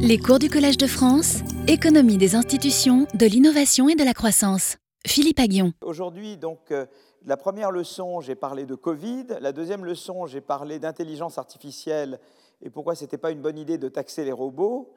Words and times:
Les 0.00 0.16
cours 0.16 0.38
du 0.38 0.48
Collège 0.48 0.76
de 0.76 0.86
France, 0.86 1.38
économie 1.66 2.18
des 2.18 2.36
institutions, 2.36 3.08
de 3.14 3.26
l'innovation 3.26 3.88
et 3.88 3.96
de 3.96 4.04
la 4.04 4.14
croissance. 4.14 4.76
Philippe 5.04 5.40
Aguillon. 5.40 5.72
Aujourd'hui, 5.82 6.36
donc, 6.36 6.70
euh, 6.70 6.86
la 7.26 7.36
première 7.36 7.72
leçon, 7.72 8.20
j'ai 8.20 8.36
parlé 8.36 8.64
de 8.64 8.76
Covid. 8.76 9.26
La 9.40 9.50
deuxième 9.50 9.84
leçon, 9.84 10.26
j'ai 10.26 10.40
parlé 10.40 10.78
d'intelligence 10.78 11.36
artificielle 11.36 12.20
et 12.62 12.70
pourquoi 12.70 12.94
ce 12.94 13.02
n'était 13.02 13.18
pas 13.18 13.32
une 13.32 13.40
bonne 13.40 13.58
idée 13.58 13.76
de 13.76 13.88
taxer 13.88 14.24
les 14.24 14.30
robots. 14.30 14.92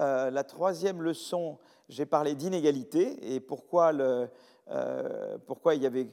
Euh, 0.00 0.30
la 0.30 0.42
troisième 0.42 1.02
leçon, 1.02 1.58
j'ai 1.90 2.06
parlé 2.06 2.34
d'inégalité 2.34 3.34
et 3.34 3.40
pourquoi, 3.40 3.92
le, 3.92 4.28
euh, 4.70 5.36
pourquoi 5.46 5.74
il 5.74 5.82
y 5.82 5.86
avait 5.86 6.08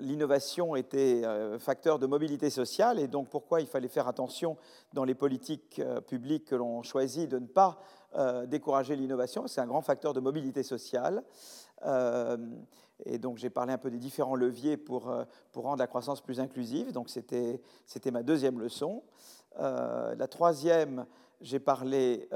l'innovation 0.00 0.76
était 0.76 1.22
facteur 1.58 1.98
de 1.98 2.06
mobilité 2.06 2.50
sociale 2.50 2.98
et 2.98 3.08
donc 3.08 3.28
pourquoi 3.28 3.60
il 3.60 3.66
fallait 3.66 3.88
faire 3.88 4.08
attention 4.08 4.56
dans 4.92 5.04
les 5.04 5.14
politiques 5.14 5.82
publiques 6.06 6.46
que 6.46 6.54
l'on 6.54 6.82
choisit 6.82 7.28
de 7.28 7.38
ne 7.38 7.46
pas 7.46 7.78
décourager 8.46 8.96
l'innovation. 8.96 9.46
C'est 9.46 9.60
un 9.60 9.66
grand 9.66 9.82
facteur 9.82 10.12
de 10.12 10.20
mobilité 10.20 10.62
sociale. 10.62 11.24
et 13.04 13.18
donc 13.18 13.38
j'ai 13.38 13.50
parlé 13.50 13.72
un 13.72 13.78
peu 13.78 13.90
des 13.90 13.98
différents 13.98 14.36
leviers 14.36 14.76
pour, 14.76 15.12
pour 15.52 15.64
rendre 15.64 15.78
la 15.78 15.88
croissance 15.88 16.20
plus 16.20 16.38
inclusive. 16.38 16.92
Donc 16.92 17.08
c'était 17.08 17.60
ma 18.12 18.22
deuxième 18.22 18.60
leçon. 18.60 19.02
la 19.58 20.28
troisième, 20.28 21.04
j'ai 21.40 21.58
parlé, 21.58 22.28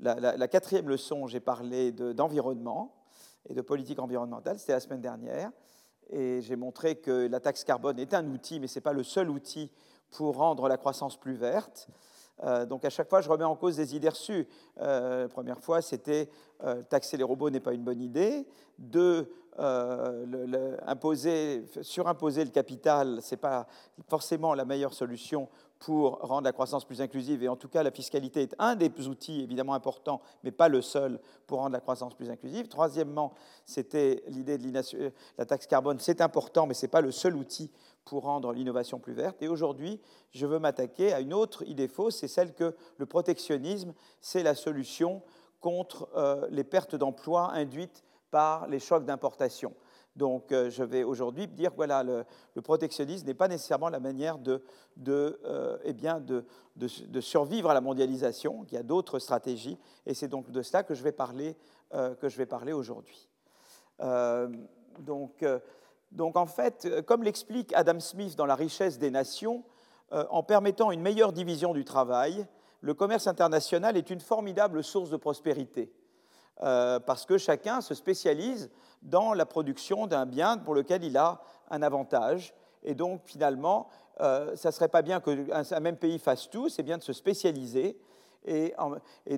la, 0.00 0.48
quatrième 0.48 0.88
leçon, 0.88 1.26
j'ai 1.26 1.40
parlé 1.40 1.92
d'environnement 1.92 2.94
et 3.48 3.54
de 3.54 3.60
politique 3.60 3.98
environnementale. 3.98 4.58
C'était 4.58 4.72
la 4.72 4.80
semaine 4.80 5.00
dernière 5.00 5.50
et 6.10 6.40
j'ai 6.40 6.56
montré 6.56 6.96
que 6.96 7.26
la 7.26 7.40
taxe 7.40 7.64
carbone 7.64 7.98
est 7.98 8.14
un 8.14 8.26
outil, 8.28 8.60
mais 8.60 8.66
ce 8.66 8.78
n'est 8.78 8.82
pas 8.82 8.92
le 8.92 9.02
seul 9.02 9.30
outil 9.30 9.70
pour 10.10 10.36
rendre 10.36 10.68
la 10.68 10.76
croissance 10.76 11.18
plus 11.18 11.34
verte. 11.34 11.88
Euh, 12.44 12.66
donc 12.66 12.84
à 12.84 12.90
chaque 12.90 13.08
fois, 13.08 13.20
je 13.20 13.28
remets 13.28 13.44
en 13.44 13.56
cause 13.56 13.76
des 13.76 13.96
idées 13.96 14.08
reçues. 14.08 14.46
Euh, 14.80 15.22
la 15.22 15.28
première 15.28 15.60
fois, 15.60 15.82
c'était 15.82 16.28
euh, 16.64 16.82
taxer 16.82 17.16
les 17.16 17.24
robots 17.24 17.50
n'est 17.50 17.60
pas 17.60 17.72
une 17.72 17.84
bonne 17.84 18.00
idée. 18.00 18.46
Deux, 18.78 19.32
imposer, 20.86 21.64
surimposer 21.82 22.44
le 22.44 22.50
capital, 22.50 23.20
ce 23.20 23.34
n'est 23.34 23.40
pas 23.40 23.66
forcément 24.08 24.54
la 24.54 24.64
meilleure 24.64 24.94
solution 24.94 25.48
pour 25.78 26.18
rendre 26.20 26.44
la 26.44 26.52
croissance 26.52 26.84
plus 26.84 27.00
inclusive. 27.00 27.42
Et 27.42 27.48
en 27.48 27.56
tout 27.56 27.68
cas, 27.68 27.82
la 27.82 27.90
fiscalité 27.90 28.42
est 28.42 28.54
un 28.58 28.74
des 28.74 28.90
outils 29.06 29.42
évidemment 29.42 29.74
importants, 29.74 30.20
mais 30.42 30.50
pas 30.50 30.68
le 30.68 30.82
seul 30.82 31.20
pour 31.46 31.58
rendre 31.58 31.72
la 31.72 31.80
croissance 31.80 32.14
plus 32.14 32.30
inclusive. 32.30 32.68
Troisièmement, 32.68 33.32
c'était 33.64 34.22
l'idée 34.28 34.58
de 34.58 35.12
la 35.38 35.46
taxe 35.46 35.66
carbone. 35.66 35.98
C'est 36.00 36.20
important, 36.20 36.66
mais 36.66 36.74
ce 36.74 36.86
n'est 36.86 36.90
pas 36.90 37.00
le 37.00 37.12
seul 37.12 37.36
outil 37.36 37.70
pour 38.04 38.24
rendre 38.24 38.52
l'innovation 38.52 38.98
plus 38.98 39.12
verte. 39.12 39.42
Et 39.42 39.48
aujourd'hui, 39.48 40.00
je 40.30 40.46
veux 40.46 40.58
m'attaquer 40.58 41.12
à 41.12 41.20
une 41.20 41.34
autre 41.34 41.62
idée 41.66 41.88
fausse, 41.88 42.16
c'est 42.16 42.28
celle 42.28 42.54
que 42.54 42.74
le 42.96 43.06
protectionnisme, 43.06 43.92
c'est 44.20 44.42
la 44.42 44.54
solution 44.54 45.22
contre 45.60 46.08
euh, 46.16 46.46
les 46.50 46.64
pertes 46.64 46.94
d'emplois 46.94 47.52
induites 47.52 48.04
par 48.30 48.66
les 48.68 48.78
chocs 48.78 49.04
d'importation. 49.04 49.74
Donc 50.18 50.50
euh, 50.50 50.68
je 50.68 50.82
vais 50.82 51.04
aujourd'hui 51.04 51.46
dire 51.46 51.70
voilà, 51.76 52.02
le, 52.02 52.24
protectionnisme 52.60 53.24
n'est 53.24 53.34
pas 53.34 53.46
nécessairement 53.46 53.88
la 53.88 54.00
manière 54.00 54.36
de, 54.38 54.60
euh, 55.06 55.78
eh 55.84 57.20
survivre 57.20 57.70
à 57.70 57.74
la 57.74 57.80
mondialisation, 57.80 58.64
il 58.66 58.74
y 58.74 58.76
a 58.76 58.82
d'autres 58.82 59.20
stratégies, 59.20 59.78
et 60.06 60.14
c'est 60.14 60.26
donc 60.26 60.50
de 60.50 60.60
cela 60.60 60.82
que 60.82 60.94
je 60.94 61.04
vais 61.04 61.12
parler, 61.12 61.56
euh, 61.94 62.14
aujourd'hui. 62.74 63.28
donc, 64.98 65.44
donc 66.10 66.36
en 66.36 66.46
fait, 66.46 66.88
comme 67.06 67.22
l'explique 67.22 67.72
Adam 67.74 68.00
Smith 68.00 68.34
dans 68.34 68.46
La 68.46 68.56
richesse 68.56 68.98
des 68.98 69.12
nations, 69.12 69.62
en 70.10 70.42
permettant 70.42 70.90
une 70.90 71.02
meilleure 71.02 71.32
division 71.32 71.74
du 71.74 71.84
travail, 71.84 72.46
le 72.80 72.94
commerce 72.94 73.28
international 73.28 73.96
est 73.96 74.10
une 74.10 74.20
formidable 74.20 74.82
source 74.82 75.10
de 75.10 75.16
prospérité. 75.16 75.92
Parce 76.56 77.26
que 77.26 77.38
chacun 77.38 77.80
se 77.80 77.94
spécialise 77.94 78.70
dans 79.02 79.32
la 79.34 79.46
production 79.46 80.06
d'un 80.06 80.26
bien 80.26 80.58
pour 80.58 80.74
lequel 80.74 81.04
il 81.04 81.16
a 81.16 81.40
un 81.70 81.82
avantage. 81.82 82.54
Et 82.82 82.94
donc, 82.94 83.22
finalement, 83.24 83.88
euh, 84.20 84.56
ça 84.56 84.70
ne 84.70 84.72
serait 84.72 84.88
pas 84.88 85.02
bien 85.02 85.20
qu'un 85.20 85.80
même 85.80 85.96
pays 85.96 86.18
fasse 86.18 86.50
tout, 86.50 86.68
c'est 86.68 86.82
bien 86.82 86.98
de 86.98 87.02
se 87.02 87.12
spécialiser. 87.12 87.98
Et, 88.46 88.74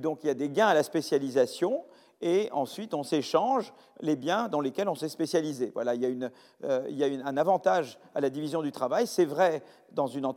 donc, 0.01 0.21
il 0.23 0.29
y 0.29 0.31
a 0.31 0.35
des 0.35 0.51
gains 0.51 0.69
à 0.69 0.75
la 0.75 0.83
spécialisation, 0.83 1.85
et 2.21 2.49
ensuite, 2.53 2.93
on 2.95 3.03
s'échange 3.03 3.73
les 4.01 4.15
biens 4.15 4.49
dans 4.49 4.61
lesquels 4.61 4.89
on 4.89 4.95
s'est 4.95 5.09
spécialisé. 5.09 5.71
Voilà, 5.75 5.95
il 5.95 6.03
y 6.03 6.25
a, 6.25 6.29
euh, 6.65 7.23
un 7.25 7.37
avantage 7.37 7.99
à 8.15 8.21
la 8.21 8.29
division 8.29 8.63
du 8.63 8.73
travail. 8.73 9.07
C'est 9.07 9.25
vrai 9.25 9.63
dans 9.93 10.07
une 10.07 10.31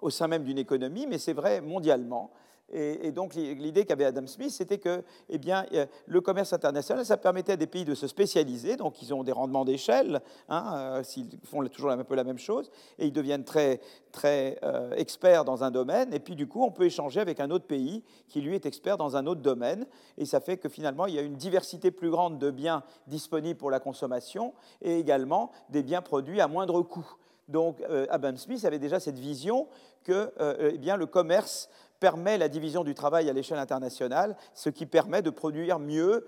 au 0.00 0.10
sein 0.10 0.28
même 0.28 0.44
d'une 0.44 0.58
économie, 0.58 1.06
mais 1.06 1.18
c'est 1.18 1.32
vrai 1.32 1.60
mondialement. 1.60 2.30
Et, 2.72 3.12
donc 3.12 3.34
l'idée 3.34 3.84
qu'avait 3.84 4.06
Adam 4.06 4.26
Smith, 4.26 4.50
c'était 4.50 4.78
que 4.78 5.02
eh 5.28 5.38
bien, 5.38 5.66
euh, 5.74 5.86
le 6.06 6.20
commerce 6.22 6.52
international, 6.52 7.04
ça 7.04 7.18
permettait 7.18 7.52
à 7.52 7.56
des 7.56 7.66
pays 7.66 7.84
de 7.84 7.94
se 7.94 8.06
spécialiser, 8.06 8.76
donc 8.76 9.02
ils 9.02 9.12
ont 9.12 9.22
des 9.22 9.32
rendements 9.32 9.66
d'échelle, 9.66 10.22
hein, 10.48 10.72
euh, 10.74 11.02
s'ils 11.02 11.38
font 11.44 11.62
toujours 11.68 11.90
un 11.90 12.02
peu 12.02 12.14
la 12.14 12.24
même 12.24 12.38
chose, 12.38 12.70
et 12.98 13.06
ils 13.06 13.12
deviennent 13.12 13.44
très, 13.44 13.80
très 14.10 14.58
euh, 14.62 14.92
experts 14.92 15.44
dans 15.44 15.64
un 15.64 15.70
domaine, 15.70 16.14
et 16.14 16.18
puis 16.18 16.34
du 16.34 16.46
coup 16.46 16.64
on 16.64 16.70
peut 16.70 16.84
échanger 16.84 17.20
avec 17.20 17.40
un 17.40 17.50
autre 17.50 17.66
pays 17.66 18.02
qui 18.28 18.40
lui 18.40 18.54
est 18.54 18.64
expert 18.64 18.96
dans 18.96 19.16
un 19.16 19.26
autre 19.26 19.42
domaine, 19.42 19.86
et 20.16 20.24
ça 20.24 20.40
fait 20.40 20.56
que 20.56 20.70
finalement 20.70 21.06
il 21.06 21.14
y 21.14 21.18
a 21.18 21.22
une 21.22 21.36
diversité 21.36 21.90
plus 21.90 22.10
grande 22.10 22.38
de 22.38 22.50
biens 22.50 22.82
disponibles 23.06 23.58
pour 23.58 23.70
la 23.70 23.80
consommation, 23.80 24.54
et 24.80 24.98
également 24.98 25.50
des 25.68 25.82
biens 25.82 26.02
produits 26.02 26.40
à 26.40 26.48
moindre 26.48 26.80
coût. 26.80 27.16
Donc 27.48 27.82
Adam 28.08 28.36
Smith 28.36 28.64
avait 28.64 28.78
déjà 28.78 28.98
cette 28.98 29.18
vision 29.18 29.66
que 30.04 30.32
eh 30.60 30.78
bien, 30.78 30.96
le 30.96 31.06
commerce 31.06 31.68
permet 32.02 32.36
la 32.36 32.48
division 32.48 32.82
du 32.82 32.94
travail 32.94 33.30
à 33.30 33.32
l'échelle 33.32 33.60
internationale, 33.60 34.36
ce 34.54 34.70
qui 34.70 34.86
permet 34.86 35.22
de 35.22 35.30
produire 35.30 35.78
mieux, 35.78 36.26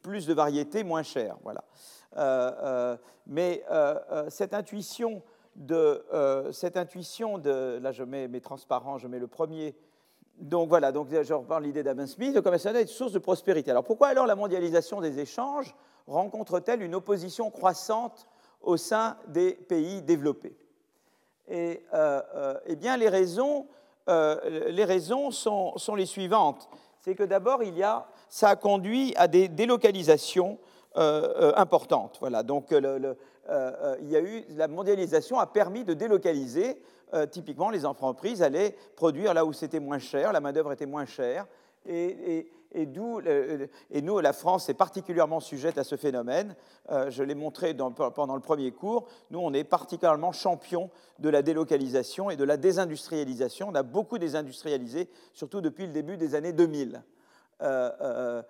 plus 0.00 0.24
de 0.24 0.32
variétés, 0.32 0.84
moins 0.84 1.02
cher. 1.02 1.36
Voilà. 1.42 1.64
Euh, 2.16 2.52
euh, 2.62 2.96
mais 3.26 3.64
euh, 3.68 4.30
cette 4.30 4.54
intuition 4.54 5.24
de, 5.56 6.04
cette 6.52 6.76
intuition 6.76 7.38
de, 7.38 7.80
là 7.82 7.90
je 7.90 8.04
mets 8.04 8.28
mes 8.28 8.40
transparents, 8.40 8.98
je 8.98 9.08
mets 9.08 9.18
le 9.18 9.26
premier. 9.26 9.74
Donc 10.38 10.68
voilà, 10.68 10.92
donc 10.92 11.08
je 11.10 11.34
reprends 11.34 11.58
l'idée 11.58 11.82
d'Adam 11.82 12.06
Smith, 12.06 12.32
le 12.32 12.40
commerce 12.40 12.66
est 12.66 12.82
une 12.82 12.86
source 12.86 13.12
de 13.12 13.18
prospérité. 13.18 13.72
Alors 13.72 13.82
pourquoi 13.82 14.08
alors 14.08 14.26
la 14.26 14.36
mondialisation 14.36 15.00
des 15.00 15.18
échanges 15.18 15.74
rencontre-t-elle 16.06 16.82
une 16.82 16.94
opposition 16.94 17.50
croissante 17.50 18.28
au 18.60 18.76
sein 18.76 19.16
des 19.26 19.54
pays 19.54 20.02
développés? 20.02 20.56
Et 21.48 21.82
eh 22.66 22.76
bien 22.76 22.96
les 22.96 23.08
raisons 23.08 23.66
euh, 24.08 24.70
les 24.70 24.84
raisons 24.84 25.30
sont, 25.30 25.74
les 25.96 26.06
suivantes. 26.06 26.68
C'est 27.00 27.14
que 27.14 27.22
d'abord, 27.22 27.62
il 27.62 27.76
y 27.76 27.82
a, 27.82 28.06
ça 28.28 28.50
a 28.50 28.56
conduit 28.56 29.12
à 29.16 29.28
des 29.28 29.48
délocalisations 29.48 30.58
euh, 30.96 31.34
euh, 31.36 31.52
importantes. 31.56 32.16
Voilà, 32.20 32.42
donc 32.42 32.68
il 32.70 34.08
y 34.08 34.16
a 34.16 34.20
eu, 34.20 34.44
la 34.56 34.68
mondialisation 34.68 35.38
a 35.38 35.46
permis 35.46 35.84
de 35.84 35.94
délocaliser. 35.94 36.80
typiquement, 37.30 37.70
les 37.70 37.86
entreprises 37.86 38.42
allaient 38.42 38.76
produire 38.96 39.34
là 39.34 39.44
où 39.44 39.52
c'était 39.52 39.80
moins 39.80 39.98
cher, 39.98 40.32
la 40.32 40.40
main-d'œuvre 40.40 40.72
était 40.72 40.86
moins 40.86 41.06
chère, 41.06 41.46
et, 41.88 42.48
nous, 42.74 44.20
la 44.20 44.32
France 44.32 44.68
est 44.68 44.74
particulièrement 44.74 45.40
sujette 45.40 45.78
à 45.78 45.84
ce 45.84 45.96
phénomène. 45.96 46.54
Euh, 46.90 47.10
je 47.10 47.22
l'ai 47.22 47.34
montré 47.34 47.74
pendant 47.74 48.34
le 48.34 48.40
premier 48.40 48.72
cours. 48.72 49.08
Nous, 49.30 49.38
on 49.38 49.52
est 49.52 49.64
particulièrement 49.64 50.32
champion 50.32 50.90
de 51.18 51.28
la 51.28 51.42
délocalisation 51.42 52.30
et 52.30 52.36
de 52.36 52.44
la 52.44 52.56
désindustrialisation. 52.56 53.68
On 53.68 53.74
a 53.74 53.82
beaucoup 53.82 54.18
désindustrialisé, 54.18 55.08
surtout 55.32 55.60
depuis 55.60 55.86
le 55.86 55.92
début 55.92 56.16
des 56.16 56.34
années 56.34 56.52
2000. 56.52 57.02
Euh, 57.62 57.90
euh, 58.00 58.42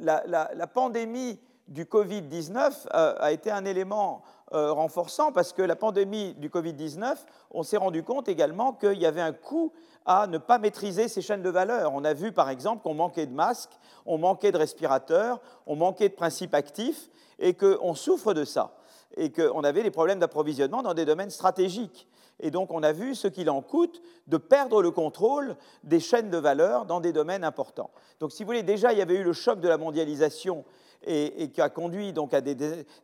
la, 0.00 0.66
pandémie 0.66 1.40
du 1.68 1.84
Covid-19 1.84 2.88
a 2.90 3.32
été 3.32 3.50
un 3.50 3.64
élément 3.64 4.22
renforçant 4.52 5.32
parce 5.32 5.52
que 5.52 5.62
la 5.62 5.76
pandémie 5.76 6.34
du 6.34 6.48
Covid-19, 6.48 7.16
on 7.50 7.62
s'est 7.62 7.76
rendu 7.76 8.02
compte 8.02 8.28
également 8.28 8.72
qu'il 8.72 9.00
y 9.00 9.06
avait 9.06 9.20
un 9.20 9.32
coût 9.32 9.72
à 10.06 10.26
ne 10.26 10.38
pas 10.38 10.58
maîtriser 10.58 11.08
ces 11.08 11.22
chaînes 11.22 11.42
de 11.42 11.50
valeur. 11.50 11.92
On 11.94 12.04
a 12.04 12.14
vu 12.14 12.32
par 12.32 12.50
exemple 12.50 12.82
qu'on 12.82 12.94
manquait 12.94 13.26
de 13.26 13.34
masques, 13.34 13.78
on 14.06 14.18
manquait 14.18 14.52
de 14.52 14.58
respirateurs, 14.58 15.40
on 15.66 15.76
manquait 15.76 16.08
de 16.08 16.14
principes 16.14 16.54
actifs 16.54 17.08
et 17.38 17.54
qu'on 17.54 17.94
souffre 17.94 18.34
de 18.34 18.44
ça 18.44 18.76
et 19.16 19.30
qu'on 19.30 19.62
avait 19.64 19.82
des 19.82 19.90
problèmes 19.90 20.18
d'approvisionnement 20.18 20.82
dans 20.82 20.94
des 20.94 21.04
domaines 21.04 21.30
stratégiques. 21.30 22.08
Et 22.40 22.50
donc 22.50 22.72
on 22.72 22.82
a 22.82 22.92
vu 22.92 23.14
ce 23.14 23.28
qu'il 23.28 23.50
en 23.50 23.60
coûte 23.62 24.02
de 24.26 24.36
perdre 24.36 24.82
le 24.82 24.90
contrôle 24.90 25.56
des 25.84 26.00
chaînes 26.00 26.30
de 26.30 26.38
valeur 26.38 26.86
dans 26.86 27.00
des 27.00 27.12
domaines 27.12 27.44
importants. 27.44 27.90
Donc 28.20 28.32
si 28.32 28.42
vous 28.42 28.48
voulez, 28.48 28.62
déjà 28.62 28.92
il 28.92 28.98
y 28.98 29.02
avait 29.02 29.16
eu 29.16 29.22
le 29.22 29.32
choc 29.32 29.60
de 29.60 29.68
la 29.68 29.78
mondialisation 29.78 30.64
et, 31.04 31.50
qui 31.50 31.60
a 31.60 31.68
conduit 31.68 32.12
donc 32.12 32.34
à 32.34 32.40
des 32.40 32.56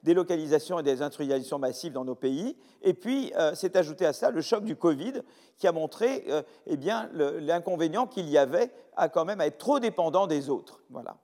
délocalisations 0.02 0.78
et 0.78 0.82
des 0.82 1.02
industrialisations 1.02 1.58
massives 1.58 1.92
dans 1.92 2.04
nos 2.04 2.14
pays. 2.14 2.56
Et 2.82 2.94
puis, 2.94 3.32
euh, 3.36 3.54
s'est 3.54 3.76
ajouté 3.76 4.06
à 4.06 4.12
ça 4.12 4.30
le 4.30 4.40
choc 4.40 4.64
du 4.64 4.76
Covid, 4.76 5.22
qui 5.56 5.66
a 5.66 5.72
montré 5.72 6.24
euh, 6.28 6.42
eh 6.66 6.76
bien, 6.76 7.10
l'inconvénient 7.12 8.06
qu'il 8.06 8.28
y 8.28 8.38
avait 8.38 8.70
à 8.96 9.08
quand 9.08 9.24
même 9.24 9.40
être 9.40 9.58
trop 9.58 9.80
dépendant 9.80 10.26
des 10.26 10.50
autres. 10.50 10.80
Voilà. 10.90 11.16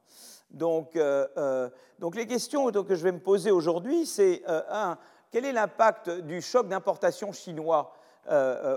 Donc, 0.50 0.96
euh, 0.96 1.68
donc 1.98 2.16
les 2.16 2.26
questions 2.26 2.70
que 2.70 2.94
je 2.94 3.02
vais 3.02 3.12
me 3.12 3.20
poser 3.20 3.50
aujourd'hui, 3.50 4.06
c'est 4.06 4.42
un, 4.46 4.96
quel 5.30 5.44
est 5.44 5.52
l'impact 5.52 6.10
du 6.10 6.40
choc 6.40 6.68
d'importation 6.68 7.32
chinois 7.32 7.92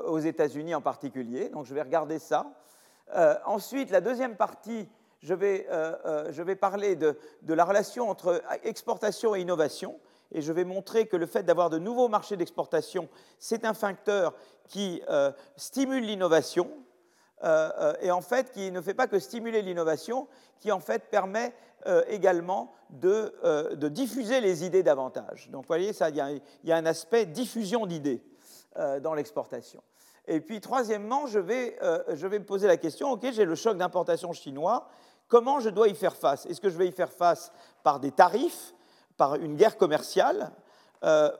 aux 0.07 0.19
États-Unis 0.19 0.73
en 0.75 0.81
particulier? 0.81 1.49
Donc, 1.49 1.65
je 1.65 1.73
vais 1.73 1.83
regarder 1.83 2.17
ça. 2.17 2.47
ensuite, 3.45 3.91
la 3.91 4.01
deuxième 4.01 4.35
partie, 4.35 4.89
je 5.19 5.33
vais, 5.33 5.67
je 6.29 6.41
vais 6.43 6.55
parler 6.55 6.95
de, 6.95 7.17
la 7.47 7.65
relation 7.65 8.09
entre 8.09 8.41
exportation 8.63 9.35
et 9.35 9.41
innovation. 9.41 9.99
Et 10.33 10.41
je 10.41 10.51
vais 10.51 10.65
montrer 10.65 11.07
que 11.07 11.15
le 11.15 11.25
fait 11.25 11.43
d'avoir 11.43 11.69
de 11.69 11.79
nouveaux 11.79 12.09
marchés 12.09 12.35
d'exportation, 12.35 13.07
c'est 13.39 13.65
un 13.65 13.73
facteur 13.73 14.33
qui 14.67 15.01
stimule 15.55 16.03
l'innovation, 16.03 16.69
euh, 17.43 17.69
euh, 17.77 17.93
et 18.01 18.09
en 18.09 18.21
fait 18.21 18.51
qui 18.51 18.71
ne 18.71 18.81
fait 18.81 18.95
pas 18.95 19.05
que 19.05 19.19
stimuler 19.19 19.61
l'innovation, 19.61 20.27
qui 20.59 20.71
en 20.71 20.79
fait 20.79 21.09
permet 21.11 21.53
euh, 21.85 22.03
également 22.07 22.73
de, 22.89 23.85
diffuser 23.89 24.41
les 24.41 24.65
idées 24.65 24.81
davantage. 24.81 25.49
Donc 25.51 25.63
vous 25.63 25.67
voyez, 25.67 25.91
il 25.91 26.41
y, 26.63 26.71
a 26.71 26.75
un 26.75 26.85
aspect 26.85 27.25
diffusion 27.25 27.85
d'idées 27.85 28.23
dans 29.01 29.13
l'exportation. 29.13 29.81
Et 30.27 30.39
puis 30.39 30.61
troisièmement, 30.61 31.27
je 31.27 31.39
vais, 31.39 31.77
je 32.13 32.27
vais 32.27 32.39
me 32.39 32.45
poser 32.45 32.67
la 32.67 32.77
question, 32.77 33.11
ok, 33.11 33.27
j'ai 33.31 33.45
le 33.45 33.55
choc 33.55 33.77
d'importation 33.77 34.33
chinois, 34.33 34.87
comment 35.27 35.59
je 35.59 35.69
dois 35.69 35.87
y 35.87 35.95
faire 35.95 36.15
face? 36.15 36.45
Est-ce 36.45 36.61
que 36.61 36.69
je 36.69 36.77
vais 36.77 36.87
y 36.87 36.91
faire 36.91 37.11
face 37.11 37.51
par 37.83 37.99
des 37.99 38.11
tarifs, 38.11 38.73
par 39.17 39.35
une 39.35 39.55
guerre 39.55 39.77
commerciale, 39.77 40.51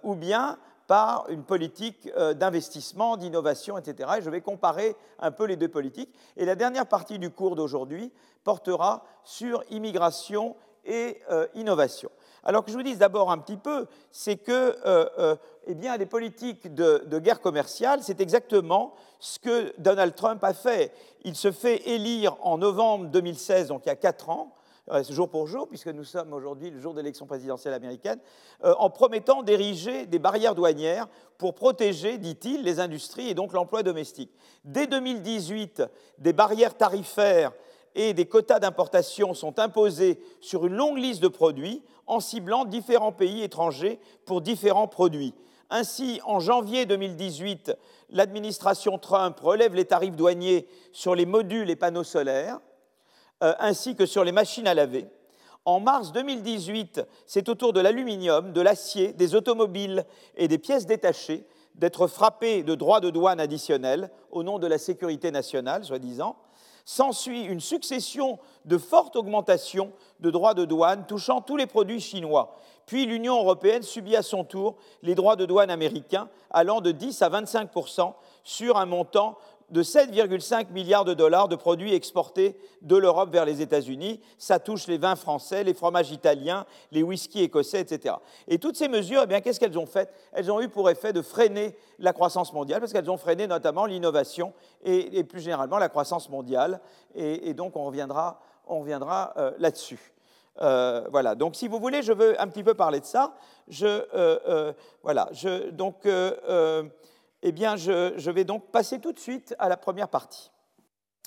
ou 0.03 0.15
bien 0.15 0.57
par 0.87 1.29
une 1.29 1.43
politique 1.43 2.09
euh, 2.17 2.33
d'investissement, 2.33 3.17
d'innovation, 3.17 3.77
etc. 3.77 4.09
Et 4.17 4.21
je 4.21 4.29
vais 4.29 4.41
comparer 4.41 4.95
un 5.19 5.31
peu 5.31 5.43
les 5.45 5.57
deux 5.57 5.67
politiques. 5.67 6.13
Et 6.37 6.45
la 6.45 6.55
dernière 6.55 6.87
partie 6.87 7.19
du 7.19 7.29
cours 7.29 7.55
d'aujourd'hui 7.55 8.11
portera 8.43 9.03
sur 9.23 9.63
immigration 9.69 10.55
et 10.85 11.21
euh, 11.29 11.45
innovation. 11.53 12.09
Alors 12.43 12.63
que 12.63 12.71
je 12.71 12.77
vous 12.77 12.83
dise 12.83 12.97
d'abord 12.97 13.31
un 13.31 13.37
petit 13.37 13.57
peu, 13.57 13.87
c'est 14.11 14.37
que 14.37 14.75
euh, 14.85 15.35
eh 15.65 15.75
bien, 15.75 15.97
les 15.97 16.05
politiques 16.05 16.73
de, 16.73 17.19
guerre 17.19 17.41
commerciale, 17.41 17.99
c'est 18.01 18.21
exactement 18.21 18.93
ce 19.19 19.39
que 19.39 19.73
Donald 19.79 20.15
Trump 20.15 20.43
a 20.43 20.53
fait. 20.53 20.93
Il 21.23 21.35
se 21.35 21.51
fait 21.51 21.89
élire 21.89 22.37
en 22.41 22.57
novembre 22.57 23.07
2016, 23.07 23.67
donc 23.67 23.85
il 23.85 23.89
y 23.89 23.91
a 23.91 23.95
quatre 23.95 24.29
ans, 24.29 24.53
jour 25.09 25.29
pour 25.29 25.47
jour, 25.47 25.67
puisque 25.67 25.87
nous 25.87 26.05
sommes 26.05 26.31
aujourd'hui 26.31 26.69
le 26.69 26.79
jour 26.79 26.93
de 26.93 26.99
l'élection 26.99 27.25
présidentielle 27.25 27.73
américaine, 27.73 28.19
euh, 28.63 28.73
en 28.77 28.89
promettant 28.89 29.43
d'ériger 29.43 30.05
des 30.05 30.19
barrières 30.19 30.55
douanières 30.55 31.07
pour 31.37 31.55
protéger, 31.55 32.17
dit-il, 32.17 32.63
les 32.63 32.79
industries 32.79 33.29
et 33.29 33.33
donc 33.33 33.51
l'emploi 33.51 33.83
domestique. 33.83 34.31
Dès 34.63 34.87
2018, 34.87 35.83
des 36.19 36.33
barrières 36.33 36.77
tarifaires 36.77 37.51
et 37.95 38.13
des 38.13 38.25
quotas 38.25 38.59
d'importation 38.59 39.33
sont 39.33 39.59
imposés 39.59 40.19
sur 40.41 40.65
une 40.65 40.75
longue 40.75 40.97
liste 40.97 41.21
de 41.21 41.27
produits 41.27 41.83
en 42.05 42.19
ciblant 42.19 42.65
différents 42.65 43.11
pays 43.11 43.43
étrangers 43.43 43.99
pour 44.25 44.41
différents 44.41 44.87
produits. 44.87 45.33
Ainsi, 45.69 46.21
en 46.25 46.39
janvier 46.39 46.85
2018, 46.85 47.75
l'administration 48.09 48.97
Trump 48.97 49.37
relève 49.39 49.75
les 49.75 49.85
tarifs 49.85 50.15
douaniers 50.15 50.67
sur 50.93 51.15
les 51.15 51.25
modules 51.25 51.69
et 51.69 51.75
panneaux 51.75 52.03
solaires. 52.03 52.59
Euh, 53.43 53.53
ainsi 53.59 53.95
que 53.95 54.07
sur 54.07 54.23
les 54.23 54.31
machines 54.31 54.67
à 54.67 54.73
laver. 54.73 55.05
En 55.63 55.79
mars 55.79 56.11
2018, 56.11 57.03
c'est 57.27 57.49
au 57.49 57.53
tour 57.53 57.71
de 57.71 57.79
l'aluminium, 57.79 58.51
de 58.51 58.61
l'acier, 58.61 59.13
des 59.13 59.35
automobiles 59.35 60.05
et 60.35 60.47
des 60.47 60.57
pièces 60.57 60.87
détachées 60.87 61.45
d'être 61.75 62.07
frappés 62.07 62.63
de 62.63 62.73
droits 62.73 62.99
de 62.99 63.11
douane 63.11 63.39
additionnels 63.39 64.09
au 64.31 64.41
nom 64.41 64.57
de 64.57 64.65
la 64.65 64.79
sécurité 64.79 65.29
nationale, 65.29 65.85
soi-disant. 65.85 66.35
S'ensuit 66.89 67.43
une 67.43 67.59
succession 67.59 68.39
de 68.63 68.77
fortes 68.77 69.17
augmentations 69.17 69.91
de 70.21 70.31
droits 70.31 70.53
de 70.53 70.63
douane 70.63 71.05
touchant 71.05 71.41
tous 71.41 71.57
les 71.57 71.67
produits 71.67 71.99
chinois. 71.99 72.55
Puis 72.85 73.05
l'Union 73.05 73.35
européenne 73.39 73.83
subit 73.83 74.15
à 74.15 74.21
son 74.21 74.45
tour 74.45 74.77
les 75.03 75.13
droits 75.13 75.35
de 75.35 75.45
douane 75.45 75.69
américains 75.69 76.29
allant 76.49 76.79
de 76.79 76.93
10 76.93 77.21
à 77.23 77.29
25% 77.29 78.13
sur 78.45 78.77
un 78.77 78.85
montant 78.85 79.37
de 79.69 79.83
7,5 79.83 80.71
milliards 80.71 81.03
de 81.03 81.13
dollars 81.13 81.49
de 81.49 81.55
produits 81.55 81.93
exportés 81.93 82.57
de 82.81 82.95
l'Europe 82.95 83.31
vers 83.31 83.43
les 83.43 83.61
États-Unis. 83.61 84.21
Ça 84.37 84.59
touche 84.59 84.87
les 84.87 84.97
vins 84.97 85.17
français, 85.17 85.63
les 85.63 85.73
fromages 85.73 86.11
italiens, 86.11 86.65
les 86.91 87.03
whiskies 87.03 87.43
écossais, 87.43 87.81
etc. 87.81 88.15
Et 88.47 88.59
toutes 88.59 88.77
ces 88.77 88.87
mesures, 88.87 89.21
eh 89.23 89.27
bien, 89.27 89.41
qu'est-ce 89.41 89.59
qu'elles 89.59 89.77
ont 89.77 89.85
fait? 89.85 90.09
Elles 90.31 90.49
ont 90.51 90.61
eu 90.61 90.69
pour 90.69 90.89
effet 90.89 91.11
de 91.11 91.21
freiner 91.21 91.75
la 91.99 92.13
croissance 92.13 92.53
mondiale, 92.53 92.79
parce 92.79 92.93
qu'elles 92.93 93.11
ont 93.11 93.17
freiné 93.17 93.45
notamment 93.45 93.85
l'innovation 93.85 94.53
et, 94.85 95.23
plus 95.25 95.41
généralement 95.41 95.79
la 95.79 95.89
croissance 95.89 96.29
mondiale. 96.29 96.79
Et, 97.15 97.53
donc, 97.53 97.75
on 97.75 97.85
reviendra, 97.85 98.39
on 98.67 98.79
reviendra 98.79 99.33
euh, 99.37 99.51
là-dessus. 99.59 100.13
Euh, 100.61 101.05
voilà. 101.11 101.35
Donc, 101.35 101.55
si 101.55 101.67
vous 101.67 101.79
voulez, 101.79 102.01
je 102.03 102.13
veux 102.13 102.39
un 102.41 102.47
petit 102.47 102.63
peu 102.63 102.73
parler 102.73 103.01
de 103.01 103.05
ça. 103.05 103.35
Je, 103.67 103.85
euh, 103.85 104.71
voilà. 105.03 105.27
Je, 105.33 105.71
donc, 105.71 106.07
eh 107.43 107.51
bien, 107.51 107.75
je, 107.75 108.29
vais 108.31 108.43
donc 108.43 108.71
passer 108.71 108.99
tout 108.99 109.11
de 109.11 109.19
suite 109.19 109.55
à 109.59 109.69
la 109.69 109.77
première 109.77 110.09
partie. 110.09 110.51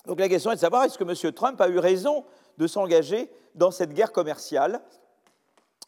Donc 0.06 0.18
la 0.18 0.28
question 0.28 0.50
est 0.50 0.56
de 0.56 0.60
savoir 0.60 0.84
est-ce 0.84 0.98
que 0.98 1.04
M. 1.04 1.32
Trump 1.32 1.60
a 1.60 1.68
eu 1.68 1.78
raison 1.78 2.24
de 2.58 2.66
s'engager 2.66 3.30
dans 3.54 3.70
cette 3.70 3.92
guerre 3.92 4.12
commerciale? 4.12 4.80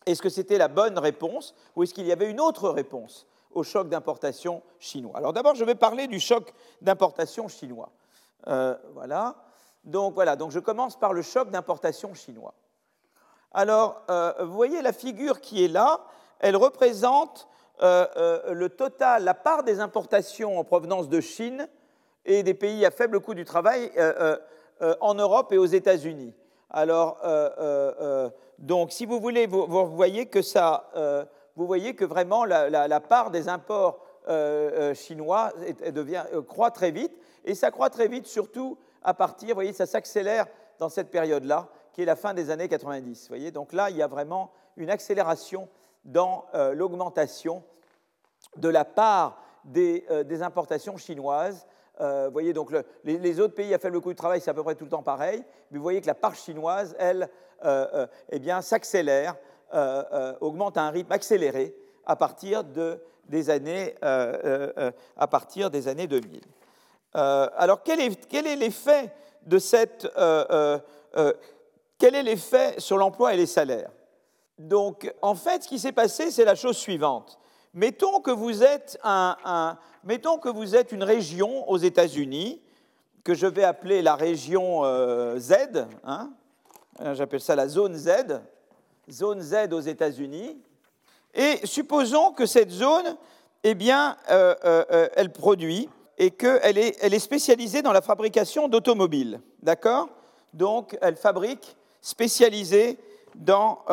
Est-ce 0.06 0.22
que 0.22 0.28
c'était 0.28 0.58
la 0.58 0.68
bonne 0.68 0.98
réponse 0.98 1.54
ou 1.76 1.82
est-ce 1.82 1.94
qu'il 1.94 2.06
y 2.06 2.12
avait 2.12 2.30
une 2.30 2.40
autre 2.40 2.68
réponse 2.68 3.26
au 3.52 3.62
choc 3.62 3.88
d'importation 3.88 4.62
chinois? 4.78 5.16
Alors 5.16 5.32
d'abord, 5.32 5.54
je 5.54 5.64
vais 5.64 5.74
parler 5.74 6.06
du 6.06 6.20
choc 6.20 6.52
d'importation 6.80 7.48
chinois. 7.48 7.90
Euh, 8.48 8.76
voilà. 8.94 9.36
Donc 9.84 10.14
voilà, 10.14 10.36
donc 10.36 10.50
je 10.50 10.60
commence 10.60 10.98
par 10.98 11.12
le 11.12 11.22
choc 11.22 11.50
d'importation 11.50 12.14
chinois. 12.14 12.54
Alors, 13.52 14.02
euh, 14.08 14.32
vous 14.40 14.54
voyez 14.54 14.80
la 14.82 14.92
figure 14.92 15.40
qui 15.40 15.64
est 15.64 15.68
là, 15.68 16.00
elle 16.38 16.56
représente 16.56 17.48
euh, 17.80 18.06
euh, 18.16 18.54
le 18.54 18.68
total, 18.68 19.24
la 19.24 19.34
part 19.34 19.64
des 19.64 19.80
importations 19.80 20.58
en 20.58 20.64
provenance 20.64 21.08
de 21.08 21.20
Chine 21.20 21.68
et 22.24 22.42
des 22.42 22.54
pays 22.54 22.84
à 22.84 22.90
faible 22.90 23.20
coût 23.20 23.34
du 23.34 23.44
travail 23.44 23.90
euh, 23.96 24.36
en 25.00 25.14
Europe 25.14 25.52
et 25.52 25.58
aux 25.58 25.66
États-Unis. 25.66 26.34
Alors, 26.70 27.20
donc, 28.58 28.92
si 28.92 29.04
vous 29.04 29.20
voulez, 29.20 29.46
vous, 29.46 29.66
voyez 29.86 30.26
que 30.26 30.40
ça, 30.40 30.88
vous 31.54 31.66
voyez 31.66 31.94
que 31.94 32.04
vraiment 32.04 32.44
la, 32.44 33.00
part 33.00 33.30
des 33.30 33.48
imports 33.48 34.00
chinois 34.94 35.52
croît 36.48 36.70
très 36.70 36.90
vite, 36.90 37.12
et 37.44 37.54
ça 37.54 37.70
croît 37.70 37.90
très 37.90 38.08
vite 38.08 38.26
surtout 38.26 38.78
à 39.02 39.12
partir, 39.12 39.48
vous 39.48 39.54
voyez, 39.54 39.72
ça 39.72 39.86
s'accélère 39.86 40.46
dans 40.78 40.88
cette 40.88 41.10
période-là, 41.10 41.68
qui 41.92 42.02
est 42.02 42.06
la 42.06 42.16
fin 42.16 42.32
des 42.32 42.50
années 42.50 42.68
90. 42.68 43.22
Vous 43.22 43.28
voyez, 43.28 43.50
donc 43.50 43.72
là, 43.72 43.90
il 43.90 43.96
y 43.96 44.02
a 44.02 44.06
vraiment 44.06 44.50
une 44.76 44.90
accélération 44.90 45.68
dans 46.04 46.46
l'augmentation 46.72 47.62
de 48.56 48.68
la 48.68 48.84
part 48.84 49.42
des, 49.64 50.04
euh, 50.10 50.42
importations 50.42 50.96
chinoises. 50.96 51.66
Euh, 52.00 52.26
vous 52.26 52.32
voyez, 52.32 52.52
donc 52.52 52.72
les, 53.04 53.40
autres 53.40 53.54
pays 53.54 53.72
à 53.74 53.78
faible 53.78 54.00
coût 54.00 54.10
du 54.10 54.14
travail, 54.14 54.40
c'est 54.40 54.50
à 54.50 54.54
peu 54.54 54.62
près 54.62 54.74
tout 54.74 54.84
le 54.84 54.90
temps 54.90 55.02
pareil, 55.02 55.44
mais 55.70 55.78
vous 55.78 55.82
voyez 55.82 56.00
que 56.00 56.06
la 56.06 56.14
part 56.14 56.34
chinoise, 56.34 56.96
elle, 56.98 57.28
euh, 57.64 58.06
eh 58.30 58.38
bien, 58.38 58.62
s'accélère, 58.62 59.36
augmente 60.40 60.76
à 60.76 60.82
un 60.82 60.90
rythme 60.90 61.12
accéléré 61.12 61.74
à 62.04 62.14
partir, 62.14 62.62
des, 62.62 63.48
années, 63.48 63.94
à 64.02 65.26
partir 65.30 65.70
des 65.70 65.88
années 65.88 66.06
2000. 66.06 66.42
alors, 67.14 67.82
quel 67.82 68.00
est, 68.00 68.26
quel 68.26 68.46
est 68.46 68.56
l'effet 68.56 69.10
de 69.46 69.58
cette... 69.58 70.06
quel 71.98 72.14
est 72.14 72.22
l'effet 72.22 72.78
sur 72.80 72.98
l'emploi 72.98 73.32
et 73.32 73.38
les 73.38 73.46
salaires? 73.46 73.90
Donc, 74.58 75.12
en 75.22 75.34
fait, 75.34 75.64
ce 75.64 75.68
qui 75.68 75.78
s'est 75.78 75.92
passé, 75.92 76.30
c'est 76.30 76.44
la 76.44 76.54
chose 76.54 76.76
suivante. 76.76 77.38
Mettons 77.74 78.20
que 78.20 78.30
vous 78.30 78.62
êtes, 78.62 78.98
une 80.92 81.04
région 81.04 81.68
aux 81.70 81.78
États-Unis, 81.78 82.60
que 83.24 83.34
je 83.34 83.46
vais 83.46 83.64
appeler 83.64 84.02
la 84.02 84.14
région 84.14 84.84
euh, 84.84 85.38
Z, 85.38 85.86
hein. 86.04 86.30
j'appelle 87.12 87.40
ça 87.40 87.56
la 87.56 87.68
zone 87.68 87.94
Z, 87.94 88.40
zone 89.08 89.40
Z 89.40 89.72
aux 89.72 89.80
États-Unis, 89.80 90.60
et 91.34 91.60
supposons 91.64 92.32
que 92.32 92.46
cette 92.46 92.70
zone, 92.70 93.16
eh 93.64 93.74
bien, 93.74 94.16
euh, 94.30 94.54
euh, 94.64 95.08
elle 95.14 95.32
produit 95.32 95.88
et 96.18 96.30
qu'elle 96.30 96.76
est, 96.76 96.98
elle 97.00 97.14
est 97.14 97.18
spécialisée 97.18 97.80
dans 97.80 97.92
la 97.92 98.02
fabrication 98.02 98.68
d'automobiles, 98.68 99.40
d'accord? 99.62 100.08
Donc, 100.52 100.98
elle 101.00 101.16
fabrique 101.16 101.76
spécialisée 102.02 102.98
dans, 103.34 103.84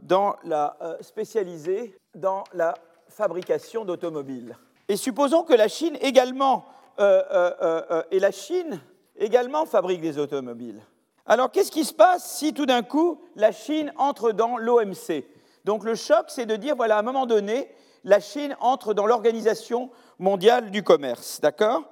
dans 0.00 0.36
la 0.44 0.76
spécialisée 1.00 1.96
dans 2.14 2.44
la 2.52 2.74
fabrication 3.08 3.84
d'automobiles. 3.84 4.56
Et 4.88 4.96
supposons 4.96 5.42
que 5.42 5.54
la 5.54 5.68
Chine 5.68 5.96
également, 6.00 6.64
euh, 6.98 7.22
euh, 7.30 7.82
euh, 7.90 8.02
et 8.10 8.18
la 8.18 8.30
Chine 8.30 8.80
également 9.16 9.66
fabrique 9.66 10.00
des 10.00 10.18
automobiles. 10.18 10.82
Alors 11.24 11.50
qu'est-ce 11.50 11.72
qui 11.72 11.84
se 11.84 11.94
passe 11.94 12.30
si 12.30 12.54
tout 12.54 12.66
d'un 12.66 12.82
coup 12.82 13.20
la 13.34 13.52
Chine 13.52 13.92
entre 13.96 14.32
dans 14.32 14.58
l'OMC 14.58 15.24
Donc 15.64 15.82
le 15.82 15.94
choc, 15.94 16.26
c'est 16.28 16.46
de 16.46 16.56
dire, 16.56 16.76
voilà, 16.76 16.96
à 16.96 17.00
un 17.00 17.02
moment 17.02 17.26
donné, 17.26 17.68
la 18.04 18.20
Chine 18.20 18.56
entre 18.60 18.94
dans 18.94 19.06
l'Organisation 19.06 19.90
mondiale 20.18 20.70
du 20.70 20.82
commerce, 20.84 21.40
d'accord? 21.40 21.82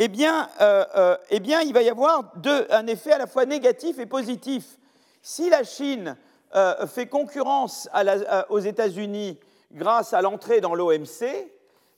Eh 0.00 0.06
bien, 0.06 0.48
eh 1.30 1.40
bien, 1.40 1.60
il 1.62 1.72
va 1.72 1.82
y 1.82 1.88
avoir 1.88 2.32
un 2.70 2.86
effet 2.86 3.10
à 3.10 3.18
la 3.18 3.26
fois 3.26 3.46
négatif 3.46 3.98
et 3.98 4.06
positif. 4.06 4.78
Si 5.30 5.50
la 5.50 5.62
Chine 5.62 6.16
fait 6.86 7.06
concurrence 7.06 7.86
aux 8.48 8.60
États-Unis 8.60 9.38
grâce 9.70 10.14
à 10.14 10.22
l'entrée 10.22 10.62
dans 10.62 10.74
l'OMC, 10.74 11.22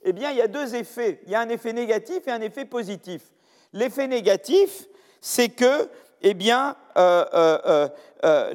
eh 0.03 0.09
il 0.09 0.19
y 0.19 0.41
a 0.41 0.47
deux 0.49 0.75
effets. 0.75 1.21
Il 1.25 1.31
y 1.31 1.35
a 1.35 1.39
un 1.39 1.47
effet 1.47 1.71
négatif 1.71 2.27
et 2.27 2.31
un 2.31 2.41
effet 2.41 2.65
positif. 2.65 3.21
L'effet 3.71 4.07
négatif, 4.07 4.85
c'est 5.21 5.47
que, 5.47 5.87
euh, 6.25 6.35
euh, 6.97 7.87
euh, 8.25 8.51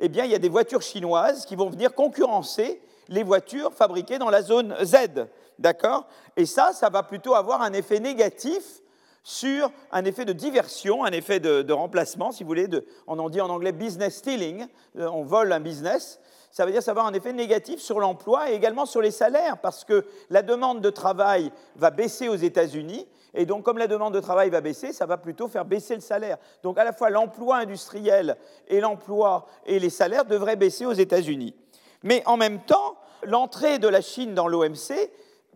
il 0.00 0.16
y 0.16 0.34
a 0.34 0.38
des 0.38 0.48
voitures 0.48 0.80
chinoises 0.80 1.44
qui 1.44 1.54
vont 1.54 1.68
venir 1.68 1.92
concurrencer 1.92 2.80
les 3.08 3.22
voitures 3.22 3.74
fabriquées 3.74 4.16
dans 4.16 4.30
la 4.30 4.40
zone 4.40 4.74
Z. 4.82 5.26
D'accord? 5.58 6.08
Et 6.38 6.46
ça, 6.46 6.72
ça 6.72 6.88
va 6.88 7.02
plutôt 7.02 7.34
avoir 7.34 7.60
un 7.60 7.74
effet 7.74 8.00
négatif 8.00 8.79
sur 9.22 9.70
un 9.92 10.04
effet 10.04 10.24
de 10.24 10.32
diversion, 10.32 11.04
un 11.04 11.12
effet 11.12 11.40
de, 11.40 11.72
remplacement, 11.72 12.32
si 12.32 12.42
vous 12.42 12.48
voulez, 12.48 12.68
on 13.06 13.18
en 13.18 13.28
dit 13.28 13.40
en 13.40 13.50
anglais 13.50 13.72
business 13.72 14.16
stealing, 14.16 14.66
on 14.96 15.22
vole 15.22 15.52
un 15.52 15.60
business, 15.60 16.20
ça 16.50 16.66
veut 16.66 16.72
dire 16.72 16.82
avoir 16.88 17.06
un 17.06 17.12
effet 17.12 17.32
négatif 17.32 17.80
sur 17.80 18.00
l'emploi 18.00 18.50
et 18.50 18.54
également 18.54 18.86
sur 18.86 19.00
les 19.00 19.10
salaires, 19.10 19.58
parce 19.58 19.84
que 19.84 20.04
la 20.30 20.42
demande 20.42 20.80
de 20.80 20.90
travail 20.90 21.52
va 21.76 21.90
baisser 21.90 22.28
aux 22.28 22.36
États-Unis, 22.36 23.06
et 23.34 23.46
donc 23.46 23.64
comme 23.64 23.78
la 23.78 23.86
demande 23.86 24.14
de 24.14 24.20
travail 24.20 24.50
va 24.50 24.60
baisser, 24.60 24.92
ça 24.92 25.06
va 25.06 25.16
plutôt 25.16 25.48
faire 25.48 25.64
baisser 25.64 25.94
le 25.94 26.00
salaire. 26.00 26.38
Donc 26.62 26.78
à 26.78 26.84
la 26.84 26.92
fois 26.92 27.10
l'emploi 27.10 27.58
industriel 27.58 28.36
et 28.66 28.80
l'emploi 28.80 29.46
et 29.66 29.78
les 29.78 29.90
salaires 29.90 30.24
devraient 30.24 30.56
baisser 30.56 30.86
aux 30.86 30.92
États-Unis. 30.92 31.54
Mais 32.02 32.22
en 32.26 32.36
même 32.36 32.60
temps, 32.60 32.96
l'entrée 33.22 33.78
de 33.78 33.86
la 33.86 34.00
Chine 34.00 34.34
dans 34.34 34.48
l'OMC 34.48 35.10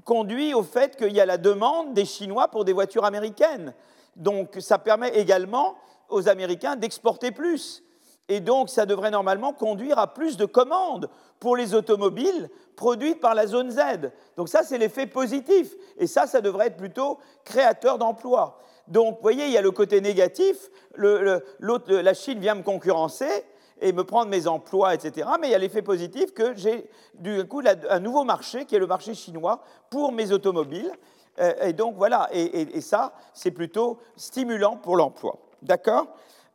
conduit 0.04 0.54
au 0.54 0.62
fait 0.62 0.96
qu'il 0.96 1.12
y 1.12 1.20
a 1.20 1.26
la 1.26 1.38
demande 1.38 1.94
des 1.94 2.04
Chinois 2.04 2.48
pour 2.48 2.64
des 2.64 2.72
voitures 2.72 3.04
américaines. 3.04 3.74
Donc 4.16 4.56
ça 4.60 4.78
permet 4.78 5.16
également 5.16 5.76
aux 6.08 6.28
Américains 6.28 6.76
d'exporter 6.76 7.30
plus. 7.30 7.82
Et 8.28 8.40
donc, 8.40 8.70
ça 8.70 8.86
devrait 8.86 9.10
normalement 9.10 9.52
conduire 9.52 9.98
à 9.98 10.14
plus 10.14 10.36
de 10.38 10.46
commandes 10.46 11.10
pour 11.40 11.56
les 11.56 11.74
automobiles 11.74 12.48
produites 12.74 13.20
par 13.20 13.34
la 13.34 13.46
zone 13.46 13.70
Z. 13.70 14.10
Donc 14.36 14.48
ça, 14.48 14.62
c'est 14.62 14.78
l'effet 14.78 15.06
positif. 15.06 15.74
Et 15.98 16.06
ça, 16.06 16.26
ça 16.26 16.40
devrait 16.40 16.68
être 16.68 16.78
plutôt 16.78 17.18
créateur 17.44 17.98
d'emplois. 17.98 18.58
Donc, 18.88 19.16
vous 19.16 19.22
voyez, 19.22 19.46
il 19.46 19.52
y 19.52 19.58
a 19.58 19.62
le 19.62 19.70
côté 19.72 20.00
négatif. 20.00 20.70
la 20.96 22.14
Chine 22.14 22.38
vient 22.38 22.54
me 22.54 22.62
concurrencer 22.62 23.44
et 23.80 23.92
me 23.92 24.04
prendre 24.04 24.30
mes 24.30 24.46
emplois, 24.46 24.94
etc. 24.94 25.28
Mais 25.40 25.48
il 25.48 25.50
y 25.50 25.54
a 25.54 25.58
l'effet 25.58 25.82
positif 25.82 26.32
que 26.32 26.54
j'ai 26.54 26.88
du 27.14 27.44
coup 27.46 27.62
un 27.90 28.00
nouveau 28.00 28.24
marché 28.24 28.64
qui 28.64 28.76
est 28.76 28.78
le 28.78 28.86
marché 28.86 29.14
chinois 29.14 29.62
pour 29.90 30.12
mes 30.12 30.32
automobiles. 30.32 30.92
Euh, 31.40 31.52
et 31.62 31.72
donc 31.72 31.96
voilà, 31.96 32.28
et 32.32 32.80
ça, 32.80 33.12
c'est 33.32 33.50
plutôt 33.50 33.98
stimulant 34.16 34.76
pour 34.76 34.96
l'emploi. 34.96 35.38
D'accord? 35.62 36.06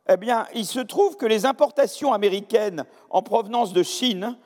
Eh 0.08 0.16
bien, 0.16 0.46
il 0.54 0.66
se 0.66 0.80
trouve 0.80 1.16
que 1.16 1.26
les 1.26 1.46
importations 1.46 2.12
américaines 2.12 2.84
en 3.10 3.22
provenance 3.22 3.72
de 3.72 3.82
Chine, 3.82 4.36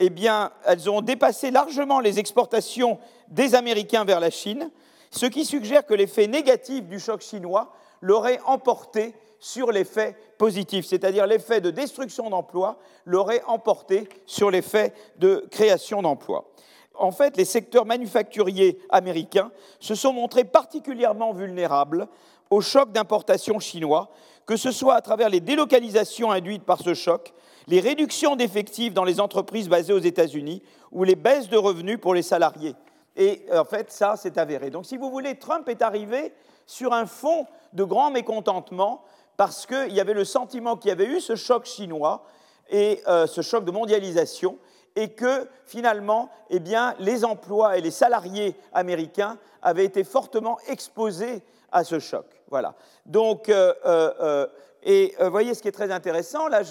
eh 0.00 0.10
bien, 0.10 0.52
elles 0.66 0.90
ont 0.90 1.00
dépassé 1.00 1.50
largement 1.50 2.00
les 2.00 2.18
exportations 2.18 2.98
des 3.28 3.54
Américains 3.54 4.04
vers 4.04 4.20
la 4.20 4.30
Chine, 4.30 4.70
ce 5.10 5.26
qui 5.26 5.44
suggère 5.44 5.86
que 5.86 5.94
l'effet 5.94 6.26
négatif 6.26 6.84
du 6.84 7.00
choc 7.00 7.22
chinois 7.22 7.72
l'aurait 8.02 8.40
emporté 8.44 9.14
sur 9.40 9.72
l'effet 9.72 10.16
positif, 10.36 10.86
c'est-à-dire 10.86 11.26
l'effet 11.26 11.60
de 11.60 11.70
destruction 11.70 12.30
d'emplois 12.30 12.78
l'aurait 13.06 13.42
emporté 13.46 14.08
sur 14.26 14.50
l'effet 14.50 14.92
de 15.16 15.46
création 15.50 16.02
d'emplois. 16.02 16.50
En 16.94 17.12
fait, 17.12 17.36
les 17.36 17.44
secteurs 17.44 17.86
manufacturiers 17.86 18.78
américains 18.90 19.52
se 19.78 19.94
sont 19.94 20.12
montrés 20.12 20.44
particulièrement 20.44 21.32
vulnérables 21.32 22.08
au 22.50 22.60
choc 22.60 22.92
d'importation 22.92 23.60
chinois, 23.60 24.10
que 24.46 24.56
ce 24.56 24.72
soit 24.72 24.94
à 24.94 25.00
travers 25.00 25.28
les 25.28 25.40
délocalisations 25.40 26.32
induites 26.32 26.64
par 26.64 26.80
ce 26.80 26.94
choc, 26.94 27.32
les 27.68 27.80
réductions 27.80 28.34
d'effectifs 28.34 28.94
dans 28.94 29.04
les 29.04 29.20
entreprises 29.20 29.68
basées 29.68 29.92
aux 29.92 29.98
États-Unis 29.98 30.62
ou 30.90 31.04
les 31.04 31.16
baisses 31.16 31.48
de 31.48 31.58
revenus 31.58 32.00
pour 32.00 32.14
les 32.14 32.22
salariés. 32.22 32.74
Et 33.16 33.44
en 33.52 33.64
fait, 33.64 33.90
ça, 33.92 34.14
c'est 34.16 34.38
avéré. 34.38 34.70
Donc, 34.70 34.86
si 34.86 34.96
vous 34.96 35.10
voulez, 35.10 35.36
Trump 35.36 35.68
est 35.68 35.82
arrivé 35.82 36.32
sur 36.66 36.92
un 36.92 37.06
fond 37.06 37.46
de 37.72 37.84
grand 37.84 38.10
mécontentement 38.10 39.02
parce 39.38 39.66
qu'il 39.66 39.92
y 39.92 40.00
avait 40.00 40.14
le 40.14 40.24
sentiment 40.24 40.76
qu'il 40.76 40.88
y 40.88 40.92
avait 40.92 41.06
eu 41.06 41.20
ce 41.20 41.36
choc 41.36 41.64
chinois 41.64 42.24
et 42.68 43.00
euh, 43.06 43.26
ce 43.28 43.40
choc 43.40 43.64
de 43.64 43.70
mondialisation 43.70 44.58
et 44.96 45.10
que 45.10 45.48
finalement, 45.64 46.28
eh 46.50 46.58
les 46.98 47.24
emplois 47.24 47.78
et 47.78 47.80
les 47.80 47.92
salariés 47.92 48.56
américains 48.72 49.38
avaient 49.62 49.84
été 49.84 50.02
fortement 50.02 50.58
exposés 50.66 51.42
à 51.70 51.84
ce 51.84 52.00
choc. 52.00 52.26
Voilà. 52.50 52.74
Donc, 53.06 53.48
euh, 53.48 53.72
euh, 53.86 54.48
et 54.82 55.14
voyez 55.30 55.54
ce 55.54 55.62
qui 55.62 55.68
est 55.68 55.72
très 55.72 55.92
intéressant, 55.92 56.48
là, 56.48 56.62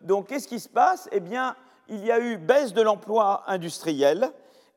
donc 0.00 0.28
qu'est-ce 0.28 0.46
qui 0.46 0.60
se 0.60 0.68
passe? 0.68 1.08
Eh 1.10 1.18
bien, 1.18 1.56
il 1.88 2.04
y 2.04 2.12
a 2.12 2.20
eu 2.20 2.36
baisse 2.36 2.72
de 2.72 2.82
l'emploi 2.82 3.42
industriel 3.48 4.30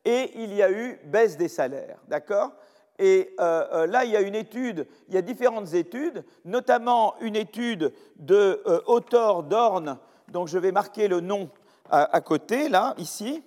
et 0.04 0.32
il 0.36 0.52
y 0.52 0.64
a 0.64 0.72
eu 0.72 1.00
baisse 1.06 1.38
des 1.38 1.48
salaires, 1.48 2.00
d'accord? 2.08 2.54
Et 2.98 3.34
là, 3.38 4.06
il 4.06 4.12
y 4.12 4.16
a 4.16 4.22
une 4.22 4.36
étude, 4.36 4.88
il 5.10 5.16
y 5.16 5.18
a 5.18 5.22
différentes 5.22 5.74
études, 5.74 6.24
notamment 6.46 7.16
une 7.20 7.36
étude 7.36 7.94
de 8.18 8.64
Autor 8.86 9.44
Dorn, 9.44 9.98
donc 10.30 10.48
je 10.48 10.58
vais 10.58 10.72
marquer 10.72 11.08
le 11.08 11.20
nom 11.20 11.50
à 11.90 12.22
côté, 12.22 12.70
là, 12.70 12.96
ici, 12.98 13.44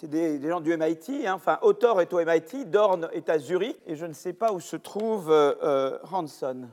c'est 0.00 0.08
des, 0.08 0.40
gens 0.48 0.60
du 0.60 0.76
MIT. 0.76 1.26
Hein. 1.26 1.34
Enfin, 1.34 1.58
Autor 1.62 2.00
est 2.00 2.12
au 2.12 2.24
MIT, 2.24 2.66
Dorn 2.66 3.08
est 3.12 3.28
à 3.28 3.38
Zurich, 3.38 3.76
et 3.84 3.96
je 3.96 4.06
ne 4.06 4.12
sais 4.12 4.32
pas 4.32 4.52
où 4.52 4.60
se 4.60 4.76
trouve 4.76 5.30
euh, 5.30 5.54
euh, 5.64 5.98
Hanson. 6.12 6.68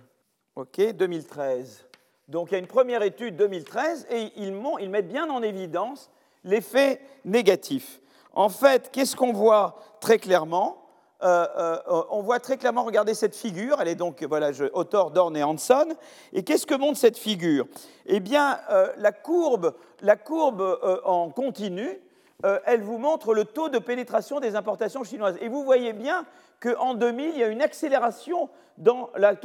OK, 0.56 0.80
2013. 0.80 1.86
Donc 2.28 2.50
il 2.50 2.54
y 2.54 2.56
a 2.56 2.60
une 2.60 2.68
première 2.68 3.02
étude 3.02 3.36
2013, 3.36 4.08
et 4.12 4.32
ils 4.38 4.54
mettent 4.90 5.08
bien 5.08 5.28
en 5.30 5.42
évidence 5.42 6.12
l'effet 6.44 7.02
négatif. 7.24 8.00
En 8.34 8.50
fait, 8.50 8.92
qu'est-ce 8.92 9.16
qu'on 9.16 9.34
voit 9.34 9.80
très 10.00 10.20
clairement? 10.20 10.85
Euh, 11.26 11.78
on 12.12 12.22
voit 12.22 12.40
très 12.40 12.58
clairement, 12.58 12.84
regardez 12.84 13.14
cette 13.14 13.36
figure, 13.36 13.78
elle 13.82 13.88
est 13.88 13.96
donc, 13.96 14.24
voilà, 14.24 14.52
je, 14.52 14.66
Dorn 15.12 15.36
et 15.36 15.44
Hanson. 15.44 15.88
Et 16.34 16.44
qu'est-ce 16.44 16.66
que 16.66 16.76
montre 16.76 16.98
cette 16.98 17.18
figure? 17.18 17.66
Eh 18.06 18.20
bien, 18.20 18.60
la 18.98 19.12
courbe, 19.12 19.74
la 20.02 20.16
courbe 20.16 20.80
en 21.04 21.30
continu, 21.30 22.00
euh, 22.44 22.60
elle 22.66 22.82
vous 22.82 22.98
montre 22.98 23.34
le 23.34 23.46
taux 23.46 23.70
de 23.70 23.80
pénétration 23.80 24.40
des 24.40 24.56
importations 24.56 25.04
chinoises. 25.04 25.38
Et 25.40 25.48
vous 25.48 25.64
voyez 25.64 25.94
bien 25.94 26.26
qu'en 26.60 26.94
2000, 26.94 27.32
il 27.34 27.40
y 27.40 27.44
a 27.44 27.48
une 27.48 27.62
accélération 27.62 28.50
dans 28.78 29.10
la, 29.16 29.36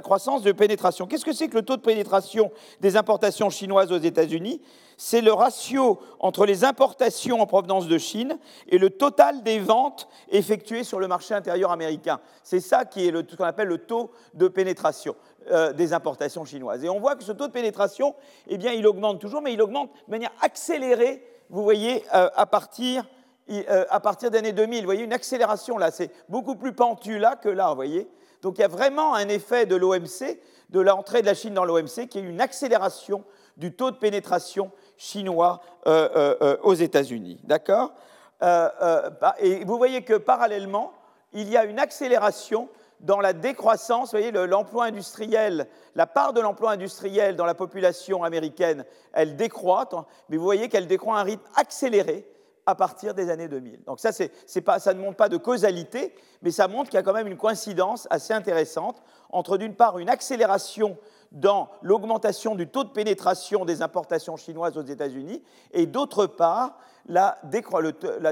croissance 0.00 0.42
de 0.42 0.50
pénétration. 0.50 1.06
Qu'est-ce 1.06 1.24
que 1.24 1.32
c'est 1.32 1.46
que 1.46 1.54
le 1.54 1.62
taux 1.62 1.76
de 1.76 1.82
pénétration 1.82 2.50
des 2.80 2.96
importations 2.96 3.48
chinoises 3.48 3.92
aux 3.92 3.98
États-Unis? 3.98 4.60
C'est 4.96 5.20
le 5.20 5.32
ratio 5.32 6.00
entre 6.18 6.46
les 6.46 6.64
importations 6.64 7.40
en 7.40 7.46
provenance 7.46 7.86
de 7.86 7.96
Chine 7.96 8.36
et 8.68 8.78
le 8.78 8.90
total 8.90 9.44
des 9.44 9.60
ventes 9.60 10.08
effectuées 10.30 10.82
sur 10.82 10.98
le 10.98 11.06
marché 11.06 11.34
intérieur 11.34 11.70
américain. 11.70 12.18
C'est 12.42 12.60
ça 12.60 12.84
qui 12.84 13.06
est 13.06 13.12
ce 13.12 13.36
qu'on 13.36 13.44
appelle 13.44 13.68
le 13.68 13.78
taux 13.78 14.10
de 14.34 14.48
pénétration 14.48 15.14
euh, 15.50 15.72
des 15.72 15.92
importations 15.92 16.44
chinoises. 16.44 16.84
Et 16.84 16.88
on 16.88 16.98
voit 16.98 17.14
que 17.14 17.22
ce 17.22 17.32
taux 17.32 17.46
de 17.46 17.52
pénétration, 17.52 18.16
eh 18.48 18.58
bien, 18.58 18.72
il 18.72 18.86
augmente 18.86 19.20
toujours, 19.20 19.42
mais 19.42 19.52
il 19.52 19.62
augmente 19.62 19.90
de 20.06 20.10
manière 20.10 20.32
accélérée 20.40 21.24
vous 21.50 21.62
voyez, 21.62 22.04
euh, 22.14 22.30
à 22.34 22.46
partir, 22.46 23.04
euh, 23.50 23.84
partir 24.02 24.30
d'année 24.30 24.52
2000, 24.52 24.80
vous 24.80 24.84
voyez 24.86 25.04
une 25.04 25.12
accélération 25.12 25.78
là, 25.78 25.90
c'est 25.90 26.10
beaucoup 26.28 26.56
plus 26.56 26.72
pentu 26.72 27.18
là 27.18 27.36
que 27.36 27.48
là, 27.48 27.68
vous 27.68 27.76
voyez. 27.76 28.08
Donc 28.42 28.58
il 28.58 28.62
y 28.62 28.64
a 28.64 28.68
vraiment 28.68 29.14
un 29.14 29.28
effet 29.28 29.66
de 29.66 29.76
l'OMC, 29.76 30.38
de 30.70 30.80
l'entrée 30.80 31.20
de 31.20 31.26
la 31.26 31.34
Chine 31.34 31.54
dans 31.54 31.64
l'OMC, 31.64 32.08
qui 32.08 32.18
est 32.18 32.22
une 32.22 32.40
accélération 32.40 33.24
du 33.56 33.72
taux 33.72 33.90
de 33.90 33.96
pénétration 33.96 34.72
chinois 34.96 35.60
euh, 35.86 36.56
aux 36.62 36.74
États-Unis. 36.74 37.40
D'accord? 37.44 37.92
Bah, 38.40 39.36
Et 39.38 39.64
vous 39.64 39.76
voyez 39.76 40.02
que 40.02 40.14
parallèlement, 40.14 40.92
il 41.32 41.48
y 41.48 41.56
a 41.56 41.64
une 41.64 41.78
accélération 41.78 42.68
dans 43.02 43.20
la 43.20 43.32
décroissance, 43.32 44.12
vous 44.12 44.18
voyez, 44.18 44.30
l'emploi 44.30 44.86
industriel, 44.86 45.68
la 45.94 46.06
part 46.06 46.32
de 46.32 46.40
l'emploi 46.40 46.72
industriel 46.72 47.36
dans 47.36 47.44
la 47.44 47.54
population 47.54 48.24
américaine, 48.24 48.84
elle 49.12 49.36
décroît, 49.36 49.88
mais 50.28 50.36
vous 50.36 50.44
voyez 50.44 50.68
qu'elle 50.68 50.86
décroît 50.86 51.18
à 51.18 51.20
un 51.20 51.24
rythme 51.24 51.44
accéléré 51.56 52.28
à 52.64 52.76
partir 52.76 53.12
des 53.14 53.28
années 53.28 53.48
2000. 53.48 53.82
Donc 53.84 53.98
ça, 53.98 54.12
ça 54.12 54.94
ne 54.94 55.00
montre 55.00 55.16
pas 55.16 55.28
de 55.28 55.36
causalité, 55.36 56.14
mais 56.42 56.52
ça 56.52 56.68
montre 56.68 56.90
qu'il 56.90 56.96
y 56.96 57.00
a 57.00 57.02
quand 57.02 57.12
même 57.12 57.26
une 57.26 57.36
coïncidence 57.36 58.06
assez 58.08 58.32
intéressante 58.32 59.02
entre, 59.30 59.56
d'une 59.56 59.74
part, 59.74 59.98
une 59.98 60.08
accélération 60.08 60.96
dans 61.32 61.70
l'augmentation 61.80 62.54
du 62.54 62.68
taux 62.68 62.84
de 62.84 62.90
pénétration 62.90 63.64
des 63.64 63.82
importations 63.82 64.36
chinoises 64.36 64.76
aux 64.76 64.82
États-Unis, 64.82 65.42
et 65.72 65.86
d'autre 65.86 66.26
part, 66.26 66.78
la, 67.06 67.38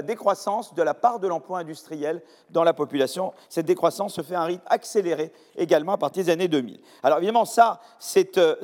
décroissance 0.03 0.73
de 0.73 0.81
la 0.81 0.93
part 0.93 1.19
de 1.19 1.27
l'emploi 1.27 1.59
industriel 1.59 2.21
dans 2.49 2.63
la 2.63 2.73
population. 2.73 3.33
Cette 3.49 3.65
décroissance 3.65 4.13
se 4.13 4.21
fait 4.21 4.35
à 4.35 4.41
un 4.41 4.45
rythme 4.45 4.63
accéléré 4.67 5.33
également 5.55 5.93
à 5.93 5.97
partir 5.97 6.23
des 6.23 6.31
années 6.31 6.47
2000. 6.47 6.79
Alors 7.03 7.17
évidemment, 7.17 7.45
ça, 7.45 7.79
c'est 7.99 8.37
euh, 8.37 8.55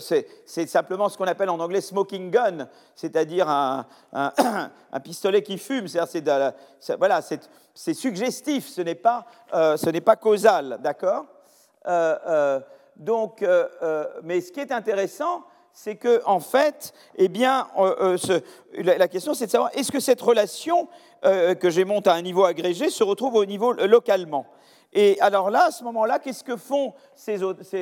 simplement 0.68 1.10
ce 1.10 1.18
qu'on 1.18 1.26
appelle 1.26 1.50
en 1.50 1.60
anglais 1.60 1.82
smoking 1.82 2.32
gun, 2.32 2.68
c'est-à-dire 2.96 3.50
un, 3.50 3.86
pistolet 5.04 5.42
qui 5.42 5.58
fume. 5.58 5.88
C'est 5.88 7.94
suggestif, 7.94 8.68
ce 8.68 8.82
n'est 8.82 8.96
pas, 8.96 9.26
euh, 9.54 9.78
pas, 10.04 10.16
causal, 10.16 10.80
d'accord? 10.82 11.26
Euh, 11.88 12.60
donc, 12.96 13.46
mais 14.24 14.42
ce 14.42 14.52
qui 14.52 14.60
est 14.60 14.72
intéressant, 14.72 15.44
c'est 15.78 15.96
que, 15.96 16.24
en 16.26 16.40
fait, 16.40 16.92
eh 17.18 17.28
bien, 17.28 17.68
euh, 17.78 18.18
euh, 18.30 18.40
la, 18.74 19.08
question, 19.08 19.36
c'est 19.36 19.46
de 19.46 19.52
savoir 19.52 19.70
est-ce 19.76 19.92
que 19.92 20.00
cette 20.00 20.20
relation 20.20 20.90
euh, 21.24 21.54
que 21.54 21.70
j'ai 21.70 21.86
montée 21.86 22.10
à 22.10 22.14
un 22.14 22.24
niveau 22.24 22.46
agrégé 22.46 22.90
se 22.90 23.04
retrouve 23.04 23.36
au 23.36 23.46
niveau 23.46 23.74
localement? 23.74 24.48
Et 24.92 25.22
alors 25.22 25.52
là, 25.52 25.66
à 25.66 25.72
ce 25.72 25.84
moment-là, 25.84 26.18
qu'est-ce 26.18 26.44
que 26.44 26.58
font 26.58 26.96
ces, 27.14 27.38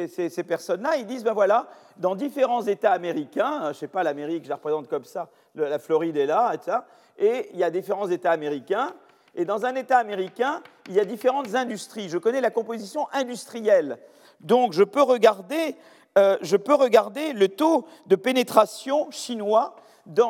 ces, 0.09 0.43
personnes-là? 0.43 0.97
Ils 0.97 1.05
disent, 1.05 1.23
ben 1.23 1.31
voilà, 1.31 1.69
dans 1.95 2.15
différents 2.15 2.63
États 2.63 2.91
américains, 2.91 3.61
je 3.63 3.67
ne 3.69 3.73
sais 3.73 3.87
pas, 3.87 4.03
l'Amérique, 4.03 4.43
je 4.43 4.49
la 4.49 4.55
représente 4.55 4.89
comme 4.89 5.05
ça, 5.05 5.29
la 5.55 5.79
Floride 5.79 6.17
est 6.17 6.25
là, 6.25 6.51
etc., 6.53 6.79
et 7.17 7.47
il 7.53 7.59
y 7.59 7.63
a 7.63 7.69
différents 7.69 8.09
États 8.09 8.31
américains, 8.31 8.93
et 9.35 9.45
dans 9.45 9.65
un 9.65 9.73
État 9.73 9.99
américain, 9.99 10.61
il 10.89 10.95
y 10.95 10.99
a 10.99 11.05
différentes 11.05 11.55
industries. 11.55 12.09
Je 12.09 12.17
connais 12.17 12.41
la 12.41 12.51
composition 12.51 13.07
industrielle. 13.13 13.99
Donc, 14.41 14.73
je 14.73 14.83
peux 14.83 15.01
regarder, 15.01 15.77
euh, 16.17 16.38
je 16.41 16.55
peux 16.55 16.75
regarder 16.75 17.34
le 17.34 17.50
taux 17.50 17.86
de 18.07 18.15
pénétration 18.15 19.12
chinois 19.12 19.75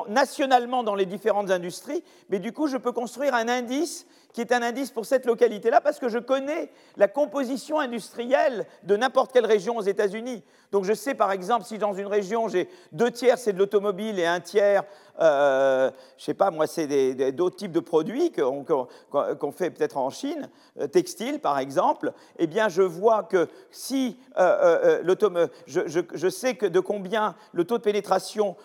nationalement 0.08 0.84
dans 0.84 0.96
les 0.96 1.06
différentes 1.06 1.52
industries, 1.52 2.04
mais 2.30 2.40
du 2.40 2.52
coup, 2.52 2.68
je 2.68 2.78
peux 2.78 2.92
construire 2.92 3.34
un 3.34 3.48
indice 3.48 4.06
qui 4.36 4.42
est 4.42 4.52
un 4.52 4.62
indice 4.62 4.92
pour 4.92 5.06
cette 5.06 5.26
localité-là, 5.26 5.80
parce 5.80 5.98
que 5.98 6.10
je 6.10 6.20
connais 6.20 6.70
la 6.98 7.08
composition 7.08 7.80
industrielle 7.80 8.66
de 8.84 8.98
n'importe 8.98 9.32
quelle 9.32 9.46
région 9.46 9.78
aux 9.78 9.82
États-Unis. 9.82 10.44
Donc 10.74 10.84
je 10.84 10.92
sais 10.92 11.14
par 11.14 11.32
exemple 11.32 11.64
si 11.64 11.78
dans 11.78 11.94
une 11.94 12.08
région 12.08 12.50
j'ai 12.50 12.68
deux 12.92 13.12
tiers 13.12 13.38
c'est 13.38 13.54
de 13.54 13.60
l'automobile 13.60 14.20
et 14.20 14.26
un 14.26 14.42
tiers, 14.42 14.84
euh, 15.22 15.90
je 16.18 16.26
sais 16.26 16.34
pas 16.34 16.52
moi, 16.52 16.68
c'est 16.68 17.32
d'autres 17.32 17.56
types 17.56 17.72
de 17.72 17.80
produits 17.80 18.34
qu'on 18.34 19.52
fait 19.54 19.70
peut-être 19.70 19.96
en 19.96 20.10
Chine, 20.10 20.50
euh, 20.82 20.88
textile 20.88 21.40
par 21.40 21.58
exemple, 21.58 22.12
eh 22.38 22.48
bien 22.48 22.68
je 22.68 22.82
vois 22.82 23.24
que 23.24 23.48
si 23.72 24.18
euh, 24.38 25.00
euh 25.06 25.48
je, 25.66 25.82
je, 25.88 26.02
je, 26.14 26.28
sais 26.28 26.56
que 26.56 26.66
de 26.66 26.82
combien 26.82 27.36
le 27.54 27.64
taux 27.64 27.78
de 27.78 27.84
pénétration 27.84 28.58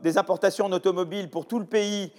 des 0.00 0.16
importations 0.16 0.25
d'automobiles 0.68 1.30
pour 1.30 1.46
tout 1.46 1.58
le 1.58 1.64
pays 1.64 2.12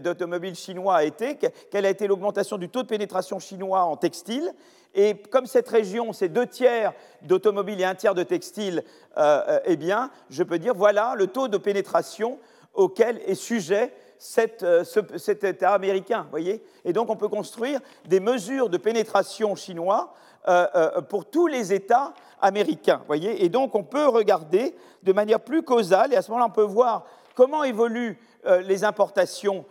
d'automobiles 0.00 0.54
chinois 0.54 0.96
a 0.96 1.04
été, 1.04 1.38
quelle 1.70 1.86
a 1.86 1.90
été 1.90 2.06
l'augmentation 2.06 2.58
du 2.58 2.68
taux 2.68 2.82
de 2.82 2.88
pénétration 2.88 3.38
chinois 3.38 3.84
en 3.84 3.96
textile, 3.96 4.52
et 4.96 5.14
comme 5.14 5.44
cette 5.44 5.68
région, 5.68 6.14
c'est 6.14 6.30
deux 6.30 6.46
tiers 6.46 6.94
d'automobiles 7.20 7.82
et 7.82 7.84
un 7.84 7.94
tiers 7.94 8.14
de 8.14 8.22
textile, 8.22 8.82
euh, 9.18 9.42
euh, 9.46 9.60
eh 9.66 9.76
bien, 9.76 10.10
je 10.30 10.42
peux 10.42 10.58
dire, 10.58 10.72
voilà 10.74 11.14
le 11.16 11.26
taux 11.26 11.48
de 11.48 11.58
pénétration 11.58 12.38
auquel 12.72 13.20
est 13.26 13.34
sujet 13.34 13.92
euh, 14.62 14.84
cet 14.84 15.44
État 15.44 15.74
américain. 15.74 16.26
Voyez 16.30 16.62
et 16.86 16.94
donc, 16.94 17.10
on 17.10 17.16
peut 17.16 17.28
construire 17.28 17.80
des 18.06 18.20
mesures 18.20 18.70
de 18.70 18.78
pénétration 18.78 19.54
chinois 19.54 20.14
pour 21.08 21.24
tous 21.24 21.48
les 21.48 21.74
États 21.74 22.14
américains. 22.40 23.02
Voyez 23.06 23.44
et 23.44 23.48
donc, 23.50 23.74
on 23.74 23.82
peut 23.82 24.06
regarder 24.06 24.76
de 25.02 25.12
manière 25.12 25.40
plus 25.40 25.62
causale, 25.62 26.14
et 26.14 26.16
à 26.16 26.22
ce 26.22 26.30
moment-là, 26.30 26.46
on 26.48 26.54
peut 26.54 26.62
voir 26.62 27.04
comment 27.36 27.62
évoluent 27.62 28.18
les 28.64 28.82
importations 28.82 29.64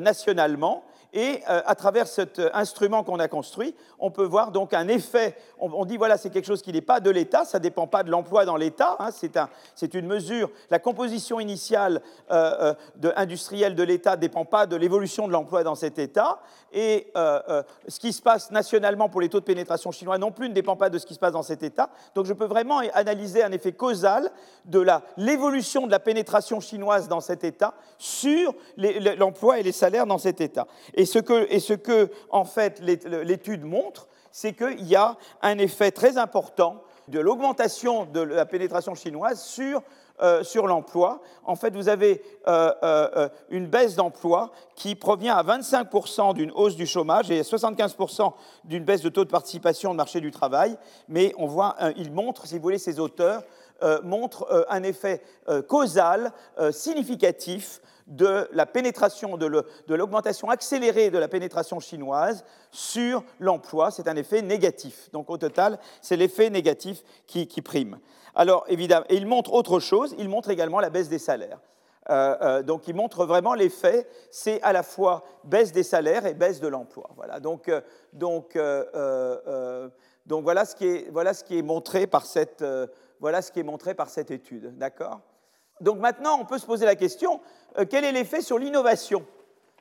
nationalement? 0.00 0.84
Et 1.12 1.42
euh, 1.48 1.62
à 1.66 1.74
travers 1.74 2.06
cet 2.06 2.38
euh, 2.38 2.50
instrument 2.54 3.02
qu'on 3.02 3.18
a 3.18 3.28
construit, 3.28 3.74
on 3.98 4.10
peut 4.10 4.24
voir 4.24 4.52
donc 4.52 4.72
un 4.72 4.88
effet. 4.88 5.36
On, 5.58 5.84
dit 5.84 5.96
voilà, 5.96 6.16
c'est 6.16 6.30
quelque 6.30 6.46
chose 6.46 6.62
qui 6.62 6.72
n'est 6.72 6.80
pas 6.80 7.00
de 7.00 7.10
l'État, 7.10 7.44
ça 7.44 7.58
ne 7.58 7.62
dépend 7.62 7.86
pas 7.86 8.02
de 8.02 8.10
l'emploi 8.10 8.44
dans 8.44 8.56
l'État, 8.56 8.96
hein, 8.98 9.10
c'est 9.74 9.94
une 9.94 10.06
mesure. 10.06 10.50
La 10.70 10.78
composition 10.78 11.40
initiale 11.40 12.00
euh, 12.30 12.74
industrielle 13.16 13.74
de 13.74 13.82
l'État 13.82 14.16
ne 14.16 14.20
dépend 14.20 14.44
pas 14.44 14.66
de 14.66 14.76
l'évolution 14.76 15.26
de 15.26 15.32
l'emploi 15.32 15.64
dans 15.64 15.74
cet 15.74 15.98
État. 15.98 16.40
Et 16.72 17.12
ce 17.14 17.98
qui 17.98 18.12
se 18.12 18.22
passe 18.22 18.52
nationalement 18.52 19.08
pour 19.08 19.20
les 19.20 19.28
taux 19.28 19.40
de 19.40 19.44
pénétration 19.44 19.90
chinois 19.90 20.18
non 20.18 20.30
plus 20.30 20.48
ne 20.48 20.54
dépend 20.54 20.76
pas 20.76 20.88
de 20.88 20.98
ce 20.98 21.06
qui 21.06 21.14
se 21.14 21.18
passe 21.18 21.32
dans 21.32 21.42
cet 21.42 21.62
État. 21.62 21.90
Donc 22.14 22.26
je 22.26 22.32
peux 22.32 22.46
vraiment 22.46 22.80
analyser 22.94 23.42
un 23.42 23.50
effet 23.50 23.72
causal 23.72 24.30
de 24.66 24.84
l'évolution 25.16 25.86
de 25.86 25.90
la 25.90 25.98
pénétration 25.98 26.60
chinoise 26.60 27.08
dans 27.08 27.20
cet 27.20 27.42
État 27.44 27.74
sur 27.98 28.54
l'emploi 28.76 29.58
et 29.58 29.62
les 29.62 29.72
salaires 29.72 30.06
dans 30.06 30.18
cet 30.18 30.40
État. 30.40 30.66
Ce 31.06 31.18
que, 31.18 31.48
l'étude 33.24 33.64
montre, 33.64 34.08
c'est 34.32 34.52
qu'il 34.52 34.86
y 34.86 34.96
a 34.96 35.16
un 35.42 35.58
effet 35.58 35.90
très 35.90 36.18
important 36.18 36.82
de 37.08 37.18
l'augmentation 37.18 38.06
de 38.06 38.20
la 38.20 38.46
pénétration 38.46 38.94
chinoise 38.94 39.42
sur, 39.42 39.82
euh, 40.22 40.42
l'emploi. 40.66 41.20
En 41.44 41.56
fait, 41.56 41.74
vous 41.74 41.88
avez 41.88 42.22
euh, 42.46 42.72
euh, 42.82 43.28
une 43.48 43.66
baisse 43.66 43.96
d'emploi 43.96 44.52
qui 44.76 44.94
provient 44.94 45.34
à 45.34 45.42
25% 45.42 46.34
d'une 46.34 46.52
hausse 46.52 46.76
du 46.76 46.86
chômage 46.86 47.30
et 47.30 47.40
à 47.40 47.42
75% 47.42 48.32
d'une 48.64 48.84
baisse 48.84 49.02
de 49.02 49.08
taux 49.08 49.24
de 49.24 49.30
participation 49.30 49.90
au 49.90 49.94
marché 49.94 50.20
du 50.20 50.30
travail. 50.30 50.76
Mais 51.08 51.32
on 51.38 51.46
voit, 51.46 51.74
il 51.96 52.12
montre, 52.12 52.46
si 52.46 52.56
vous 52.56 52.62
voulez, 52.62 52.78
ces 52.78 53.00
auteurs 53.00 53.42
montrent 54.02 54.66
un 54.68 54.82
effet 54.82 55.22
causal 55.68 56.32
significatif 56.70 57.80
de 58.10 58.48
la 58.52 58.66
pénétration, 58.66 59.36
de 59.36 59.94
l'augmentation 59.94 60.50
accélérée 60.50 61.10
de 61.10 61.18
la 61.18 61.28
pénétration 61.28 61.80
chinoise 61.80 62.44
sur 62.72 63.24
l'emploi. 63.38 63.90
C'est 63.90 64.08
un 64.08 64.16
effet 64.16 64.42
négatif. 64.42 65.10
Donc 65.12 65.30
au 65.30 65.38
total, 65.38 65.78
c'est 66.02 66.16
l'effet 66.16 66.50
négatif 66.50 67.02
qui, 67.26 67.46
prime. 67.62 67.98
Alors 68.34 68.64
évidemment, 68.68 69.06
et 69.08 69.16
il 69.16 69.26
montre 69.26 69.52
autre 69.52 69.78
chose, 69.78 70.14
il 70.18 70.28
montre 70.28 70.50
également 70.50 70.80
la 70.80 70.90
baisse 70.90 71.08
des 71.08 71.18
salaires. 71.18 71.60
Euh, 72.08 72.36
euh, 72.40 72.62
donc 72.62 72.88
il 72.88 72.94
montre 72.94 73.24
vraiment 73.24 73.54
l'effet, 73.54 74.08
c'est 74.30 74.60
à 74.62 74.72
la 74.72 74.82
fois 74.82 75.22
baisse 75.44 75.70
des 75.70 75.84
salaires 75.84 76.26
et 76.26 76.34
baisse 76.34 76.60
de 76.60 76.66
l'emploi. 76.66 77.10
Voilà. 77.14 77.38
Donc, 77.38 77.68
euh, 77.68 77.80
donc, 78.12 78.58
donc 80.26 80.42
voilà, 80.42 80.64
ce 80.64 80.74
qui 80.74 80.86
est, 80.86 81.10
voilà 81.10 81.32
ce 81.32 81.44
qui 81.44 81.58
est 81.58 81.62
montré 81.62 82.08
par 82.08 82.26
cette, 82.26 82.64
voilà 83.20 83.40
ce 83.40 83.52
qui 83.52 83.60
est 83.60 83.64
montré 83.64 83.94
par 83.94 84.08
cette 84.08 84.32
étude. 84.32 84.76
D'accord? 84.78 85.20
Donc 85.80 85.98
maintenant, 85.98 86.38
on 86.38 86.44
peut 86.44 86.58
se 86.58 86.66
poser 86.66 86.84
la 86.84 86.94
question, 86.94 87.40
euh, 87.78 87.84
quel 87.88 88.04
est 88.04 88.12
l'effet 88.12 88.42
sur 88.42 88.58
l'innovation? 88.58 89.24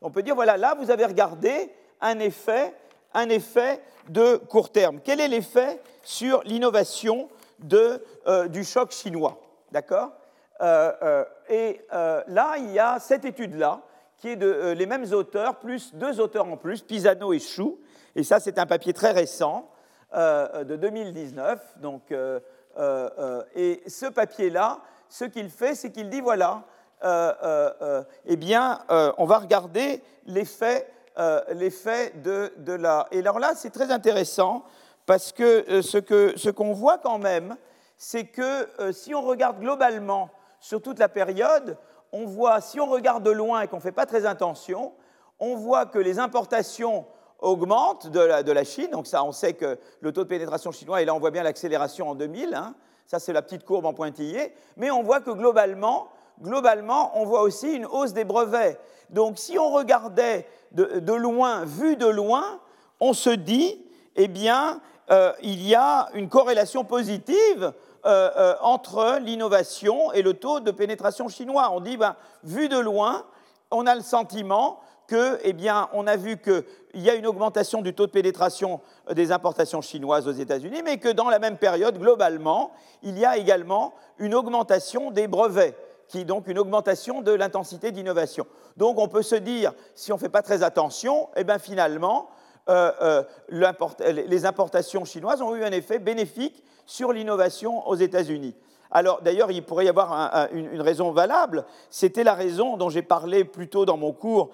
On 0.01 0.11
peut 0.11 0.23
dire, 0.23 0.35
voilà, 0.35 0.57
là, 0.57 0.75
vous 0.79 0.91
avez 0.91 1.05
regardé 1.05 1.71
un 1.99 2.19
effet, 2.19 2.73
un 3.13 3.27
effet 3.29 3.81
de 4.07 4.37
court 4.37 4.71
terme. 4.71 4.99
Quel 5.03 5.19
est 5.19 5.27
l'effet 5.27 5.81
sur 6.03 6.41
l'innovation 6.43 7.29
euh, 7.73 8.47
du 8.47 8.63
choc 8.63 8.91
chinois? 8.91 9.39
D'accord? 9.71 10.11
Euh, 10.61 11.25
Et 11.49 11.81
là, 11.89 12.55
il 12.57 12.71
y 12.71 12.79
a 12.79 12.99
cette 12.99 13.25
étude-là, 13.25 13.81
qui 14.17 14.29
est 14.29 14.35
de 14.35 14.73
les 14.77 14.85
mêmes 14.85 15.11
auteurs, 15.13 15.59
plus 15.59 15.93
deux 15.95 16.19
auteurs 16.19 16.45
en 16.45 16.57
plus, 16.57 16.81
Pisano 16.81 17.33
et 17.33 17.39
Chou. 17.39 17.79
Et 18.15 18.23
ça, 18.23 18.39
c'est 18.39 18.59
un 18.59 18.65
papier 18.65 18.93
très 18.93 19.11
récent, 19.11 19.69
de 20.13 20.75
2019. 20.75 21.77
Donc, 21.77 22.11
et 23.55 23.83
ce 23.87 24.05
papier-là, 24.07 24.79
ce 25.09 25.25
qu'il 25.25 25.49
fait, 25.49 25.75
c'est 25.75 25.91
qu'il 25.91 26.09
dit 26.09 26.21
voilà, 26.21 26.63
euh, 27.03 27.33
euh, 27.43 27.71
euh, 27.81 28.03
eh 28.25 28.35
bien, 28.35 28.79
on 29.17 29.25
va 29.25 29.39
regarder 29.39 30.01
l'effet 30.25 30.85
de, 31.17 32.53
de, 32.57 32.73
la. 32.73 33.07
Et 33.11 33.19
alors 33.19 33.39
là, 33.39 33.53
c'est 33.55 33.69
très 33.69 33.91
intéressant 33.91 34.63
parce 35.05 35.31
que 35.31 35.81
ce 35.81 36.49
qu'on 36.49 36.73
voit 36.73 36.97
quand 36.97 37.17
même, 37.17 37.55
c'est 37.97 38.25
que 38.25 38.67
si 38.91 39.15
on 39.15 39.21
regarde 39.21 39.59
globalement 39.59 40.29
sur 40.59 40.81
toute 40.81 40.99
la 40.99 41.09
période, 41.09 41.77
on 42.11 42.25
voit, 42.25 42.61
si 42.61 42.79
on 42.79 42.87
regarde 42.87 43.23
de 43.23 43.31
loin 43.31 43.61
et 43.61 43.67
qu'on 43.67 43.77
ne 43.77 43.81
fait 43.81 43.91
pas 43.91 44.05
très 44.05 44.25
attention, 44.25 44.93
on 45.39 45.55
voit 45.55 45.85
que 45.85 45.99
les 45.99 46.19
importations 46.19 47.05
augmentent 47.39 48.07
de 48.07 48.19
la, 48.19 48.43
de 48.43 48.51
la, 48.51 48.63
Chine. 48.65 48.89
Donc 48.91 49.07
ça, 49.07 49.23
on 49.23 49.31
sait 49.31 49.53
que 49.53 49.79
le 50.01 50.11
taux 50.11 50.23
de 50.23 50.29
pénétration 50.29 50.71
chinois, 50.71 51.01
et 51.01 51.05
là 51.05 51.15
on 51.15 51.19
voit 51.19 51.31
bien 51.31 51.43
l'accélération 51.43 52.09
en 52.09 52.15
2000, 52.15 52.53
hein, 52.53 52.75
ça, 53.09 53.17
c'est 53.17 53.33
la 53.33 53.41
petite 53.41 53.65
courbe 53.65 53.87
en 53.87 53.93
pointillé. 53.93 54.53
Mais 54.77 54.91
on 54.91 55.01
voit 55.01 55.19
que 55.19 55.31
globalement, 55.31 56.09
globalement, 56.39 57.19
on 57.19 57.25
voit 57.25 57.41
aussi 57.41 57.73
une 57.73 57.87
hausse 57.87 58.13
des 58.13 58.23
brevets. 58.23 58.79
Donc, 59.09 59.39
si 59.39 59.57
on 59.57 59.71
regardait 59.71 60.47
de, 60.73 61.13
loin, 61.13 61.65
vu 61.65 61.95
de 61.95 62.05
loin, 62.05 62.59
on 62.99 63.13
se 63.13 63.31
dit, 63.31 63.83
eh 64.15 64.27
bien, 64.27 64.79
euh, 65.09 65.33
il 65.41 65.67
y 65.67 65.73
a 65.73 66.09
une 66.13 66.29
corrélation 66.29 66.83
positive 66.83 67.73
euh, 68.05 68.29
euh, 68.37 68.55
entre 68.61 69.17
l'innovation 69.23 70.11
et 70.13 70.21
le 70.21 70.35
taux 70.35 70.59
de 70.59 70.69
pénétration 70.69 71.29
chinois. 71.29 71.71
On 71.71 71.79
dit, 71.79 71.97
ben, 71.97 72.15
vu 72.43 72.69
de 72.69 72.77
loin, 72.77 73.25
on 73.71 73.87
a 73.87 73.95
le 73.95 74.01
sentiment 74.01 74.81
que, 75.09 75.39
eh 75.43 75.55
on 75.93 76.05
a 76.05 76.15
vu 76.15 76.37
qu'il 76.37 77.01
y 77.01 77.09
a 77.09 77.15
une 77.15 77.25
augmentation 77.25 77.81
du 77.81 77.93
taux 77.93 78.05
de 78.05 78.11
pénétration 78.11 78.79
des 79.11 79.31
importations 79.31 79.81
chinoises 79.81 80.27
aux 80.27 80.33
États-Unis, 80.33 80.81
mais 80.85 80.97
que 80.97 81.09
dans 81.09 81.29
la 81.29 81.39
même 81.39 81.57
période, 81.57 81.97
globalement, 81.97 82.71
il 83.01 83.17
y 83.17 83.25
a 83.25 83.37
également 83.37 83.93
une 84.19 84.35
augmentation 84.35 85.09
des 85.09 85.27
brevets, 85.27 85.75
qui 86.07 86.25
donc 86.25 86.47
une 86.47 86.59
augmentation 86.59 87.21
de 87.21 87.31
l'intensité 87.31 87.91
d'innovation. 87.91 88.45
Donc, 88.77 88.99
on 88.99 89.07
peut 89.07 89.23
se 89.23 89.35
dire, 89.35 89.73
si 89.95 90.11
on 90.11 90.15
ne 90.15 90.19
fait 90.19 90.29
pas 90.29 90.43
très 90.43 90.61
attention, 90.61 91.29
eh 91.35 91.43
finalement, 91.59 92.29
euh, 92.69 92.91
euh, 93.01 93.23
les 94.27 94.45
importations 94.45 95.05
chinoises 95.05 95.41
ont 95.41 95.55
eu 95.55 95.63
un 95.63 95.71
effet 95.71 95.97
bénéfique 95.97 96.63
sur 96.85 97.13
l'innovation 97.13 97.87
aux 97.87 97.95
États-Unis. 97.95 98.55
Alors 98.91 99.21
d'ailleurs, 99.21 99.51
il 99.51 99.63
pourrait 99.63 99.85
y 99.85 99.89
avoir 99.89 100.49
une, 100.51 100.81
raison 100.81 101.11
valable. 101.11 101.65
C'était 101.91 102.23
la 102.23 102.33
raison 102.33 102.77
dont 102.77 102.89
j'ai 102.89 103.03
parlé 103.03 103.43
plus 103.43 103.67
tôt 103.69 103.85
dans 103.85 103.97
mon 103.97 104.13
cours 104.13 104.49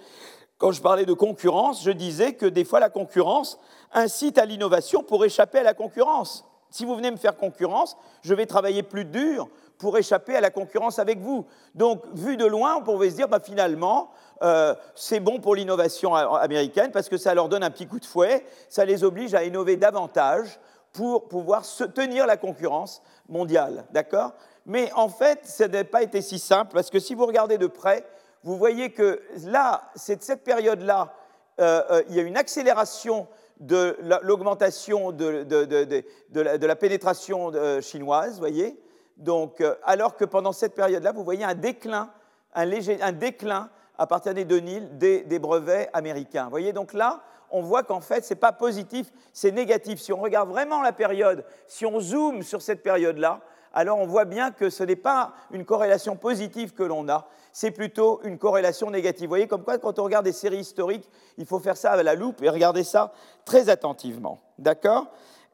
quand 0.58 0.72
je 0.72 0.82
parlais 0.82 1.06
de 1.06 1.14
concurrence, 1.14 1.84
je 1.84 1.92
disais 1.92 2.34
que 2.34 2.46
des 2.46 2.64
fois 2.64 2.80
la 2.80 2.90
concurrence 2.90 3.60
incite 3.94 4.38
à 4.38 4.46
l'innovation 4.46 5.04
pour 5.04 5.26
échapper 5.26 5.60
à 5.60 5.64
la 5.64 5.74
concurrence. 5.74 6.46
Si 6.70 6.86
vous 6.86 6.96
venez 6.96 7.12
me 7.12 7.18
faire 7.18 7.38
concurrence, 7.38 7.98
je 8.22 8.34
vais 8.34 8.46
travailler 8.46 8.84
plus 8.84 9.06
dur 9.06 9.48
pour 9.78 9.98
échapper 9.98 10.36
à 10.36 10.42
la 10.42 10.50
concurrence 10.50 11.00
avec 11.00 11.20
vous. 11.20 11.46
Donc, 11.74 12.04
vu 12.14 12.38
de 12.38 12.46
loin, 12.46 12.76
on 12.78 12.84
pourrait 12.84 13.10
se 13.10 13.16
dire, 13.16 13.28
bah, 13.28 13.40
finalement, 13.42 14.10
euh, 14.42 14.74
c'est 14.96 15.20
bon 15.20 15.40
pour 15.40 15.56
l'innovation 15.56 16.16
américaine 16.16 16.92
parce 16.92 17.10
que 17.10 17.18
ça 17.18 17.34
leur 17.34 17.50
donne 17.50 17.64
un 17.64 17.70
petit 17.70 17.88
coup 17.88 18.00
de 18.00 18.06
fouet, 18.06 18.46
ça 18.70 18.86
les 18.86 19.04
oblige 19.04 19.34
à 19.34 19.44
innover 19.44 19.78
davantage 19.78 20.60
pour 20.92 21.28
pouvoir 21.28 21.66
se 21.66 21.84
tenir 21.84 22.26
la 22.26 22.38
concurrence 22.38 23.02
mondiale. 23.28 23.86
D'accord? 23.92 24.32
Mais 24.66 24.92
en 24.94 25.10
fait, 25.10 25.40
ça 25.44 25.68
n'a 25.68 25.84
pas 25.84 26.04
été 26.04 26.22
si 26.22 26.40
simple 26.40 26.74
parce 26.74 26.90
que 26.90 27.00
si 27.00 27.16
vous 27.16 27.26
regardez 27.26 27.58
de 27.58 27.68
près, 27.68 28.06
vous 28.46 28.58
voyez 28.58 28.92
que 28.92 29.22
là, 29.44 29.92
c'est 29.96 30.24
cette 30.24 30.44
période-là, 30.44 31.14
euh, 31.60 31.82
euh, 31.90 32.04
il 32.08 32.16
y 32.16 32.20
a 32.20 32.24
une 32.24 32.38
accélération 32.38 33.28
de 33.60 33.98
l'augmentation 34.22 35.12
de, 35.12 35.44
de, 35.44 36.66
la, 36.66 36.76
pénétration 36.76 37.52
chinoise, 37.82 38.40
voyez 38.40 38.80
donc, 39.18 39.62
euh, 39.62 39.76
alors 39.84 40.18
que 40.18 40.26
pendant 40.26 40.52
cette 40.52 40.76
période-là, 40.76 41.12
vous 41.12 41.24
voyez 41.24 41.44
un 41.44 41.54
déclin, 41.54 42.10
un, 42.54 42.66
léger, 42.66 43.02
un 43.02 43.14
déclin 43.14 43.70
à 43.98 44.08
partir 44.08 44.34
des 44.34 44.46
2000 44.46 44.98
des, 44.98 45.24
des 45.24 45.40
brevets 45.40 45.90
américains. 45.94 46.50
Voyez, 46.50 46.74
donc 46.74 46.94
là, 46.94 47.22
on 47.50 47.62
voit 47.62 47.84
qu'en 47.84 48.02
fait, 48.02 48.26
ce 48.26 48.34
n'est 48.34 48.40
pas 48.40 48.52
positif, 48.52 49.12
c'est 49.32 49.52
négatif. 49.52 50.02
Si 50.02 50.12
on 50.12 50.20
regarde 50.20 50.50
vraiment 50.50 50.82
la 50.82 50.92
période, 50.92 51.46
si 51.68 51.86
on 51.86 52.00
zoome 52.00 52.44
sur 52.44 52.62
cette 52.62 52.84
période-là, 52.84 53.40
alors 53.76 54.00
on 54.00 54.08
voit 54.08 54.26
bien 54.26 54.50
que 54.52 54.70
ce 54.72 54.84
n'est 54.84 54.96
pas 54.96 55.34
une 55.52 55.66
corrélation 55.66 56.16
positive 56.16 56.74
que 56.74 56.84
l'on 56.84 57.08
a, 57.10 57.28
c'est 57.52 57.72
plutôt 57.72 58.20
une 58.24 58.38
corrélation 58.38 58.90
négative. 58.90 59.26
Vous 59.26 59.30
voyez, 59.30 59.48
comme 59.48 59.64
quoi, 59.64 59.78
quand 59.78 60.00
on 60.00 60.04
regarde 60.04 60.26
des 60.26 60.34
séries 60.34 60.60
historiques, 60.60 61.10
il 61.38 61.46
faut 61.46 61.60
faire 61.60 61.78
ça 61.78 61.92
à 61.92 62.04
la 62.04 62.16
loupe 62.16 62.42
et 62.42 62.50
regarder 62.50 62.84
ça 62.84 63.14
très 63.46 63.70
attentivement. 63.70 64.40
D'accord? 64.58 65.08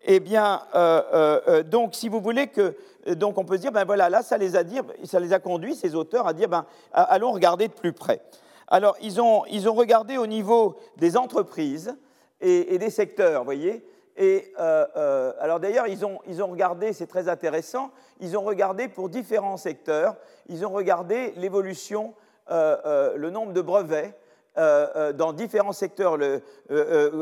Eh 0.04 0.20
bien, 0.20 0.62
euh, 0.74 1.02
euh, 1.14 1.42
euh, 1.48 1.64
donc, 1.64 1.94
si 1.94 2.10
vous 2.10 2.20
voulez 2.20 2.48
que, 2.48 2.76
donc, 3.08 3.38
on 3.38 3.46
peut 3.46 3.58
se 3.58 3.62
dire, 3.62 3.72
ben 3.72 3.86
voilà, 3.86 4.10
là, 4.10 4.24
ça 4.24 4.38
les 4.38 4.56
a 4.56 5.40
conduits 5.40 5.76
ces 5.76 5.94
auteurs 5.94 6.28
à 6.28 6.34
dire, 6.34 6.50
ben, 6.50 6.66
allons 6.92 7.32
regarder 7.32 7.68
de 7.68 7.74
plus 7.74 7.94
près. 7.94 8.22
Alors, 8.68 8.96
ils 9.02 9.22
ont, 9.22 9.44
ils 9.52 9.70
ont 9.70 9.74
regardé 9.74 10.18
au 10.18 10.26
niveau 10.26 10.78
des 10.98 11.18
entreprises 11.18 11.96
et, 12.40 12.80
des 12.80 12.90
secteurs, 12.90 13.44
voyez? 13.44 13.86
Et 14.18 14.54
alors, 14.58 15.60
d'ailleurs, 15.60 15.88
ils 15.88 16.06
ont, 16.06 16.20
ils 16.28 16.44
ont 16.44 16.48
regardé, 16.48 16.94
c'est 16.94 17.08
très 17.08 17.30
intéressant, 17.30 17.92
ils 18.20 18.38
ont 18.38 18.42
regardé 18.42 18.88
pour 18.88 19.10
différents 19.10 19.58
secteurs, 19.58 20.16
ils 20.48 20.66
ont 20.66 20.70
regardé 20.72 21.34
l'évolution, 21.38 22.14
le 22.50 23.30
nombre 23.30 23.54
de 23.54 23.62
brevets 23.62 24.14
dans 24.56 25.34
différents 25.34 25.72
secteurs, 25.72 26.18
le, 26.18 26.42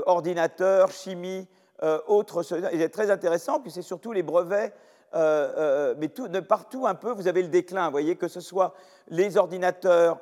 ordinateur, 0.07 0.91
chimie 0.91 1.47
euh, 1.81 1.99
autre, 2.07 2.43
il 2.73 2.81
est 2.81 2.89
très 2.89 3.09
intéressant, 3.09 3.61
puis 3.61 3.71
c'est 3.71 3.81
surtout 3.81 4.11
les 4.11 4.23
brevets, 4.23 4.73
euh, 5.15 5.93
euh, 5.93 5.95
mais 5.97 6.41
partout 6.41 6.85
un 6.85 6.95
peu, 6.95 7.11
vous 7.11 7.27
avez 7.27 7.41
le 7.41 7.47
déclin, 7.47 7.89
voyez, 7.89 8.17
que 8.17 8.27
ce 8.27 8.41
soit 8.41 8.73
les 9.07 9.37
ordinateurs, 9.37 10.19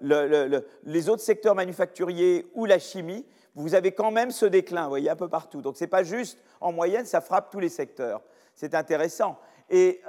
les 0.00 1.08
autres 1.08 1.22
secteurs 1.22 1.56
manufacturiers 1.56 2.46
ou 2.54 2.66
la 2.66 2.78
chimie, 2.78 3.26
vous 3.54 3.74
avez 3.74 3.92
quand 3.92 4.10
même 4.10 4.30
ce 4.30 4.46
déclin, 4.46 4.84
vous 4.84 4.90
voyez, 4.90 5.10
un 5.10 5.16
peu 5.16 5.28
partout. 5.28 5.62
Donc 5.62 5.76
ce 5.76 5.84
n'est 5.84 5.88
pas 5.88 6.02
juste 6.02 6.38
en 6.60 6.72
moyenne, 6.72 7.04
ça 7.04 7.20
frappe 7.20 7.50
tous 7.50 7.60
les 7.60 7.68
secteurs. 7.68 8.22
C'est 8.54 8.74
intéressant. 8.74 9.38
Et 9.70 10.02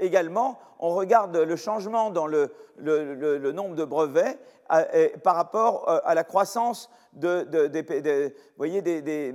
également, 0.00 0.58
on 0.78 0.90
regarde 0.90 1.34
le 1.34 1.56
changement 1.56 2.10
dans 2.10 2.26
le, 2.26 2.52
nombre 3.52 3.74
de 3.74 3.84
brevets 3.84 4.38
par 5.22 5.36
rapport 5.36 5.88
à 6.04 6.14
la 6.14 6.24
croissance 6.24 6.90
de, 7.12 8.42
voyez, 8.56 8.82
des, 8.82 9.34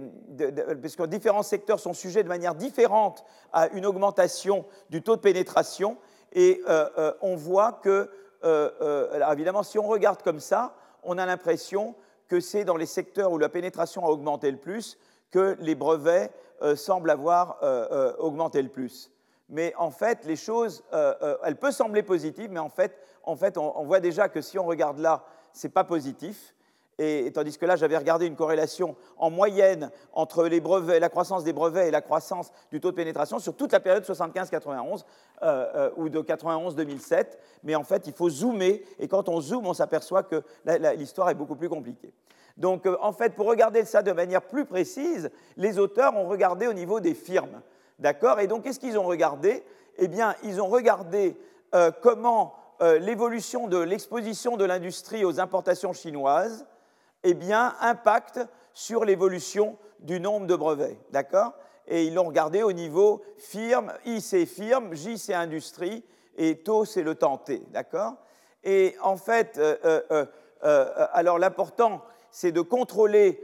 parce 0.82 0.96
que 0.96 1.04
différents 1.08 1.44
secteurs 1.44 1.80
sont 1.80 1.94
sujets 1.94 2.24
de 2.24 2.28
manière 2.28 2.56
différente 2.56 3.26
à 3.52 3.68
une 3.70 3.86
augmentation 3.86 4.66
du 4.90 5.02
taux 5.02 5.16
de 5.16 5.22
pénétration, 5.22 5.98
et 6.32 6.62
euh, 6.68 6.90
euh, 6.98 7.14
on 7.22 7.36
voit 7.36 7.74
que, 7.74 8.10
euh, 8.44 9.14
alors 9.14 9.32
évidemment, 9.32 9.64
si 9.64 9.80
on 9.80 9.88
regarde 9.88 10.22
comme 10.22 10.40
ça, 10.40 10.76
on 11.04 11.18
a 11.18 11.26
l'impression 11.26 11.96
que 12.28 12.40
c'est 12.40 12.66
dans 12.66 12.78
les 12.78 12.86
secteurs 12.86 13.32
où 13.32 13.38
la 13.38 13.50
pénétration 13.50 14.06
a 14.06 14.10
augmenté 14.10 14.50
le 14.52 14.58
plus 14.58 14.98
que 15.32 15.56
les 15.60 15.76
brevets 15.76 16.32
semblent 16.76 17.10
avoir 17.10 17.60
augmenté 18.20 18.62
le 18.62 18.70
plus. 18.70 19.12
Mais 19.50 19.74
en 19.78 19.92
fait, 19.92 20.26
les 20.26 20.38
choses, 20.38 20.84
elles 21.44 21.58
peuvent 21.58 21.74
sembler 21.74 22.04
positives, 22.04 22.50
mais 22.52 22.60
en 22.60 22.70
fait, 22.70 22.98
en 23.24 23.36
fait 23.36 23.58
on, 23.58 23.78
on 23.78 23.84
voit 23.84 24.00
déjà 24.00 24.30
que 24.30 24.42
si 24.42 24.58
on 24.58 24.66
regarde 24.66 24.98
là, 25.00 25.26
ce 25.52 25.68
n'est 25.68 25.74
pas 25.74 25.84
positif. 25.84 26.55
Et, 26.98 27.30
tandis 27.34 27.58
que 27.58 27.66
là, 27.66 27.76
j'avais 27.76 27.98
regardé 27.98 28.26
une 28.26 28.36
corrélation 28.36 28.96
en 29.18 29.30
moyenne 29.30 29.92
entre 30.14 30.48
la 30.48 31.10
croissance 31.10 31.44
des 31.44 31.52
brevets 31.52 31.90
et 31.90 31.92
la 31.92 32.02
croissance 32.02 32.52
du 32.72 32.80
taux 32.80 32.92
de 32.92 32.96
pénétration 32.96 33.38
sur 33.40 33.56
toute 33.56 33.74
la 33.74 33.82
période 33.82 34.04
75-91 34.06 35.04
euh, 35.44 35.66
euh, 35.76 35.90
ou 35.98 36.08
de 36.08 36.22
91-2007. 36.22 37.26
Mais 37.64 37.76
en 37.76 37.84
fait, 37.84 38.08
il 38.08 38.14
faut 38.14 38.30
zoomer, 38.30 38.82
et 39.00 39.10
quand 39.10 39.28
on 39.28 39.42
zoome, 39.42 39.68
on 39.68 39.74
s'aperçoit 39.74 40.24
que 40.24 40.42
l'histoire 40.96 41.30
est 41.30 41.36
beaucoup 41.36 41.56
plus 41.56 41.68
compliquée. 41.68 42.14
Donc, 42.56 42.86
euh, 42.86 42.96
en 43.02 43.12
fait, 43.12 43.36
pour 43.36 43.48
regarder 43.48 43.84
ça 43.84 44.02
de 44.02 44.14
manière 44.14 44.42
plus 44.42 44.64
précise, 44.64 45.30
les 45.58 45.80
auteurs 45.80 46.16
ont 46.16 46.30
regardé 46.30 46.68
au 46.68 46.74
niveau 46.74 47.02
des 47.02 47.14
firmes. 47.14 47.62
D'accord? 48.00 48.40
Et 48.40 48.48
donc, 48.48 48.64
qu'est-ce 48.64 48.80
qu'ils 48.80 48.98
ont 48.98 49.04
regardé? 49.04 49.66
Eh 49.98 50.08
bien, 50.08 50.36
ils 50.44 50.62
ont 50.62 50.68
regardé 50.68 51.38
comment 52.02 52.56
l'évolution 53.00 53.68
de 53.68 53.78
l'exposition 53.78 54.56
de 54.56 54.64
l'industrie 54.64 55.26
aux 55.26 55.42
importations 55.42 55.92
chinoises 55.92 56.66
eh 57.26 57.34
bien, 57.34 57.76
impacte 57.82 58.40
sur 58.74 59.04
l'évolution 59.04 59.78
du 60.00 60.20
nombre 60.20 60.48
de 60.48 60.56
brevets. 60.56 60.98
D'accord? 61.12 61.54
Et 61.88 62.06
ils 62.06 62.14
l'ont 62.14 62.26
regardé 62.26 62.64
au 62.64 62.72
niveau 62.72 63.24
firme, 63.38 63.92
I 64.06 64.22
c'est 64.22 64.46
firme, 64.46 64.94
J 64.96 65.18
c'est 65.18 65.34
industrie, 65.34 66.04
et 66.38 66.58
taux 66.60 66.86
c'est 66.86 67.04
le 67.04 67.16
temps 67.16 67.38
T. 67.38 67.62
D'accord? 67.72 68.16
Et 68.64 68.96
en 69.02 69.18
fait, 69.18 69.58
euh, 69.58 69.78
euh, 69.84 70.26
euh, 70.64 71.08
alors 71.14 71.38
l'important, 71.38 72.02
c'est 72.32 72.52
de 72.52 72.62
contrôler 72.62 73.44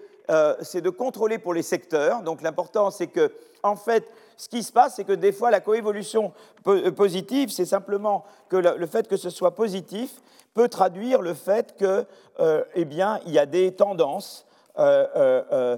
c'est 0.61 0.79
de 0.79 0.89
contrôler 0.89 1.39
pour 1.39 1.53
les 1.53 1.61
secteurs. 1.61 2.21
Donc 2.21 2.41
l'important, 2.41 2.89
c'est 2.89 3.07
que, 3.07 3.33
en 3.63 3.75
fait, 3.75 4.07
ce 4.41 4.49
qui 4.49 4.63
se 4.63 4.71
passe, 4.71 4.95
c'est 4.95 5.03
que 5.03 5.11
des 5.13 5.33
fois, 5.33 5.51
la 5.51 5.59
coévolution 5.59 6.33
positive, 6.63 7.51
c'est 7.51 7.65
simplement 7.65 8.25
que 8.49 8.55
le, 8.57 8.87
fait 8.87 9.07
que 9.07 9.15
ce 9.15 9.29
soit 9.29 9.53
positif, 9.53 10.19
peut 10.55 10.67
traduire 10.67 11.21
le 11.21 11.35
fait 11.35 11.77
que, 11.77 12.07
euh, 12.39 12.63
eh 12.73 12.87
y 12.91 13.37
a 13.37 13.45
des 13.45 13.71
tendances 13.75 14.47
euh, 14.79 15.05
euh, 15.51 15.77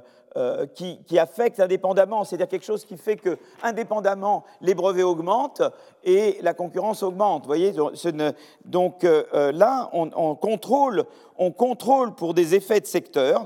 qui, 0.76 1.20
affectent 1.20 1.60
indépendamment, 1.60 2.24
c'est-à-dire 2.24 2.48
quelque 2.48 2.66
chose 2.66 2.86
qui 2.86 2.98
fait 2.98 3.18
que, 3.18 3.38
indépendamment, 3.62 4.44
les 4.62 4.74
brevets 4.74 5.04
augmentent 5.04 5.62
et 6.04 6.40
la 6.42 6.54
concurrence 6.54 7.04
augmente. 7.04 7.46
Voyez, 7.46 7.74
donc 8.66 9.04
là, 9.04 9.90
on, 9.94 10.36
contrôle, 10.36 11.06
on 11.38 11.52
contrôle 11.52 12.16
pour 12.16 12.34
des 12.34 12.56
effets 12.56 12.80
de 12.80 12.88
secteur, 12.88 13.46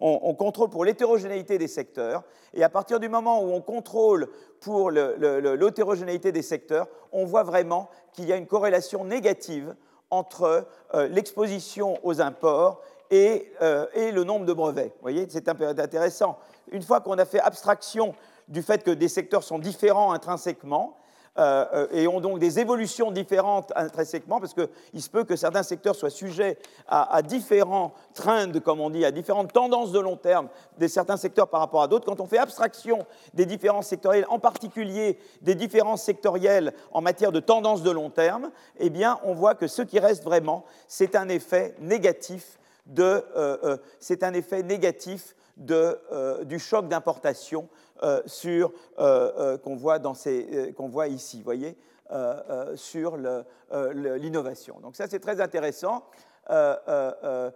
on, 0.00 0.34
contrôle 0.34 0.70
pour 0.70 0.84
l'hétérogénéité 0.84 1.58
des 1.58 1.68
secteurs, 1.68 2.24
et 2.52 2.62
à 2.62 2.68
partir 2.68 3.00
du 3.00 3.08
moment 3.08 3.42
où 3.42 3.52
on 3.52 3.60
contrôle 3.60 4.28
pour 4.60 4.90
l'hétérogénéité 4.90 6.32
des 6.32 6.42
secteurs, 6.42 6.86
on 7.12 7.24
voit 7.24 7.42
vraiment 7.42 7.88
qu'il 8.12 8.26
y 8.26 8.32
a 8.32 8.36
une 8.36 8.46
corrélation 8.46 9.04
négative 9.04 9.74
entre 10.10 10.66
euh, 10.94 11.08
l'exposition 11.08 11.98
aux 12.02 12.20
imports 12.20 12.80
euh, 13.62 13.86
et, 13.94 14.12
le 14.12 14.24
nombre 14.24 14.46
de 14.46 14.52
brevets. 14.52 14.92
Vous 14.96 15.02
voyez, 15.02 15.26
c'est 15.28 15.48
intéressant. 15.48 16.38
Une 16.70 16.82
fois 16.82 17.00
qu'on 17.00 17.18
a 17.18 17.24
fait 17.24 17.40
abstraction 17.40 18.14
du 18.48 18.62
fait 18.62 18.82
que 18.82 18.90
des 18.90 19.08
secteurs 19.08 19.42
sont 19.42 19.58
différents 19.58 20.12
intrinsèquement, 20.12 20.96
euh, 21.36 21.64
euh, 21.74 21.86
et 21.90 22.06
ont 22.06 22.20
donc 22.20 22.38
des 22.38 22.60
évolutions 22.60 23.10
différentes 23.10 23.72
intrinsèquement, 23.74 24.38
parce 24.38 24.54
qu'il 24.54 25.02
se 25.02 25.10
peut 25.10 25.24
que 25.24 25.34
certains 25.34 25.64
secteurs 25.64 25.96
soient 25.96 26.08
sujets 26.08 26.56
à, 26.86 27.22
différents 27.22 27.92
trends, 28.14 28.52
comme 28.64 28.80
on 28.80 28.88
dit, 28.88 29.04
à 29.04 29.10
différentes 29.10 29.52
tendances 29.52 29.90
de 29.90 29.98
long 29.98 30.16
terme 30.16 30.46
de 30.78 30.86
certains 30.86 31.16
secteurs 31.16 31.48
par 31.48 31.58
rapport 31.58 31.82
à 31.82 31.88
d'autres. 31.88 32.06
Quand 32.06 32.20
on 32.20 32.26
fait 32.26 32.38
abstraction 32.38 33.00
des 33.32 33.46
différences 33.46 33.88
sectorielles, 33.88 34.26
en 34.28 34.38
particulier 34.38 35.18
des 35.42 35.56
différences 35.56 36.04
sectorielles 36.04 36.72
en 36.92 37.00
matière 37.00 37.32
de 37.32 37.40
tendances 37.40 37.82
de 37.82 37.90
long 37.90 38.10
terme, 38.10 38.52
eh 38.78 38.88
bien, 38.88 39.18
on 39.24 39.34
voit 39.34 39.56
que 39.56 39.66
ce 39.66 39.82
qui 39.82 39.98
reste 39.98 40.22
vraiment, 40.22 40.64
c'est 40.86 41.16
un 41.16 41.28
effet 41.28 41.74
négatif 41.80 42.60
de, 42.86 43.24
euh, 43.36 43.76
c'est 44.00 44.22
un 44.22 44.34
effet 44.34 44.62
négatif 44.62 45.34
de, 45.56 46.44
du 46.44 46.58
choc 46.58 46.88
d'importation 46.88 47.68
euh, 48.02 48.22
euh, 48.46 48.68
euh, 48.98 49.56
qu'on 49.56 49.76
voit, 50.88 51.08
ici, 51.08 51.42
voyez, 51.42 51.76
sur 52.74 53.16
l'innovation. 53.16 54.80
Donc 54.80 54.96
ça, 54.96 55.06
c'est 55.08 55.20
très 55.20 55.40
intéressant. 55.40 56.04
la 56.48 57.52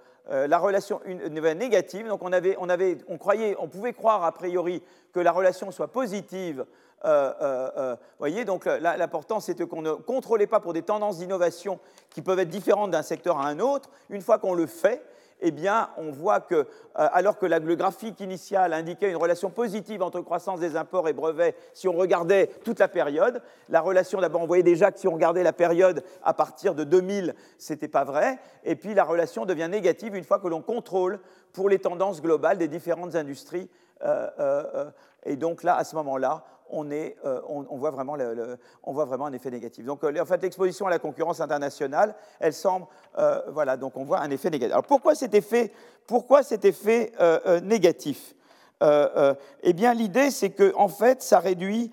relation 0.58 1.00
négative. 1.06 2.08
Donc 2.08 2.22
on, 2.22 3.18
croyait, 3.18 3.56
on 3.58 3.68
pouvait 3.68 3.92
croire 3.92 4.24
a 4.24 4.32
priori 4.32 4.82
que 5.12 5.20
la 5.20 5.32
relation 5.32 5.70
soit 5.70 5.88
positive. 5.88 6.64
Vous 7.04 7.96
voyez, 8.18 8.44
donc 8.44 8.64
l'important 8.64 9.40
c'était 9.40 9.66
qu'on 9.66 9.82
ne 9.82 9.92
contrôlait 9.92 10.46
pas 10.46 10.60
pour 10.60 10.72
des 10.72 10.82
tendances 10.82 11.18
d'innovation 11.18 11.78
qui 12.10 12.22
peuvent 12.22 12.38
être 12.38 12.48
différentes 12.48 12.92
d'un 12.92 13.02
secteur 13.02 13.38
à 13.38 13.48
un 13.48 13.58
autre. 13.60 13.90
Une 14.08 14.22
fois 14.22 14.38
qu'on 14.38 14.54
le 14.54 14.66
fait, 14.66 15.04
eh 15.40 15.50
bien, 15.50 15.90
on 15.96 16.10
voit 16.10 16.40
que, 16.40 16.66
alors 16.94 17.38
que 17.38 17.46
le 17.46 17.76
graphique 17.76 18.20
initial 18.20 18.72
indiquait 18.72 19.10
une 19.10 19.16
relation 19.16 19.50
positive 19.50 20.02
entre 20.02 20.20
croissance 20.20 20.60
des 20.60 20.76
imports 20.76 21.08
et 21.08 21.12
brevets, 21.12 21.54
si 21.74 21.88
on 21.88 21.92
regardait 21.92 22.48
toute 22.64 22.78
la 22.78 22.88
période, 22.88 23.40
la 23.68 23.80
relation, 23.80 24.20
d'abord, 24.20 24.42
on 24.42 24.46
voyait 24.46 24.62
déjà 24.62 24.90
que 24.90 24.98
si 24.98 25.06
on 25.06 25.14
regardait 25.14 25.42
la 25.42 25.52
période 25.52 26.02
à 26.22 26.34
partir 26.34 26.74
de 26.74 26.84
2000, 26.84 27.34
ce 27.58 27.72
n'était 27.72 27.88
pas 27.88 28.04
vrai, 28.04 28.38
et 28.64 28.76
puis 28.76 28.94
la 28.94 29.04
relation 29.04 29.46
devient 29.46 29.68
négative 29.70 30.16
une 30.16 30.24
fois 30.24 30.38
que 30.38 30.48
l'on 30.48 30.62
contrôle 30.62 31.20
pour 31.52 31.68
les 31.68 31.78
tendances 31.78 32.20
globales 32.20 32.58
des 32.58 32.68
différentes 32.68 33.14
industries. 33.14 33.68
et 35.24 35.36
donc 35.36 35.62
là, 35.62 35.76
à 35.76 35.84
ce 35.84 35.96
moment-là, 35.96 36.44
euh, 36.72 37.40
on, 37.48 37.76
voit 37.78 37.90
vraiment 37.90 39.26
un 39.26 39.32
effet 39.32 39.50
négatif. 39.50 39.84
Donc, 39.84 40.04
euh, 40.04 40.20
en 40.20 40.24
fait, 40.26 40.42
l'exposition 40.42 40.86
à 40.86 40.90
la 40.90 40.98
concurrence 40.98 41.40
internationale, 41.40 42.14
elle 42.40 42.52
semble, 42.52 42.86
euh, 43.18 43.40
voilà, 43.48 43.76
donc 43.76 43.96
on 43.96 44.04
voit 44.04 44.20
un 44.20 44.30
effet 44.30 44.50
négatif. 44.50 44.72
Alors, 44.72 44.86
pourquoi 44.86 45.14
cet 45.14 45.34
effet, 45.34 45.72
pourquoi 46.06 46.42
négatif? 47.62 48.34
Eh 48.80 49.72
bien, 49.72 49.94
l'idée, 49.94 50.30
c'est 50.30 50.50
que, 50.50 50.74
en 50.76 50.88
fait, 50.88 51.22
ça 51.22 51.40
réduit, 51.40 51.90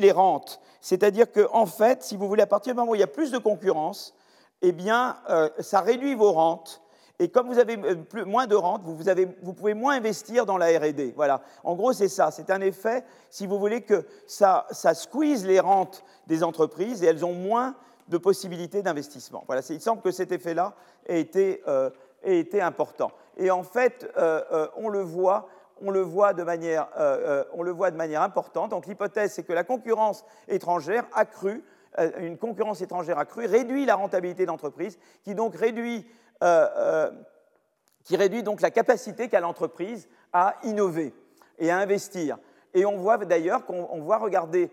les 0.00 0.12
rentes. 0.12 0.60
C'est-à-dire 0.80 1.32
que, 1.32 1.46
fait, 1.66 2.02
si 2.02 2.16
vous 2.16 2.28
voulez, 2.28 2.42
à 2.42 2.46
partir 2.46 2.74
du 2.74 2.78
moment 2.78 2.92
où 2.92 2.94
il 2.94 3.00
y 3.00 3.04
a 3.04 3.08
plus 3.08 3.30
de 3.30 3.38
concurrence, 3.38 4.14
eh 4.62 4.72
bien, 4.72 5.16
ça 5.58 5.80
réduit 5.80 6.14
vos 6.14 6.32
rentes 6.32 6.82
et 7.18 7.28
comme 7.28 7.46
vous 7.48 7.58
avez 7.58 7.78
euh, 7.78 8.24
moins 8.26 8.46
de 8.46 8.54
rente, 8.54 8.82
vous, 8.84 9.54
pouvez 9.54 9.74
moins 9.74 9.96
investir 9.96 10.44
dans 10.44 10.58
la 10.58 10.66
RD. 10.66 11.14
Voilà. 11.14 11.40
En 11.64 11.74
gros, 11.74 11.92
c'est 11.92 12.08
ça. 12.08 12.30
C'est 12.30 12.50
un 12.50 12.60
effet, 12.60 13.04
si 13.30 13.46
vous 13.46 13.58
voulez, 13.58 13.82
que 13.82 14.06
ça, 14.26 14.66
squeeze 14.94 15.46
les 15.46 15.60
rentes 15.60 16.04
des 16.26 16.42
entreprises 16.44 17.02
et 17.02 17.06
elles 17.06 17.24
ont 17.24 17.32
moins 17.32 17.74
de 18.08 18.18
possibilités 18.18 18.82
d'investissement. 18.82 19.44
Voilà. 19.46 19.62
Il 19.70 19.80
semble 19.80 20.02
que 20.02 20.10
cet 20.10 20.30
effet-là 20.30 20.74
ait 21.06 21.20
été, 21.20 21.62
euh, 21.68 21.90
important. 22.60 23.12
Et 23.38 23.50
en 23.50 23.62
fait, 23.62 24.10
euh, 24.18 24.66
on 24.76 24.88
le 24.88 25.00
voit. 25.00 25.48
De 25.78 26.42
manière, 26.42 28.22
importante. 28.22 28.70
Donc 28.70 28.86
l'hypothèse, 28.86 29.32
c'est 29.32 29.42
que 29.42 29.52
la 29.52 29.62
concurrence 29.62 30.24
étrangère 30.48 31.04
accrue, 31.12 31.62
une 32.18 32.38
concurrence 32.38 32.80
étrangère 32.80 33.18
accrue, 33.18 33.44
réduit 33.44 33.84
la 33.84 33.94
rentabilité 33.94 34.46
d'entreprise, 34.46 34.98
qui 35.22 35.34
donc 35.34 35.54
réduit 35.54 36.06
euh, 36.42 36.68
euh, 36.76 37.10
qui 38.04 38.16
réduit 38.16 38.42
donc 38.42 38.60
la 38.60 38.70
capacité 38.70 39.28
qu'a 39.28 39.40
l'entreprise 39.40 40.08
à 40.32 40.54
innover 40.62 41.12
et 41.58 41.70
à 41.70 41.78
investir. 41.78 42.38
Et 42.74 42.84
on 42.86 42.96
voit 42.98 43.16
d'ailleurs 43.18 43.64
qu'on 43.64 44.00
voit 44.02 44.18
regarder, 44.18 44.70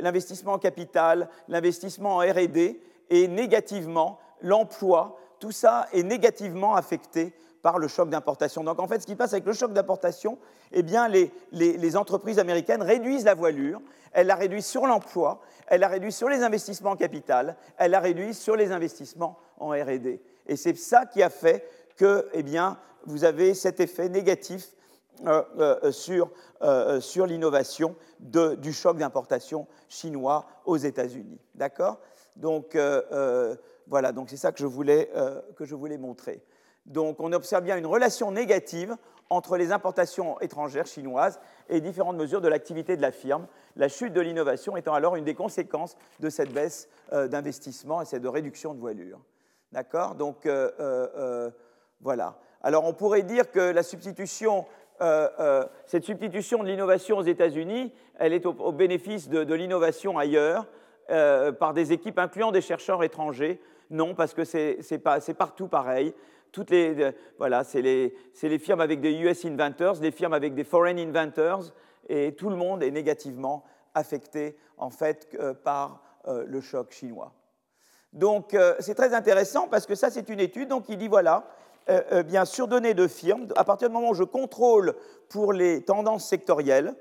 l'investissement 0.00 0.54
en 0.54 0.58
capital, 0.58 1.28
l'investissement 1.48 2.16
en 2.16 2.20
RD, 2.20 2.76
et 3.10 3.28
négativement 3.28 4.18
l'emploi, 4.40 5.18
tout 5.38 5.52
ça 5.52 5.86
est 5.92 6.02
négativement 6.02 6.74
affecté 6.74 7.32
par 7.64 7.78
le 7.78 7.88
choc 7.88 8.10
d'importation. 8.10 8.62
Donc 8.62 8.78
en 8.78 8.86
fait, 8.86 9.00
ce 9.00 9.06
qui 9.06 9.16
passe 9.16 9.32
avec 9.32 9.46
le 9.46 9.54
choc 9.54 9.72
d'importation, 9.72 10.36
eh 10.70 10.82
bien, 10.82 11.08
les, 11.08 11.32
les, 11.50 11.96
entreprises 11.96 12.38
américaines 12.38 12.82
réduisent 12.82 13.24
la 13.24 13.32
voilure, 13.32 13.80
elles 14.12 14.26
la 14.26 14.34
réduisent 14.34 14.66
sur 14.66 14.86
l'emploi, 14.86 15.40
elle 15.68 15.82
a 15.82 15.88
réduit 15.88 16.12
sur 16.12 16.28
les 16.28 16.42
investissements 16.42 16.90
en 16.90 16.96
capital, 16.96 17.56
elle 17.78 17.94
a 17.94 18.00
réduit 18.00 18.34
sur 18.34 18.54
les 18.54 18.70
investissements 18.70 19.38
en 19.58 19.70
RD. 19.70 20.20
Et 20.46 20.56
c'est 20.56 20.76
ça 20.76 21.06
qui 21.06 21.22
a 21.22 21.30
fait 21.30 21.66
que 21.96 22.28
eh 22.34 22.42
bien, 22.42 22.76
vous 23.06 23.24
avez 23.24 23.54
cet 23.54 23.80
effet 23.80 24.10
négatif 24.10 24.74
euh, 25.26 25.42
euh, 25.58 25.90
sur, 25.90 26.30
euh, 26.60 27.00
sur 27.00 27.24
l'innovation 27.24 27.96
du 28.18 28.74
choc 28.74 28.98
d'importation 28.98 29.66
chinois 29.88 30.44
aux 30.66 30.76
États-Unis. 30.76 31.40
D'accord? 31.54 31.98
Donc 32.36 32.76
voilà, 33.86 34.12
donc 34.12 34.28
c'est 34.28 34.36
ça 34.36 34.52
que 34.52 34.58
je, 34.58 34.66
voulais, 34.66 35.10
que 35.56 35.64
je 35.64 35.74
voulais 35.74 35.96
montrer. 35.96 36.42
Donc 36.86 37.20
on 37.20 37.32
observe 37.32 37.64
bien 37.64 37.76
une 37.76 37.86
relation 37.86 38.30
négative 38.30 38.96
entre 39.30 39.56
les 39.56 39.72
importations 39.72 40.38
étrangères 40.40 40.86
chinoises 40.86 41.40
et 41.68 41.80
différentes 41.80 42.16
mesures 42.16 42.40
de 42.40 42.48
l'activité 42.48 42.96
de 42.96 43.02
la 43.02 43.10
firme, 43.10 43.46
la 43.76 43.88
chute 43.88 44.12
de 44.12 44.20
l'innovation 44.20 44.76
étant 44.76 44.92
alors 44.92 45.16
une 45.16 45.24
des 45.24 45.34
conséquences 45.34 45.96
de 46.20 46.28
cette 46.28 46.52
baisse 46.52 46.88
euh, 47.12 47.26
d'investissement 47.26 48.02
et 48.02 48.04
cette 48.04 48.26
réduction 48.26 48.74
de 48.74 48.80
voilure. 48.80 49.20
D'accord? 49.72 50.14
Donc 50.14 50.46
euh, 50.46 50.70
euh, 50.78 51.50
voilà. 52.00 52.38
Alors 52.62 52.84
on 52.84 52.92
pourrait 52.92 53.22
dire 53.22 53.50
que 53.50 53.74
cette 53.74 53.88
substitution 56.04 56.62
de 56.62 56.66
l'innovation 56.66 57.18
aux 57.18 57.22
États-Unis, 57.22 57.92
elle 58.18 58.32
est 58.32 58.46
au, 58.46 58.72
bénéfice 58.72 59.28
de 59.28 59.54
l'innovation 59.54 60.18
ailleurs 60.18 60.66
par 61.08 61.74
des 61.74 61.92
équipes 61.92 62.18
incluant 62.18 62.52
des 62.52 62.62
chercheurs 62.62 63.02
étrangers. 63.04 63.60
Non, 63.90 64.14
parce 64.14 64.32
que 64.32 64.44
c'est 64.44 65.34
partout 65.36 65.68
pareil 65.68 66.14
toutes 66.54 66.70
les, 66.70 67.12
voilà, 67.36 67.64
c'est 67.64 67.82
les, 67.82 68.14
les, 68.42 68.58
firmes 68.60 68.80
avec 68.80 69.00
des 69.00 69.12
US 69.12 69.44
inventors, 69.44 69.96
les 70.00 70.12
firmes 70.12 70.34
avec 70.34 70.54
des 70.54 70.62
foreign 70.62 70.96
inventors, 71.00 71.64
et 72.08 72.32
tout 72.36 72.48
le 72.48 72.54
monde 72.54 72.82
est 72.84 72.92
négativement 72.92 73.64
affecté 73.92 74.56
en 74.78 74.88
fait 74.88 75.28
euh, 75.34 75.52
par 75.52 76.00
euh, 76.28 76.44
le 76.46 76.60
choc 76.60 76.92
chinois. 76.92 77.32
Donc 78.12 78.54
euh, 78.54 78.76
c'est 78.78 78.94
très 78.94 79.14
intéressant 79.14 79.66
parce 79.66 79.84
que 79.84 79.96
ça 79.96 80.10
c'est 80.10 80.28
une 80.28 80.38
étude 80.38 80.68
donc 80.68 80.84
il 80.88 80.96
dit 80.96 81.08
voilà 81.08 81.44
bien 82.24 82.46
sur 82.46 82.66
données 82.66 82.94
de 82.94 83.06
firmes 83.06 83.46
à 83.56 83.64
partir 83.64 83.90
du 83.90 83.94
moment 83.94 84.08
où 84.08 84.14
je 84.14 84.24
contrôle 84.24 84.94
pour 85.28 85.52
les 85.52 85.84
tendances 85.84 86.26
sectorielles 86.26 86.94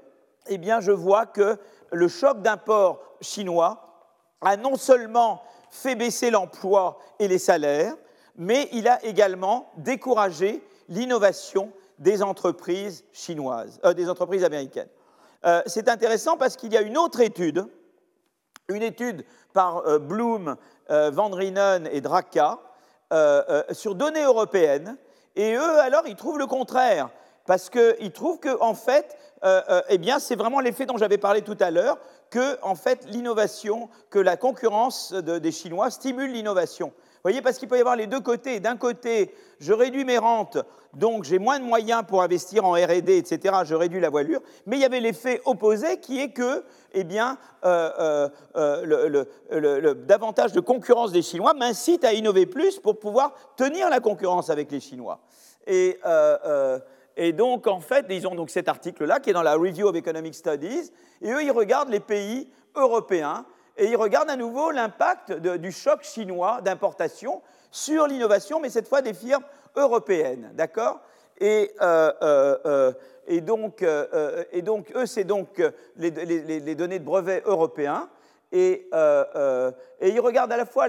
eh 0.47 0.59
je 0.81 0.91
vois 0.91 1.25
que 1.25 1.57
le 1.93 2.07
choc 2.09 2.41
d'import 2.41 3.01
chinois 3.21 4.09
a 4.41 4.57
non 4.57 4.75
seulement 4.75 5.41
fait 5.69 5.95
baisser 5.95 6.31
l'emploi 6.31 6.99
et 7.17 7.29
les 7.29 7.37
salaires 7.37 7.95
mais 8.36 8.69
il 8.72 8.88
a 8.88 9.04
également 9.06 9.72
découragé 9.78 10.63
l'innovation 10.89 11.72
des 12.00 12.24
entreprises 12.24 13.06
chinoises, 13.12 13.80
euh, 13.86 13.93
des 13.93 14.10
entreprises 14.10 14.43
américaines. 14.43 14.89
Euh, 15.46 15.62
c'est 15.65 15.89
intéressant 15.89 16.38
parce 16.38 16.56
qu'il 16.56 16.74
y 16.74 16.78
a 16.78 16.82
une 16.82 16.98
autre 16.98 17.19
étude, 17.19 17.65
une 18.69 18.82
étude 18.82 19.26
par 19.54 19.86
euh, 19.86 20.00
Bloom, 20.00 20.56
Van 20.89 21.30
Rienen 21.30 21.88
et 21.91 22.02
Draka, 22.02 22.60
sur 23.72 23.96
données 23.96 24.24
européennes, 24.24 24.98
et 25.36 25.56
eux, 25.56 25.80
alors, 25.80 26.04
ils 26.06 26.17
trouvent 26.17 26.38
le 26.38 26.46
contraire, 26.46 27.10
parce 27.48 27.69
qu'ils 27.69 28.12
trouvent 28.12 28.39
que, 28.39 28.62
en 28.62 28.74
fait, 28.76 29.17
eh 29.88 29.98
bien, 29.98 30.19
c'est 30.19 30.36
vraiment 30.36 30.60
l'effet 30.60 30.86
dont 30.86 30.98
j'avais 30.98 31.17
parlé 31.17 31.41
tout 31.41 31.58
à 31.62 31.72
l'heure, 31.72 31.98
que, 32.30 32.62
en 32.62 32.76
fait, 32.76 33.06
l'innovation, 33.06 33.89
que 34.10 34.19
la 34.19 34.36
concurrence 34.36 35.13
des 35.13 35.52
Chinois 35.52 35.89
stimule 35.89 36.34
l'innovation 36.34 36.91
voyez, 37.23 37.41
parce 37.41 37.57
qu'il 37.57 37.69
peut 37.69 37.77
y 37.77 37.79
avoir 37.79 37.95
les 37.95 38.07
deux 38.07 38.19
côtés. 38.19 38.59
D'un 38.59 38.75
côté, 38.75 39.33
je 39.59 39.71
réduis 39.71 40.03
mes 40.03 40.17
rentes, 40.17 40.57
donc 40.93 41.23
j'ai 41.23 41.39
moins 41.39 41.57
de 41.57 41.63
moyens 41.63 42.03
pour 42.05 42.21
investir 42.21 42.65
en 42.65 42.73
RD, 42.73 43.09
etc., 43.09 43.55
je 43.63 43.75
réduis 43.75 44.01
la 44.01 44.09
voilure, 44.09 44.41
mais 44.65 44.75
il 44.75 44.81
y 44.81 44.86
avait 44.86 44.99
l'effet 44.99 45.41
opposé 45.45 45.99
qui 45.99 46.19
est 46.19 46.31
que, 46.31 46.65
eh 46.91 47.05
bien, 47.05 47.38
euh, 47.63 47.89
euh, 47.99 48.29
euh, 48.57 49.25
le, 49.51 49.93
davantage 49.95 50.51
de 50.51 50.59
concurrence 50.59 51.13
des 51.13 51.21
Chinois 51.21 51.53
m'incite 51.53 52.03
à 52.03 52.13
innover 52.13 52.45
plus 52.45 52.79
pour 52.79 52.99
pouvoir 52.99 53.33
tenir 53.55 53.89
la 53.89 54.01
concurrence 54.01 54.49
avec 54.49 54.69
les 54.69 54.81
Chinois. 54.81 55.19
Et, 55.65 55.97
et 57.15 57.31
donc, 57.31 57.67
en 57.67 57.79
fait, 57.79 58.05
ils 58.09 58.27
ont 58.27 58.36
donc 58.36 58.49
cet 58.49 58.67
article-là 58.67 59.21
qui 59.21 59.29
est 59.29 59.33
dans 59.33 59.43
la 59.43 59.55
Review 59.55 59.88
of 59.88 59.95
Economic 59.95 60.36
Studies, 60.36 60.91
et 61.21 61.31
eux, 61.31 61.41
ils 61.41 61.51
regardent 61.51 61.89
les 61.89 62.01
pays 62.01 62.49
européens 62.75 63.45
et 63.77 63.88
il 63.88 63.95
regarde 63.95 64.29
à 64.29 64.36
nouveau 64.36 64.71
l'impact 64.71 65.31
du 65.33 65.71
choc 65.71 66.03
chinois 66.03 66.62
d'importation 66.62 67.41
sur 67.71 68.07
l'innovation, 68.07 68.59
mais 68.59 68.69
cette 68.69 68.88
fois 68.88 69.01
des 69.01 69.13
firmes 69.13 69.43
européennes, 69.75 70.51
d'accord? 70.53 71.01
Et, 71.39 71.71
euh, 71.81 72.13
euh, 72.21 72.57
euh, 72.65 72.93
et, 73.27 73.41
donc, 73.41 73.83
eux, 74.95 75.05
c'est 75.05 75.23
donc 75.23 75.62
les, 75.97 76.75
données 76.75 76.99
de 76.99 77.03
brevets 77.03 77.43
européens. 77.45 78.09
Et, 78.51 78.88
et, 79.99 80.09
ils 80.09 80.19
regardent 80.19 80.51
à 80.51 80.57
la 80.57 80.65
fois 80.65 80.88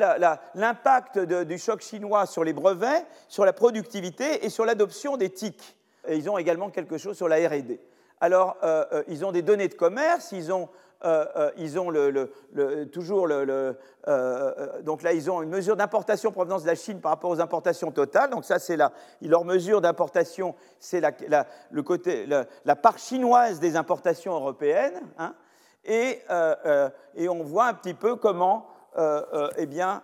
l'impact 0.54 1.18
du 1.18 1.58
choc 1.58 1.80
chinois 1.80 2.26
sur 2.26 2.44
les 2.44 2.52
brevets, 2.52 3.06
sur 3.28 3.46
la 3.46 3.54
productivité 3.54 4.44
et 4.44 4.50
sur 4.50 4.66
l'adoption 4.66 5.16
des 5.16 5.30
TIC. 5.30 5.76
Et 6.06 6.16
ils 6.16 6.28
ont 6.28 6.36
également 6.36 6.68
quelque 6.68 6.98
chose 6.98 7.16
sur 7.16 7.28
la 7.28 7.36
RD. 7.36 7.78
Alors, 8.20 8.58
ils 9.08 9.24
ont 9.24 9.32
des 9.32 9.40
données 9.40 9.68
de 9.68 9.74
commerce, 9.74 10.32
ils 10.32 10.52
ont 10.52 10.68
euh, 11.04 11.26
euh, 11.36 11.50
ils 11.58 11.78
ont 11.78 11.92
toujours 12.90 13.26
le, 13.26 13.76
euh, 14.08 14.82
donc 14.82 15.02
là 15.02 15.12
ils 15.12 15.30
ont 15.30 15.42
une 15.42 15.50
mesure 15.50 15.76
d'importation 15.76 16.32
provenance 16.32 16.62
de 16.62 16.66
la 16.66 16.74
Chine 16.74 17.00
par 17.00 17.10
rapport 17.12 17.30
aux 17.30 17.40
importations 17.40 17.90
totales. 17.90 18.30
Donc 18.30 18.44
ça 18.44 18.58
c'est 18.58 18.76
leur 18.76 19.44
mesure 19.44 19.82
d'importation, 19.82 20.54
c'est 20.78 21.00
la, 21.00 21.12
le 21.70 21.82
côté 21.82 22.26
la, 22.26 22.76
part 22.76 22.98
chinoise 22.98 23.60
des 23.60 23.76
importations 23.76 24.32
européennes. 24.32 25.00
Hein. 25.18 25.34
et, 25.84 26.20
on 26.28 27.42
voit 27.42 27.66
un 27.66 27.74
petit 27.74 27.94
peu 27.94 28.16
comment 28.16 28.66
eh 29.58 29.66
bien 29.66 30.02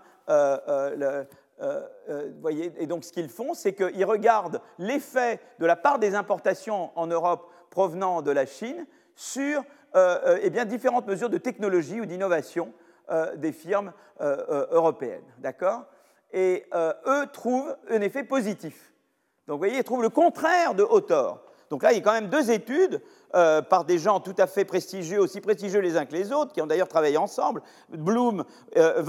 voyez, 2.43 2.73
et 2.79 2.87
donc 2.87 3.05
ce 3.05 3.13
qu'ils 3.13 3.31
font, 3.31 3.55
c'est 3.55 3.73
qu'ils 3.73 4.05
regardent 4.05 4.61
l'effet 4.79 5.41
de 5.59 5.67
la 5.67 5.77
part 5.77 5.99
des 5.99 6.15
importations 6.15 6.91
en 6.95 7.07
Europe 7.07 7.51
provenant 7.71 8.21
de 8.21 8.31
la 8.31 8.45
Chine 8.45 8.87
sur 9.15 9.63
eh 9.95 10.51
bien, 10.51 10.65
différentes 10.65 11.07
mesures 11.07 11.31
de 11.31 11.39
technologie 11.39 12.01
ou 12.01 12.07
d'innovation 12.07 12.73
euh, 13.11 13.35
des 13.37 13.53
firmes 13.53 13.93
européennes. 14.21 15.25
D'accord? 15.39 15.85
Et 16.33 16.65
eux 16.75 17.27
trouvent 17.33 17.77
un 17.89 18.01
effet 18.03 18.23
positif. 18.23 18.93
Donc 19.47 19.55
vous 19.55 19.67
voyez, 19.67 19.79
ils 19.79 19.85
trouvent 19.85 20.03
le 20.03 20.11
contraire 20.11 20.75
de 20.75 20.83
haut 20.83 21.01
tort. 21.01 21.43
Donc 21.71 21.83
là, 21.83 21.93
il 21.93 21.99
y 21.99 22.01
a 22.01 22.03
quand 22.03 22.13
même 22.13 22.29
deux 22.29 22.51
études 22.51 23.01
euh, 23.35 23.63
par 23.63 23.85
des 23.85 23.99
gens 23.99 24.19
tout 24.19 24.35
à 24.39 24.47
fait 24.47 24.65
prestigieux, 24.65 25.21
aussi 25.21 25.41
prestigieux 25.41 25.81
les 25.81 25.97
uns 25.97 26.05
que 26.05 26.13
les 26.13 26.33
autres, 26.33 26.53
qui 26.53 26.61
ont 26.61 26.67
d'ailleurs 26.67 26.89
travaillé 26.89 27.17
ensemble. 27.17 27.63
Bloom, 27.89 28.45
euh, 28.77 29.03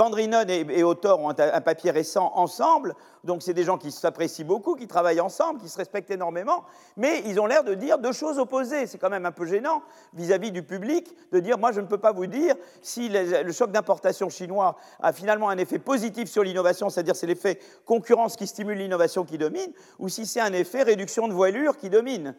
et, 0.48 0.80
et 0.80 0.84
Autor 0.84 1.20
ont 1.20 1.30
un, 1.30 1.62
papier 1.62 1.90
récent 1.90 2.32
ensemble. 2.36 2.94
Donc 3.24 3.42
c'est 3.42 3.54
des 3.54 3.64
gens 3.64 3.78
qui 3.78 3.92
s'apprécient 3.92 4.46
beaucoup, 4.46 4.76
qui 4.76 4.88
travaillent 4.88 5.22
ensemble, 5.22 5.60
qui 5.60 5.70
se 5.70 5.78
respectent 5.78 6.12
énormément, 6.12 6.64
mais 6.98 7.24
ils 7.26 7.40
ont 7.40 7.46
l'air 7.46 7.64
de 7.64 7.74
dire 7.74 7.98
deux 7.98 8.12
choses 8.12 8.38
opposées. 8.38 8.88
C'est 8.88 8.98
quand 8.98 9.10
même 9.10 9.26
un 9.26 9.32
peu 9.32 9.46
gênant 9.46 9.82
vis-à-vis 10.14 10.52
du 10.52 10.64
public 10.64 11.16
de 11.32 11.40
dire 11.40 11.58
moi 11.58 11.72
je 11.72 11.82
ne 11.82 11.88
peux 11.88 11.98
pas 11.98 12.12
vous 12.12 12.28
dire 12.28 12.56
si 12.82 13.10
le 13.10 13.52
choc 13.52 13.72
d'importation 13.72 14.30
chinois 14.30 14.76
a 15.02 15.14
finalement 15.14 15.50
un 15.50 15.58
effet 15.58 15.80
positif 15.80 16.30
sur 16.30 16.44
l'innovation, 16.44 16.90
c'est-à-dire 16.90 17.16
c'est 17.16 17.28
l'effet 17.28 17.60
concurrence 17.86 18.36
qui 18.36 18.48
stimule 18.48 18.78
l'innovation 18.78 19.24
qui 19.24 19.38
domine, 19.38 19.72
ou 20.00 20.10
si 20.10 20.26
c'est 20.26 20.42
un 20.42 20.54
effet 20.54 20.84
réduction 20.84 21.28
de 21.28 21.34
voilure 21.34 21.78
qui 21.78 21.90
domine. 21.90 22.36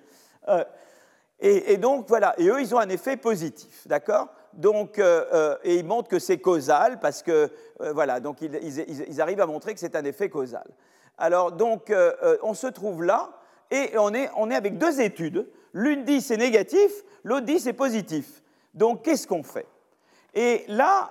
Euh, 0.49 0.65
et, 1.45 1.77
donc, 1.77 2.07
voilà, 2.07 2.35
et 2.39 2.47
eux, 2.47 2.61
ils 2.61 2.73
ont 2.73 2.79
un 2.79 2.89
effet 2.89 3.17
positif, 3.17 3.89
d'accord? 3.89 4.29
Donc, 4.53 5.01
euh, 5.01 5.25
euh, 5.33 5.57
et 5.65 5.75
ils 5.75 5.85
montrent 5.85 6.09
que 6.09 6.21
c'est 6.21 6.39
causal 6.39 7.01
parce 7.01 7.21
que, 7.23 7.51
voilà, 7.93 8.21
donc 8.21 8.43
ils, 8.43 9.21
arrivent 9.21 9.41
à 9.41 9.47
montrer 9.47 9.75
que 9.75 9.81
c'est 9.81 9.97
un 9.97 10.05
effet 10.05 10.29
causal. 10.29 10.67
Alors, 11.19 11.51
donc, 11.51 11.93
on 12.43 12.55
se 12.55 12.69
trouve 12.69 13.03
là 13.03 13.31
et 13.73 13.99
on 13.99 14.15
est, 14.15 14.31
on 14.37 14.53
est 14.53 14.55
avec 14.55 14.79
deux 14.79 15.01
études. 15.01 15.49
L'une 15.73 16.05
dit 16.05 16.21
c'est 16.21 16.37
négatif, 16.37 16.93
l'autre 17.25 17.47
dit 17.47 17.59
c'est 17.59 17.73
positif. 17.73 18.43
Donc, 18.73 19.03
qu'est-ce 19.03 19.27
qu'on 19.27 19.43
fait? 19.43 19.67
Et 20.35 20.65
là, 20.69 21.11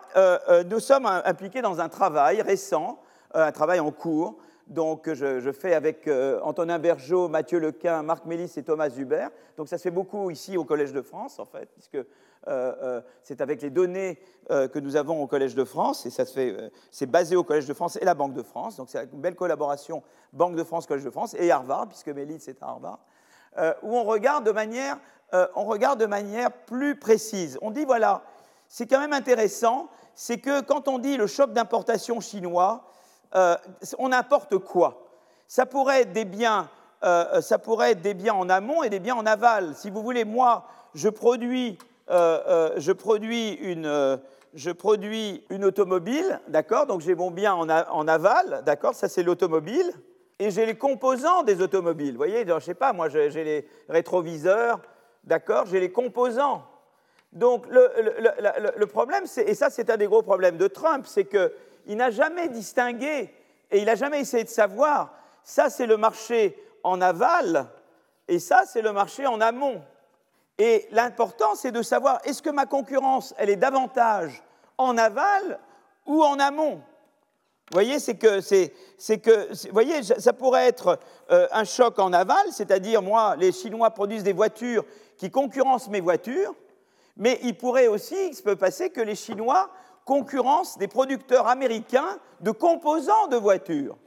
nous 0.69 0.79
sommes 0.79 1.07
impliqués 1.07 1.61
dans 1.61 1.81
un 1.81 1.89
travail 1.89 2.41
récent, 2.41 2.99
un 3.33 3.51
travail 3.51 3.81
en 3.81 3.91
cours, 3.91 4.37
donc, 4.71 5.13
je, 5.13 5.51
fais 5.51 5.73
avec 5.73 6.07
euh, 6.07 6.39
Antonin 6.43 6.79
Bergeau, 6.79 7.27
Mathieu 7.27 7.59
Lequin, 7.59 8.03
Marc 8.03 8.23
Mélis 8.23 8.53
et 8.55 8.63
Thomas 8.63 8.87
Hubert. 8.87 9.29
Donc, 9.57 9.67
ça 9.67 9.77
se 9.77 9.83
fait 9.83 9.91
beaucoup 9.91 10.31
ici 10.31 10.55
au 10.55 10.63
Collège 10.63 10.93
de 10.93 11.01
France, 11.01 11.39
en 11.39 11.45
fait, 11.45 11.67
puisque 11.73 11.95
euh, 11.95 12.05
euh, 12.47 13.01
c'est 13.21 13.41
avec 13.41 13.61
les 13.61 13.69
données 13.69 14.17
que 14.49 14.79
nous 14.79 14.95
avons 14.95 15.21
au 15.21 15.27
Collège 15.27 15.55
de 15.55 15.63
France, 15.63 16.05
et 16.05 16.09
ça 16.09 16.25
se 16.25 16.33
fait, 16.33 16.71
c'est 16.89 17.05
basé 17.05 17.35
au 17.35 17.43
Collège 17.43 17.67
de 17.67 17.73
France 17.73 17.97
et 18.01 18.05
la 18.05 18.15
Banque 18.15 18.33
de 18.33 18.43
France. 18.43 18.77
Donc, 18.77 18.89
c'est 18.89 19.03
une 19.11 19.21
belle 19.21 19.35
collaboration 19.35 20.03
Banque 20.33 20.55
de 20.55 20.63
France, 20.63 20.87
Collège 20.87 21.05
de 21.05 21.09
France 21.09 21.35
et 21.37 21.51
Harvard, 21.51 21.87
puisque 21.89 22.09
Mélis 22.09 22.43
est 22.47 22.63
à 22.63 22.67
Harvard, 22.67 22.99
où 23.83 23.95
on 23.95 24.03
regarde 24.03 24.45
de 24.45 24.51
manière, 24.51 24.97
on 25.55 25.65
regarde 25.65 25.99
de 25.99 26.05
manière 26.05 26.51
plus 26.51 26.97
précise. 26.97 27.57
On 27.61 27.71
dit 27.71 27.85
voilà, 27.85 28.23
c'est 28.67 28.87
quand 28.87 28.99
même 28.99 29.13
intéressant, 29.13 29.89
c'est 30.15 30.39
que 30.39 30.61
quand 30.61 30.89
on 30.89 30.97
dit 30.97 31.15
le 31.15 31.27
choc 31.27 31.53
d'importation 31.53 32.19
chinois, 32.19 32.90
euh, 33.35 33.55
on 33.97 34.11
importe 34.11 34.57
quoi? 34.57 35.07
Ça 35.47 35.65
pourrait, 35.65 36.01
être 36.01 36.13
des 36.13 36.25
biens, 36.25 36.69
euh, 37.03 37.41
ça 37.41 37.59
pourrait 37.59 37.91
être 37.91 38.01
des 38.01 38.13
biens 38.13 38.33
en 38.33 38.49
amont 38.49 38.83
et 38.83 38.89
des 38.89 38.99
biens 38.99 39.15
en 39.15 39.25
aval. 39.25 39.73
Si 39.75 39.89
vous 39.89 40.01
voulez, 40.01 40.25
moi, 40.25 40.65
je 40.93 41.09
produis, 41.09 41.77
euh, 42.09 42.75
une, 42.77 44.19
je 44.53 44.71
produis 44.71 45.43
une 45.49 45.65
automobile, 45.65 46.39
d'accord? 46.47 46.85
Donc 46.85 47.01
j'ai 47.01 47.15
mon 47.15 47.31
bien 47.31 47.53
en, 47.53 48.07
aval, 48.07 48.63
d'accord? 48.65 48.95
Ça, 48.95 49.09
c'est 49.09 49.23
l'automobile. 49.23 49.91
Et 50.39 50.49
j'ai 50.49 50.65
les 50.65 50.75
composants 50.75 51.43
des 51.43 51.61
automobiles. 51.61 52.13
Vous 52.13 52.17
voyez, 52.17 52.45
je 52.47 52.53
ne 52.53 52.59
sais 52.59 52.73
pas, 52.73 52.93
moi, 52.93 53.09
j'ai 53.09 53.29
les 53.29 53.67
rétroviseurs, 53.89 54.79
d'accord? 55.23 55.65
J'ai 55.67 55.79
les 55.79 55.91
composants. 55.91 56.63
Donc 57.31 57.65
le, 57.69 57.89
le 58.75 58.87
problème, 58.87 59.23
et 59.37 59.53
ça 59.53 59.69
c'est 59.69 59.89
un 59.89 59.95
des 59.95 60.07
gros 60.07 60.21
problèmes 60.21 60.57
de 60.57 60.67
Trump, 60.67 61.05
c'est 61.07 61.23
que 61.23 61.53
il 61.91 61.97
n'a 61.97 62.09
jamais 62.09 62.47
distingué 62.47 63.29
et 63.69 63.79
il 63.79 63.85
n'a 63.85 63.95
jamais 63.95 64.21
essayé 64.21 64.45
de 64.45 64.49
savoir, 64.49 65.13
ça 65.43 65.69
c'est 65.69 65.85
le 65.85 65.97
marché 65.97 66.57
en 66.83 67.01
aval 67.01 67.69
et 68.29 68.39
ça 68.39 68.63
c'est 68.65 68.81
le 68.81 68.93
marché 68.93 69.27
en 69.27 69.41
amont. 69.41 69.81
Et 70.57 70.87
l'important 70.91 71.53
c'est 71.53 71.73
de 71.73 71.81
savoir, 71.81 72.21
est-ce 72.23 72.41
que 72.41 72.49
ma 72.49 72.65
concurrence, 72.65 73.33
elle 73.37 73.49
est 73.49 73.57
davantage 73.57 74.41
en 74.77 74.97
aval 74.97 75.59
ou 76.05 76.23
en 76.23 76.39
amont? 76.39 76.75
Vous 76.75 77.73
voyez, 77.73 77.99
c'est 77.99 78.15
que, 78.15 78.39
c'est, 78.39 78.71
que, 79.19 79.49
voyez, 79.71 80.01
ça 80.03 80.31
pourrait 80.31 80.67
être 80.67 80.97
euh, 81.29 81.47
un 81.51 81.65
choc 81.65 81.99
en 81.99 82.13
aval, 82.13 82.45
c'est-à-dire, 82.51 83.01
moi, 83.01 83.35
les 83.37 83.51
Chinois 83.51 83.89
produisent 83.91 84.23
des 84.23 84.33
voitures 84.33 84.85
qui 85.17 85.29
concurrencent 85.29 85.89
mes 85.89 86.01
voitures, 86.01 86.53
mais 87.17 87.39
il 87.43 87.55
pourrait 87.57 87.87
aussi, 87.87 88.15
il 88.27 88.35
se 88.35 88.43
peut 88.43 88.57
passer 88.57 88.89
que 88.89 88.99
les 88.99 89.15
Chinois 89.15 89.69
concurrence 90.05 90.77
des 90.77 90.87
producteurs 90.87 91.47
américains 91.47 92.19
de 92.39 92.51
composants 92.51 93.27
de 93.27 93.37
voitures. 93.37 93.97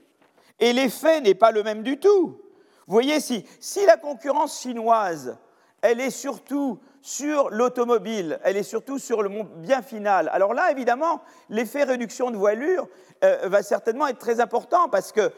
Et 0.60 0.72
l'effet 0.72 1.20
n'est 1.20 1.34
pas 1.34 1.50
le 1.50 1.62
même 1.62 1.82
du 1.82 1.98
tout. 1.98 2.40
Vous 2.86 2.92
voyez, 2.92 3.20
si, 3.20 3.44
si 3.60 3.84
la 3.86 3.96
concurrence 3.96 4.60
chinoise, 4.60 5.38
elle 5.80 6.00
est 6.00 6.10
surtout 6.10 6.78
sur 7.00 7.50
l'automobile, 7.50 8.38
elle 8.44 8.56
est 8.56 8.62
surtout 8.62 8.98
sur 8.98 9.22
le 9.22 9.30
bien 9.56 9.82
final. 9.82 10.30
Alors 10.32 10.54
là, 10.54 10.70
évidemment, 10.70 11.20
l'effet 11.50 11.84
réduction 11.84 12.30
de 12.30 12.36
voilure 12.36 12.88
euh, 13.22 13.40
va 13.44 13.62
certainement 13.62 14.06
être 14.06 14.18
très 14.18 14.40
important 14.40 14.88
parce 14.88 15.12
que, 15.12 15.30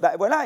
bah, 0.00 0.14
voilà, 0.18 0.44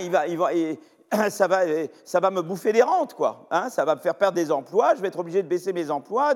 ça 1.30 1.46
va, 1.46 2.30
me 2.30 2.42
bouffer 2.42 2.72
des 2.72 2.82
rentes, 2.82 3.14
quoi. 3.14 3.46
Hein, 3.50 3.70
ça 3.70 3.84
va 3.84 3.94
me 3.94 4.00
faire 4.00 4.14
perdre 4.14 4.34
des 4.34 4.52
emplois, 4.52 4.94
je 4.94 5.00
vais 5.00 5.08
être 5.08 5.18
obligé 5.18 5.42
de 5.42 5.48
baisser 5.48 5.72
mes 5.72 5.90
emplois 5.90 6.34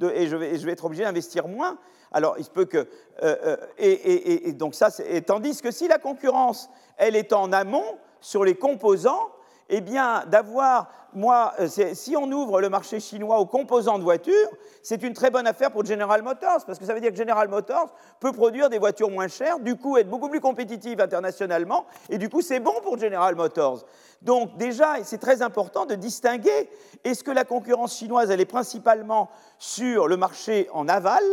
et, 0.00 0.26
je 0.26 0.36
vais, 0.36 0.72
être 0.72 0.84
obligé 0.84 1.04
d'investir 1.04 1.46
moins. 1.46 1.76
Alors, 2.14 2.36
il 2.38 2.44
se 2.44 2.50
peut 2.50 2.64
que. 2.64 2.78
Euh, 2.78 2.86
euh, 3.22 3.56
et, 3.76 4.52
donc, 4.52 4.74
ça, 4.74 4.88
tandis 5.26 5.60
que 5.60 5.72
si 5.72 5.88
la 5.88 5.98
concurrence, 5.98 6.70
elle 6.96 7.16
est 7.16 7.32
en 7.32 7.52
amont 7.52 7.98
sur 8.20 8.44
les 8.44 8.54
composants, 8.54 9.30
eh 9.68 9.80
bien, 9.80 10.24
d'avoir, 10.26 10.90
moi, 11.12 11.54
euh, 11.58 11.68
si 11.68 12.16
on 12.16 12.30
ouvre 12.30 12.60
le 12.60 12.68
marché 12.68 13.00
chinois 13.00 13.38
aux 13.38 13.46
composants 13.46 13.98
de 13.98 14.04
voitures, 14.04 14.48
c'est 14.82 15.02
une 15.02 15.12
très 15.14 15.30
bonne 15.30 15.46
affaire 15.46 15.72
pour 15.72 15.84
General 15.84 16.22
Motors, 16.22 16.64
parce 16.66 16.78
que 16.78 16.84
ça 16.84 16.94
veut 16.94 17.00
dire 17.00 17.10
que 17.10 17.16
General 17.16 17.48
Motors 17.48 17.92
peut 18.20 18.32
produire 18.32 18.70
des 18.70 18.78
voitures 18.78 19.10
moins 19.10 19.28
chères, 19.28 19.58
du 19.58 19.76
coup 19.76 19.96
être 19.96 20.08
beaucoup 20.08 20.28
plus 20.28 20.40
compétitive 20.40 21.00
internationalement, 21.00 21.86
et 22.10 22.18
du 22.18 22.28
coup 22.28 22.42
c'est 22.42 22.60
bon 22.60 22.74
pour 22.82 22.98
General 22.98 23.34
Motors. 23.34 23.84
Donc 24.22 24.56
déjà, 24.58 25.02
c'est 25.02 25.18
très 25.18 25.42
important 25.42 25.86
de 25.86 25.94
distinguer, 25.94 26.68
est-ce 27.02 27.24
que 27.24 27.30
la 27.30 27.44
concurrence 27.44 27.96
chinoise, 27.96 28.30
elle 28.30 28.40
est 28.40 28.46
principalement 28.46 29.30
sur 29.58 30.08
le 30.08 30.16
marché 30.16 30.68
en 30.72 30.88
aval, 30.88 31.24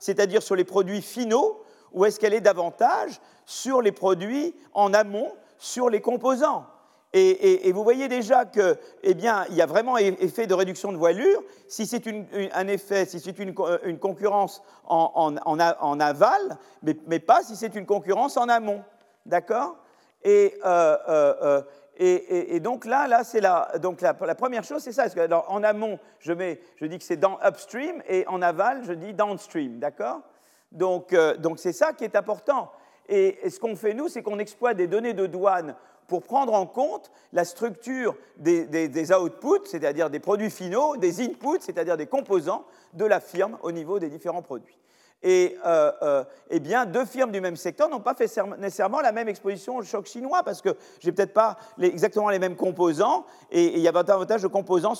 c'est-à-dire 0.00 0.42
sur 0.42 0.56
les 0.56 0.64
produits 0.64 1.02
finaux, 1.02 1.62
ou 1.92 2.04
est-ce 2.04 2.18
qu'elle 2.18 2.34
est 2.34 2.40
davantage 2.40 3.20
sur 3.46 3.82
les 3.82 3.92
produits 3.92 4.54
en 4.74 4.92
amont, 4.92 5.32
sur 5.58 5.88
les 5.88 6.00
composants? 6.00 6.66
Et, 7.12 7.72
vous 7.72 7.82
voyez 7.82 8.06
déjà 8.06 8.44
qu'il 8.44 8.76
eh 9.02 9.10
il 9.10 9.56
y 9.56 9.62
a 9.62 9.66
vraiment 9.66 9.96
effet 9.96 10.46
de 10.46 10.54
réduction 10.54 10.92
de 10.92 10.96
voilure. 10.96 11.42
Si 11.66 11.84
c'est 11.86 12.04
un 12.52 12.68
effet, 12.68 13.04
si 13.04 13.18
c'est 13.18 13.36
une, 13.40 13.52
concurrence 13.98 14.62
en, 14.86 15.98
aval, 16.00 16.58
mais, 16.82 17.18
pas 17.18 17.42
si 17.42 17.56
c'est 17.56 17.74
une 17.74 17.86
concurrence 17.86 18.36
en 18.36 18.48
amont. 18.48 18.82
D'accord? 19.26 19.76
Euh, 20.24 20.50
euh, 20.64 20.96
euh, 21.08 21.62
et, 22.02 22.60
donc 22.60 22.86
là, 22.86 23.06
là 23.06 23.24
c'est 23.24 23.40
la, 23.40 23.72
donc 23.78 24.00
la, 24.00 24.14
première 24.14 24.64
chose, 24.64 24.82
c'est 24.82 24.92
ça. 24.92 25.04
en 25.48 25.62
amont, 25.62 25.98
je, 26.18 26.32
dis 26.32 26.98
que 26.98 27.04
c'est 27.04 27.18
dans 27.18 27.38
upstream, 27.46 28.02
et 28.08 28.26
en 28.26 28.40
aval, 28.40 28.82
je 28.84 28.94
dis 28.94 29.12
downstream. 29.12 29.78
D'accord? 29.78 30.22
Donc 30.72 31.14
c'est 31.56 31.72
ça 31.72 31.92
qui 31.92 32.04
est 32.04 32.16
important. 32.16 32.72
Et, 33.08 33.50
ce 33.50 33.58
qu'on 33.60 33.76
fait, 33.76 33.92
nous, 33.92 34.08
c'est 34.08 34.22
qu'on 34.22 34.38
exploite 34.38 34.76
des 34.76 34.86
données 34.86 35.14
de 35.14 35.26
douane 35.26 35.74
pour 36.06 36.22
prendre 36.22 36.54
en 36.54 36.66
compte 36.66 37.10
la 37.32 37.44
structure 37.44 38.16
des, 38.36 39.12
outputs, 39.12 39.66
c'est-à-dire 39.66 40.08
des 40.08 40.20
produits 40.20 40.50
finaux, 40.50 40.96
des 40.96 41.20
inputs, 41.20 41.60
c'est-à-dire 41.60 41.96
des 41.96 42.06
composants 42.06 42.64
de 42.94 43.04
la 43.04 43.20
firme 43.20 43.58
au 43.62 43.72
niveau 43.72 43.98
des 43.98 44.08
différents 44.08 44.42
produits. 44.42 44.78
Et 45.22 45.58
euh, 45.66 45.92
euh, 46.02 46.24
eh 46.48 46.60
bien, 46.60 46.86
deux 46.86 47.04
firmes 47.04 47.30
du 47.30 47.42
même 47.42 47.56
secteur 47.56 47.90
n'ont 47.90 48.00
pas 48.00 48.14
fait 48.14 48.30
nécessairement 48.58 49.00
la 49.00 49.12
même 49.12 49.28
exposition 49.28 49.76
au 49.76 49.82
choc 49.82 50.06
chinois 50.06 50.42
parce 50.44 50.62
que 50.62 50.70
j'ai 50.98 51.12
peut-être 51.12 51.34
pas 51.34 51.58
exactement 51.78 52.30
les 52.30 52.38
mêmes 52.38 52.56
composants 52.56 53.26
et, 53.50 53.76
il 53.76 53.80
y 53.80 53.88
a 53.88 53.92
davantage 53.92 54.42
de 54.42 54.48
composants 54.48 54.94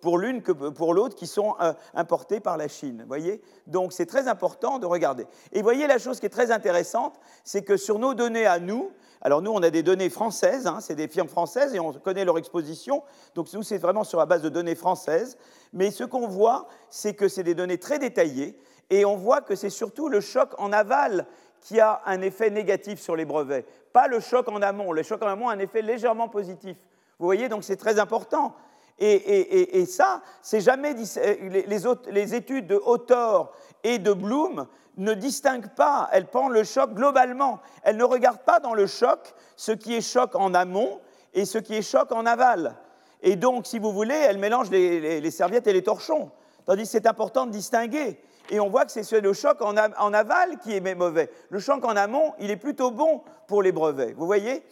pour 0.00 0.16
l'une 0.16 0.40
que 0.40 0.52
pour 0.52 0.94
l'autre 0.94 1.14
qui 1.14 1.26
sont 1.26 1.56
euh, 1.60 1.74
importés 1.94 2.40
par 2.40 2.56
la 2.56 2.68
Chine. 2.68 3.04
Voyez? 3.06 3.42
Donc 3.66 3.92
c'est 3.92 4.06
très 4.06 4.28
important 4.28 4.78
de 4.78 4.86
regarder. 4.86 5.26
Et 5.52 5.60
voyez 5.60 5.86
la 5.86 5.98
chose 5.98 6.20
qui 6.20 6.26
est 6.26 6.30
très 6.30 6.50
intéressante, 6.50 7.20
c'est 7.44 7.62
que 7.62 7.76
sur 7.76 7.98
nos 7.98 8.14
données 8.14 8.46
à 8.46 8.58
nous, 8.58 8.90
alors 9.22 9.42
nous, 9.42 9.50
on 9.50 9.62
a 9.62 9.70
des 9.70 9.82
données 9.82 10.10
françaises, 10.10 10.66
hein, 10.66 10.78
c'est 10.80 10.94
des 10.94 11.08
firmes 11.08 11.28
françaises 11.28 11.74
et 11.74 11.80
on 11.80 11.92
connaît 11.92 12.24
leur 12.24 12.38
exposition. 12.38 13.02
Donc 13.34 13.52
nous, 13.52 13.62
c'est 13.62 13.78
vraiment 13.78 14.04
sur 14.04 14.18
la 14.18 14.26
base 14.26 14.42
de 14.42 14.48
données 14.48 14.74
françaises. 14.74 15.36
Mais 15.72 15.90
ce 15.90 16.04
qu'on 16.04 16.28
voit, 16.28 16.68
c'est 16.90 17.14
que 17.14 17.28
c'est 17.28 17.42
des 17.42 17.54
données 17.54 17.78
très 17.78 17.98
détaillées 17.98 18.56
et 18.90 19.04
on 19.04 19.16
voit 19.16 19.40
que 19.40 19.54
c'est 19.54 19.70
surtout 19.70 20.08
le 20.08 20.20
choc 20.20 20.50
en 20.58 20.72
aval 20.72 21.26
qui 21.60 21.80
a 21.80 22.02
un 22.06 22.20
effet 22.20 22.50
négatif 22.50 23.00
sur 23.00 23.16
les 23.16 23.24
brevets, 23.24 23.66
pas 23.92 24.08
le 24.08 24.20
choc 24.20 24.48
en 24.48 24.62
amont. 24.62 24.92
Le 24.92 25.02
choc 25.02 25.22
en 25.22 25.26
amont 25.26 25.48
a 25.48 25.54
un 25.54 25.58
effet 25.58 25.82
légèrement 25.82 26.28
positif. 26.28 26.76
Vous 27.18 27.26
voyez, 27.26 27.48
donc 27.48 27.64
c'est 27.64 27.76
très 27.76 27.98
important. 27.98 28.54
Et, 28.98 29.84
ça, 29.86 30.22
c'est 30.40 30.60
jamais 30.60 30.94
les, 30.94 31.78
les, 32.10 32.34
études 32.34 32.66
de 32.66 32.76
Autor 32.76 33.52
et 33.84 33.98
de 33.98 34.12
Bloom 34.14 34.66
ne 34.96 35.12
distinguent 35.12 35.74
pas, 35.74 36.08
elles 36.12 36.26
prennent 36.26 36.50
le 36.50 36.64
choc 36.64 36.94
globalement. 36.94 37.60
Elles 37.82 37.96
ne 37.96 38.04
regardent 38.04 38.44
pas 38.44 38.60
dans 38.60 38.74
le 38.74 38.86
choc 38.86 39.34
ce 39.56 39.72
qui 39.72 39.94
est 39.94 40.00
choc 40.00 40.34
en 40.34 40.54
amont 40.54 41.00
et 41.34 41.44
ce 41.44 41.58
qui 41.58 41.74
est 41.74 41.82
choc 41.82 42.12
en 42.12 42.24
aval. 42.24 42.76
Et 43.22 43.36
donc, 43.36 43.66
si 43.66 43.78
vous 43.78 43.92
voulez, 43.92 44.14
elles 44.14 44.38
mélangent 44.38 44.70
les, 44.70 45.30
serviettes 45.30 45.66
et 45.66 45.72
les 45.72 45.82
torchons. 45.82 46.30
Tandis 46.64 46.82
que 46.82 46.88
c'est 46.88 47.06
important 47.06 47.46
de 47.46 47.50
distinguer. 47.50 48.18
Et 48.50 48.60
on 48.60 48.68
voit 48.68 48.84
que 48.84 48.92
c'est 48.92 49.20
le 49.20 49.32
choc 49.32 49.60
en, 49.60 49.76
aval 49.76 50.58
qui 50.58 50.76
est 50.76 50.94
mauvais. 50.94 51.30
Le 51.50 51.58
choc 51.58 51.84
en 51.84 51.96
amont, 51.96 52.34
il 52.38 52.50
est 52.50 52.56
plutôt 52.56 52.90
bon 52.90 53.22
pour 53.46 53.62
les 53.62 53.72
brevets. 53.72 54.14
Vous 54.16 54.26
voyez? 54.26 54.62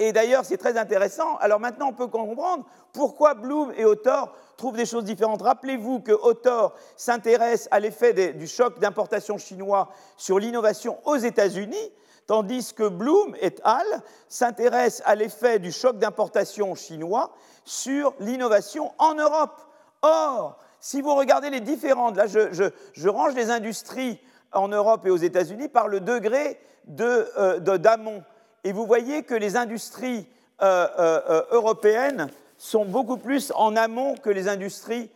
Et 0.00 0.12
d'ailleurs, 0.12 0.44
c'est 0.44 0.58
très 0.58 0.78
intéressant. 0.78 1.36
Alors 1.38 1.58
maintenant, 1.58 1.88
on 1.88 1.92
peut 1.92 2.06
comprendre 2.06 2.64
pourquoi 2.92 3.34
Bloom 3.34 3.72
et 3.76 3.84
Autor 3.84 4.32
trouvent 4.56 4.76
des 4.76 4.86
choses 4.86 5.04
différentes. 5.04 5.42
Rappelez-vous 5.42 6.00
que 6.00 6.12
Autor 6.12 6.74
s'intéresse 6.96 7.68
à 7.72 7.80
l'effet 7.80 8.32
du 8.32 8.46
choc 8.46 8.78
d'importation 8.78 9.38
chinois 9.38 9.88
sur 10.16 10.38
l'innovation 10.38 10.98
aux 11.04 11.16
États-Unis, 11.16 11.92
tandis 12.28 12.74
que 12.74 12.88
Bloom 12.88 13.34
et 13.40 13.54
al. 13.64 13.86
s'intéressent 14.28 15.02
à 15.04 15.16
l'effet 15.16 15.58
du 15.58 15.72
choc 15.72 15.98
d'importation 15.98 16.76
chinois 16.76 17.32
sur 17.64 18.14
l'innovation 18.20 18.92
en 18.98 19.14
Europe. 19.14 19.60
Or, 20.02 20.60
si 20.88 21.02
vous 21.02 21.14
regardez 21.14 21.50
les 21.50 21.60
différentes, 21.60 22.16
là 22.16 22.24
je, 22.26 23.08
range 23.08 23.34
les 23.34 23.50
industries 23.50 24.18
en 24.52 24.68
Europe 24.68 25.04
et 25.04 25.10
aux 25.10 25.18
États-Unis 25.18 25.68
par 25.68 25.86
le 25.86 26.00
degré 26.00 26.58
euh, 26.98 27.58
d'amont. 27.58 28.16
De, 28.16 28.22
et 28.64 28.72
vous 28.72 28.86
voyez 28.86 29.22
que 29.22 29.34
les 29.34 29.56
industries 29.56 30.26
euh, 30.62 30.88
euh, 30.98 31.42
européennes 31.50 32.28
sont 32.56 32.86
beaucoup 32.86 33.18
plus 33.18 33.52
en 33.54 33.76
amont 33.76 34.14
que 34.14 34.30
les 34.30 34.48
industries 34.48 35.10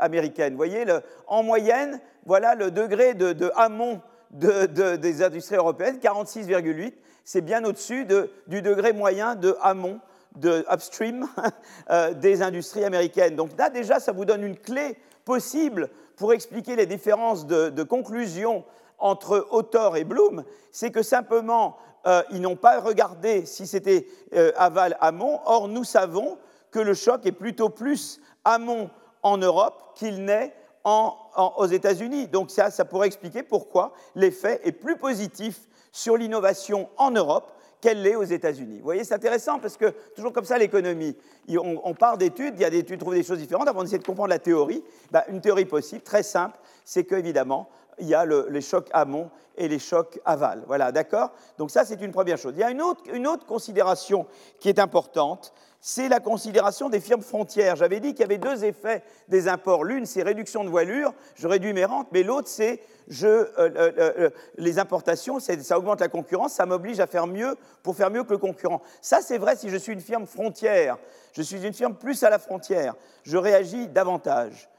américaines. 0.00 0.54
Vous 0.54 0.58
voyez, 0.58 0.86
en 1.26 1.42
moyenne, 1.42 2.00
voilà 2.24 2.54
le 2.54 2.70
degré 2.70 3.12
de, 3.12 3.34
de 3.34 3.52
amont 3.56 4.00
des 4.30 5.22
industries 5.22 5.56
européennes, 5.56 5.98
46,8, 6.02 6.94
c'est 7.24 7.42
bien 7.42 7.62
au-dessus 7.62 8.06
du 8.46 8.62
degré 8.62 8.94
moyen 8.94 9.34
de 9.34 9.54
amont, 9.60 10.00
de 10.36 10.64
upstream 10.72 11.26
euh, 11.90 12.14
des 12.14 12.42
industries 12.42 12.84
américaines. 12.84 13.36
Donc 13.36 13.50
là, 13.58 13.70
déjà, 13.70 14.00
ça 14.00 14.12
vous 14.12 14.24
donne 14.24 14.42
une 14.42 14.56
clé 14.56 14.96
possible 15.24 15.88
pour 16.16 16.32
expliquer 16.32 16.76
les 16.76 16.86
différences 16.86 17.46
de, 17.46 17.82
conclusion 17.82 18.64
entre 18.98 19.46
Autor 19.50 19.96
et 19.96 20.04
Bloom, 20.04 20.44
c'est 20.70 20.92
que 20.92 21.02
simplement, 21.02 21.76
euh, 22.06 22.22
ils 22.30 22.40
n'ont 22.40 22.56
pas 22.56 22.80
regardé 22.80 23.46
si 23.46 23.66
c'était 23.66 24.06
euh, 24.34 24.52
aval-amont. 24.56 25.40
Or, 25.44 25.66
nous 25.66 25.82
savons 25.82 26.38
que 26.70 26.78
le 26.78 26.94
choc 26.94 27.26
est 27.26 27.32
plutôt 27.32 27.68
plus 27.68 28.20
amont 28.44 28.90
en 29.22 29.38
Europe 29.38 29.94
qu'il 29.96 30.24
n'est 30.24 30.54
aux 30.84 31.66
États-Unis. 31.66 32.26
Donc 32.28 32.50
ça, 32.50 32.70
ça 32.70 32.84
pourrait 32.84 33.06
expliquer 33.06 33.42
pourquoi 33.42 33.92
l'effet 34.14 34.60
est 34.64 34.72
plus 34.72 34.96
positif 34.96 35.60
sur 35.92 36.16
l'innovation 36.16 36.88
en 36.96 37.10
Europe 37.10 37.52
qu'elle 37.82 38.00
l'est 38.00 38.14
aux 38.14 38.22
États-Unis. 38.22 38.78
Vous 38.78 38.84
voyez, 38.84 39.02
c'est 39.02 39.12
intéressant 39.12 39.58
parce 39.58 39.76
que 39.76 39.92
toujours 40.14 40.32
comme 40.32 40.44
ça, 40.44 40.56
l'économie, 40.56 41.16
on, 41.48 41.94
part 41.94 42.16
d'études, 42.16 42.54
il 42.56 42.62
y 42.62 42.64
a 42.64 42.70
des 42.70 42.78
études, 42.78 43.00
trouve 43.00 43.14
des 43.14 43.24
choses 43.24 43.38
différentes, 43.38 43.68
avant 43.68 43.82
d'essayer 43.82 43.98
de 43.98 44.06
comprendre 44.06 44.30
la 44.30 44.38
théorie. 44.38 44.82
Ben, 45.10 45.22
une 45.28 45.40
théorie 45.40 45.64
possible, 45.64 46.00
très 46.00 46.22
simple, 46.22 46.56
c'est 46.84 47.04
qu'évidemment, 47.04 47.68
il 47.98 48.06
y 48.06 48.14
a 48.14 48.24
les 48.24 48.60
chocs 48.60 48.88
amont 48.92 49.30
et 49.56 49.66
les 49.66 49.80
chocs 49.80 50.20
aval. 50.24 50.62
Voilà, 50.68 50.92
d'accord? 50.92 51.32
Donc 51.58 51.72
ça, 51.72 51.84
c'est 51.84 52.00
une 52.00 52.12
première 52.12 52.38
chose. 52.38 52.54
Il 52.56 52.60
y 52.60 52.64
a 52.64 52.70
une 52.70 52.80
autre, 52.80 53.02
une 53.12 53.26
autre 53.26 53.46
considération 53.46 54.26
qui 54.60 54.68
est 54.68 54.78
importante, 54.78 55.52
c'est 55.84 56.08
la 56.08 56.20
considération 56.20 56.88
des 56.88 57.00
firmes 57.00 57.22
frontières. 57.22 57.74
J'avais 57.74 57.98
dit 57.98 58.12
qu'il 58.12 58.20
y 58.20 58.24
avait 58.24 58.38
deux 58.38 58.64
effets 58.64 59.02
des 59.28 59.48
imports. 59.48 59.82
L'une, 59.82 60.06
c'est 60.06 60.22
réduction 60.22 60.62
de 60.62 60.70
voilure, 60.70 61.12
je 61.34 61.48
réduis 61.48 61.72
mes 61.72 61.84
rentes, 61.84 62.06
mais 62.12 62.22
l'autre, 62.22 62.46
c'est 62.46 62.80
euh, 63.24 63.46
euh, 63.58 63.92
euh, 63.98 64.30
les 64.58 64.78
importations, 64.78 65.40
ça 65.40 65.76
augmente 65.76 66.00
la 66.00 66.06
concurrence, 66.06 66.52
ça 66.52 66.66
m'oblige 66.66 67.00
à 67.00 67.08
faire 67.08 67.26
mieux 67.26 67.56
pour 67.82 67.96
faire 67.96 68.10
mieux 68.12 68.22
que 68.22 68.30
le 68.30 68.38
concurrent. 68.38 68.80
Ça, 69.00 69.20
c'est 69.20 69.38
vrai 69.38 69.56
si 69.56 69.70
je 69.70 69.76
suis 69.76 69.92
une 69.92 70.00
firme 70.00 70.26
frontière. 70.26 70.98
Je 71.32 71.42
suis 71.42 71.66
une 71.66 71.74
firme 71.74 71.96
plus 71.96 72.22
à 72.22 72.30
la 72.30 72.38
frontière. 72.38 72.94
Je 73.24 73.36
réagis 73.36 73.88
davantage. 73.88 74.70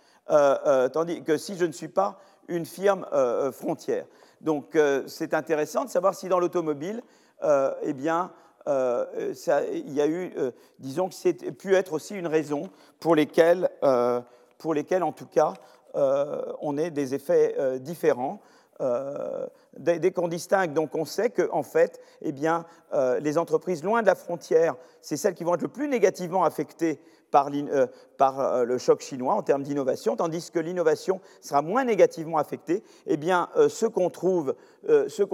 tandis 0.94 1.22
que 1.24 1.36
si 1.36 1.58
je 1.58 1.66
ne 1.66 1.74
suis 1.74 1.90
pas 1.90 2.18
une 2.48 2.66
firme 2.66 3.06
frontière. 3.52 4.06
Donc, 4.40 4.78
c'est 5.08 5.34
intéressant 5.34 5.84
de 5.84 5.90
savoir 5.90 6.16
si 6.16 6.30
dans 6.30 6.40
l'automobile, 6.40 7.04
eh 7.82 7.94
bien, 7.94 8.32
euh, 8.68 9.34
il 9.74 9.94
y 9.94 10.02
a 10.02 10.08
eu, 10.08 10.32
euh, 10.38 10.52
disons 10.80 11.10
que 11.10 11.16
c'est 11.16 11.34
pu 11.52 11.76
être 11.76 11.94
aussi 11.94 12.16
une 12.16 12.28
raison 12.28 12.70
pour 13.00 13.16
lesquelles, 13.16 13.70
euh, 13.84 14.22
pour 14.58 14.74
lesquelles 14.74 15.04
en 15.04 15.12
tout 15.12 15.26
cas, 15.26 15.54
on 15.96 16.76
ait 16.78 16.90
des 16.90 17.14
effets 17.14 17.56
différents. 17.80 18.42
dès, 19.78 20.12
qu'on 20.12 20.28
distingue, 20.28 20.74
donc 20.74 20.96
on 20.96 21.06
sait 21.06 21.30
que 21.30 21.48
en 21.52 21.62
fait, 21.62 22.02
eh 22.24 22.32
bien, 22.32 22.66
les 23.20 23.38
entreprises 23.38 23.84
loin 23.84 24.02
de 24.02 24.08
la 24.08 24.16
frontière, 24.16 24.76
c'est 25.04 25.18
celles 25.18 25.36
qui 25.36 25.44
vont 25.44 25.54
être 25.54 25.62
le 25.62 25.68
plus 25.68 25.88
négativement 25.88 26.46
affectées 26.46 27.00
par, 27.34 27.50
euh, 27.50 27.88
euh, 28.22 28.64
le 28.64 28.78
choc 28.78 29.02
chinois 29.02 29.34
en 29.34 29.42
termes 29.42 29.64
d'innovation, 29.64 30.16
tandis 30.16 30.52
que 30.52 30.60
l'innovation 30.60 31.20
sera 31.42 31.64
moins 31.64 31.84
négativement 31.84 32.38
affectée, 32.38 32.84
eh 33.08 33.18
bien, 33.18 33.50
euh, 33.58 33.70
ce 33.70 33.88
qu'on 33.88 34.12
trouve, 34.12 34.56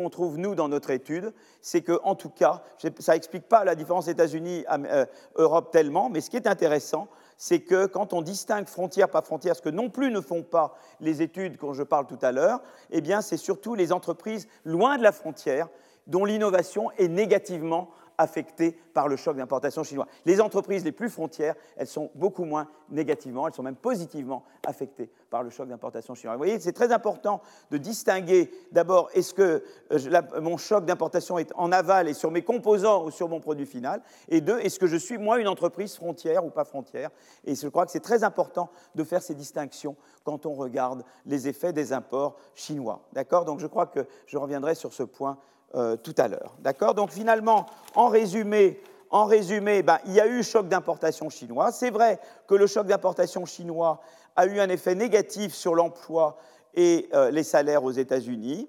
trouve, 0.09 0.37
nous, 0.37 0.55
dans 0.55 0.69
notre 0.69 0.91
étude, 0.91 1.33
c'est 1.61 1.81
que, 1.81 1.99
en 2.03 2.15
tout 2.15 2.29
cas, 2.29 2.63
ça 2.99 3.13
n'explique 3.13 3.49
pas 3.49 3.65
la 3.65 3.75
différence 3.75 4.07
États-Unis-Europe 4.07 5.71
tellement, 5.71 6.09
mais 6.09 6.21
ce 6.21 6.29
qui 6.29 6.37
est 6.37 6.47
intéressant, 6.47 7.09
c'est 7.37 7.59
que 7.59 7.85
quand 7.85 8.13
on 8.13 8.21
distingue 8.21 8.67
frontières 8.67 9.09
par 9.09 9.25
frontières, 9.25 9.55
ce 9.55 9.61
que 9.61 9.69
non 9.69 9.89
plus 9.89 10.09
ne 10.11 10.21
font 10.21 10.43
pas 10.43 10.75
les 11.01 11.21
études 11.21 11.57
dont 11.57 11.73
je 11.73 11.83
parle 11.83 12.07
tout 12.07 12.19
à 12.21 12.31
l'heure, 12.31 12.61
eh 12.91 13.01
c'est 13.21 13.37
surtout 13.37 13.75
les 13.75 13.91
entreprises 13.91 14.47
loin 14.63 14.97
de 14.97 15.03
la 15.03 15.11
frontière 15.11 15.67
dont 16.07 16.25
l'innovation 16.25 16.91
est 16.97 17.07
négativement 17.07 17.89
affectées 18.19 18.73
par 18.93 19.07
le 19.07 19.15
choc 19.15 19.37
d'importation 19.37 19.81
chinois. 19.83 20.05
Les 20.25 20.41
entreprises 20.41 20.83
les 20.83 20.91
plus 20.91 21.09
frontières, 21.09 21.55
elles 21.77 21.87
sont 21.87 22.11
beaucoup 22.15 22.43
moins 22.43 22.67
négativement, 22.89 23.47
elles 23.47 23.53
sont 23.53 23.63
même 23.63 23.77
positivement 23.77 24.43
affectées 24.67 25.09
par 25.29 25.41
le 25.41 25.49
choc 25.49 25.69
d'importation 25.69 26.15
chinois. 26.15 26.35
Vous 26.35 26.39
voyez, 26.39 26.59
c'est 26.59 26.73
très 26.73 26.91
important 26.91 27.41
de 27.71 27.77
distinguer 27.77 28.51
d'abord 28.73 29.09
est-ce 29.13 29.33
que 29.33 29.63
euh, 29.93 30.21
mon 30.41 30.57
choc 30.57 30.83
d'importation 30.83 31.39
est 31.39 31.53
en 31.55 31.71
aval 31.71 32.09
et 32.09 32.13
sur 32.13 32.29
mes 32.29 32.41
composants 32.41 33.05
ou 33.05 33.11
sur 33.11 33.29
mon 33.29 33.39
produit 33.39 33.65
final, 33.65 34.01
et 34.27 34.41
deux, 34.41 34.59
est-ce 34.59 34.79
que 34.79 34.87
je 34.87 34.97
suis 34.97 35.17
moi 35.17 35.39
une 35.39 35.47
entreprise 35.47 35.95
frontière 35.95 36.43
ou 36.45 36.49
pas 36.49 36.65
frontière? 36.65 37.11
Et 37.45 37.55
je 37.55 37.67
crois 37.69 37.85
que 37.85 37.91
c'est 37.91 38.01
très 38.01 38.25
important 38.25 38.69
de 38.95 39.03
faire 39.05 39.21
ces 39.21 39.33
distinctions 39.33 39.95
quand 40.25 40.45
on 40.45 40.55
regarde 40.55 41.05
les 41.25 41.47
effets 41.47 41.71
des 41.71 41.93
imports 41.93 42.35
chinois. 42.53 43.07
D'accord? 43.13 43.45
Donc 43.45 43.59
je 43.59 43.67
crois 43.67 43.85
que 43.85 44.05
je 44.25 44.37
reviendrai 44.37 44.75
sur 44.75 44.93
ce 44.93 45.03
point 45.03 45.37
euh, 45.75 45.95
tout 45.97 46.15
à 46.17 46.27
l'heure. 46.27 46.55
D'accord? 46.61 46.95
Donc 46.95 47.11
finalement, 47.11 47.67
en 47.93 48.07
résumé, 48.07 48.81
en 49.11 49.25
résumé 49.25 49.83
ben, 49.83 49.99
il 50.07 50.13
y 50.13 50.19
a 50.19 50.25
eu 50.25 50.41
choc 50.41 50.67
d'importation 50.67 51.29
chinois. 51.29 51.71
C'est 51.71 51.91
vrai 51.91 52.19
que 52.47 52.55
le 52.55 52.65
choc 52.65 52.87
d'importation 52.87 53.45
chinois 53.45 54.01
a 54.35 54.47
eu 54.47 54.59
un 54.59 54.69
effet 54.69 54.95
négatif 54.95 55.53
sur 55.53 55.75
l'emploi 55.75 56.37
et 56.73 57.07
euh, 57.13 57.29
les 57.29 57.43
salaires 57.43 57.83
aux 57.83 57.91
États-Unis. 57.91 58.67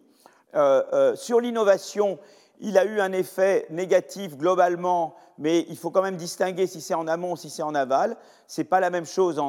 Euh, 0.55 1.17
sur 1.17 1.41
l'innovation, 1.41 2.19
il 2.61 2.77
a 2.77 2.85
eu 2.85 3.01
un 3.01 3.13
effet 3.13 3.67
négatif 3.71 4.37
globalement, 4.37 5.15
mais 5.39 5.65
il 5.71 5.79
faut 5.79 5.91
quand 5.91 6.03
même 6.03 6.17
distinguer 6.17 6.67
si 6.67 6.83
c'est 6.83 6.93
en 6.93 7.07
amont, 7.07 7.33
ou 7.33 7.37
si 7.37 7.49
c'est 7.49 7.63
en 7.63 7.75
aval. 7.75 8.15
Ce 8.47 8.61
n'est 8.61 8.67
pas 8.67 8.81
la 8.81 8.91
même 8.91 9.07
chose. 9.07 9.41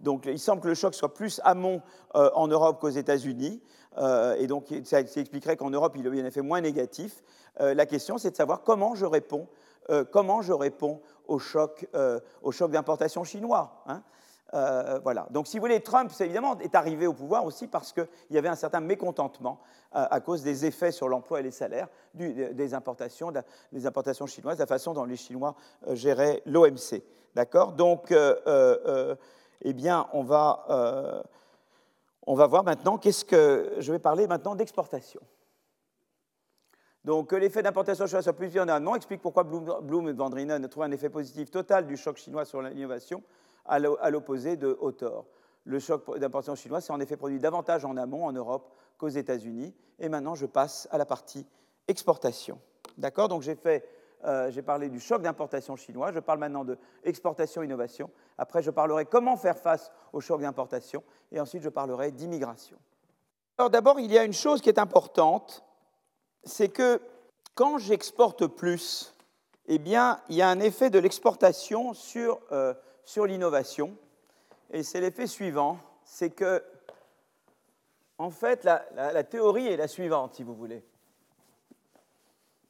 donc 0.00 0.26
il 0.26 0.40
semble 0.40 0.62
que 0.62 0.68
le 0.68 0.74
choc 0.74 0.94
soit 0.96 1.14
plus 1.14 1.40
amont 1.44 1.80
en 2.14 2.48
Europe 2.48 2.80
qu'aux 2.80 2.88
États-Unis. 2.88 3.62
Euh, 3.98 4.36
et 4.38 4.46
donc 4.46 4.66
ça, 4.84 5.00
expliquerait 5.00 5.56
qu'en 5.56 5.70
Europe, 5.70 5.94
il 5.96 6.06
a 6.06 6.10
eu 6.10 6.20
un 6.20 6.24
effet 6.24 6.42
moins 6.42 6.60
négatif. 6.60 7.22
Euh, 7.60 7.74
la 7.74 7.86
question, 7.86 8.18
c'est 8.18 8.30
de 8.30 8.36
savoir 8.36 8.62
comment 8.62 8.94
je 8.94 9.06
réponds, 9.06 9.48
euh, 9.90 10.04
comment 10.04 10.42
je 10.42 10.52
réponds 10.52 11.00
au 11.26 11.38
choc, 11.38 11.86
au 12.42 12.52
choc 12.52 12.70
d'importation 12.70 13.22
chinois. 13.22 13.82
Hein. 13.86 14.02
voilà. 15.02 15.26
Donc, 15.30 15.46
si 15.46 15.58
vous 15.58 15.62
voulez, 15.62 15.80
Trump, 15.80 16.10
évidemment, 16.20 16.58
est 16.60 16.74
arrivé 16.74 17.06
au 17.06 17.12
pouvoir 17.12 17.44
aussi 17.44 17.66
parce 17.66 17.92
qu'il 17.92 18.08
y 18.30 18.38
avait 18.38 18.48
un 18.48 18.54
certain 18.54 18.80
mécontentement 18.80 19.60
à 19.92 20.20
cause 20.20 20.42
des 20.42 20.64
effets 20.64 20.90
sur 20.90 21.06
l'emploi 21.06 21.40
et 21.40 21.42
les 21.42 21.50
salaires 21.50 21.88
des, 22.14 22.72
importations, 22.72 23.30
des 23.72 23.86
importations 23.86 24.26
chinoises, 24.26 24.58
la 24.58 24.64
façon 24.64 24.94
dont 24.94 25.04
les 25.04 25.16
Chinois 25.16 25.54
géraient 25.90 26.42
l'OMC. 26.46 27.02
D'accord? 27.34 27.72
Donc, 27.72 28.10
eh 28.10 29.72
bien, 29.74 30.06
on 30.14 30.22
va 30.22 31.24
on 32.28 32.34
va 32.34 32.46
voir 32.46 32.62
maintenant 32.62 32.98
qu'est-ce 32.98 33.24
que. 33.24 33.72
Je 33.78 33.90
vais 33.90 33.98
parler 33.98 34.26
maintenant 34.26 34.54
d'exportation. 34.54 35.20
Donc, 37.02 37.32
l'effet 37.32 37.62
d'importation 37.62 38.06
chinoise 38.06 38.24
sur 38.24 38.34
plusieurs 38.34 38.64
environnements 38.64 38.96
explique 38.96 39.22
pourquoi 39.22 39.44
Bloom 39.44 40.08
et 40.08 40.12
Vandrinen 40.12 40.68
trouvent 40.68 40.82
un 40.82 40.90
effet 40.90 41.08
positif 41.08 41.50
total 41.50 41.86
du 41.86 41.96
choc 41.96 42.18
chinois 42.18 42.44
sur 42.44 42.60
l'innovation 42.60 43.22
à 43.64 44.10
l'opposé 44.10 44.56
de 44.56 44.76
Autor. 44.78 45.24
Le 45.64 45.78
choc 45.78 46.18
d'importation 46.18 46.54
chinoise 46.54 46.84
s'est 46.84 46.92
en 46.92 47.00
effet 47.00 47.16
produit 47.16 47.38
davantage 47.38 47.86
en 47.86 47.96
amont 47.96 48.26
en 48.26 48.32
Europe 48.32 48.74
qu'aux 48.98 49.08
États-Unis. 49.08 49.74
Et 49.98 50.10
maintenant, 50.10 50.34
je 50.34 50.44
passe 50.44 50.86
à 50.90 50.98
la 50.98 51.06
partie 51.06 51.46
exportation. 51.86 52.60
D'accord? 52.98 53.28
Donc, 53.28 53.40
j'ai 53.40 53.54
fait 53.54 53.88
euh, 54.24 54.50
j'ai 54.50 54.62
parlé 54.62 54.88
du 54.88 54.98
choc 54.98 55.22
d'importation 55.22 55.76
chinois, 55.76 56.12
je 56.12 56.18
parle 56.18 56.40
maintenant 56.40 56.64
de 56.64 56.76
exportation-innovation. 57.04 58.10
Après, 58.36 58.62
je 58.62 58.70
parlerai 58.70 59.06
comment 59.06 59.36
faire 59.36 59.58
face 59.58 59.92
au 60.12 60.20
choc 60.20 60.40
d'importation, 60.40 61.04
et 61.30 61.40
ensuite, 61.40 61.62
je 61.62 61.68
parlerai 61.68 62.10
d'immigration. 62.10 62.76
Alors 63.58 63.70
d'abord, 63.70 64.00
il 64.00 64.12
y 64.12 64.18
a 64.18 64.24
une 64.24 64.32
chose 64.32 64.60
qui 64.60 64.68
est 64.68 64.78
importante, 64.78 65.64
c'est 66.44 66.68
que 66.68 67.00
quand 67.54 67.78
j'exporte 67.78 68.46
plus, 68.46 69.14
eh 69.66 69.78
bien, 69.78 70.20
il 70.28 70.36
y 70.36 70.42
a 70.42 70.48
un 70.48 70.60
effet 70.60 70.90
de 70.90 70.98
l'exportation 70.98 71.94
sur, 71.94 72.40
euh, 72.52 72.74
sur 73.04 73.26
l'innovation, 73.26 73.96
et 74.70 74.82
c'est 74.82 75.00
l'effet 75.00 75.26
suivant, 75.26 75.78
c'est 76.04 76.30
que, 76.30 76.64
en 78.18 78.30
fait, 78.30 78.64
la 78.64 79.24
théorie 79.24 79.68
est 79.68 79.76
la 79.76 79.86
suivante, 79.86 80.34
si 80.34 80.42
vous 80.42 80.54
voulez 80.54 80.84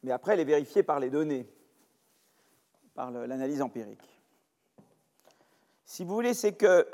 mais 0.09 0.15
après 0.15 0.33
elle 0.33 0.41
est 0.41 0.45
vérifiée 0.45 0.83
par 0.83 1.01
les 1.01 1.11
données, 1.11 1.47
par 2.95 3.11
l'analyse 3.11 3.61
empirique. 3.61 4.01
Si 5.85 6.03
vous 6.03 6.15
voulez, 6.15 6.33
c'est 6.33 6.55
que, 6.55 6.89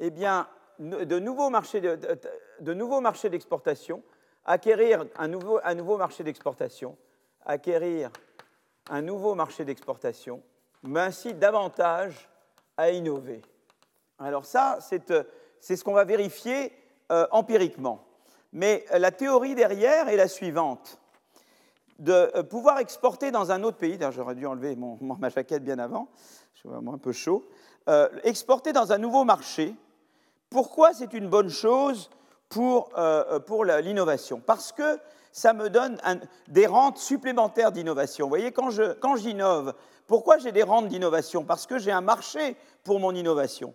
eh 0.00 0.10
de 0.10 1.18
nouveaux 1.20 1.50
marchés 1.50 3.30
d'exportation, 3.30 4.02
acquérir 4.44 5.06
un 5.16 5.28
nouveau, 5.28 5.60
un 5.62 5.74
nouveau 5.76 5.96
marché 5.98 6.24
d'exportation, 6.24 6.98
acquérir 7.44 8.10
un 8.90 9.02
nouveau 9.02 9.36
marché 9.36 9.64
d'exportation 9.64 10.42
m'incite 10.82 11.38
davantage 11.38 12.28
à 12.76 12.90
innover. 12.90 13.40
Alors 14.18 14.46
ça, 14.46 14.78
c'est 14.80 15.12
euh, 15.12 15.22
ce 15.60 15.84
qu'on 15.84 15.94
va 15.94 16.04
vérifier 16.04 16.72
euh, 17.12 17.28
empiriquement. 17.30 18.05
Mais 18.56 18.86
euh, 18.90 18.98
la 18.98 19.10
théorie 19.10 19.54
derrière 19.54 20.08
est 20.08 20.16
la 20.16 20.28
suivante. 20.28 20.98
De 21.98 22.12
euh, 22.12 22.42
pouvoir 22.42 22.78
exporter 22.78 23.30
dans 23.30 23.52
un 23.52 23.62
autre 23.62 23.76
pays, 23.76 23.98
j'aurais 24.10 24.34
dû 24.34 24.46
enlever 24.46 24.76
ma 25.00 25.28
jaquette 25.28 25.62
bien 25.62 25.78
avant, 25.78 26.08
je 26.54 26.60
suis 26.60 26.68
vraiment 26.68 26.94
un 26.94 26.98
peu 26.98 27.12
chaud, 27.12 27.46
euh, 27.90 28.08
exporter 28.24 28.72
dans 28.72 28.92
un 28.92 28.98
nouveau 28.98 29.24
marché, 29.24 29.74
pourquoi 30.48 30.94
c'est 30.94 31.12
une 31.12 31.28
bonne 31.28 31.50
chose 31.50 32.08
pour, 32.48 32.90
pour 33.46 33.64
l'innovation? 33.64 34.40
Parce 34.40 34.72
que 34.72 35.00
ça 35.32 35.52
me 35.52 35.68
donne 35.68 35.98
des 36.46 36.66
rentes 36.66 36.98
supplémentaires 36.98 37.72
d'innovation. 37.72 38.26
Vous 38.26 38.30
voyez, 38.30 38.52
quand 38.52 38.70
j'innove, 38.70 39.72
quand 39.72 39.78
pourquoi 40.06 40.38
j'ai 40.38 40.52
des 40.52 40.62
rentes 40.62 40.86
d'innovation? 40.86 41.44
Parce 41.44 41.66
que 41.66 41.78
j'ai 41.78 41.90
un 41.90 42.00
marché 42.00 42.56
pour 42.84 43.00
mon 43.00 43.12
innovation. 43.12 43.74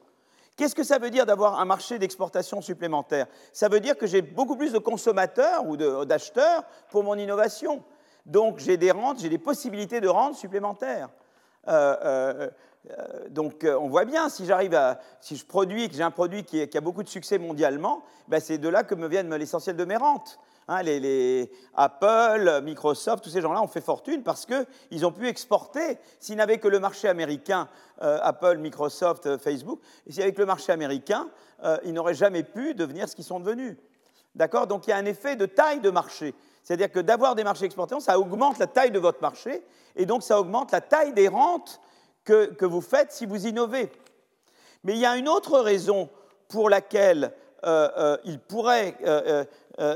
Qu'est-ce 0.55 0.75
que 0.75 0.83
ça 0.83 0.99
veut 0.99 1.09
dire 1.09 1.25
d'avoir 1.25 1.59
un 1.59 1.65
marché 1.65 1.97
d'exportation 1.97 2.61
supplémentaire? 2.61 3.27
Ça 3.53 3.69
veut 3.69 3.79
dire 3.79 3.97
que 3.97 4.05
j'ai 4.05 4.21
beaucoup 4.21 4.55
plus 4.55 4.73
de 4.73 4.77
consommateurs 4.77 5.65
ou 5.65 5.77
d'acheteurs 6.05 6.63
pour 6.89 7.03
mon 7.03 7.15
innovation. 7.15 7.83
Donc 8.25 8.59
j'ai 8.59 8.77
des 8.77 8.91
rentes, 8.91 9.19
j'ai 9.19 9.29
des 9.29 9.37
possibilités 9.37 10.01
de 10.01 10.07
rentes 10.07 10.35
supplémentaires. 10.35 11.09
Euh, 11.67 11.95
euh, 12.03 12.49
euh, 12.89 13.29
donc 13.29 13.65
on 13.65 13.87
voit 13.87 14.05
bien, 14.05 14.29
si 14.29 14.45
j'arrive 14.45 14.73
à, 14.73 14.99
si 15.19 15.35
je 15.35 15.45
produis, 15.45 15.87
que 15.89 15.95
j'ai 15.95 16.03
un 16.03 16.11
produit 16.11 16.43
qui, 16.43 16.61
a 16.61 16.81
beaucoup 16.81 17.03
de 17.03 17.09
succès 17.09 17.37
mondialement, 17.37 18.03
ben, 18.27 18.39
c'est 18.39 18.57
de 18.57 18.69
là 18.69 18.83
que 18.83 18.95
me 18.95 19.07
viennent 19.07 19.33
l'essentiel 19.35 19.75
de 19.75 19.85
mes 19.85 19.97
rentes. 19.97 20.39
Hein, 20.67 20.83
les, 20.83 21.51
Apple, 21.75 22.61
Microsoft, 22.63 23.23
tous 23.23 23.29
ces 23.29 23.41
gens-là 23.41 23.61
ont 23.61 23.67
fait 23.67 23.81
fortune 23.81 24.23
parce 24.23 24.45
qu'ils 24.45 25.05
ont 25.05 25.11
pu 25.11 25.27
exporter. 25.27 25.97
S'ils 26.19 26.37
n'avaient 26.37 26.59
que 26.59 26.67
le 26.67 26.79
marché 26.79 27.07
américain, 27.07 27.67
euh, 28.01 28.19
Apple, 28.21 28.57
Microsoft, 28.57 29.25
euh, 29.25 29.37
Facebook, 29.37 29.79
et 30.05 30.11
s'il 30.11 30.19
n'y 30.19 30.23
avait 30.23 30.33
que 30.33 30.39
le 30.39 30.45
marché 30.45 30.71
américain, 30.71 31.29
euh, 31.63 31.77
ils 31.83 31.93
n'auraient 31.93 32.13
jamais 32.13 32.43
pu 32.43 32.73
devenir 32.73 33.09
ce 33.09 33.15
qu'ils 33.15 33.25
sont 33.25 33.39
devenus. 33.39 33.75
D'accord? 34.35 34.67
Donc 34.67 34.87
il 34.87 34.91
y 34.91 34.93
a 34.93 34.97
un 34.97 35.05
effet 35.05 35.35
de 35.35 35.45
taille 35.45 35.81
de 35.81 35.89
marché. 35.89 36.33
C'est-à-dire 36.63 36.91
que 36.91 36.99
d'avoir 36.99 37.35
des 37.35 37.43
marchés 37.43 37.65
exportants, 37.65 37.99
ça 37.99 38.19
augmente 38.19 38.59
la 38.59 38.67
taille 38.67 38.91
de 38.91 38.99
votre 38.99 39.21
marché, 39.21 39.63
et 39.95 40.05
donc 40.05 40.23
ça 40.23 40.39
augmente 40.39 40.71
la 40.71 40.81
taille 40.81 41.13
des 41.13 41.27
rentes 41.27 41.81
que, 42.23 42.45
que 42.45 42.65
vous 42.65 42.81
faites 42.81 43.11
si 43.11 43.25
vous 43.25 43.47
innovez. 43.47 43.91
Mais 44.83 44.93
il 44.93 44.99
y 44.99 45.05
a 45.05 45.17
une 45.17 45.27
autre 45.27 45.59
raison 45.59 46.09
pour 46.47 46.69
laquelle 46.69 47.33
il 48.23 48.39
pourrait 48.39 48.97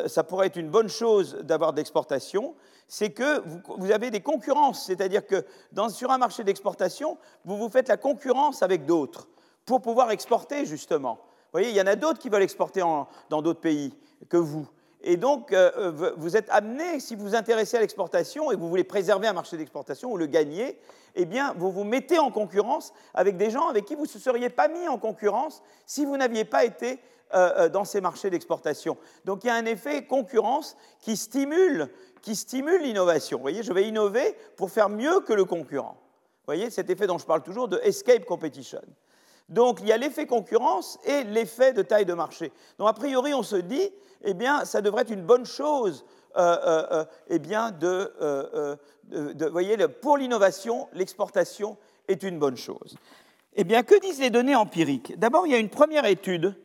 ça 0.08 0.24
pourrait 0.24 0.48
être 0.48 0.56
une 0.56 0.70
bonne 0.70 0.90
chose 0.90 1.38
d'avoir 1.44 1.74
d'exportation, 1.74 2.56
c'est 2.88 3.12
que 3.12 3.44
vous, 3.78 3.92
avez 3.92 4.12
des 4.12 4.22
concurrences, 4.22 4.86
c'est-à-dire 4.86 5.26
que 5.26 5.46
sur 5.90 6.12
un 6.12 6.18
marché 6.18 6.44
d'exportation, 6.44 7.18
vous 7.44 7.58
vous 7.58 7.70
faites 7.70 7.88
la 7.88 7.98
concurrence 7.98 8.64
avec 8.64 8.86
d'autres 8.86 9.28
pour 9.66 9.82
pouvoir 9.82 10.12
exporter 10.12 10.66
justement. 10.66 11.16
Vous 11.16 11.60
voyez, 11.60 11.70
il 11.70 11.76
y 11.76 11.82
en 11.82 11.88
a 11.88 11.96
d'autres 11.96 12.20
qui 12.20 12.30
veulent 12.30 12.44
exporter 12.44 12.82
dans 12.82 13.42
d'autres 13.42 13.62
pays 13.62 13.94
que 14.30 14.38
vous. 14.38 14.68
Et 15.08 15.18
donc, 15.18 15.54
euh, 15.54 15.72
euh, 15.78 16.14
vous 16.18 16.36
êtes 16.36 16.50
amené, 16.50 17.00
si 17.00 17.16
vous 17.16 17.24
vous 17.24 17.36
intéressez 17.36 17.78
à 17.78 17.80
l'exportation 17.80 18.52
et 18.52 18.56
que 18.56 18.60
vous 18.60 18.70
voulez 18.70 18.84
préserver 18.84 19.28
un 19.28 19.34
marché 19.34 19.56
d'exportation 19.56 20.12
ou 20.12 20.18
le 20.18 20.26
gagner, 20.26 20.80
eh 21.14 21.26
bien, 21.26 21.54
vous 21.58 21.72
vous 21.72 21.84
mettez 21.84 22.18
en 22.18 22.32
concurrence 22.32 22.92
avec 23.14 23.38
des 23.38 23.52
gens 23.52 23.68
avec 23.68 23.86
qui 23.86 23.94
vous 23.94 24.04
ne 24.04 24.08
se 24.08 24.18
seriez 24.18 24.50
pas 24.50 24.68
mis 24.68 24.88
en 24.88 24.98
concurrence 24.98 25.62
si 25.86 26.06
vous 26.06 26.18
n'aviez 26.18 26.44
pas 26.44 26.66
été 26.66 27.00
euh, 27.34 27.54
euh, 27.58 27.70
dans 27.70 27.86
ces 27.86 28.02
marchés 28.02 28.30
d'exportation. 28.30 28.98
Donc 29.26 29.44
il 29.44 29.48
y 29.48 29.50
a 29.50 29.56
un 29.56 29.66
effet 29.66 30.06
concurrence 30.06 30.78
qui 31.00 31.18
stimule, 31.18 31.90
qui 32.22 32.36
stimule 32.36 32.84
l'innovation. 32.84 33.40
Vous 33.40 33.42
voyez, 33.42 33.64
je 33.64 33.74
vais 33.74 33.88
innover 33.88 34.38
pour 34.58 34.70
faire 34.70 34.90
mieux 34.90 35.22
que 35.22 35.34
le 35.34 35.44
concurrent. 35.44 35.98
Vous 36.00 36.46
voyez, 36.54 36.70
cet 36.70 36.92
effet 36.92 37.08
dont 37.08 37.18
je 37.18 37.26
parle 37.26 37.42
toujours 37.42 37.68
de 37.68 37.80
escape 37.84 38.26
competition. 38.26 38.80
Donc 39.50 39.80
il 39.82 39.88
y 39.88 39.92
a 39.92 39.98
l'effet 39.98 40.28
concurrence 40.28 41.00
et 41.04 41.24
l'effet 41.24 41.74
de 41.74 41.82
taille 41.82 42.06
de 42.06 42.14
marché. 42.14 42.54
Donc 42.78 42.88
a 42.88 42.94
priori, 42.94 43.34
on 43.34 43.44
se 43.44 43.56
dit, 43.56 43.90
eh 44.24 44.36
bien, 44.36 44.64
ça 44.64 44.82
devrait 44.82 45.02
être 45.02 45.12
une 45.12 45.26
bonne 45.26 45.48
chose 45.48 46.06
euh, 46.38 47.06
eh 47.28 47.40
bien, 47.40 47.72
de, 47.72 48.78
de, 49.10 49.46
voyez, 49.48 49.78
pour 49.88 50.18
l'innovation, 50.18 50.88
l'exportation 50.94 51.76
est 52.08 52.22
une 52.22 52.38
bonne 52.38 52.58
chose. 52.58 52.98
Eh 53.56 53.64
bien, 53.64 53.82
que 53.82 54.00
disent 54.00 54.20
les 54.20 54.30
données 54.30 54.56
empiriques? 54.56 55.18
D'abord, 55.18 55.48
il 55.48 55.54
y 55.54 55.56
a 55.56 55.60
une 55.60 55.70
première 55.70 56.06
étude 56.06 56.56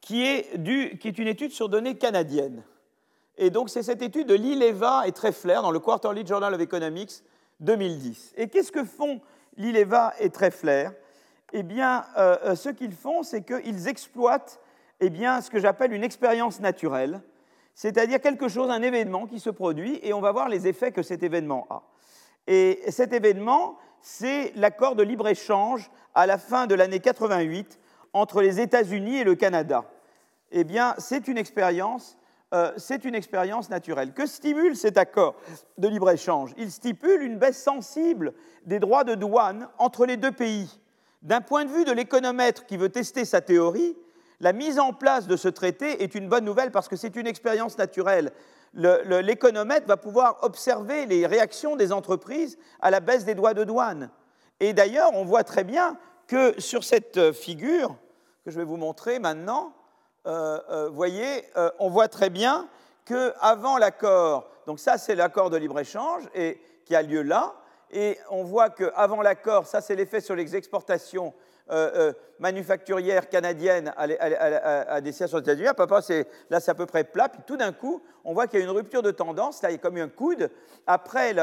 qui 0.00 0.24
est, 0.24 0.54
une 0.54 1.28
étude 1.28 1.52
sur 1.52 1.68
données 1.68 1.96
canadiennes. 1.96 2.62
Et 3.36 3.50
donc, 3.50 3.70
c'est 3.70 3.82
cette 3.82 4.02
étude 4.02 4.26
de 4.26 4.34
Lileva 4.34 5.06
et 5.06 5.12
Treffler 5.12 5.58
dans 5.62 5.70
le 5.70 5.78
Quarterly 5.78 6.26
Journal 6.26 6.54
of 6.54 6.60
Economics 6.60 7.22
2010. 7.60 8.34
Et 8.36 8.48
qu'est-ce 8.48 8.72
que 8.72 8.84
font 8.84 9.20
Lileva 9.56 10.14
et 10.18 10.30
Treffler? 10.30 10.88
Eh 11.52 11.62
bien, 11.62 12.04
euh, 12.16 12.36
euh, 12.44 12.54
ce 12.54 12.68
qu'ils 12.68 12.92
font, 12.92 13.22
c'est 13.22 13.42
qu'ils 13.42 13.88
exploitent 13.88 14.60
eh 15.00 15.10
bien, 15.10 15.40
ce 15.40 15.50
que 15.50 15.58
j'appelle 15.58 15.92
une 15.92 16.04
expérience 16.04 16.60
naturelle, 16.60 17.22
c'est-à-dire 17.74 18.20
quelque 18.20 18.48
chose, 18.48 18.68
un 18.70 18.82
événement 18.82 19.26
qui 19.26 19.40
se 19.40 19.48
produit, 19.48 19.98
et 20.02 20.12
on 20.12 20.20
va 20.20 20.32
voir 20.32 20.48
les 20.48 20.68
effets 20.68 20.92
que 20.92 21.02
cet 21.02 21.22
événement 21.22 21.66
a. 21.70 21.82
Et 22.46 22.82
cet 22.90 23.12
événement, 23.12 23.78
c'est 24.02 24.52
l'accord 24.56 24.96
de 24.96 25.02
libre-échange 25.02 25.90
à 26.14 26.26
la 26.26 26.36
fin 26.36 26.66
de 26.66 26.74
l'année 26.74 27.00
88 27.00 27.79
entre 28.12 28.42
les 28.42 28.60
États-Unis 28.60 29.18
et 29.18 29.24
le 29.24 29.34
Canada 29.34 29.84
Eh 30.50 30.64
bien, 30.64 30.94
c'est 30.98 31.28
une 31.28 31.38
expérience 31.38 32.16
euh, 32.52 32.72
naturelle. 33.70 34.12
Que 34.12 34.26
stimule 34.26 34.76
cet 34.76 34.98
accord 34.98 35.36
de 35.78 35.88
libre-échange? 35.88 36.52
Il 36.56 36.70
stipule 36.70 37.22
une 37.22 37.38
baisse 37.38 37.62
sensible 37.62 38.34
des 38.66 38.78
droits 38.78 39.04
de 39.04 39.14
douane 39.14 39.68
entre 39.78 40.06
les 40.06 40.16
deux 40.16 40.32
pays. 40.32 40.80
D'un 41.22 41.40
point 41.40 41.64
de 41.64 41.70
vue 41.70 41.84
de 41.84 41.92
l'économètre 41.92 42.66
qui 42.66 42.76
veut 42.76 42.88
tester 42.88 43.24
sa 43.24 43.40
théorie, 43.40 43.96
la 44.40 44.52
mise 44.52 44.78
en 44.78 44.92
place 44.92 45.26
de 45.26 45.36
ce 45.36 45.48
traité 45.48 46.02
est 46.02 46.14
une 46.14 46.28
bonne 46.28 46.44
nouvelle 46.44 46.70
parce 46.70 46.88
que 46.88 46.96
c'est 46.96 47.14
une 47.16 47.26
expérience 47.26 47.76
naturelle. 47.76 48.32
L'économètre 48.72 49.86
va 49.86 49.96
pouvoir 49.98 50.38
observer 50.42 51.04
les 51.06 51.26
réactions 51.26 51.76
des 51.76 51.92
entreprises 51.92 52.56
à 52.80 52.90
la 52.90 53.00
baisse 53.00 53.24
des 53.24 53.34
droits 53.34 53.54
de 53.54 53.64
douane. 53.64 54.10
Et 54.60 54.72
d'ailleurs, 54.72 55.10
on 55.14 55.24
voit 55.24 55.44
très 55.44 55.64
bien 55.64 55.98
que 56.30 56.60
sur 56.60 56.84
cette 56.84 57.16
euh, 57.16 57.32
figure 57.32 57.96
que 58.44 58.52
je 58.52 58.56
vais 58.56 58.64
vous 58.64 58.76
montrer 58.76 59.18
maintenant, 59.18 59.72
euh, 60.26 60.60
euh, 60.70 60.88
voyez, 60.88 61.44
on 61.80 61.90
voit 61.90 62.06
très 62.06 62.30
bien 62.30 62.68
qu'avant 63.04 63.78
l'accord, 63.78 64.48
donc 64.66 64.78
ça 64.78 64.96
c'est 64.96 65.16
l'accord 65.16 65.50
de 65.50 65.56
libre-échange 65.56 66.22
qui 66.84 66.94
a 66.94 67.02
lieu 67.02 67.22
là, 67.22 67.54
et 67.90 68.16
on 68.30 68.44
voit 68.44 68.70
qu'avant 68.70 69.22
l'accord, 69.22 69.66
ça 69.66 69.80
c'est 69.80 69.96
l'effet 69.96 70.20
sur 70.20 70.36
les 70.36 70.54
exportations 70.54 71.34
euh, 71.70 71.90
euh, 71.94 72.12
manufacturière 72.40 73.28
canadienne 73.28 73.92
à, 73.96 74.04
à, 74.04 74.94
à, 74.94 75.00
destination 75.00 75.38
des 75.38 75.44
États-Unis. 75.44 75.68
Papa, 75.76 76.00
là, 76.48 76.58
c'est 76.58 76.70
à 76.70 76.74
peu 76.74 76.86
près 76.86 77.04
plat. 77.04 77.28
Puis 77.28 77.42
tout 77.46 77.56
d'un 77.56 77.70
coup, 77.70 78.02
on 78.24 78.32
voit 78.32 78.46
qu'il 78.46 78.58
y 78.58 78.62
a 78.62 78.64
une 78.64 78.70
rupture 78.70 79.02
de 79.02 79.10
tendance. 79.10 79.62
Là, 79.62 79.70
il 79.70 79.74
y 79.74 79.76
a 79.76 79.78
comme 79.78 79.98
un 79.98 80.08
coude. 80.08 80.50
Après, 80.86 81.34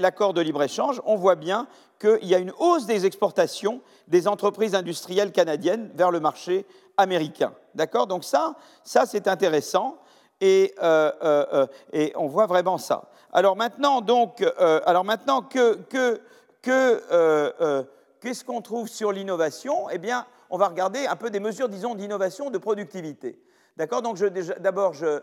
l'accord 0.00 0.32
de 0.32 0.40
libre-échange, 0.40 1.02
on 1.04 1.16
voit 1.16 1.34
bien 1.34 1.68
qu'il 2.00 2.24
y 2.26 2.34
a 2.34 2.38
une 2.38 2.52
hausse 2.58 2.86
des 2.86 3.04
exportations 3.04 3.82
des 4.08 4.26
entreprises 4.26 4.74
industrielles 4.74 5.32
canadiennes 5.32 5.90
vers 5.94 6.10
le 6.10 6.18
marché 6.18 6.64
américain. 6.96 7.52
D'accord? 7.74 8.06
Donc 8.06 8.24
ça, 8.24 8.54
ça 8.84 9.04
c'est 9.04 9.28
intéressant. 9.28 9.98
Et, 10.40 10.74
euh, 10.82 11.66
et, 11.92 12.12
on 12.16 12.26
voit 12.26 12.46
vraiment 12.46 12.78
ça. 12.78 13.10
Alors 13.32 13.54
maintenant, 13.54 14.00
donc, 14.00 14.42
alors 14.86 15.04
maintenant 15.04 15.42
que, 15.42 15.74
que 15.90 16.20
Qu'est-ce 18.26 18.44
qu'on 18.44 18.60
trouve 18.60 18.88
sur 18.88 19.12
l'innovation 19.12 19.88
Eh 19.88 19.98
bien, 19.98 20.26
on 20.50 20.58
va 20.58 20.66
regarder 20.66 21.06
un 21.06 21.14
peu 21.14 21.30
des 21.30 21.38
mesures, 21.38 21.68
disons, 21.68 21.94
d'innovation, 21.94 22.50
de 22.50 22.58
productivité. 22.58 23.40
D'accord? 23.76 24.02
Donc, 24.02 24.18
d'abord, 24.58 24.94
je, 24.94 25.20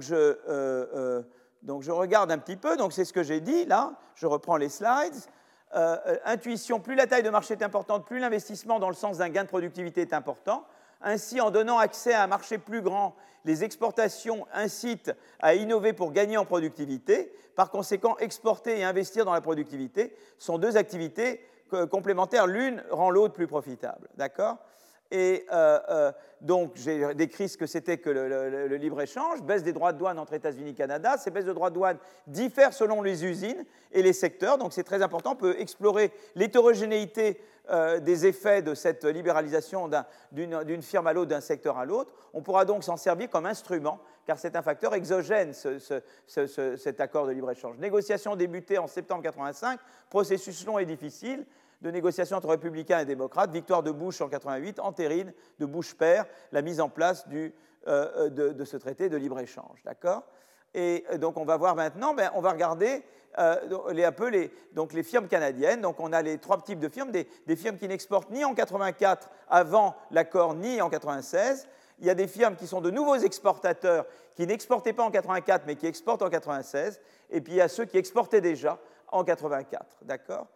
je, 0.00 0.14
euh, 0.16 0.34
euh, 0.48 1.22
donc 1.62 1.82
je 1.82 1.92
regarde 1.92 2.32
un 2.32 2.38
petit 2.38 2.56
peu, 2.56 2.76
donc 2.76 2.92
c'est 2.92 3.04
ce 3.04 3.12
que 3.12 3.22
j'ai 3.22 3.38
dit 3.38 3.66
là, 3.66 3.92
je 4.16 4.26
reprends 4.26 4.56
les 4.56 4.68
slides. 4.68 5.14
intuition, 6.24 6.80
plus 6.80 6.96
la 6.96 7.06
taille 7.06 7.22
de 7.22 7.30
marché 7.30 7.54
est 7.54 7.62
importante, 7.62 8.04
plus 8.04 8.18
l'investissement 8.18 8.80
dans 8.80 8.88
le 8.88 8.96
sens 8.96 9.18
d'un 9.18 9.28
gain 9.28 9.44
de 9.44 9.48
productivité 9.48 10.00
est 10.00 10.12
important. 10.12 10.64
Ainsi, 11.02 11.40
en 11.40 11.52
donnant 11.52 11.78
accès 11.78 12.14
à 12.14 12.24
un 12.24 12.26
marché 12.26 12.58
plus 12.58 12.82
grand, 12.82 13.14
les 13.44 13.62
exportations 13.62 14.44
incitent 14.52 15.12
à 15.38 15.54
innover 15.54 15.92
pour 15.92 16.10
gagner 16.10 16.36
en 16.36 16.44
productivité. 16.44 17.32
Par 17.54 17.70
conséquent, 17.70 18.16
exporter 18.18 18.80
et 18.80 18.82
investir 18.82 19.24
dans 19.24 19.34
la 19.34 19.40
productivité 19.40 20.16
sont 20.36 20.58
deux 20.58 20.76
activités 20.76 21.40
complémentaires. 21.90 22.46
L'une 22.46 22.82
rend 22.90 23.10
l'autre 23.10 23.34
plus 23.34 23.46
profitable. 23.46 24.08
D'accord? 24.16 24.58
Et 25.10 25.44
euh, 25.52 25.78
euh, 25.88 26.12
donc, 26.40 26.72
j'ai 26.76 27.14
décrit 27.14 27.48
ce 27.48 27.58
que 27.58 27.66
c'était 27.66 27.98
que 27.98 28.10
le, 28.10 28.76
libre-échange, 28.76 29.42
baisse 29.42 29.62
des 29.62 29.72
droits 29.72 29.92
de 29.92 29.98
douane 29.98 30.18
entre 30.18 30.34
États-Unis 30.34 30.70
et 30.70 30.74
Canada. 30.74 31.16
Ces 31.18 31.30
baisses 31.30 31.44
de 31.44 31.52
droits 31.52 31.70
de 31.70 31.74
douane 31.74 31.98
diffèrent 32.26 32.72
selon 32.72 33.02
les 33.02 33.24
usines 33.24 33.64
et 33.92 34.02
les 34.02 34.12
secteurs, 34.12 34.56
donc 34.56 34.72
c'est 34.72 34.84
très 34.84 35.02
important. 35.02 35.32
On 35.32 35.36
peut 35.36 35.56
explorer 35.58 36.12
l'hétérogénéité 36.36 37.40
euh, 37.70 37.98
des 37.98 38.26
effets 38.26 38.62
de 38.62 38.74
cette 38.74 39.04
libéralisation 39.04 39.90
d'une 40.32 40.82
firme 40.82 41.08
à 41.08 41.12
l'autre, 41.12 41.30
d'un 41.30 41.40
secteur 41.40 41.76
à 41.76 41.84
l'autre. 41.84 42.12
On 42.32 42.42
pourra 42.42 42.64
donc 42.64 42.84
s'en 42.84 42.96
servir 42.96 43.28
comme 43.28 43.46
instrument, 43.46 44.00
car 44.30 44.38
c'est 44.38 44.54
un 44.54 44.62
facteur 44.62 44.94
exogène, 44.94 45.52
cet 45.52 47.00
accord 47.00 47.26
de 47.26 47.32
libre-échange. 47.32 47.78
Négociation 47.78 48.36
débutée 48.36 48.78
en 48.78 48.86
septembre 48.86 49.22
1985, 49.22 49.80
processus 50.08 50.64
long 50.64 50.78
et 50.78 50.86
difficile 50.86 51.44
de 51.82 51.90
négociation 51.90 52.36
entre 52.36 52.50
républicains 52.50 53.00
et 53.00 53.04
démocrates, 53.04 53.50
victoire 53.50 53.82
de 53.82 53.90
Bush 53.90 54.20
en 54.20 54.28
88, 54.28 54.78
entérine 54.78 55.32
de 55.58 55.66
Bush 55.66 55.94
père 55.94 56.26
la 56.52 56.62
mise 56.62 56.80
en 56.80 56.88
place 56.88 57.24
euh, 57.34 57.50
euh, 57.88 58.28
de, 58.28 58.64
ce 58.64 58.76
traité 58.76 59.08
de 59.08 59.16
libre-échange. 59.16 59.82
D'accord? 59.84 60.22
Et 60.74 61.04
donc 61.18 61.36
on 61.36 61.44
va 61.44 61.56
voir 61.56 61.74
maintenant, 61.74 62.14
ben, 62.14 62.30
on 62.36 62.40
va 62.40 62.52
regarder 62.52 63.02
euh, 63.38 63.92
les, 63.92 64.04
un 64.04 64.12
les, 64.30 64.52
donc 64.74 64.92
les 64.92 65.02
firmes 65.02 65.26
canadiennes. 65.26 65.80
Donc 65.80 65.98
on 65.98 66.12
a 66.12 66.22
les 66.22 66.38
trois 66.38 66.62
types 66.62 66.78
de 66.78 66.88
firmes, 66.88 67.10
des, 67.10 67.26
firmes 67.56 67.78
qui 67.78 67.88
n'exportent 67.88 68.30
ni 68.30 68.44
en 68.44 68.54
84 68.54 69.28
avant 69.48 69.96
l'accord, 70.12 70.54
ni 70.54 70.80
en 70.80 70.88
96. 70.88 71.66
Il 72.00 72.06
y 72.06 72.10
a 72.10 72.14
des 72.14 72.26
firmes 72.26 72.56
qui 72.56 72.66
sont 72.66 72.80
de 72.80 72.90
nouveaux 72.90 73.16
exportateurs 73.16 74.06
qui 74.34 74.46
n'exportaient 74.46 74.92
pas 74.92 75.04
en 75.04 75.10
84 75.10 75.64
mais 75.66 75.76
qui 75.76 75.86
exportent 75.86 76.22
en 76.22 76.30
96. 76.30 77.00
Et 77.30 77.40
puis 77.40 77.54
il 77.54 77.56
y 77.56 77.60
a 77.60 77.68
ceux 77.68 77.84
qui 77.84 77.98
exportaient 77.98 78.40
déjà 78.40 78.78
en 79.08 79.24
84. 79.24 79.98
D'accord? 80.02 80.46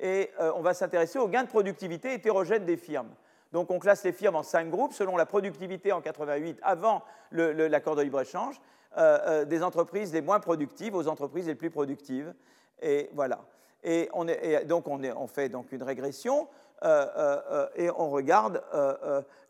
Et 0.00 0.30
euh, 0.40 0.52
on 0.56 0.62
va 0.62 0.74
s'intéresser 0.74 1.18
aux 1.18 1.28
gains 1.28 1.44
de 1.44 1.48
productivité 1.48 2.14
hétérogènes 2.14 2.64
des 2.64 2.76
firmes. 2.76 3.10
Donc 3.52 3.70
on 3.70 3.78
classe 3.78 4.02
les 4.04 4.12
firmes 4.12 4.36
en 4.36 4.42
cinq 4.42 4.70
groupes 4.70 4.92
selon 4.92 5.16
la 5.16 5.26
productivité 5.26 5.92
en 5.92 6.00
88 6.00 6.58
avant 6.62 7.02
l'accord 7.30 7.94
de 7.94 8.02
libre-échange. 8.02 8.60
Euh, 8.96 9.18
euh, 9.26 9.44
des 9.44 9.64
entreprises 9.64 10.12
les 10.12 10.20
moins 10.20 10.38
productives 10.38 10.94
aux 10.94 11.08
entreprises 11.08 11.48
les 11.48 11.56
plus 11.56 11.70
productives. 11.70 12.32
Et 12.80 13.10
voilà. 13.12 13.40
Et, 13.82 14.08
on 14.12 14.24
donc 14.66 14.86
on, 14.86 15.26
fait 15.26 15.48
donc 15.48 15.72
une 15.72 15.82
régression 15.82 16.46
et 16.82 17.90
on 17.96 18.10
regarde 18.10 18.62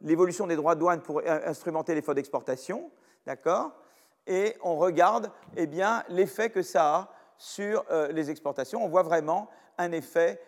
l'évolution 0.00 0.46
des 0.46 0.56
droits 0.56 0.74
de 0.74 0.80
douane 0.80 1.00
pour 1.00 1.20
instrumenter 1.26 1.94
l'effort 1.94 2.14
d'exportation, 2.14 2.90
d'accord 3.26 3.72
Et 4.26 4.56
on 4.62 4.76
regarde 4.76 5.30
eh 5.56 5.66
bien 5.66 6.04
l'effet 6.08 6.50
que 6.50 6.62
ça 6.62 6.94
a 6.94 7.08
sur 7.38 7.84
les 8.12 8.30
exportations. 8.30 8.84
On 8.84 8.88
voit 8.88 9.02
vraiment 9.02 9.48
un 9.78 9.90
effet 9.90 10.40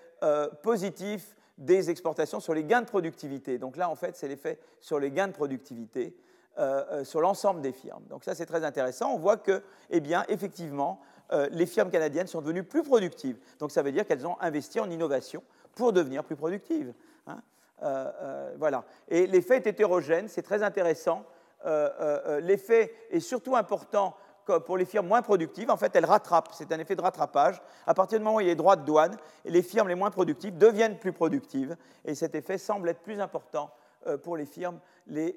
positif 0.62 1.34
des 1.58 1.90
exportations 1.90 2.38
sur 2.38 2.54
les 2.54 2.64
gains 2.64 2.82
de 2.82 2.86
productivité. 2.86 3.58
Donc 3.58 3.76
là, 3.76 3.90
en 3.90 3.96
fait, 3.96 4.16
c'est 4.16 4.28
l'effet 4.28 4.60
sur 4.80 5.00
les 5.00 5.10
gains 5.10 5.28
de 5.28 5.32
productivité. 5.32 6.16
Euh, 6.58 6.84
euh, 6.90 7.04
sur 7.04 7.20
l'ensemble 7.20 7.60
des 7.60 7.72
firmes. 7.72 8.04
Donc 8.08 8.24
ça, 8.24 8.34
c'est 8.34 8.46
très 8.46 8.64
intéressant. 8.64 9.12
On 9.12 9.18
voit 9.18 9.36
que, 9.36 9.62
eh 9.90 10.00
bien, 10.00 10.24
effectivement, 10.28 11.02
euh, 11.30 11.50
les 11.52 11.66
firmes 11.66 11.90
canadiennes 11.90 12.28
sont 12.28 12.40
devenues 12.40 12.62
plus 12.62 12.82
productives. 12.82 13.36
Donc 13.58 13.72
ça 13.72 13.82
veut 13.82 13.92
dire 13.92 14.06
qu'elles 14.06 14.26
ont 14.26 14.40
investi 14.40 14.80
en 14.80 14.88
innovation 14.88 15.42
pour 15.76 15.92
devenir 15.92 16.24
plus 16.24 16.34
productives. 16.34 16.92
Hein. 17.28 17.40
voilà. 18.58 18.84
Et 19.08 19.28
l'effet 19.28 19.58
est 19.58 19.68
hétérogène, 19.68 20.26
c'est 20.28 20.42
très 20.42 20.64
intéressant. 20.64 21.24
l'effet 22.40 22.92
est 23.10 23.20
surtout 23.20 23.54
important 23.54 24.16
pour 24.64 24.76
les 24.76 24.84
firmes 24.84 25.06
moins 25.06 25.22
productives. 25.22 25.70
En 25.70 25.76
fait, 25.76 25.94
elles 25.94 26.04
rattrapent. 26.04 26.50
C'est 26.52 26.72
un 26.72 26.78
effet 26.78 26.96
de 26.96 27.02
rattrapage. 27.02 27.60
À 27.86 27.94
partir 27.94 28.18
du 28.18 28.24
moment 28.24 28.36
où 28.36 28.40
il 28.40 28.48
y 28.48 28.50
a 28.50 28.54
droits 28.54 28.76
de 28.76 28.84
douane, 28.84 29.16
les 29.44 29.62
firmes 29.62 29.88
les 29.88 29.94
moins 29.94 30.10
productives 30.10 30.56
deviennent 30.56 30.98
plus 30.98 31.12
productives. 31.12 31.76
Et 32.04 32.14
cet 32.14 32.34
effet 32.34 32.58
semble 32.58 32.88
être 32.88 33.00
plus 33.00 33.20
important 33.20 33.70
euh, 33.70 33.85
pour 34.22 34.36
les 34.36 34.46
firmes 34.46 34.78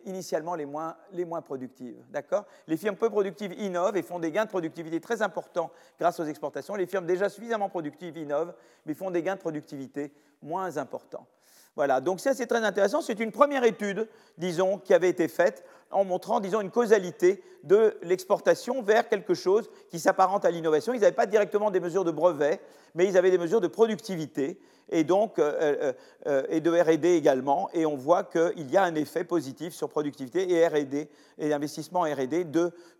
initialement 0.05 0.55
les 0.55 0.65
moins, 0.65 0.95
les 1.11 1.25
moins 1.25 1.41
productives. 1.41 1.97
D'accord? 2.09 2.45
Les 2.67 2.77
firmes 2.77 2.95
peu 2.95 3.09
productives 3.09 3.53
innovent 3.53 3.97
et 3.97 4.01
font 4.01 4.19
des 4.19 4.31
gains 4.31 4.45
de 4.45 4.49
productivité 4.49 4.99
très 4.99 5.21
importants 5.21 5.71
grâce 5.99 6.19
aux 6.19 6.25
exportations. 6.25 6.75
Les 6.75 6.87
firmes 6.87 7.05
déjà 7.05 7.29
suffisamment 7.29 7.69
productives 7.69 8.17
innovent, 8.17 8.53
mais 8.85 8.93
font 8.93 9.11
des 9.11 9.21
gains 9.21 9.35
de 9.35 9.41
productivité 9.41 10.11
moins 10.41 10.77
importants. 10.77 11.27
Voilà, 11.75 12.01
donc 12.01 12.19
ça 12.19 12.33
c'est 12.33 12.47
très 12.47 12.63
intéressant. 12.63 13.01
C'est 13.01 13.19
une 13.19 13.31
première 13.31 13.63
étude, 13.63 14.07
disons, 14.37 14.79
qui 14.79 14.93
avait 14.93 15.09
été 15.09 15.27
faite 15.27 15.63
en 15.91 16.03
montrant, 16.03 16.39
disons, 16.39 16.61
une 16.61 16.71
causalité 16.71 17.43
de 17.63 17.97
l'exportation 18.01 18.81
vers 18.81 19.07
quelque 19.07 19.33
chose 19.33 19.69
qui 19.89 19.99
s'apparente 19.99 20.45
à 20.45 20.51
l'innovation. 20.51 20.93
Ils 20.93 20.99
n'avaient 20.99 21.13
pas 21.13 21.25
directement 21.25 21.71
des 21.71 21.79
mesures 21.79 22.03
de 22.03 22.11
brevet, 22.11 22.59
mais 22.95 23.07
ils 23.07 23.17
avaient 23.17 23.31
des 23.31 23.37
mesures 23.37 23.61
de 23.61 23.67
productivité 23.67 24.59
et 24.89 25.03
donc 25.03 25.39
euh, 25.39 25.53
euh, 25.61 25.93
euh, 26.27 26.43
et 26.49 26.61
de 26.61 26.71
R&D 26.71 27.09
également. 27.09 27.69
Et 27.73 27.85
on 27.85 27.95
voit 27.95 28.23
qu'il 28.23 28.69
y 28.69 28.77
a 28.77 28.83
un 28.83 28.95
effet 28.95 29.23
positif 29.23 29.73
sur 29.73 29.89
productivité 29.89 30.51
et 30.51 30.67
R&D 30.67 31.09
et 31.37 31.53
investissement 31.53 32.01
R&D 32.01 32.45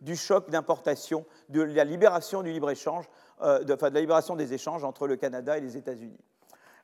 du 0.01 0.15
choc 0.15 0.49
d'importation, 0.49 1.25
de 1.49 1.61
la 1.61 1.83
libération 1.83 2.41
du 2.41 2.51
libre 2.51 2.69
échange, 2.69 3.05
enfin, 3.39 3.59
de 3.89 3.93
la 3.93 4.01
libération 4.01 4.35
des 4.35 4.53
échanges 4.53 4.83
entre 4.83 5.07
le 5.07 5.15
Canada 5.15 5.57
et 5.57 5.61
les 5.61 5.77
États-Unis. 5.77 6.19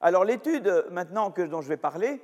Alors 0.02 0.26
l'étude 0.26 0.86
maintenant 0.92 1.32
que, 1.32 1.42
dont 1.42 1.62
je 1.62 1.70
vais 1.70 1.78
parler, 1.78 2.22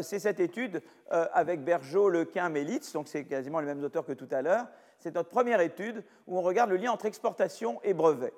c'est 0.00 0.18
cette 0.18 0.40
étude 0.40 0.82
avec 1.10 1.62
Bergeau, 1.62 2.08
Lequin, 2.08 2.48
Melitz, 2.48 2.92
donc 2.92 3.06
c'est 3.06 3.24
quasiment 3.24 3.60
les 3.60 3.66
mêmes 3.66 3.84
auteurs 3.84 4.04
que 4.04 4.12
tout 4.12 4.28
à 4.32 4.42
l'heure. 4.42 4.66
C'est 4.98 5.14
notre 5.14 5.30
première 5.30 5.60
étude 5.60 6.02
où 6.26 6.36
on 6.38 6.42
regarde 6.42 6.70
le 6.70 6.76
lien 6.76 6.90
entre 6.90 7.06
exportation 7.06 7.80
et 7.84 7.94
brevet. 7.94 8.32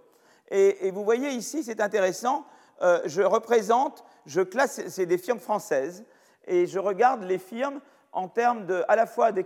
Et, 0.50 0.86
et 0.86 0.90
vous 0.90 1.04
voyez 1.04 1.30
ici, 1.30 1.64
c'est 1.64 1.80
intéressant, 1.80 2.44
euh, 2.83 3.01
je 3.05 3.22
représente, 3.22 4.05
je 4.26 4.41
classe, 4.41 4.80
c'est 4.89 5.07
des 5.07 5.18
firmes 5.18 5.39
françaises, 5.39 6.05
et 6.47 6.66
je 6.66 6.78
regarde 6.78 7.22
les 7.22 7.39
firmes 7.39 7.80
en 8.12 8.28
termes 8.28 8.66
de, 8.66 8.85
à 8.89 8.97
la 8.97 9.07
fois 9.07 9.33
de, 9.33 9.43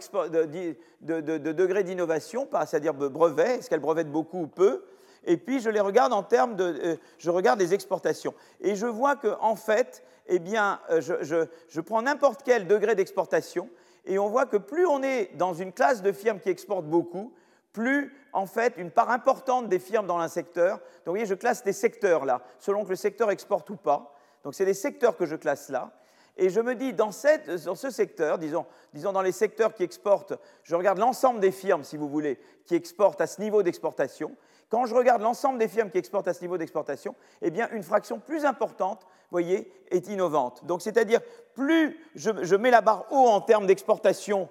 de, 1.01 1.53
degré 1.53 1.85
d'innovation, 1.85 2.49
c'est-à-dire 2.67 2.95
brevet, 2.95 3.59
est-ce 3.59 3.71
qu'elles 3.71 3.81
brevettent 3.81 4.11
beaucoup 4.11 4.43
ou 4.43 4.47
peu, 4.47 4.85
et 5.25 5.37
puis 5.37 5.61
je 5.61 5.71
les 5.71 5.81
regarde 5.81 6.13
en 6.13 6.23
termes 6.23 6.57
de, 6.57 6.65
euh, 6.65 6.97
je 7.19 7.31
regarde 7.31 7.61
les 7.61 7.75
exportations. 7.75 8.35
Et 8.61 8.75
je 8.75 8.87
vois 8.87 9.17
que 9.17 9.37
en 9.41 9.57
fait, 9.57 10.05
eh 10.27 10.39
bien, 10.39 10.81
euh, 10.91 11.01
je, 11.01 11.47
je 11.69 11.81
prends 11.81 12.03
n'importe 12.03 12.43
quel 12.45 12.67
degré 12.67 12.95
d'exportation, 12.95 13.69
et 14.05 14.19
on 14.19 14.29
voit 14.29 14.47
que 14.47 14.57
plus 14.57 14.87
on 14.87 15.03
est 15.03 15.31
dans 15.37 15.55
une 15.55 15.73
classe 15.73 16.03
de 16.03 16.13
firmes 16.13 16.41
qui 16.41 16.49
exportent 16.49 16.87
beaucoup, 16.87 17.33
plus 17.77 18.11
en 18.33 18.47
fait 18.47 18.73
une 18.79 18.91
part 18.91 19.11
importante 19.11 19.69
des 19.69 19.79
firmes 19.79 20.07
dans 20.07 20.19
un 20.19 20.29
secteur. 20.29 20.79
Donc 20.79 21.09
vous 21.09 21.13
voyez, 21.13 21.27
je 21.27 21.35
classe 21.35 21.63
des 21.63 21.75
secteurs 21.75 22.25
là, 22.25 22.41
selon 22.59 22.85
que 22.85 22.89
le 22.89 22.97
secteur 22.97 23.31
exporte 23.31 23.69
ou 23.69 23.77
pas. 23.77 24.15
Donc 24.45 24.55
c'est 24.55 24.65
des 24.65 24.73
secteurs 24.73 25.15
que 25.15 25.27
je 25.27 25.37
classe 25.37 25.69
là. 25.69 25.93
Et 26.39 26.49
je 26.49 26.61
me 26.61 26.75
dis, 26.75 26.95
dans, 26.95 27.13
ce 27.13 27.91
secteur, 27.91 28.39
disons, 28.39 28.65
disons 28.95 29.13
dans 29.13 29.21
les 29.21 29.33
secteurs 29.33 29.75
qui 29.75 29.83
exportent, 29.83 30.33
je 30.63 30.75
regarde 30.75 30.99
l'ensemble 30.99 31.41
des 31.41 31.53
firmes, 31.53 31.85
si 31.85 31.99
vous 31.99 32.09
voulez, 32.09 32.39
qui 32.65 32.75
exportent 32.75 33.21
à 33.21 33.27
ce 33.27 33.43
niveau 33.43 33.63
d'exportation. 33.63 34.35
Quand 34.71 34.87
je 34.87 34.95
regarde 34.95 35.21
l'ensemble 35.21 35.59
des 35.59 35.69
firmes 35.69 35.91
qui 35.91 35.99
exportent 35.99 36.29
à 36.29 36.35
ce 36.35 36.41
niveau 36.41 36.57
d'exportation, 36.57 37.15
eh 37.43 37.51
bien, 37.51 37.69
une 37.73 37.83
fraction 37.83 38.21
plus 38.21 38.47
importante, 38.47 39.07
voyez, 39.31 39.71
est 39.91 40.09
innovante. 40.09 40.65
Donc, 40.65 40.81
c'est-à-dire, 40.81 41.21
plus 41.55 41.99
je, 42.15 42.31
je, 42.43 42.57
mets 42.57 42.71
la 42.71 42.81
barre 42.81 43.07
haut 43.11 43.29
en 43.29 43.41
termes 43.43 43.67
d'exportation, 43.67 44.49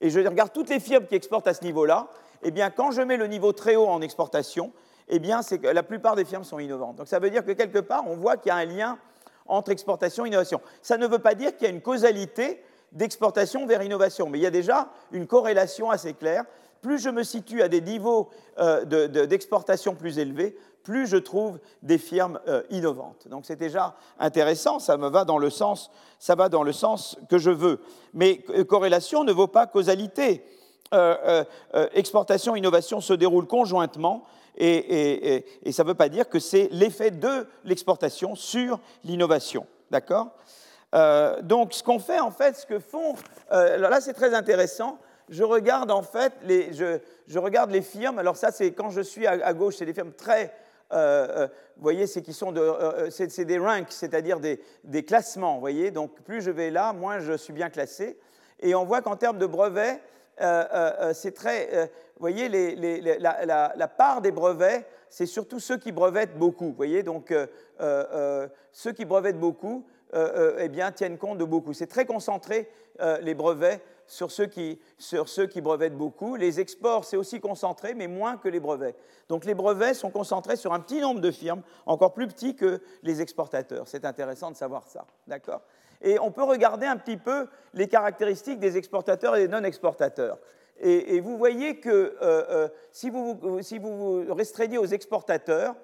et 0.00 0.10
je 0.10 0.20
regarde 0.20 0.52
toutes 0.52 0.68
les 0.68 0.80
firmes 0.80 1.06
qui 1.06 1.14
exportent 1.14 1.48
à 1.48 1.54
ce 1.54 1.62
niveau-là, 1.62 2.08
eh 2.42 2.50
bien, 2.50 2.70
quand 2.70 2.90
je 2.90 3.02
mets 3.02 3.16
le 3.16 3.26
niveau 3.26 3.52
très 3.52 3.76
haut 3.76 3.86
en 3.86 4.00
exportation, 4.00 4.72
eh 5.08 5.18
bien, 5.18 5.42
c'est 5.42 5.58
que 5.58 5.68
la 5.68 5.82
plupart 5.82 6.16
des 6.16 6.24
firmes 6.24 6.44
sont 6.44 6.58
innovantes. 6.58 6.96
Donc, 6.96 7.08
ça 7.08 7.18
veut 7.18 7.30
dire 7.30 7.44
que 7.44 7.52
quelque 7.52 7.78
part, 7.78 8.04
on 8.06 8.16
voit 8.16 8.36
qu'il 8.36 8.50
y 8.50 8.52
a 8.52 8.56
un 8.56 8.64
lien 8.64 8.98
entre 9.46 9.70
exportation 9.70 10.24
et 10.24 10.28
innovation. 10.28 10.60
Ça 10.82 10.96
ne 10.96 11.06
veut 11.06 11.18
pas 11.18 11.34
dire 11.34 11.56
qu'il 11.56 11.66
y 11.66 11.70
a 11.70 11.74
une 11.74 11.82
causalité 11.82 12.62
d'exportation 12.92 13.66
vers 13.66 13.82
innovation, 13.82 14.28
mais 14.28 14.38
il 14.38 14.42
y 14.42 14.46
a 14.46 14.50
déjà 14.50 14.88
une 15.12 15.26
corrélation 15.26 15.90
assez 15.90 16.14
claire. 16.14 16.44
Plus 16.82 16.98
je 16.98 17.10
me 17.10 17.22
situe 17.22 17.62
à 17.62 17.68
des 17.68 17.80
niveaux 17.80 18.30
euh, 18.58 18.84
d'exportation 19.26 19.94
plus 19.94 20.18
élevés, 20.18 20.56
plus 20.82 21.06
je 21.06 21.16
trouve 21.16 21.58
des 21.82 21.98
firmes 21.98 22.38
euh, 22.46 22.62
innovantes. 22.70 23.26
Donc 23.28 23.44
c'est 23.44 23.56
déjà 23.56 23.96
intéressant, 24.20 24.78
ça 24.78 24.96
me 24.96 25.08
va 25.08 25.24
dans 25.24 25.38
le 25.38 25.50
sens, 25.50 25.90
ça 26.18 26.36
va 26.36 26.48
dans 26.48 26.62
le 26.62 26.72
sens 26.72 27.18
que 27.28 27.38
je 27.38 27.50
veux. 27.50 27.80
Mais 28.14 28.44
euh, 28.50 28.64
corrélation 28.64 29.24
ne 29.24 29.32
vaut 29.32 29.48
pas 29.48 29.66
causalité. 29.66 30.44
Euh, 30.94 31.16
euh, 31.24 31.44
euh, 31.74 31.88
exportation 31.94 32.54
et 32.54 32.58
innovation 32.60 33.00
se 33.00 33.12
déroulent 33.12 33.48
conjointement 33.48 34.24
et, 34.56 35.44
ça 35.72 35.82
ne 35.82 35.88
veut 35.88 35.94
pas 35.94 36.08
dire 36.08 36.28
que 36.28 36.38
c'est 36.38 36.68
l'effet 36.70 37.10
de 37.10 37.46
l'exportation 37.64 38.34
sur 38.34 38.80
l'innovation. 39.04 39.66
D'accord? 39.90 40.28
Donc, 41.42 41.74
ce 41.74 41.82
qu'on 41.82 41.98
fait, 41.98 42.20
en 42.20 42.30
fait, 42.30 42.56
ce 42.56 42.64
que 42.64 42.78
font. 42.78 43.16
là, 43.50 44.00
c'est 44.00 44.14
très 44.14 44.32
intéressant. 44.32 44.98
je 45.28 45.42
regarde 45.42 45.90
en 45.90 46.00
fait 46.00 46.32
les, 46.44 46.72
je, 46.72 47.38
regarde 47.38 47.70
les 47.70 47.82
firmes. 47.82 48.18
Alors 48.18 48.36
ça, 48.36 48.50
c'est 48.50 48.72
quand 48.72 48.88
je 48.88 49.02
suis 49.02 49.26
à, 49.26 49.52
gauche, 49.52 49.76
c'est 49.76 49.84
des 49.84 49.92
firmes 49.92 50.12
très 50.12 50.54
vous 50.90 51.82
voyez, 51.82 52.06
c'est 52.06 52.22
qui 52.22 52.32
sont 52.32 52.52
de, 52.52 53.10
c'est, 53.10 53.44
des 53.44 53.58
ranks, 53.58 53.90
c'est-à-dire 53.92 54.40
des, 54.40 54.62
des, 54.84 55.04
classements. 55.04 55.54
Vous 55.54 55.60
voyez, 55.60 55.90
donc 55.90 56.18
plus 56.22 56.40
je 56.40 56.50
vais 56.50 56.70
là, 56.70 56.94
moins 56.94 57.18
je 57.18 57.36
suis 57.36 57.52
bien 57.52 57.68
classé. 57.68 58.16
Et 58.60 58.74
on 58.74 58.86
voit 58.86 59.02
qu'en 59.02 59.16
termes 59.16 59.36
de 59.36 59.44
brevets, 59.44 60.00
c'est 60.38 61.34
très, 61.34 61.90
vous 62.16 62.20
voyez, 62.20 62.48
la, 62.48 63.88
part 63.88 64.20
des 64.20 64.32
brevets, 64.32 64.86
c'est 65.08 65.26
surtout 65.26 65.60
ceux 65.60 65.78
qui 65.78 65.92
brevettent 65.92 66.38
beaucoup. 66.38 66.66
Vous 66.66 66.74
voyez, 66.74 67.02
donc 67.02 67.32
ceux 68.72 68.92
qui 68.92 69.04
brevettent 69.04 69.40
beaucoup, 69.40 69.86
eh 70.14 70.68
bien, 70.68 70.92
tiennent 70.92 71.18
compte 71.18 71.38
de 71.38 71.44
beaucoup. 71.44 71.72
C'est 71.72 71.86
très 71.86 72.06
concentré 72.06 72.68
les 73.20 73.34
brevets 73.34 73.82
sur 74.06 74.30
ceux, 74.30 74.46
qui, 74.46 74.78
sur 74.98 75.28
ceux 75.28 75.46
qui 75.46 75.60
brevettent 75.60 75.96
beaucoup. 75.96 76.36
Les 76.36 76.60
exports, 76.60 77.04
c'est 77.04 77.16
aussi 77.16 77.40
concentré, 77.40 77.94
mais 77.94 78.06
moins 78.06 78.36
que 78.36 78.48
les 78.48 78.60
brevets. 78.60 78.96
Donc 79.28 79.44
les 79.44 79.54
brevets 79.54 79.94
sont 79.94 80.10
concentrés 80.10 80.56
sur 80.56 80.72
un 80.72 80.80
petit 80.80 81.00
nombre 81.00 81.20
de 81.20 81.30
firmes, 81.30 81.62
encore 81.86 82.14
plus 82.14 82.28
petits 82.28 82.54
que 82.54 82.80
les 83.02 83.20
exportateurs. 83.20 83.88
C'est 83.88 84.04
intéressant 84.04 84.50
de 84.50 84.56
savoir 84.56 84.86
ça. 84.86 85.06
D'accord? 85.26 85.62
Et 86.06 86.20
on 86.20 86.30
peut 86.30 86.44
regarder 86.44 86.86
un 86.86 86.96
petit 86.96 87.16
peu 87.16 87.48
les 87.74 87.88
caractéristiques 87.88 88.60
des 88.60 88.76
exportateurs 88.76 89.34
et 89.34 89.40
des 89.40 89.48
non-exportateurs. 89.48 90.38
Et, 90.78 91.18
vous 91.20 91.36
voyez 91.36 91.80
que 91.80 91.88
euh, 91.90 92.14
euh, 92.22 92.68
si, 92.92 93.10
vous, 93.10 93.34
vous, 93.34 94.34
restreignez 94.34 94.78
aux 94.78 94.86
exportateurs, 94.86 95.74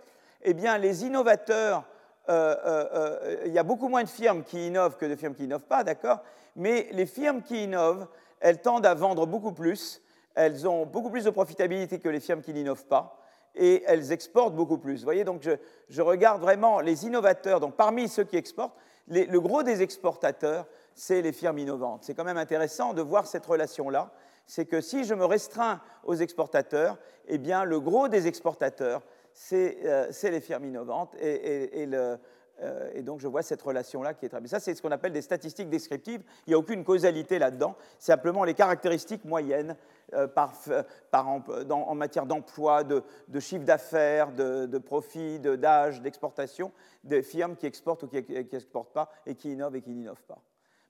eh 0.42 0.54
bien, 0.54 0.78
les 0.78 1.04
innovateurs, 1.04 1.84
euh, 2.28 3.36
il 3.46 3.52
y 3.52 3.58
a 3.58 3.64
beaucoup 3.64 3.88
moins 3.88 4.04
de 4.04 4.08
firmes 4.08 4.44
qui 4.44 4.68
innovent 4.68 4.96
que 4.96 5.06
de 5.06 5.16
firmes 5.16 5.34
qui 5.34 5.42
n'innovent 5.42 5.66
pas, 5.66 5.82
d'accord? 5.82 6.20
Mais 6.54 6.88
les 6.92 7.06
firmes 7.06 7.42
qui 7.42 7.64
innovent, 7.64 8.06
elles 8.38 8.60
tendent 8.60 8.86
à 8.86 8.94
vendre 8.94 9.26
beaucoup 9.26 9.52
plus, 9.52 10.02
elles 10.36 10.68
ont 10.68 10.86
beaucoup 10.86 11.10
plus 11.10 11.24
de 11.24 11.30
profitabilité 11.30 11.98
que 11.98 12.08
les 12.08 12.20
firmes 12.20 12.42
qui 12.42 12.52
n'innovent 12.52 12.86
pas, 12.86 13.18
et 13.56 13.82
elles 13.86 14.12
exportent 14.12 14.54
beaucoup 14.54 14.78
plus. 14.78 14.98
Vous 14.98 15.04
voyez, 15.04 15.24
donc 15.24 15.42
je, 15.88 16.02
regarde 16.02 16.40
vraiment 16.40 16.80
les 16.80 17.06
innovateurs, 17.06 17.58
donc 17.58 17.74
parmi 17.74 18.08
ceux 18.08 18.24
qui 18.24 18.36
exportent, 18.36 18.76
le 19.08 19.38
gros 19.38 19.62
des 19.62 19.82
exportateurs, 19.82 20.66
c'est 20.94 21.22
les 21.22 21.32
firmes 21.32 21.58
innovantes. 21.58 22.04
C'est 22.04 22.14
quand 22.14 22.24
même 22.24 22.36
intéressant 22.36 22.94
de 22.94 23.02
voir 23.02 23.26
cette 23.26 23.46
relation-là. 23.46 24.12
C'est 24.46 24.66
que 24.66 24.80
si 24.80 25.04
je 25.04 25.14
me 25.14 25.24
restreins 25.24 25.80
aux 26.04 26.14
exportateurs, 26.14 26.98
eh 27.28 27.38
bien, 27.38 27.64
le 27.64 27.80
gros 27.80 28.08
des 28.08 28.26
exportateurs, 28.26 29.02
c'est 29.32 29.78
euh, 29.84 30.10
les 30.22 30.40
firmes 30.40 30.64
innovantes. 30.64 31.14
Et, 31.20 31.82
et 31.82 31.86
le, 31.86 32.18
euh, 32.60 32.90
et 32.94 33.02
donc 33.02 33.20
je 33.20 33.28
vois 33.28 33.42
cette 33.42 33.62
relation-là 33.62 34.14
qui 34.14 34.26
est 34.26 34.28
très 34.28 34.40
bien. 34.40 34.48
Ça, 34.48 34.60
c'est 34.60 34.74
ce 34.74 34.82
qu'on 34.82 34.90
appelle 34.90 35.12
des 35.12 35.22
statistiques 35.22 35.68
descriptives. 35.68 36.22
Il 36.46 36.50
n'y 36.50 36.54
a 36.54 36.58
aucune 36.58 36.84
causalité 36.84 37.38
là-dedans. 37.38 37.76
Simplement 37.98 38.44
les 38.44 38.54
caractéristiques 38.54 39.24
moyennes 39.24 39.76
euh, 40.14 40.26
par, 40.26 40.52
par 41.10 41.28
en 41.28 41.94
matière 41.94 42.26
d'emploi, 42.26 42.84
de, 42.84 43.02
chiffre 43.40 43.64
d'affaires, 43.64 44.32
de, 44.32 44.78
profit, 44.78 45.40
d'âge, 45.40 46.02
d'exportation, 46.02 46.72
des 47.04 47.22
firmes 47.22 47.56
qui 47.56 47.66
exportent 47.66 48.04
ou 48.04 48.08
qui 48.08 48.22
n'exportent 48.28 48.92
pas 48.92 49.10
et 49.26 49.34
qui 49.34 49.52
innovent 49.52 49.76
et 49.76 49.82
qui 49.82 49.90
n'innovent 49.90 50.24
pas. 50.28 50.38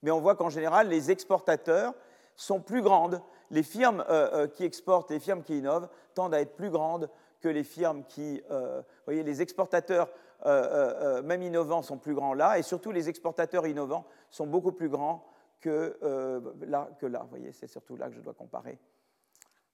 Mais 0.03 0.11
on 0.11 0.21
voit 0.21 0.35
qu'en 0.35 0.51
général, 0.51 0.89
les 0.89 1.11
exportateurs 1.11 1.95
sont 2.35 2.61
plus 2.61 2.83
grandes. 2.83 3.23
Les 3.51 3.63
firmes 3.63 4.05
euh, 4.09 4.49
qui 4.49 4.65
exportent, 4.65 5.11
les 5.11 5.21
firmes 5.21 5.43
qui 5.43 5.59
innovent, 5.59 5.89
tendent 6.15 6.35
à 6.35 6.41
être 6.41 6.57
plus 6.57 6.71
grandes 6.71 7.09
que 7.41 7.49
les 7.49 7.65
firmes 7.65 8.05
qui... 8.05 8.41
vous 8.49 8.83
voyez, 9.05 9.25
les 9.25 9.43
exportateurs 9.43 10.09
euh, 10.09 10.09
euh, 10.09 10.09
euh, 10.09 10.32
même 10.45 11.43
innovants, 11.43 11.83
sont 11.83 11.99
plus 11.99 12.15
grands 12.15 12.35
là, 12.35 12.59
et 12.59 12.63
surtout 12.63 12.93
les 12.93 13.09
exportateurs 13.09 13.67
innovants 13.67 14.05
sont 14.31 14.47
beaucoup 14.47 14.73
plus 14.73 14.89
grands 14.89 15.25
que 15.61 15.97
là. 16.67 16.89
Que 16.99 17.07
là. 17.07 17.21
Vous 17.21 17.29
voyez, 17.29 17.53
c'est 17.53 17.69
surtout 17.69 17.97
là 17.97 18.09
que 18.09 18.15
je 18.15 18.21
dois 18.21 18.35
comparer. 18.35 18.79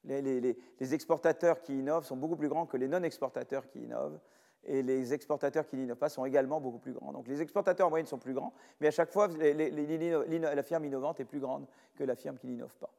Les, 0.04 0.94
exportateurs 0.94 1.60
qui 1.60 1.78
innovent 1.78 2.04
sont 2.04 2.16
beaucoup 2.16 2.36
plus 2.36 2.48
grands 2.48 2.66
que 2.66 2.76
les 2.76 2.88
non-exportateurs 2.88 3.68
qui 3.68 3.80
innovent, 3.80 4.18
et 4.64 4.82
les 4.82 5.14
exportateurs 5.14 5.66
qui 5.66 5.76
n'innovent 5.76 5.98
pas 5.98 6.08
sont 6.08 6.24
également 6.24 6.60
beaucoup 6.60 6.78
plus 6.78 6.92
grands. 6.92 7.12
Donc 7.12 7.28
les 7.28 7.40
exportateurs 7.40 7.86
en 7.86 7.90
moyenne 7.90 8.06
sont 8.06 8.18
plus 8.18 8.34
grands, 8.34 8.52
mais 8.80 8.88
à 8.88 8.90
chaque 8.90 9.10
fois, 9.10 9.28
la 9.28 10.62
firme 10.62 10.84
innovante 10.84 11.20
est 11.20 11.24
plus 11.24 11.40
grande 11.40 11.66
que 11.96 12.04
la 12.04 12.16
firme 12.16 12.36
qui 12.38 12.46
n'innove 12.46 12.74
pas. 12.76 12.90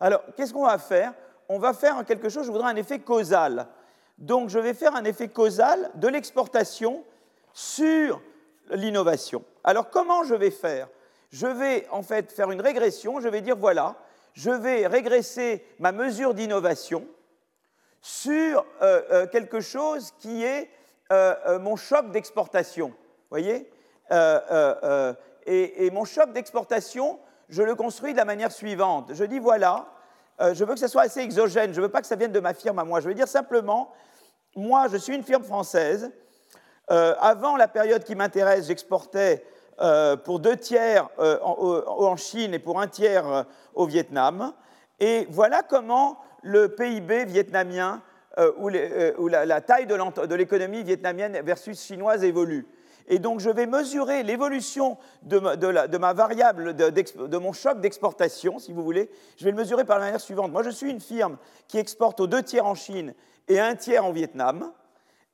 Alors, 0.00 0.22
qu'est-ce 0.36 0.52
qu'on 0.52 0.66
va 0.66 0.78
faire? 0.78 1.12
On 1.48 1.58
va 1.58 1.72
faire 1.72 2.04
quelque 2.04 2.28
chose, 2.28 2.46
je 2.46 2.52
voudrais 2.52 2.70
un 2.70 2.76
effet 2.76 3.00
causal. 3.00 3.66
Donc 4.18 4.48
je 4.48 4.58
vais 4.58 4.74
faire 4.74 4.94
un 4.96 5.04
effet 5.04 5.28
causal 5.28 5.90
de 5.94 6.08
l'exportation 6.08 7.04
sur 7.52 8.20
l'innovation. 8.70 9.44
Alors 9.64 9.90
comment 9.90 10.24
je 10.24 10.34
vais 10.34 10.50
faire? 10.50 10.88
Je 11.30 11.46
vais 11.46 11.86
en 11.90 12.02
fait 12.02 12.32
faire 12.32 12.50
une 12.50 12.60
régression, 12.60 13.20
je 13.20 13.28
vais 13.28 13.40
dire 13.40 13.56
voilà, 13.56 13.96
je 14.34 14.50
vais 14.50 14.86
régresser 14.86 15.64
ma 15.78 15.92
mesure 15.92 16.34
d'innovation 16.34 17.06
sur 18.00 18.64
euh, 18.82 19.02
euh, 19.10 19.26
quelque 19.26 19.60
chose 19.60 20.12
qui 20.18 20.44
est 20.44 20.70
euh, 21.12 21.58
mon 21.58 21.76
choc 21.76 22.10
d'exportation. 22.10 22.92
Voyez? 23.30 23.70
Et, 25.46 25.86
et, 25.86 25.90
mon 25.90 26.04
choc 26.04 26.32
d'exportation, 26.32 27.18
je 27.48 27.62
le 27.62 27.74
construis 27.74 28.12
de 28.12 28.18
la 28.18 28.24
manière 28.24 28.52
suivante. 28.52 29.10
Je 29.14 29.24
dis 29.24 29.38
voilà, 29.38 29.86
je 30.40 30.64
veux 30.64 30.74
que 30.74 30.80
ça 30.80 30.88
soit 30.88 31.02
assez 31.02 31.20
exogène, 31.20 31.72
je 31.72 31.80
ne 31.80 31.86
veux 31.86 31.90
pas 31.90 32.00
que 32.00 32.06
ça 32.06 32.16
vienne 32.16 32.32
de 32.32 32.40
ma 32.40 32.54
firme 32.54 32.78
à 32.78 32.84
moi. 32.84 33.00
Je 33.00 33.08
veux 33.08 33.14
dire 33.14 33.28
simplement, 33.28 33.92
moi, 34.58 34.86
je 34.90 34.96
suis 34.96 35.14
une 35.14 35.22
firme 35.22 35.44
française. 35.44 36.10
Euh, 36.90 37.14
avant 37.20 37.56
la 37.56 37.68
période 37.68 38.04
qui 38.04 38.14
m'intéresse, 38.14 38.66
j'exportais 38.66 39.44
euh, 39.80 40.16
pour 40.16 40.40
deux 40.40 40.56
tiers 40.56 41.08
euh, 41.18 41.38
en, 41.42 42.16
Chine 42.16 42.54
et 42.54 42.58
pour 42.58 42.80
un 42.80 42.88
tiers 42.88 43.44
au 43.74 43.86
Vietnam. 43.86 44.52
Et 45.00 45.26
voilà 45.30 45.62
comment 45.62 46.18
le 46.42 46.74
PIB 46.74 47.26
vietnamien 47.26 48.02
ou, 48.58 48.68
la, 48.68 49.60
taille 49.60 49.86
de 49.86 50.34
l'économie 50.34 50.84
vietnamienne 50.84 51.40
versus 51.42 51.82
chinoise 51.82 52.22
évolue. 52.22 52.66
Et 53.08 53.18
donc, 53.18 53.40
je 53.40 53.48
vais 53.50 53.66
mesurer 53.66 54.22
l'évolution 54.22 54.98
de, 55.22 55.38
ma 55.38 56.12
variable, 56.12 56.76
de, 56.76 57.38
mon 57.38 57.52
choc 57.52 57.80
d'exportation, 57.80 58.58
si 58.58 58.72
vous 58.72 58.82
voulez. 58.82 59.10
Je 59.38 59.44
vais 59.44 59.50
le 59.50 59.56
mesurer 59.56 59.84
par 59.84 59.98
la 59.98 60.06
manière 60.06 60.20
suivante. 60.20 60.52
Moi, 60.52 60.62
je 60.62 60.70
suis 60.70 60.90
une 60.90 61.00
firme 61.00 61.38
qui 61.66 61.78
exporte 61.78 62.20
aux 62.20 62.26
deux 62.26 62.42
tiers 62.42 62.66
en 62.66 62.74
Chine 62.74 63.14
et 63.48 63.58
un 63.58 63.74
tiers 63.74 64.04
en 64.04 64.12
Vietnam. 64.12 64.70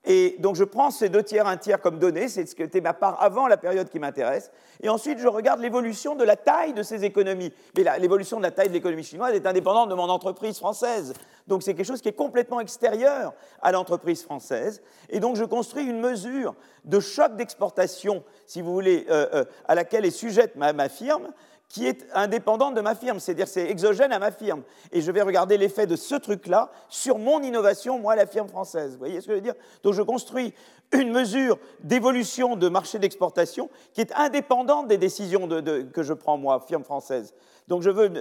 Et 0.07 0.37
donc 0.39 0.55
je 0.57 0.65
prends 0.65 0.91
ces 0.91 1.09
deux 1.09 1.23
tiers, 1.23 1.47
un 1.47 1.57
tiers 1.57 1.81
comme 1.81 1.99
données, 1.99 2.29
c'est 2.29 2.45
ce 2.47 2.55
qui 2.55 2.63
était 2.63 2.83
ma 2.83 2.93
part 2.93 3.23
avant 3.23 3.47
la 3.47 3.57
période 3.57 3.89
qui 3.89 3.99
m'intéresse, 3.99 4.51
et 4.83 4.89
ensuite 4.91 5.19
je 5.19 5.29
regarde 5.29 5.61
l'évolution 5.61 6.15
de 6.15 6.25
la 6.25 6.37
taille 6.37 6.75
de 6.75 6.83
ces 6.83 7.05
économies. 7.05 7.53
Mais 7.77 7.85
l'évolution 7.99 8.37
de 8.37 8.43
la 8.43 8.51
taille 8.51 8.69
de 8.69 8.75
l'économie 8.75 9.05
chinoise 9.05 9.35
est 9.35 9.47
indépendante 9.47 9.89
de 9.89 9.95
mon 9.95 10.11
entreprise 10.11 10.59
française. 10.59 11.15
Donc 11.47 11.63
c'est 11.63 11.75
quelque 11.75 11.87
chose 11.87 12.03
qui 12.03 12.09
est 12.09 12.13
complètement 12.13 12.61
extérieur 12.61 13.33
à 13.63 13.73
l'entreprise 13.73 14.23
française. 14.23 14.83
Et 15.09 15.21
donc 15.21 15.37
je 15.37 15.45
construis 15.45 15.85
une 15.85 16.01
mesure 16.01 16.55
de 16.85 17.01
choc 17.01 17.37
d'exportation, 17.37 18.23
si 18.47 18.61
vous 18.61 18.73
voulez, 18.75 19.07
euh, 19.09 19.27
euh, 19.33 19.45
à 19.67 19.75
laquelle 19.75 20.05
est 20.05 20.11
sujette 20.11 20.57
ma 20.57 20.89
firme, 20.91 21.31
qui 21.69 21.87
est 21.87 22.07
indépendante 22.15 22.75
de 22.75 22.81
ma 22.81 22.95
firme, 22.95 23.19
c'est-à-dire 23.19 23.49
c'est 23.49 23.69
exogène 23.69 24.13
à 24.13 24.19
ma 24.19 24.31
firme. 24.31 24.63
Et 24.93 25.01
je 25.01 25.11
vais 25.11 25.23
regarder 25.23 25.57
l'effet 25.57 25.87
de 25.87 25.97
ce 25.97 26.15
truc-là 26.15 26.71
sur 26.89 27.19
mon 27.19 27.43
innovation, 27.43 27.99
moi, 27.99 28.15
la 28.15 28.27
firme 28.27 28.49
française. 28.49 28.93
Vous 28.93 28.99
voyez 28.99 29.21
ce 29.21 29.27
que 29.27 29.33
je 29.33 29.37
veux 29.37 29.43
dire? 29.43 29.55
Donc 29.83 29.95
je 29.95 30.03
construis 30.03 30.55
une 30.93 31.11
mesure 31.11 31.59
d'évolution 31.83 32.57
de 32.57 32.69
marché 32.69 32.99
d'exportation 32.99 33.71
qui 33.93 34.01
est 34.01 34.13
indépendante 34.15 34.87
des 34.87 34.99
décisions 34.99 35.49
que 35.49 36.03
je 36.03 36.13
prends, 36.13 36.39
moi, 36.39 36.65
firme 36.67 36.85
française. 36.85 37.35
Donc 37.67 37.83
je 37.83 37.91
veux, 37.91 38.13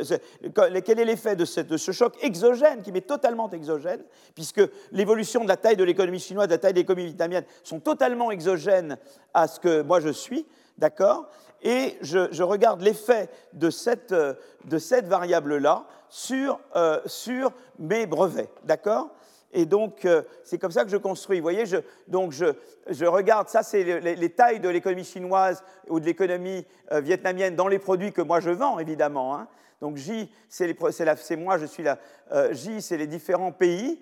quel 0.81 0.99
est 0.99 1.05
l'effet 1.05 1.35
de, 1.35 1.45
ce 1.45 1.91
choc 1.91 2.15
exogène, 2.21 2.81
qui 2.81 2.91
m'est 2.91 3.01
totalement 3.01 3.49
exogène, 3.51 4.01
puisque 4.35 4.61
l'évolution 4.91 5.43
de 5.43 5.49
la 5.49 5.57
taille 5.57 5.75
de 5.75 5.83
l'économie 5.83 6.19
chinoise, 6.19 6.47
de 6.47 6.53
la 6.53 6.57
taille 6.57 6.73
de 6.73 6.79
l'économie 6.79 7.07
vietnamienne 7.07 7.43
sont 7.63 7.79
totalement 7.79 8.31
exogènes 8.31 8.97
à 9.33 9.47
ce 9.47 9.59
que 9.59 9.81
moi 9.81 9.99
je 9.99 10.09
suis, 10.09 10.45
d'accord? 10.77 11.29
Et 11.63 11.97
je, 12.01 12.43
regarde 12.43 12.81
l'effet 12.81 13.29
de 13.53 13.69
cette, 13.69 14.11
euh, 14.11 14.33
de 14.65 14.77
cette 14.77 15.07
variable-là 15.07 15.85
sur, 16.09 16.59
euh, 16.75 16.99
sur, 17.05 17.51
mes 17.79 18.05
brevets, 18.05 18.49
d'accord? 18.65 19.09
Et 19.53 19.65
donc, 19.65 20.03
euh, 20.05 20.23
c'est 20.43 20.57
comme 20.57 20.71
ça 20.71 20.83
que 20.83 20.89
je 20.89 20.97
construis. 20.97 21.39
Vous 21.39 21.43
voyez, 21.43 21.65
je, 21.65 21.77
donc 22.07 22.33
je, 22.33 22.45
je 22.89 23.05
regarde, 23.05 23.47
ça, 23.47 23.63
c'est 23.63 24.01
les, 24.01 24.29
tailles 24.29 24.59
de 24.59 24.67
l'économie 24.67 25.05
chinoise 25.05 25.63
ou 25.87 25.99
de 25.99 26.05
l'économie 26.05 26.65
vietnamienne 26.91 27.55
dans 27.55 27.67
les 27.67 27.79
produits 27.79 28.11
que 28.11 28.21
moi 28.21 28.39
je 28.39 28.49
vends, 28.49 28.79
évidemment. 28.79 29.35
Hein. 29.35 29.47
Donc, 29.79 29.97
J, 29.97 30.31
c'est 30.49 31.35
moi, 31.37 31.57
je 31.57 31.65
suis 31.65 31.83
là. 31.83 31.99
J, 32.51 32.81
c'est 32.81 32.97
les 32.97 33.07
différents 33.07 33.51
pays. 33.51 34.01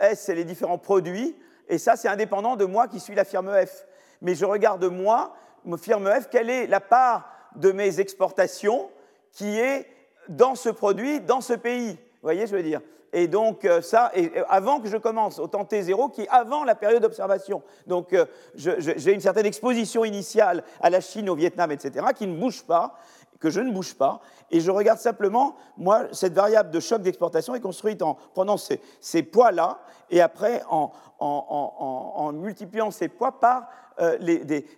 S, 0.00 0.20
c'est 0.20 0.34
les 0.34 0.44
différents 0.44 0.78
produits. 0.78 1.36
Et 1.68 1.78
ça, 1.78 1.96
c'est 1.96 2.08
indépendant 2.08 2.56
de 2.56 2.64
moi 2.64 2.88
qui 2.88 3.00
suis 3.00 3.14
la 3.14 3.24
firme 3.24 3.52
F. 3.66 3.86
Mais 4.22 4.34
je 4.34 4.46
regarde 4.46 4.84
moi 4.84 5.34
firme 5.76 6.08
F, 6.08 6.28
quelle 6.30 6.50
est 6.50 6.66
la 6.66 6.80
part 6.80 7.28
de 7.56 7.72
mes 7.72 8.00
exportations 8.00 8.90
qui 9.32 9.58
est 9.58 9.86
dans 10.28 10.54
ce 10.54 10.68
produit, 10.68 11.20
dans 11.20 11.40
ce 11.40 11.54
pays 11.54 11.92
Vous 11.92 12.22
voyez, 12.22 12.46
je 12.46 12.56
veux 12.56 12.62
dire? 12.62 12.80
Et 13.12 13.28
donc 13.28 13.64
euh, 13.64 13.80
ça, 13.80 14.10
et 14.14 14.32
avant 14.48 14.80
que 14.80 14.88
je 14.88 14.96
commence 14.96 15.38
au 15.38 15.46
temps 15.46 15.62
T0, 15.62 16.10
qui 16.10 16.22
est 16.22 16.28
avant 16.28 16.64
la 16.64 16.74
période 16.74 17.00
d'observation. 17.00 17.62
Donc 17.86 18.12
euh, 18.12 18.26
j'ai 18.56 19.12
une 19.12 19.20
certaine 19.20 19.46
exposition 19.46 20.04
initiale 20.04 20.64
à 20.80 20.90
la 20.90 21.00
Chine, 21.00 21.30
au 21.30 21.36
Vietnam, 21.36 21.70
etc., 21.70 22.06
qui 22.14 22.26
ne 22.26 22.36
bouge 22.36 22.64
pas. 22.64 22.98
que 23.38 23.50
je 23.50 23.60
ne 23.60 23.70
bouge 23.70 23.94
pas, 23.94 24.20
et 24.50 24.60
je 24.60 24.70
regarde 24.70 24.98
simplement, 24.98 25.54
moi, 25.76 26.06
cette 26.12 26.32
variable 26.32 26.70
de 26.70 26.80
choc 26.80 27.02
d'exportation 27.02 27.54
est 27.54 27.60
construite 27.60 28.00
en 28.00 28.16
prenant 28.32 28.56
ces, 28.56 29.22
poids-là, 29.22 29.80
et 30.10 30.22
après 30.22 30.62
en, 30.70 30.90
en, 31.18 32.32
multipliant 32.32 32.90
ces 32.90 33.08
poids 33.08 33.38
par 33.38 33.68
euh, 34.00 34.18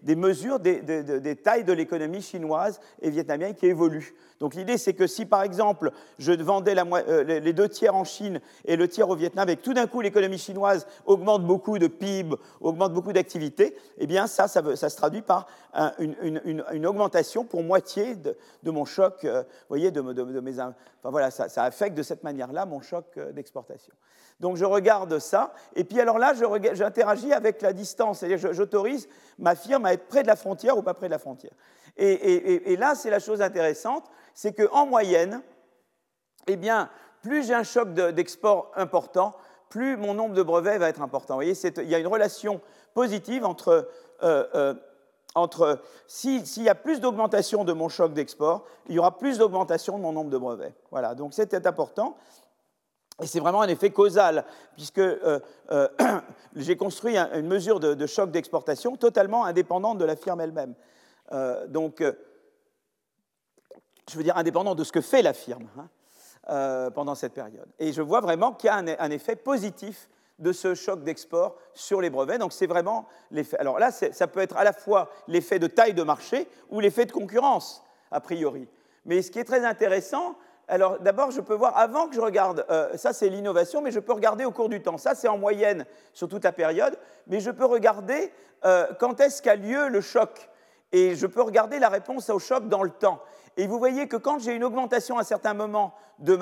des, 0.02 0.16
mesures 0.16 0.60
des, 0.60 1.36
tailles 1.36 1.64
de 1.64 1.72
l'économie 1.72 2.22
chinoise 2.22 2.80
et 3.00 3.10
vietnamienne 3.10 3.54
qui 3.54 3.66
évoluent. 3.66 4.14
Donc 4.40 4.54
l'idée, 4.54 4.76
c'est 4.76 4.92
que 4.92 5.06
si 5.06 5.24
par 5.24 5.42
exemple 5.42 5.90
je 6.18 6.32
vendais 6.32 6.74
euh, 6.76 7.22
les 7.24 7.52
deux 7.52 7.68
tiers 7.68 7.94
en 7.94 8.04
Chine 8.04 8.40
et 8.64 8.76
le 8.76 8.88
tiers 8.88 9.08
au 9.08 9.16
Vietnam, 9.16 9.48
et 9.48 9.56
que 9.56 9.62
tout 9.62 9.74
d'un 9.74 9.86
coup 9.86 10.00
l'économie 10.00 10.38
chinoise 10.38 10.86
augmente 11.06 11.44
beaucoup 11.44 11.78
de 11.78 11.86
PIB, 11.86 12.36
augmente 12.60 12.92
beaucoup 12.92 13.12
d'activité, 13.12 13.76
eh 13.98 14.06
bien 14.06 14.26
ça, 14.26 14.48
ça, 14.48 14.62
se 14.62 14.96
traduit 14.96 15.22
par 15.22 15.46
une, 15.98 16.86
augmentation 16.86 17.44
pour 17.44 17.62
moitié 17.62 18.14
de, 18.14 18.70
mon 18.70 18.84
choc, 18.84 19.24
euh, 19.24 19.42
voyez, 19.68 19.90
de, 19.90 20.00
mes, 20.00 20.60
enfin 20.60 20.74
voilà, 21.04 21.30
ça, 21.30 21.48
ça 21.48 21.64
affecte 21.64 21.96
de 21.96 22.02
cette 22.02 22.22
manière-là 22.22 22.66
mon 22.66 22.80
choc 22.80 23.18
d'exportation. 23.32 23.94
Donc 24.40 24.56
je 24.56 24.66
regarde 24.66 25.18
ça, 25.18 25.54
et 25.74 25.84
puis 25.84 25.98
alors 25.98 26.18
là, 26.18 26.34
j'interagis 26.74 27.32
avec 27.32 27.62
la 27.62 27.72
distance, 27.72 28.18
c'est-à-dire 28.18 28.52
j'autorise 28.52 29.08
ma 29.38 29.54
firme 29.54 29.86
à 29.86 29.94
être 29.94 30.06
près 30.08 30.22
de 30.22 30.28
la 30.28 30.36
frontière 30.36 30.76
ou 30.76 30.82
pas 30.82 30.92
près 30.92 31.06
de 31.06 31.12
la 31.12 31.18
frontière. 31.18 31.52
Et, 31.98 32.76
là, 32.76 32.94
c'est 32.94 33.08
la 33.08 33.18
chose 33.18 33.40
intéressante, 33.40 34.04
c'est 34.36 34.52
qu'en 34.52 34.86
moyenne, 34.86 35.40
eh 36.46 36.56
bien, 36.56 36.90
plus 37.22 37.46
j'ai 37.46 37.54
un 37.54 37.64
choc 37.64 37.94
d'export 37.94 38.70
important, 38.76 39.34
plus 39.70 39.96
mon 39.96 40.12
nombre 40.12 40.34
de 40.34 40.42
brevets 40.42 40.78
va 40.78 40.90
être 40.90 41.00
important. 41.00 41.34
Vous 41.34 41.38
voyez, 41.38 41.54
il 41.54 41.88
y 41.88 41.94
a 41.94 41.98
une 41.98 42.06
relation 42.06 42.60
positive 42.92 43.46
entre, 43.46 43.88
euh, 44.22 44.44
euh, 44.54 44.74
entre 45.34 45.80
s'il 46.06 46.62
y 46.62 46.68
a 46.68 46.74
plus 46.74 47.00
d'augmentation 47.00 47.64
de 47.64 47.72
mon 47.72 47.88
choc 47.88 48.12
d'export, 48.12 48.64
il 48.88 48.94
y 48.94 48.98
aura 48.98 49.16
plus 49.16 49.38
d'augmentation 49.38 49.96
de 49.96 50.02
mon 50.02 50.12
nombre 50.12 50.30
de 50.30 50.38
brevets. 50.38 50.74
Voilà, 50.90 51.14
donc 51.14 51.32
c'était 51.32 51.66
important. 51.66 52.18
Et 53.22 53.26
c'est 53.26 53.40
vraiment 53.40 53.62
un 53.62 53.68
effet 53.68 53.88
causal, 53.88 54.44
puisque 54.74 54.98
euh, 54.98 55.40
j'ai 56.56 56.76
construit 56.76 57.16
une 57.16 57.46
mesure 57.46 57.80
de, 57.80 58.06
choc 58.06 58.30
d'exportation 58.30 58.98
totalement 58.98 59.46
indépendante 59.46 59.96
de 59.96 60.04
la 60.04 60.14
firme 60.14 60.42
elle-même. 60.42 60.74
Donc, 61.68 62.02
je 64.10 64.16
veux 64.16 64.22
dire 64.22 64.36
indépendante 64.36 64.78
de 64.78 64.84
ce 64.84 64.92
que 64.92 65.00
fait 65.00 65.22
la 65.22 65.32
firme 65.32 65.68
hein, 65.78 66.90
pendant 66.94 67.14
cette 67.14 67.32
période. 67.32 67.68
Et 67.78 67.92
je 67.92 68.02
vois 68.02 68.20
vraiment 68.20 68.52
qu'il 68.52 68.68
y 68.68 68.70
a 68.70 68.76
un, 68.76 69.10
effet 69.10 69.36
positif 69.36 70.08
de 70.38 70.52
ce 70.52 70.74
choc 70.74 71.02
d'export 71.02 71.56
sur 71.74 72.00
les 72.00 72.10
brevets. 72.10 72.38
Donc 72.38 72.52
c'est 72.52 72.66
vraiment 72.66 73.06
l'effet. 73.30 73.56
Alors 73.58 73.78
là, 73.78 73.90
ça 73.90 74.26
peut 74.26 74.40
être 74.40 74.56
à 74.56 74.64
la 74.64 74.72
fois 74.72 75.10
l'effet 75.28 75.58
de 75.58 75.66
taille 75.66 75.94
de 75.94 76.02
marché 76.02 76.48
ou 76.70 76.80
l'effet 76.80 77.06
de 77.06 77.12
concurrence, 77.12 77.82
a 78.10 78.20
priori. 78.20 78.68
Mais 79.04 79.22
ce 79.22 79.30
qui 79.30 79.38
est 79.38 79.44
très 79.44 79.64
intéressant, 79.64 80.36
alors 80.68 80.98
d'abord, 80.98 81.30
je 81.30 81.40
peux 81.40 81.54
voir, 81.54 81.76
avant 81.78 82.08
que 82.08 82.14
je 82.14 82.20
regarde, 82.20 82.66
euh, 82.70 82.96
ça 82.96 83.12
c'est 83.12 83.28
l'innovation, 83.28 83.80
mais 83.80 83.92
je 83.92 84.00
peux 84.00 84.12
regarder 84.12 84.44
au 84.44 84.50
cours 84.50 84.68
du 84.68 84.82
temps. 84.82 84.98
Ça 84.98 85.14
c'est 85.14 85.28
en 85.28 85.38
moyenne 85.38 85.86
sur 86.12 86.28
toute 86.28 86.44
la 86.44 86.52
période, 86.52 86.98
mais 87.28 87.40
je 87.40 87.50
peux 87.50 87.64
regarder 87.64 88.32
euh, 88.64 88.86
quand 88.98 89.20
est-ce 89.20 89.42
qu'a 89.42 89.54
lieu 89.54 89.88
le 89.88 90.00
choc. 90.00 90.50
Et 90.92 91.14
je 91.14 91.26
peux 91.26 91.42
regarder 91.42 91.78
la 91.78 91.88
réponse 91.88 92.30
au 92.30 92.38
choc 92.38 92.68
dans 92.68 92.82
le 92.82 92.90
temps. 92.90 93.20
Et 93.56 93.66
vous 93.66 93.78
voyez 93.78 94.06
que 94.06 94.16
quand 94.16 94.38
j'ai 94.38 94.54
une 94.54 94.64
augmentation 94.64 95.16
à 95.16 95.22
un 95.22 95.24
certain 95.24 95.54
moment 95.54 95.94
de, 96.18 96.36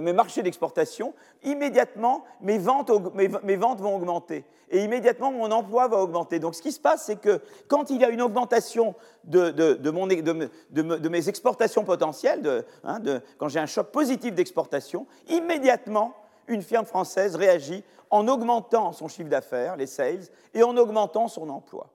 mes 0.00 0.12
marchés 0.12 0.42
d'exportation, 0.42 1.12
immédiatement, 1.42 2.24
mes 2.40 2.58
ventes, 2.58 2.90
vont 2.90 3.96
augmenter. 3.96 4.44
Et 4.70 4.84
immédiatement, 4.84 5.32
mon 5.32 5.50
emploi 5.50 5.88
va 5.88 5.98
augmenter. 5.98 6.38
Donc 6.38 6.54
ce 6.54 6.62
qui 6.62 6.72
se 6.72 6.80
passe, 6.80 7.04
c'est 7.06 7.20
que 7.20 7.40
quand 7.68 7.90
il 7.90 8.00
y 8.00 8.04
a 8.04 8.10
une 8.10 8.22
augmentation 8.22 8.94
de, 9.24 11.08
mes 11.08 11.28
exportations 11.28 11.84
potentielles, 11.84 12.64
hein, 12.84 13.00
quand 13.38 13.48
j'ai 13.48 13.60
un 13.60 13.66
choc 13.66 13.90
positif 13.90 14.34
d'exportation, 14.34 15.06
immédiatement, 15.28 16.14
une 16.46 16.62
firme 16.62 16.84
française 16.84 17.36
réagit 17.36 17.82
en 18.10 18.28
augmentant 18.28 18.92
son 18.92 19.08
chiffre 19.08 19.30
d'affaires, 19.30 19.76
les 19.76 19.86
sales, 19.86 20.24
et 20.52 20.62
en 20.62 20.76
augmentant 20.76 21.26
son 21.26 21.48
emploi. 21.48 21.88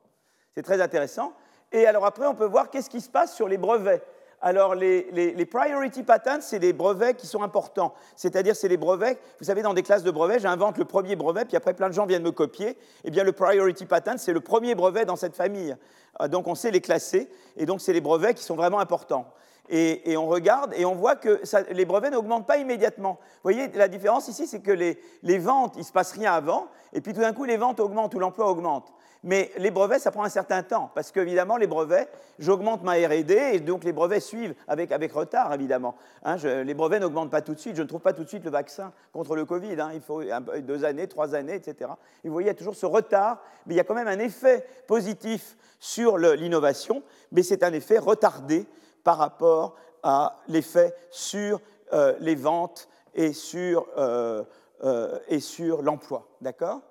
C'est 0.55 0.63
très 0.63 0.81
intéressant. 0.81 1.33
Et 1.71 1.85
alors 1.85 2.05
après, 2.05 2.25
on 2.25 2.35
peut 2.35 2.45
voir 2.45 2.69
qu'est-ce 2.69 2.89
qui 2.89 3.01
se 3.01 3.09
passe 3.09 3.35
sur 3.35 3.47
les 3.47 3.57
brevets. 3.57 4.03
Alors, 4.41 4.73
les, 4.73 5.45
priority 5.45 6.03
patents, 6.03 6.39
c'est 6.39 6.59
des 6.59 6.71
brevets 6.71 7.15
qui 7.15 7.27
sont 7.27 7.43
importants. 7.43 7.93
C'est-à-dire, 8.15 8.55
c'est 8.55 8.69
les 8.69 8.77
brevets, 8.77 9.19
vous 9.39 9.45
savez, 9.45 9.61
dans 9.61 9.73
des 9.73 9.83
classes 9.83 10.03
de 10.03 10.11
brevets, 10.11 10.39
j'invente 10.39 10.77
le 10.77 10.85
premier 10.85 11.17
brevet, 11.17 11.43
puis 11.43 11.57
après, 11.57 11.73
plein 11.73 11.89
de 11.89 11.93
gens 11.93 12.05
viennent 12.05 12.23
me 12.23 12.31
copier. 12.31 12.77
Eh 13.03 13.11
bien, 13.11 13.23
le 13.23 13.33
priority 13.33 13.85
patent, 13.85 14.17
c'est 14.17 14.31
le 14.31 14.39
premier 14.39 14.75
brevet 14.75 15.03
dans 15.03 15.17
cette 15.17 15.35
famille. 15.35 15.75
Euh, 16.21 16.29
donc, 16.29 16.47
on 16.47 16.55
sait 16.55 16.71
les 16.71 16.79
classer, 16.79 17.29
et 17.57 17.65
donc, 17.65 17.81
c'est 17.81 17.91
les 17.91 18.01
brevets 18.01 18.33
qui 18.33 18.43
sont 18.43 18.55
vraiment 18.55 18.79
importants. 18.79 19.25
Et, 19.71 20.17
on 20.17 20.25
regarde 20.25 20.73
et 20.75 20.83
on 20.83 20.95
voit 20.95 21.15
que 21.15 21.41
les 21.69 21.85
brevets 21.85 22.09
n'augmentent 22.09 22.47
pas 22.47 22.57
immédiatement. 22.57 23.19
Vous 23.21 23.51
voyez, 23.51 23.67
la 23.75 23.87
différence 23.87 24.27
ici, 24.27 24.47
c'est 24.47 24.61
que 24.61 24.71
les, 24.71 24.99
les, 25.21 25.37
ventes, 25.37 25.73
il 25.75 25.81
ne 25.81 25.83
se 25.83 25.91
passe 25.91 26.13
rien 26.13 26.33
avant, 26.33 26.69
et 26.91 27.01
puis 27.01 27.13
tout 27.13 27.19
d'un 27.19 27.33
coup, 27.33 27.43
les 27.43 27.57
ventes 27.57 27.79
augmentent 27.79 28.15
ou 28.15 28.19
l'emploi 28.19 28.49
augmente. 28.49 28.91
Mais 29.23 29.51
les 29.57 29.69
brevets, 29.69 29.99
ça 29.99 30.11
prend 30.11 30.23
un 30.23 30.29
certain 30.29 30.63
temps, 30.63 30.91
parce 30.95 31.11
qu'évidemment, 31.11 31.57
les 31.57 31.67
brevets, 31.67 32.09
j'augmente 32.39 32.83
ma 32.83 32.93
RD, 32.93 33.31
et 33.31 33.59
donc 33.59 33.83
les 33.83 33.91
brevets 33.91 34.21
suivent 34.21 34.55
avec, 34.67 34.93
avec 34.93 35.11
retard, 35.11 35.53
évidemment. 35.53 35.95
Hein, 36.23 36.37
les 36.63 36.73
brevets 36.73 37.01
n'augmentent 37.01 37.31
pas 37.31 37.41
tout 37.41 37.53
de 37.53 37.59
suite, 37.59 37.75
je 37.75 37.81
ne 37.81 37.87
trouve 37.87 37.99
pas 37.99 38.13
tout 38.13 38.23
de 38.23 38.29
suite 38.29 38.45
le 38.45 38.49
vaccin 38.49 38.93
contre 39.11 39.35
le 39.35 39.43
Covid, 39.43 39.79
hein. 39.81 39.91
il 39.93 39.99
faut 39.99 40.21
deux 40.61 40.85
années, 40.85 41.07
trois 41.07 41.35
années, 41.35 41.55
etc. 41.55 41.91
Et 42.23 42.29
vous 42.29 42.33
voyez, 42.33 42.47
il 42.47 42.51
y 42.51 42.55
a 42.55 42.57
toujours 42.57 42.75
ce 42.75 42.85
retard, 42.85 43.41
mais 43.65 43.73
il 43.73 43.77
y 43.77 43.81
a 43.81 43.83
quand 43.83 43.95
même 43.95 44.07
un 44.07 44.19
effet 44.19 44.65
positif 44.87 45.57
sur 45.79 46.17
l'innovation, 46.17 47.03
mais 47.31 47.43
c'est 47.43 47.63
un 47.63 47.73
effet 47.73 47.97
retardé 47.97 48.65
par 49.03 49.17
rapport 49.17 49.75
à 50.03 50.37
l'effet 50.47 50.95
sur 51.11 51.59
euh, 51.93 52.15
les 52.19 52.35
ventes 52.35 52.87
et 53.15 53.33
sur, 53.33 53.87
euh, 53.97 54.43
euh, 54.83 55.19
et 55.27 55.39
sur 55.39 55.81
l'emploi. 55.81 56.27
D'accord? 56.41 56.81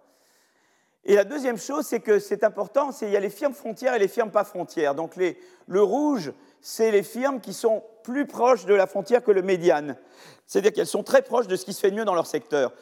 Et 1.08 1.14
la 1.14 1.24
deuxième 1.24 1.56
chose, 1.56 1.86
c'est 1.86 2.00
que 2.00 2.18
c'est 2.18 2.44
important, 2.44 2.92
c'est 2.92 3.06
qu'il 3.06 3.14
y 3.14 3.16
a 3.16 3.20
les 3.20 3.30
firmes 3.30 3.54
frontières 3.54 3.94
et 3.94 3.98
les 3.98 4.08
firmes 4.08 4.30
pas 4.30 4.44
frontières. 4.44 4.94
Donc 4.94 5.16
le 5.16 5.82
rouge, 5.82 6.34
c'est 6.60 6.90
les 6.90 7.02
firmes 7.02 7.40
qui 7.40 7.54
sont 7.54 7.82
plus 8.02 8.26
proches 8.26 8.66
de 8.66 8.74
la 8.74 8.86
frontière 8.86 9.24
que 9.24 9.30
le 9.30 9.40
médiane. 9.40 9.96
C'est-à-dire 10.46 10.70
qu'elles 10.70 10.86
sont 10.86 11.02
très 11.02 11.22
proches 11.22 11.46
de 11.46 11.56
ce 11.56 11.64
qui 11.64 11.72
se 11.72 11.80
fait 11.80 11.90
mieux 11.90 12.04
dans 12.04 12.14
leur 12.14 12.26
secteur. 12.26 12.74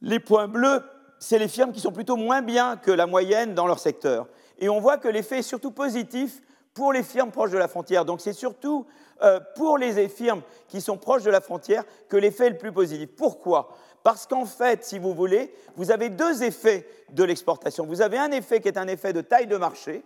Les 0.00 0.18
points 0.18 0.48
bleus, 0.48 0.82
c'est 1.18 1.38
les 1.38 1.46
firmes 1.46 1.72
qui 1.72 1.80
sont 1.80 1.92
plutôt 1.92 2.16
moins 2.16 2.40
bien 2.40 2.78
que 2.78 2.90
la 2.90 3.06
moyenne 3.06 3.52
dans 3.52 3.66
leur 3.66 3.80
secteur. 3.80 4.28
Et 4.58 4.70
on 4.70 4.80
voit 4.80 4.96
que 4.96 5.08
l'effet 5.08 5.40
est 5.40 5.42
surtout 5.42 5.70
positif 5.70 6.40
pour 6.72 6.94
les 6.94 7.02
firmes 7.02 7.32
proches 7.32 7.50
de 7.50 7.58
la 7.58 7.68
frontière. 7.68 8.06
Donc 8.06 8.22
c'est 8.22 8.32
surtout 8.32 8.86
euh, 9.20 9.40
pour 9.56 9.76
les 9.76 10.08
firmes 10.08 10.40
qui 10.68 10.80
sont 10.80 10.96
proches 10.96 11.24
de 11.24 11.30
la 11.30 11.42
frontière 11.42 11.84
que 12.08 12.16
l'effet 12.16 12.46
est 12.46 12.50
le 12.50 12.56
plus 12.56 12.72
positif. 12.72 13.10
Pourquoi? 13.14 13.76
Parce 14.08 14.26
qu'en 14.26 14.46
fait, 14.46 14.86
si 14.86 14.98
vous 14.98 15.12
voulez, 15.12 15.52
vous 15.76 15.90
avez 15.90 16.08
deux 16.08 16.42
effets 16.42 16.88
de 17.10 17.24
l'exportation. 17.24 17.84
Vous 17.84 18.00
avez 18.00 18.16
un 18.16 18.30
effet 18.30 18.58
qui 18.58 18.68
est 18.68 18.78
un 18.78 18.88
effet 18.88 19.12
de 19.12 19.20
taille 19.20 19.46
de 19.46 19.58
marché 19.58 20.02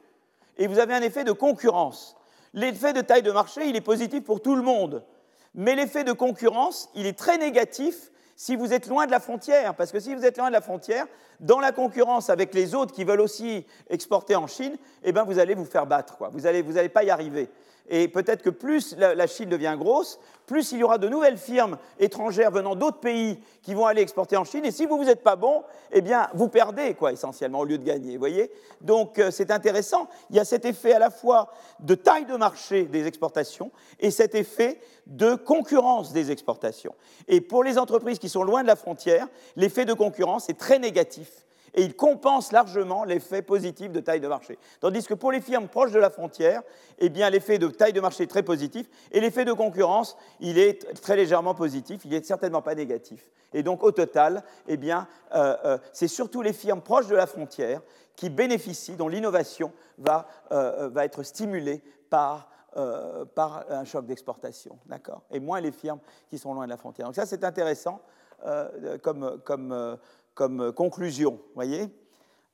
et 0.59 0.67
vous 0.67 0.81
avez 0.81 0.93
un 0.93 1.03
effet 1.03 1.23
de 1.23 1.31
concurrence. 1.31 2.17
L'effet 2.53 2.93
de 2.93 3.01
taille 3.01 3.23
de 3.23 3.31
marché, 3.31 3.69
il 3.69 3.77
est 3.77 3.81
positif 3.81 4.25
pour 4.25 4.43
tout 4.43 4.57
le 4.57 4.63
monde. 4.63 5.05
Mais 5.55 5.77
l'effet 5.77 6.03
de 6.03 6.11
concurrence, 6.11 6.91
il 6.97 7.07
est 7.07 7.17
très 7.17 7.39
négatif 7.39 8.11
si 8.35 8.57
vous 8.57 8.73
êtes 8.73 8.89
loin 8.89 9.07
de 9.07 9.13
la 9.13 9.21
frontière. 9.21 9.77
Parce 9.77 9.93
que 9.93 10.01
si 10.01 10.17
vous 10.17 10.25
êtes 10.25 10.37
loin 10.37 10.49
de 10.49 10.55
la 10.55 10.63
frontière, 10.63 11.07
dans 11.39 11.61
la 11.61 11.71
concurrence 11.71 12.29
avec 12.29 12.55
les 12.55 12.75
autres 12.75 12.93
qui 12.93 13.05
veulent 13.05 13.21
aussi 13.21 13.65
exporter 13.89 14.35
en 14.35 14.49
Chine, 14.49 14.77
eh 15.05 15.13
ben 15.13 15.23
vous 15.23 15.39
allez 15.39 15.55
vous 15.55 15.65
faire 15.65 15.87
battre. 15.87 16.17
Vous 16.33 16.41
n'allez 16.41 16.89
pas 16.89 17.05
y 17.05 17.11
arriver. 17.11 17.49
Et 17.89 18.09
peut-être 18.09 18.43
que 18.43 18.51
plus 18.51 18.97
la, 18.97 19.27
Chine 19.27 19.49
devient 19.49 19.75
grosse, 19.79 20.19
plus 20.47 20.73
il 20.73 20.79
y 20.79 20.85
aura 20.85 20.99
de 20.99 21.09
nouvelles 21.09 21.37
firmes 21.37 21.79
étrangères 21.99 22.51
venant 22.51 22.75
d'autres 22.75 23.01
pays 23.01 23.39
qui 23.63 23.75
vont 23.75 23.87
aller 23.87 24.03
exporter 24.03 24.37
en 24.37 24.45
Chine. 24.45 24.65
Et 24.65 24.71
si 24.71 24.87
vous 24.87 24.97
vous 24.97 25.09
êtes 25.09 25.23
pas 25.23 25.37
bon, 25.37 25.63
eh 25.91 26.01
bien, 26.01 26.29
vous 26.35 26.49
perdez, 26.49 26.95
quoi, 26.95 27.13
essentiellement, 27.13 27.61
au 27.61 27.65
lieu 27.65 27.79
de 27.79 27.85
gagner. 27.85 28.17
voyez 28.17 28.51
Donc, 28.81 29.19
euh, 29.19 29.31
c'est 29.31 29.51
intéressant. 29.51 30.09
Il 30.31 30.37
y 30.37 30.41
a 30.41 30.45
cet 30.45 30.65
effet 30.65 30.93
à 30.93 30.99
la 30.99 31.11
fois 31.11 31.53
de 31.81 31.95
taille 31.95 32.27
de 32.27 32.37
marché 32.37 32.85
des 32.85 33.07
exportations 33.07 33.71
et 33.99 34.11
cet 34.11 34.35
effet 34.35 34.81
de 35.07 35.35
concurrence 35.35 36.13
des 36.13 36.31
exportations. 36.31 36.95
Et 37.29 37.41
pour 37.41 37.65
les 37.65 37.79
entreprises 37.79 38.19
qui 38.19 38.29
sont 38.29 38.45
loin 38.45 38.63
de 38.63 38.69
la 38.69 38.77
frontière, 38.77 39.27
l'effet 39.57 39.85
de 39.85 39.95
concurrence 39.95 40.49
est 40.49 40.59
très 40.59 40.79
négatif 40.79 41.29
et 41.75 41.83
il 41.83 41.97
compense 41.97 42.53
largement 42.53 43.05
l'effet 43.05 43.43
positif 43.43 43.91
de 43.91 44.01
taille 44.01 44.21
de 44.21 44.29
marché. 44.29 44.59
Tandis 44.81 45.07
que 45.07 45.15
pour 45.15 45.33
les 45.33 45.41
firmes 45.41 45.69
proches 45.69 45.93
de 45.93 45.99
la 45.99 46.11
frontière, 46.11 46.63
eh 46.99 47.09
bien, 47.09 47.31
l'effet 47.31 47.59
de 47.59 47.69
taille 47.69 47.93
de 47.93 48.01
marché 48.01 48.25
est 48.25 48.29
très 48.29 48.43
positif 48.43 48.89
et 49.11 49.21
l'effet 49.21 49.45
de 49.45 49.53
concurrence, 49.53 50.17
il 50.41 50.59
est 50.59 51.01
très 51.01 51.17
légèrement 51.17 51.55
positif, 51.55 52.03
il 52.05 52.11
n'est 52.11 52.23
certainement 52.23 52.63
pas 52.63 52.75
négatif. 52.75 53.31
Et 53.55 53.63
donc, 53.63 53.83
au 53.83 53.93
total, 53.93 54.43
eh 54.67 54.77
bien, 54.77 55.07
euh, 55.35 55.57
euh, 55.65 55.79
c'est 55.93 56.09
surtout 56.09 56.43
les 56.43 56.53
firmes 56.53 56.81
proches 56.81 57.09
de 57.09 57.17
la 57.17 57.27
frontière 57.27 57.81
qui 58.17 58.31
bénéficient, 58.31 58.97
dont 58.97 59.09
l'innovation 59.09 59.73
va, 59.99 60.27
euh, 60.53 60.89
va, 60.89 61.05
être 61.05 61.23
stimulée 61.23 61.83
par 62.11 62.49
par 63.35 63.67
un 63.69 63.85
choc 63.85 64.07
d'exportation, 64.07 64.79
d'accord? 64.87 65.21
Et 65.31 65.41
moins 65.41 65.61
les 65.61 65.73
firmes 65.73 65.99
qui 66.31 66.39
sont 66.39 66.55
loin 66.55 66.65
de 66.65 66.71
la 66.71 66.79
frontière. 66.79 67.07
Donc 67.07 67.15
ça, 67.15 67.27
c'est 67.27 67.45
intéressant 67.45 68.01
comme, 69.03 69.43
comme, 69.45 69.99
conclusion. 70.35 71.41
voyez 71.55 71.89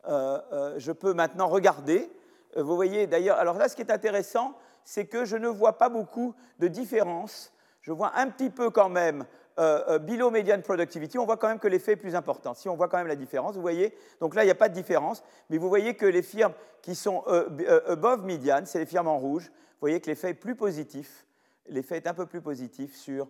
euh, 0.09 0.39
euh, 0.53 0.74
Je 0.79 0.93
peux 0.93 1.14
maintenant 1.14 1.49
regarder. 1.49 2.11
Vous 2.57 2.76
voyez 2.76 3.07
d'ailleurs, 3.07 3.39
alors 3.39 3.57
là, 3.59 3.68
ce 3.68 3.76
qui 3.76 3.83
est 3.83 3.91
intéressant, 3.91 4.55
c'est 4.85 5.07
que 5.07 5.24
je 5.24 5.37
ne 5.37 5.49
vois 5.49 5.79
pas 5.79 5.89
beaucoup 5.89 6.35
de 6.59 6.68
différence. 6.68 7.53
Je 7.83 7.93
vois 7.93 8.12
un 8.16 8.29
petit 8.29 8.51
peu 8.51 8.70
quand 8.70 8.89
même 8.89 9.26
euh, 9.59 9.83
euh, 9.89 9.99
below 9.99 10.31
median 10.31 10.61
productivity, 10.61 11.18
on 11.18 11.26
voit 11.26 11.37
quand 11.37 11.49
même 11.49 11.59
que 11.59 11.66
l'effet 11.66 11.93
est 11.93 11.97
plus 11.97 12.14
important. 12.14 12.55
Si 12.55 12.68
on 12.68 12.76
voit 12.76 12.89
quand 12.89 12.99
même 12.99 13.09
la 13.09 13.16
différence, 13.16 13.57
vous 13.57 13.61
voyez, 13.61 13.93
donc 14.20 14.37
là, 14.37 14.45
il 14.45 14.47
n'y 14.47 14.53
a 14.53 14.55
pas 14.55 14.68
de 14.68 14.74
différence, 14.74 15.24
mais 15.51 15.59
vous 15.59 15.68
voyez 15.68 15.95
que 15.95 16.07
les 16.07 16.22
firmes 16.22 16.53
qui 16.81 16.95
sont 16.95 17.24
euh, 17.26 17.81
above 17.89 18.24
median, 18.24 18.62
c'est 18.66 18.79
les 18.79 18.87
firmes 18.87 19.09
en 19.09 19.18
rouge, 19.18 19.47
vous 19.47 19.81
voyez 19.81 20.01
que 20.01 20.07
l'effet 20.07 20.31
est 20.31 20.35
plus 20.35 20.55
positif, 20.55 21.26
l'effet 21.66 21.97
est 21.97 22.07
un 22.07 22.14
peu 22.14 22.26
plus 22.26 22.41
positif 22.41 22.95
sur, 22.95 23.29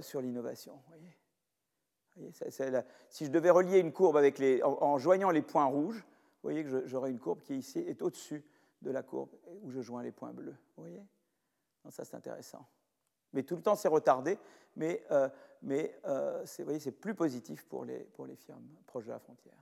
sur 0.00 0.20
l'innovation. 0.20 0.74
Si 3.08 3.24
je 3.24 3.30
devais 3.30 3.50
relier 3.50 3.78
une 3.78 3.92
courbe 3.92 4.20
en, 4.62 4.98
joignant 4.98 5.30
les 5.30 5.42
points 5.42 5.64
rouges, 5.64 5.98
vous 5.98 6.50
voyez 6.50 6.64
que 6.64 6.86
j'aurais 6.86 7.10
une 7.10 7.18
courbe 7.18 7.40
qui 7.40 7.56
ici 7.56 7.78
est 7.80 8.02
au-dessus 8.02 8.44
de 8.82 8.90
la 8.90 9.02
courbe 9.02 9.30
où 9.62 9.70
je 9.70 9.80
joins 9.80 10.02
les 10.02 10.12
points 10.12 10.32
bleus. 10.32 10.56
Vous 10.76 10.82
voyez 10.82 11.02
Ça, 11.90 12.04
c'est 12.04 12.16
intéressant. 12.16 12.66
Mais 13.32 13.42
tout 13.42 13.56
le 13.56 13.62
temps, 13.62 13.74
c'est 13.74 13.88
retardé, 13.88 14.38
mais 14.76 15.02
mais 15.64 15.98
euh, 16.04 16.42
c'est 16.44 16.92
plus 16.92 17.14
positif 17.14 17.64
pour 17.64 17.84
les, 17.84 17.98
pour 17.98 18.26
les 18.26 18.36
firmes 18.36 18.68
proches 18.86 19.06
de 19.06 19.10
la 19.10 19.18
frontière. 19.18 19.56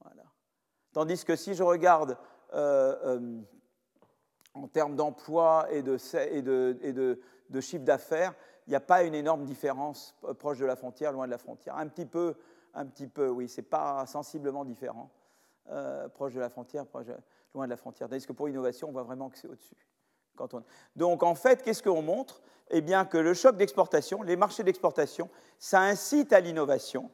Voilà. 0.00 0.24
Tandis 0.92 1.24
que 1.24 1.36
si 1.36 1.54
je 1.54 1.62
regarde 1.62 2.18
euh, 2.52 2.96
euh, 3.04 3.40
en 4.52 4.68
termes 4.68 4.96
d'emploi 4.96 5.68
et 5.70 5.82
de 5.82 5.96
chiffre 7.60 7.84
d'affaires, 7.84 8.34
il 8.66 8.70
n'y 8.70 8.76
a 8.76 8.80
pas 8.80 9.02
une 9.04 9.14
énorme 9.14 9.44
différence 9.44 10.14
proche 10.38 10.58
de 10.58 10.66
la 10.66 10.76
frontière, 10.76 11.12
loin 11.12 11.26
de 11.26 11.30
la 11.30 11.38
frontière. 11.38 11.76
Un 11.76 11.88
petit 11.88 12.06
peu, 12.06 12.34
un 12.74 12.86
petit 12.86 13.06
peu 13.06 13.28
oui, 13.28 13.48
c'est 13.48 13.62
pas 13.62 14.06
sensiblement 14.06 14.64
différent. 14.64 15.10
proche 16.14 16.34
de 16.34 16.40
la 16.40 16.48
frontière, 16.48 16.84
loin 17.54 17.64
de 17.64 17.70
la 17.70 17.76
frontière. 17.76 18.08
Tandis 18.08 18.26
que 18.26 18.32
pour 18.32 18.46
l'innovation, 18.46 18.88
on 18.88 18.92
voit 18.92 19.02
vraiment 19.02 19.30
que 19.30 19.38
c'est 19.38 19.48
au-dessus. 19.48 19.76
Donc 20.96 21.22
en 21.22 21.34
fait, 21.34 21.62
qu'est-ce 21.62 21.82
qu'on 21.82 22.02
montre? 22.02 22.42
Eh 22.70 22.80
bien 22.80 23.04
que 23.04 23.18
le 23.18 23.34
choc 23.34 23.56
d'exportation, 23.56 24.22
les 24.22 24.36
marchés 24.36 24.64
d'exportation, 24.64 25.30
ça 25.58 25.80
incite 25.80 26.32
à 26.32 26.40
l'innovation, 26.40 27.10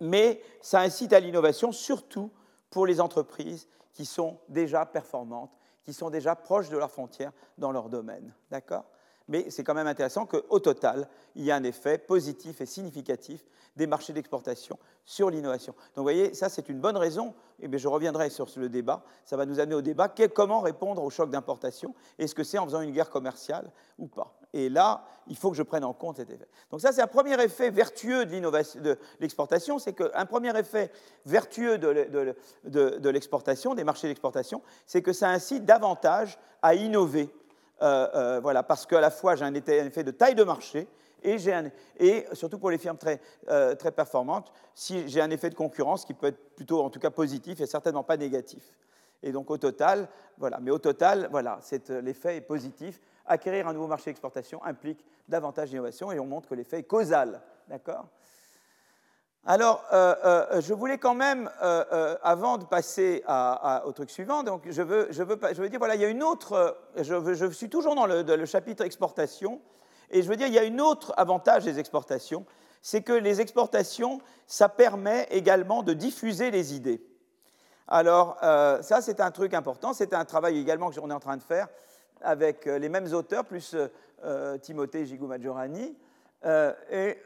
mais 0.00 0.42
ça 0.60 0.80
incite 0.80 1.12
à 1.12 1.20
l'innovation 1.20 1.72
surtout 1.72 2.30
pour 2.68 2.84
les 2.86 3.00
entreprises 3.00 3.68
qui 3.94 4.04
sont 4.04 4.38
déjà 4.48 4.84
performantes, 4.84 5.56
qui 5.82 5.94
sont 5.94 6.10
déjà 6.10 6.36
proches 6.36 6.68
de 6.68 6.76
leurs 6.76 6.90
frontières 6.90 7.32
dans 7.56 7.72
leur 7.72 7.88
domaine. 7.88 8.34
D'accord? 8.50 8.84
Mais 9.28 9.50
c'est 9.50 9.64
quand 9.64 9.74
même 9.74 9.86
intéressant 9.86 10.26
qu'au 10.26 10.58
total, 10.60 11.08
il 11.34 11.44
y 11.44 11.50
a 11.50 11.56
un 11.56 11.64
effet 11.64 11.98
positif 11.98 12.60
et 12.60 12.66
significatif 12.66 13.44
des 13.76 13.86
marchés 13.86 14.12
d'exportation 14.12 14.78
sur 15.04 15.28
l'innovation. 15.28 15.72
Donc 15.72 15.96
vous 15.96 16.02
voyez, 16.02 16.32
ça 16.34 16.48
c'est 16.48 16.68
une 16.68 16.80
bonne 16.80 16.96
raison, 16.96 17.34
et 17.60 17.78
je 17.78 17.88
reviendrai 17.88 18.30
sur 18.30 18.48
le 18.56 18.68
débat, 18.68 19.04
ça 19.24 19.36
va 19.36 19.44
nous 19.44 19.60
amener 19.60 19.74
au 19.74 19.82
débat, 19.82 20.08
comment 20.34 20.60
répondre 20.60 21.02
au 21.02 21.10
choc 21.10 21.30
d'importation, 21.30 21.94
est-ce 22.18 22.34
que 22.34 22.42
c'est 22.42 22.58
en 22.58 22.64
faisant 22.64 22.80
une 22.80 22.92
guerre 22.92 23.10
commerciale 23.10 23.70
ou 23.98 24.06
pas? 24.06 24.38
Et 24.52 24.70
là, 24.70 25.04
il 25.26 25.36
faut 25.36 25.50
que 25.50 25.56
je 25.56 25.62
prenne 25.62 25.84
en 25.84 25.92
compte 25.92 26.16
cet 26.16 26.30
effet. 26.30 26.48
Donc 26.70 26.80
ça 26.80 26.92
c'est 26.92 27.02
un 27.02 27.06
premier 27.06 27.38
effet 27.42 27.70
vertueux 27.70 28.24
de 28.24 28.98
l'exportation, 29.20 29.78
c'est 29.78 29.92
qu'un 29.92 30.26
premier 30.26 30.58
effet 30.58 30.90
vertueux 31.26 31.76
de 31.76 33.08
l'exportation, 33.10 33.74
des 33.74 33.84
marchés 33.84 34.08
d'exportation, 34.08 34.62
c'est 34.86 35.02
que 35.02 35.12
ça 35.12 35.28
incite 35.28 35.64
davantage 35.64 36.38
à 36.62 36.74
innover 36.74 37.28
euh, 37.82 38.08
euh, 38.14 38.40
voilà, 38.40 38.62
parce 38.62 38.86
qu'à 38.86 39.00
la 39.00 39.10
fois 39.10 39.36
j'ai 39.36 39.44
un 39.44 39.54
effet 39.54 40.02
de 40.02 40.10
taille 40.10 40.34
de 40.34 40.44
marché 40.44 40.88
et, 41.22 41.52
un, 41.52 41.70
et 41.98 42.26
surtout 42.32 42.58
pour 42.58 42.70
les 42.70 42.78
firmes 42.78 42.96
très, 42.96 43.20
euh, 43.48 43.74
très 43.74 43.90
performantes, 43.92 44.52
si 44.74 45.08
j'ai 45.08 45.20
un 45.20 45.30
effet 45.30 45.50
de 45.50 45.54
concurrence 45.54 46.04
qui 46.04 46.14
peut 46.14 46.28
être 46.28 46.54
plutôt 46.54 46.82
en 46.82 46.90
tout 46.90 47.00
cas 47.00 47.10
positif 47.10 47.60
et 47.60 47.66
certainement 47.66 48.04
pas 48.04 48.16
négatif. 48.16 48.62
Et 49.22 49.32
donc 49.32 49.50
au 49.50 49.58
total, 49.58 50.08
voilà, 50.38 50.58
mais 50.60 50.70
au 50.70 50.78
total, 50.78 51.28
voilà, 51.30 51.58
l'effet 52.02 52.36
est 52.36 52.42
positif. 52.42 53.00
Acquérir 53.26 53.66
un 53.66 53.72
nouveau 53.72 53.88
marché 53.88 54.10
d'exportation 54.10 54.62
implique 54.64 55.04
davantage 55.26 55.70
d'innovation 55.70 56.12
et 56.12 56.20
on 56.20 56.26
montre 56.26 56.48
que 56.48 56.54
l'effet 56.54 56.78
est 56.78 56.84
causal. 56.84 57.40
D'accord? 57.68 58.06
Alors, 59.48 59.84
euh, 59.92 60.16
euh, 60.24 60.60
je 60.60 60.74
voulais 60.74 60.98
quand 60.98 61.14
même, 61.14 61.48
euh, 61.62 62.16
avant 62.24 62.58
de 62.58 62.64
passer 62.64 63.22
au 63.84 63.92
truc 63.92 64.10
suivant, 64.10 64.42
donc 64.42 64.62
je 64.68 64.82
veux, 64.82 65.06
je 65.10 65.22
veux, 65.22 65.38
je 65.52 65.62
veux 65.62 65.68
dire, 65.68 65.78
voilà, 65.78 65.94
il 65.94 66.00
y 66.00 66.04
a 66.04 66.08
une 66.08 66.24
autre, 66.24 66.76
je, 66.96 67.50
suis 67.52 67.70
toujours 67.70 67.94
dans 67.94 68.06
le, 68.06 68.44
chapitre 68.44 68.84
exportation, 68.84 69.60
et 70.10 70.22
je 70.22 70.28
veux 70.28 70.34
dire, 70.34 70.48
il 70.48 70.52
y 70.52 70.58
a 70.58 70.64
une 70.64 70.80
autre 70.80 71.14
avantage 71.16 71.62
des 71.62 71.78
exportations, 71.78 72.44
c'est 72.82 73.02
que 73.02 73.12
les 73.12 73.40
exportations, 73.40 74.20
ça 74.48 74.68
permet 74.68 75.28
également 75.30 75.84
de 75.84 75.92
diffuser 75.92 76.50
les 76.50 76.74
idées. 76.74 77.00
Alors, 77.86 78.38
ça, 78.40 79.00
c'est 79.00 79.20
un 79.20 79.30
truc 79.30 79.54
important, 79.54 79.92
c'est 79.92 80.12
un 80.12 80.24
travail 80.24 80.58
également 80.58 80.90
que 80.90 80.98
on 80.98 81.10
est 81.10 81.14
en 81.14 81.20
train 81.20 81.36
de 81.36 81.42
faire 81.42 81.68
avec 82.20 82.64
les 82.64 82.88
mêmes 82.88 83.12
auteurs, 83.12 83.44
plus 83.44 83.76
Timothée 84.62 85.06
Gigou-Maggiorani, 85.06 85.94
et, 86.90 87.18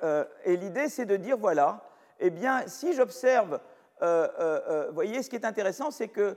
et 0.44 0.56
l'idée, 0.58 0.90
c'est 0.90 1.06
de 1.06 1.16
dire, 1.16 1.38
voilà, 1.38 1.89
eh 2.20 2.30
bien, 2.30 2.62
si 2.66 2.92
j'observe, 2.92 3.60
euh, 4.02 4.28
euh, 4.38 4.60
euh, 4.68 4.86
vous 4.88 4.94
voyez, 4.94 5.22
ce 5.22 5.30
qui 5.30 5.36
est 5.36 5.44
intéressant, 5.44 5.90
c'est 5.90 6.08
que 6.08 6.36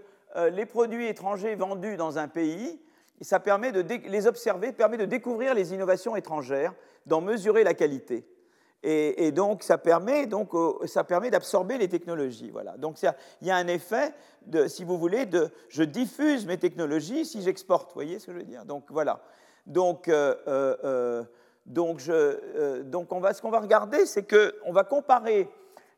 les 0.52 0.66
produits 0.66 1.06
étrangers 1.06 1.54
vendus 1.54 1.96
dans 1.96 2.18
un 2.18 2.28
pays, 2.28 2.82
ça 3.22 3.40
permet 3.40 3.72
de 3.72 3.86
les 4.10 4.26
observer 4.26 4.72
permet 4.72 4.98
de 4.98 5.06
découvrir 5.06 5.54
les 5.54 5.76
innovations 5.76 6.16
étrangères, 6.16 6.74
d'en 7.06 7.22
mesurer 7.22 7.64
la 7.64 7.76
qualité. 7.76 8.26
Et, 8.82 9.32
donc, 9.32 9.62
ça 9.62 9.78
permet, 9.78 10.26
donc, 10.26 10.50
ça 10.86 11.04
permet 11.04 11.30
d'absorber 11.30 11.78
les 11.78 11.88
technologies. 11.88 12.50
Voilà. 12.50 12.76
Donc, 12.78 13.00
il 13.04 13.48
y 13.48 13.52
a 13.52 13.56
un 13.56 13.68
effet, 13.68 14.12
si 14.66 14.84
vous 14.84 14.98
voulez, 14.98 15.28
de 15.28 15.52
je 15.70 15.84
diffuse 15.84 16.48
mes 16.48 16.58
technologies 16.58 17.26
si 17.26 17.44
j'exporte. 17.44 17.90
Vous 17.90 17.94
voyez 17.94 18.18
ce 18.18 18.26
que 18.26 18.34
je 18.34 18.38
veux 18.40 18.44
dire? 18.44 18.66
Donc, 18.66 18.86
voilà. 18.90 19.22
Donc, 19.68 20.10
donc, 21.68 23.14
on 23.14 23.20
va, 23.20 23.34
ce 23.36 23.42
qu'on 23.42 23.52
va 23.52 23.60
regarder, 23.60 24.08
c'est 24.08 24.28
qu'on 24.28 24.74
va 24.74 24.84
comparer 24.84 25.48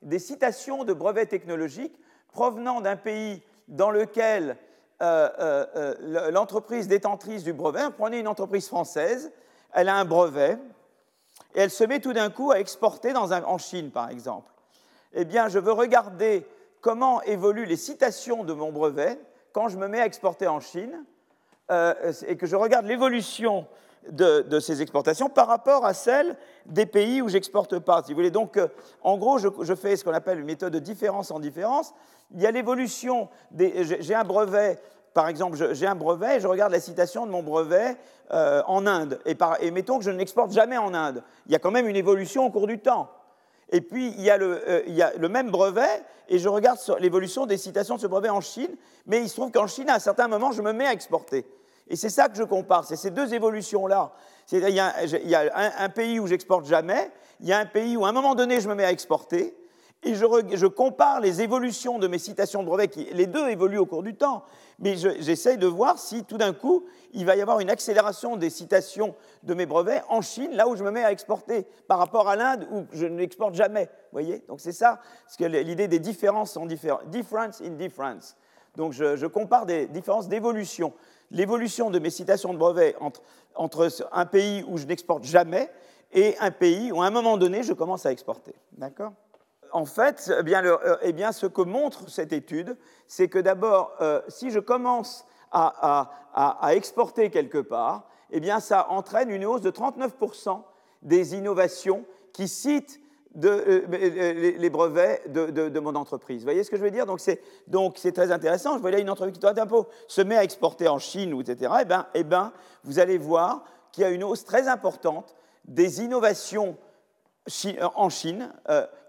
des 0.06 0.20
citations 0.20 0.84
de 0.86 0.94
brevets 0.94 1.28
technologiques 1.28 2.00
provenant 2.32 2.80
d'un 2.80 2.96
pays 2.96 3.42
dans 3.68 3.92
lequel 3.92 4.58
euh, 5.02 5.30
euh, 5.40 5.66
euh, 5.76 6.32
l'entreprise 6.32 6.88
détentrice 6.88 7.44
du 7.44 7.52
brevet, 7.52 7.82
prenez 7.98 8.20
une 8.20 8.28
entreprise 8.28 8.68
française, 8.68 9.32
elle 9.74 9.90
a 9.90 9.96
un 9.96 10.06
brevet, 10.06 10.58
et 11.54 11.62
elle 11.62 11.72
se 11.72 11.84
met 11.84 12.00
tout 12.00 12.14
d'un 12.14 12.30
coup 12.30 12.52
à 12.52 12.60
exporter 12.60 13.12
dans 13.12 13.32
en 13.34 13.58
Chine, 13.58 13.92
par 13.92 14.10
exemple. 14.10 14.50
Eh 15.14 15.26
bien, 15.26 15.50
je 15.50 15.60
veux 15.60 15.74
regarder 15.74 16.48
comment 16.80 17.22
évoluent 17.24 17.66
les 17.66 17.76
citations 17.76 18.44
de 18.44 18.54
mon 18.54 18.72
brevet 18.72 19.20
quand 19.52 19.68
je 19.68 19.78
me 19.78 19.88
mets 19.88 20.00
à 20.00 20.06
exporter 20.06 20.48
en 20.48 20.60
Chine, 20.60 21.04
et 22.28 22.38
que 22.38 22.46
je 22.46 22.56
regarde 22.56 22.86
l'évolution 22.86 23.66
de, 24.12 24.60
ces 24.60 24.82
exportations 24.82 25.30
par 25.30 25.48
rapport 25.48 25.86
à 25.86 25.94
celles 25.94 26.36
des 26.66 26.86
pays 26.86 27.22
où 27.22 27.30
j'exporte 27.30 27.80
pas. 27.80 28.02
Si 28.04 28.12
vous 28.12 28.18
voulez. 28.18 28.32
Donc, 28.32 28.58
euh, 28.58 28.68
en 29.02 29.18
gros, 29.18 29.38
je, 29.38 29.76
fais 29.76 29.96
ce 29.96 30.04
qu'on 30.04 30.14
appelle 30.14 30.40
une 30.40 30.46
méthode 30.46 30.74
de 30.74 30.80
différence 30.80 31.32
en 31.32 31.40
différence. 31.40 31.94
Il 32.34 32.42
y 32.42 32.46
a 32.46 32.52
l'évolution. 32.52 33.30
J'ai 33.58 34.16
un 34.16 34.24
brevet. 34.24 34.80
Par 35.14 35.28
exemple, 35.28 35.58
j'ai 35.74 35.88
un 35.88 35.96
brevet 35.96 36.38
et 36.38 36.40
je 36.40 36.48
regarde 36.48 36.72
la 36.72 36.80
citation 36.80 37.26
de 37.26 37.32
mon 37.32 37.42
brevet 37.42 37.96
euh, 38.32 38.62
en 38.68 38.86
Inde. 38.86 39.20
Et, 39.26 39.38
et 39.62 39.72
mettons 39.72 39.98
que 39.98 40.04
je 40.04 40.12
ne 40.12 40.18
l'exporte 40.18 40.52
jamais 40.52 40.78
en 40.78 40.94
Inde. 40.94 41.24
Il 41.46 41.54
y 41.54 41.56
a 41.56 41.60
quand 41.60 41.72
même 41.72 41.88
une 41.88 41.96
évolution 41.96 42.46
au 42.46 42.50
cours 42.50 42.68
du 42.68 42.80
temps. 42.80 43.10
Et 43.72 43.82
puis, 43.82 44.14
il 44.18 44.22
y, 44.22 44.30
a 44.30 44.38
le, 44.38 44.62
euh, 44.70 44.84
il 44.88 44.94
y 44.94 45.02
a 45.02 45.12
le, 45.18 45.28
même 45.28 45.50
brevet, 45.50 46.04
et 46.30 46.38
je 46.38 46.48
regarde 46.48 46.78
l'évolution 47.00 47.46
des 47.46 47.58
citations 47.58 47.96
de 47.96 48.02
ce 48.02 48.08
brevet 48.08 48.30
en 48.30 48.42
Chine, 48.42 48.76
mais 49.08 49.22
il 49.22 49.30
se 49.30 49.36
trouve 49.36 49.52
qu'en 49.52 49.68
Chine, 49.68 49.90
à 49.90 49.96
un 49.96 50.00
certain 50.00 50.28
moment, 50.28 50.52
je 50.52 50.62
me 50.62 50.72
mets 50.72 50.86
à 50.86 50.94
exporter. 50.94 51.46
Et 51.88 51.96
c'est 51.96 52.10
ça 52.10 52.30
que 52.30 52.36
je 52.36 52.44
compare, 52.44 52.86
c'est 52.86 52.96
ces 52.96 53.12
deux 53.12 53.34
évolutions-là. 53.34 54.12
Il 54.52 54.60
y 54.60 54.80
a, 54.80 55.06
y 55.06 55.36
a 55.36 55.74
un, 55.80 55.90
pays 55.90 56.20
où 56.20 56.28
j'exporte 56.28 56.66
jamais, 56.66 57.12
il 57.40 57.48
y 57.48 57.54
a 57.54 57.60
un 57.60 57.66
pays 57.66 57.96
où 57.96 58.06
à 58.06 58.10
un 58.10 58.12
moment 58.12 58.36
donné 58.36 58.60
je 58.60 58.68
me 58.68 58.76
mets 58.76 58.86
à 58.86 58.92
exporter, 58.92 59.56
et 60.06 60.14
je, 60.14 60.68
compare 60.68 61.20
les 61.20 61.42
évolutions 61.42 61.98
de 61.98 62.08
mes 62.08 62.20
citations 62.20 62.62
de 62.62 62.68
brevets, 62.68 62.96
les 62.96 63.26
deux 63.26 63.50
évoluent 63.50 63.80
au 63.80 63.88
cours 63.88 64.04
du 64.04 64.16
temps, 64.16 64.44
mais 64.78 64.96
j'essaye 64.98 65.58
de 65.58 65.66
voir 65.66 65.98
si 65.98 66.24
tout 66.24 66.38
d'un 66.38 66.54
coup 66.54 66.86
il 67.14 67.26
va 67.26 67.36
y 67.36 67.42
avoir 67.42 67.60
une 67.60 67.72
accélération 67.72 68.38
des 68.38 68.52
citations 68.52 69.16
de 69.42 69.54
mes 69.56 69.66
brevets 69.66 70.04
en 70.10 70.22
Chine, 70.22 70.52
là 70.52 70.68
où 70.68 70.76
je 70.76 70.84
me 70.84 70.92
mets 70.92 71.04
à 71.04 71.12
exporter, 71.12 71.66
par 71.88 71.98
rapport 71.98 72.30
à 72.30 72.36
l'Inde 72.36 72.68
où 72.72 72.86
je 72.92 73.08
n'exporte 73.08 73.56
jamais. 73.56 73.90
voyez? 74.12 74.44
Donc 74.48 74.60
c'est 74.60 74.74
ça 74.74 75.00
l'idée 75.40 75.88
des 75.88 76.00
différences 76.00 76.56
en 76.56 76.68
différence, 76.68 77.06
difference 77.08 77.62
in 77.62 77.72
difference. 77.72 78.36
Donc 78.76 78.94
je 78.94 79.26
compare 79.26 79.66
des 79.66 79.88
différences 79.88 80.28
d'évolution 80.28 80.94
l'évolution 81.32 81.90
de 81.90 82.00
mes 82.00 82.10
citations 82.10 82.54
de 82.54 82.58
brevets 82.58 82.96
entre, 83.00 83.22
entre 83.56 83.90
un 84.12 84.26
pays 84.26 84.64
où 84.68 84.78
je 84.78 84.86
n'exporte 84.86 85.24
jamais 85.24 85.72
et 86.12 86.38
un 86.40 86.52
pays 86.52 86.92
où 86.92 87.02
à 87.02 87.06
un 87.06 87.12
moment 87.12 87.38
donné 87.38 87.64
je 87.64 87.74
commence 87.74 88.06
à 88.06 88.12
exporter. 88.12 88.56
D'accord? 88.74 89.14
En 89.72 89.86
fait, 89.86 90.32
eh 90.40 90.44
bien, 90.44 90.64
eh 91.02 91.12
bien, 91.12 91.34
ce 91.34 91.48
que 91.48 91.62
montre 91.62 92.10
cette 92.10 92.32
étude, 92.32 92.78
c'est 93.08 93.28
que 93.28 93.40
d'abord, 93.40 93.92
euh, 94.00 94.22
si 94.30 94.50
je 94.50 94.60
commence 94.60 95.26
à, 95.52 96.12
à, 96.34 96.76
exporter 96.76 97.30
quelque 97.30 97.58
part, 97.58 98.08
eh 98.32 98.40
bien, 98.40 98.60
ça 98.60 98.90
entraîne 98.90 99.30
une 99.30 99.46
hausse 99.46 99.62
de 99.62 99.72
39% 99.72 100.62
des 101.02 101.36
innovations 101.36 102.06
qui 102.34 102.48
citent 102.48 103.00
euh, 103.44 103.82
euh, 103.92 104.58
les, 104.58 104.70
brevets 104.70 105.22
de, 105.32 105.80
mon 105.80 105.96
entreprise. 105.96 106.40
Vous 106.40 106.46
voyez 106.46 106.64
ce 106.64 106.70
que 106.70 106.78
je 106.78 106.84
veux 106.84 106.92
dire? 106.92 107.06
Donc 107.06 107.20
c'est 107.98 108.12
très 108.12 108.32
intéressant. 108.32 108.76
Je 108.76 108.82
voyais 108.82 109.02
une 109.02 109.10
entreprise 109.10 109.34
qui 109.34 109.40
doit 109.40 109.54
d'impôt 109.54 109.88
se 110.08 110.22
met 110.22 110.38
à 110.38 110.44
exporter 110.44 110.88
en 110.88 111.00
Chine, 111.00 111.40
etc. 111.40 111.74
Eh 111.82 111.86
bien, 111.86 112.08
eh 112.14 112.24
ben, 112.24 112.54
vous 112.84 113.00
allez 113.00 113.18
voir 113.18 113.64
qu'il 113.92 114.04
y 114.04 114.06
a 114.06 114.10
une 114.10 114.24
hausse 114.24 114.46
très 114.46 114.68
importante 114.68 115.36
des 115.66 116.02
innovations 116.02 116.78
en 117.96 118.10
Chine 118.10 118.52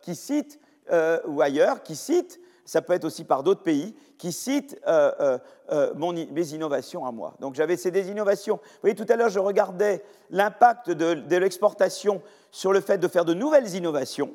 qui 0.03 0.14
citent, 0.14 0.59
ou 1.27 1.41
ailleurs, 1.41 1.83
qui 1.83 1.97
citent 1.97 2.41
ça 2.66 2.83
peut 2.83 2.93
être 2.93 3.05
aussi 3.05 3.24
par 3.24 3.43
d'autres 3.43 3.62
pays, 3.62 3.95
qui 4.18 4.33
citent 4.33 4.79
euh, 4.87 5.12
euh, 5.20 5.39
euh, 5.70 6.27
mes 6.33 6.53
innovations 6.53 7.07
à 7.07 7.12
moi. 7.12 7.35
Donc 7.41 7.55
j'avais 7.55 7.77
ces 7.77 7.93
des 7.93 8.11
innovations. 8.11 8.57
Vous 8.57 8.81
voyez, 8.83 8.97
tout 8.97 9.07
à 9.09 9.16
l'heure, 9.16 9.31
je 9.31 9.39
regardais 9.39 10.05
l'impact 10.31 10.91
de, 10.91 11.37
l'exportation 11.37 12.20
sur 12.57 12.72
le 12.72 12.80
fait 12.80 12.96
de 12.96 13.07
faire 13.07 13.26
de 13.26 13.34
nouvelles 13.34 13.74
innovations. 13.74 14.32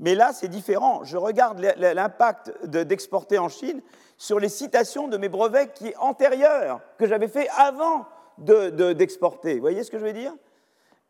Mais 0.00 0.16
là, 0.16 0.32
c'est 0.32 0.48
différent. 0.48 1.04
Je 1.04 1.16
regarde 1.16 1.60
l'impact 1.60 2.66
d'exporter 2.66 3.38
en 3.38 3.48
Chine 3.48 3.82
sur 4.16 4.40
les 4.40 4.48
citations 4.48 5.06
de 5.06 5.16
mes 5.16 5.28
brevets 5.28 5.72
qui 5.72 5.94
antérieurs, 6.00 6.80
que 6.98 7.06
j'avais 7.06 7.28
fait 7.28 7.48
avant 7.56 8.04
d'exporter. 8.36 9.54
Vous 9.54 9.60
voyez 9.60 9.84
ce 9.84 9.92
que 9.92 10.00
je 10.00 10.04
veux 10.04 10.12
dire? 10.12 10.32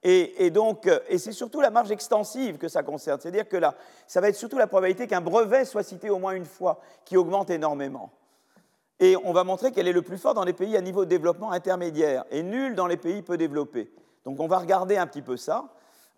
Et, 0.02 0.50
donc, 0.50 0.86
euh, 0.86 1.00
et 1.08 1.16
c'est 1.16 1.32
surtout 1.32 1.62
la 1.62 1.70
marge 1.70 1.90
extensive 1.90 2.58
que 2.58 2.68
ça 2.68 2.82
concerne. 2.82 3.18
C'est-à-dire 3.18 3.48
que 3.48 3.56
là, 3.56 3.74
ça 4.06 4.20
va 4.20 4.28
être 4.28 4.36
surtout 4.36 4.58
la 4.58 4.66
probabilité 4.66 5.06
qu'un 5.06 5.22
brevet 5.22 5.64
soit 5.64 5.82
cité 5.82 6.10
au 6.10 6.18
moins 6.18 6.32
une 6.32 6.44
fois, 6.44 6.80
qui 7.06 7.16
augmente 7.16 7.48
énormément. 7.48 8.10
Et 8.98 9.16
on 9.24 9.32
va 9.32 9.44
montrer 9.44 9.72
qu'elle 9.72 9.88
est 9.88 9.92
le 9.92 10.02
plus 10.02 10.18
fort 10.18 10.34
dans 10.34 10.44
les 10.44 10.52
pays 10.52 10.76
à 10.76 10.82
niveau 10.82 11.06
de 11.06 11.10
développement 11.10 11.50
intermédiaire 11.50 12.24
et 12.30 12.42
nul 12.42 12.74
dans 12.74 12.86
les 12.86 12.98
pays 12.98 13.22
peu 13.22 13.38
développés. 13.38 13.90
Donc 14.26 14.38
on 14.38 14.46
va 14.46 14.58
regarder 14.58 14.98
un 14.98 15.06
petit 15.06 15.22
peu 15.22 15.38
ça. 15.38 15.70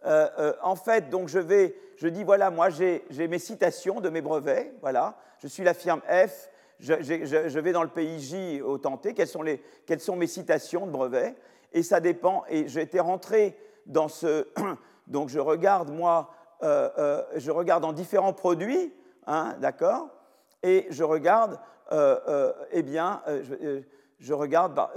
Euh, 0.04 0.28
euh, 0.38 0.52
en 0.62 0.74
fait, 0.74 1.10
donc 1.10 1.28
je 1.28 2.08
dis 2.08 2.24
voilà, 2.24 2.50
moi 2.50 2.70
j'ai 2.70 3.28
mes 3.28 3.38
citations 3.38 4.00
de 4.00 4.08
mes 4.08 4.20
brevets, 4.20 4.74
voilà, 4.80 5.16
je 5.38 5.46
suis 5.46 5.62
la 5.62 5.74
firme 5.74 6.00
F, 6.08 6.50
je, 6.80 7.58
vais 7.58 7.72
dans 7.72 7.84
le 7.84 7.88
pays 7.88 8.18
J 8.18 8.60
au 8.62 8.78
tenté, 8.78 9.14
quelles 9.14 9.28
sont, 9.28 9.42
les, 9.42 9.62
quelles 9.86 10.00
sont 10.00 10.16
mes 10.16 10.26
citations 10.26 10.86
de 10.86 10.90
brevets, 10.90 11.36
et 11.72 11.84
ça 11.84 12.00
dépend, 12.00 12.42
et 12.48 12.66
j'ai 12.68 12.82
été 12.82 13.00
rentré 13.00 13.56
dans 13.86 14.08
ce... 14.08 14.48
Donc 15.06 15.28
je 15.28 15.38
regarde, 15.38 15.90
moi, 15.90 16.30
euh, 16.62 17.22
je 17.36 17.50
regarde 17.50 17.84
en 17.84 17.92
différents 17.92 18.32
produits, 18.32 18.92
hein, 19.26 19.54
d'accord? 19.60 20.08
Et 20.62 20.86
je 20.90 21.04
regarde, 21.04 21.58
eh 22.70 22.82
bien, 22.82 23.20
je, 24.18 24.32
regarde, 24.32 24.74
bah, 24.74 24.92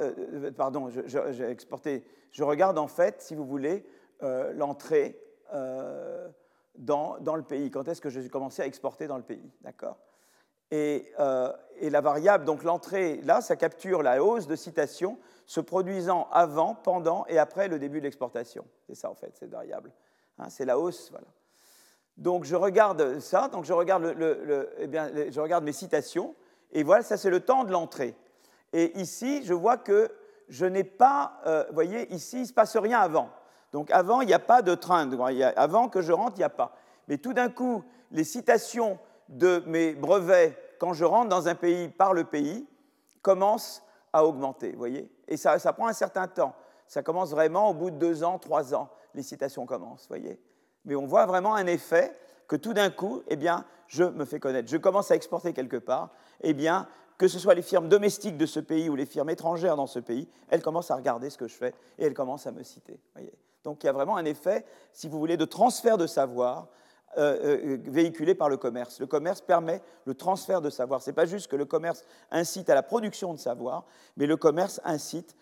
pardon, 0.56 0.90
j'ai 0.90 1.50
exporté, 1.50 2.06
je 2.32 2.44
regarde 2.44 2.78
en 2.78 2.88
fait, 2.88 3.22
si 3.22 3.34
vous 3.34 3.46
voulez, 3.46 3.84
l'entrée 4.54 5.20
dans, 6.78 7.18
dans, 7.20 7.36
le 7.36 7.44
pays. 7.44 7.72
Quand 7.72 7.88
est-ce 7.88 8.02
que 8.02 8.10
j'ai 8.10 8.28
commencé 8.30 8.62
à 8.62 8.66
exporter 8.66 9.08
dans 9.08 9.18
le 9.18 9.24
pays, 9.24 9.52
d'accord? 9.62 9.98
Et, 10.72 11.12
et, 11.80 11.90
la 11.90 12.02
variable, 12.02 12.44
donc 12.44 12.64
l'entrée, 12.64 13.22
là, 13.24 13.42
ça 13.42 13.56
capture 13.56 14.02
la 14.02 14.24
hausse 14.24 14.48
de 14.48 14.56
citation 14.56 15.20
se 15.46 15.62
produisant 15.62 16.28
avant, 16.32 16.76
pendant 16.76 17.26
et 17.28 17.38
après 17.38 17.68
le 17.68 17.78
début 17.80 18.00
de 18.00 18.06
l'exportation. 18.06 18.66
C'est 18.88 18.96
ça 18.96 19.10
en 19.10 19.16
fait, 19.16 19.36
cette 19.38 19.52
variable. 19.52 19.92
Hein, 20.40 20.50
c'est 20.50 20.66
la 20.66 20.80
hausse. 20.80 21.12
Voilà. 21.12 21.28
Donc 22.18 22.46
je 22.46 22.56
regarde 22.56 23.20
ça, 23.20 23.50
donc 23.50 23.66
je 23.66 23.74
regarde, 23.74 24.16
eh 24.80 24.88
bien, 24.88 25.12
je 25.30 25.40
regarde 25.40 25.64
mes 25.64 25.74
citations, 25.74 26.34
et 26.72 26.84
voilà, 26.84 27.04
ça 27.04 27.18
c'est 27.18 27.30
le 27.30 27.42
temps 27.42 27.64
de 27.64 27.72
l'entrée. 27.72 28.16
Et 28.74 28.98
ici, 29.00 29.44
je 29.44 29.54
vois 29.54 29.78
que 29.78 30.12
je 30.48 30.66
n'ai 30.66 30.84
pas, 30.84 31.40
euh, 31.46 31.66
vous 31.68 31.74
voyez, 31.74 32.14
ici, 32.14 32.38
il 32.38 32.42
ne 32.42 32.48
se 32.48 32.54
passe 32.54 32.78
rien 32.78 33.00
avant. 33.00 33.30
Donc 33.76 33.92
avant, 33.92 34.22
il 34.22 34.28
n'y 34.28 34.34
a 34.34 34.40
pas 34.40 34.62
de 34.62 34.74
train. 34.74 35.10
Avant 35.58 35.90
que 35.90 36.02
je 36.02 36.14
rentre, 36.14 36.36
il 36.38 36.40
n'y 36.40 36.46
a 36.46 36.50
pas. 36.50 36.78
Mais 37.10 37.18
tout 37.18 37.34
d'un 37.34 37.50
coup, 37.50 37.84
les 38.10 38.24
citations 38.24 38.98
de 39.28 39.62
mes 39.66 39.94
brevets, 39.94 40.58
quand 40.80 40.94
je 40.94 41.04
rentre 41.04 41.28
dans 41.28 41.50
un 41.50 41.56
pays 41.56 41.90
par 41.90 42.14
le 42.14 42.24
pays, 42.24 42.66
commencent 43.22 43.84
à 44.14 44.24
augmenter, 44.26 44.72
voyez 44.78 45.12
Et 45.28 45.36
ça, 45.36 45.60
ça, 45.60 45.74
prend 45.74 45.88
un 45.88 45.94
certain 45.94 46.30
temps. 46.30 46.56
Ça 46.88 47.04
commence 47.04 47.32
vraiment 47.32 47.70
au 47.70 47.74
bout 47.74 47.92
de 47.92 47.98
deux 47.98 48.24
ans, 48.24 48.40
trois 48.40 48.74
ans, 48.74 48.88
les 49.14 49.24
citations 49.24 49.66
commencent, 49.66 50.08
voyez 50.08 50.40
Mais 50.86 50.96
on 50.96 51.06
voit 51.06 51.26
vraiment 51.26 51.54
un 51.54 51.68
effet 51.68 52.18
que 52.48 52.56
tout 52.56 52.74
d'un 52.74 52.90
coup, 52.90 53.24
eh 53.28 53.36
bien, 53.36 53.66
je 53.88 54.06
me 54.06 54.24
fais 54.24 54.40
connaître. 54.40 54.70
Je 54.70 54.78
commence 54.78 55.12
à 55.12 55.16
exporter 55.16 55.52
quelque 55.52 55.76
part, 55.76 56.12
eh 56.40 56.54
bien, 56.54 56.88
que 57.18 57.28
ce 57.28 57.40
soit 57.40 57.56
les 57.56 57.62
firmes 57.62 57.90
domestiques 57.90 58.38
de 58.38 58.46
ce 58.46 58.62
pays 58.62 58.90
ou 58.90 58.96
les 58.96 59.06
firmes 59.06 59.32
étrangères 59.32 59.76
dans 59.76 59.88
ce 59.88 60.00
pays, 60.00 60.30
elles 60.48 60.62
commencent 60.62 60.92
à 60.92 60.96
regarder 60.96 61.30
ce 61.30 61.38
que 61.38 61.50
je 61.50 61.56
fais 61.56 61.74
et 62.00 62.06
elles 62.06 62.14
commencent 62.14 62.48
à 62.48 62.54
me 62.54 62.64
citer. 62.64 63.02
Voyez 63.16 63.34
Donc 63.66 63.84
il 63.84 63.88
y 63.88 63.90
a 63.90 63.94
vraiment 63.94 64.16
un 64.16 64.26
effet, 64.26 64.64
si 64.94 65.10
vous 65.10 65.20
voulez, 65.20 65.36
de 65.36 65.46
transfert 65.46 65.98
de 65.98 66.08
savoir 66.08 66.68
euh, 67.18 67.62
euh, 67.64 67.78
véhiculé 67.82 68.36
par 68.36 68.48
le 68.48 68.58
commerce. 68.58 69.00
Le 69.00 69.08
commerce 69.08 69.42
permet 69.42 69.82
le 70.06 70.14
transfert 70.14 70.62
de 70.62 70.70
savoir. 70.70 71.02
Ce 71.02 71.10
n'est 71.10 71.16
pas 71.16 71.26
juste 71.26 71.48
que 71.48 71.56
le 71.56 71.66
commerce 71.66 72.06
incite 72.30 72.70
à 72.70 72.76
la 72.76 72.84
production 72.84 73.34
de 73.34 73.40
savoir, 73.40 73.86
mais 74.18 74.28
le 74.28 74.38
commerce 74.38 74.80
incite 74.84 75.36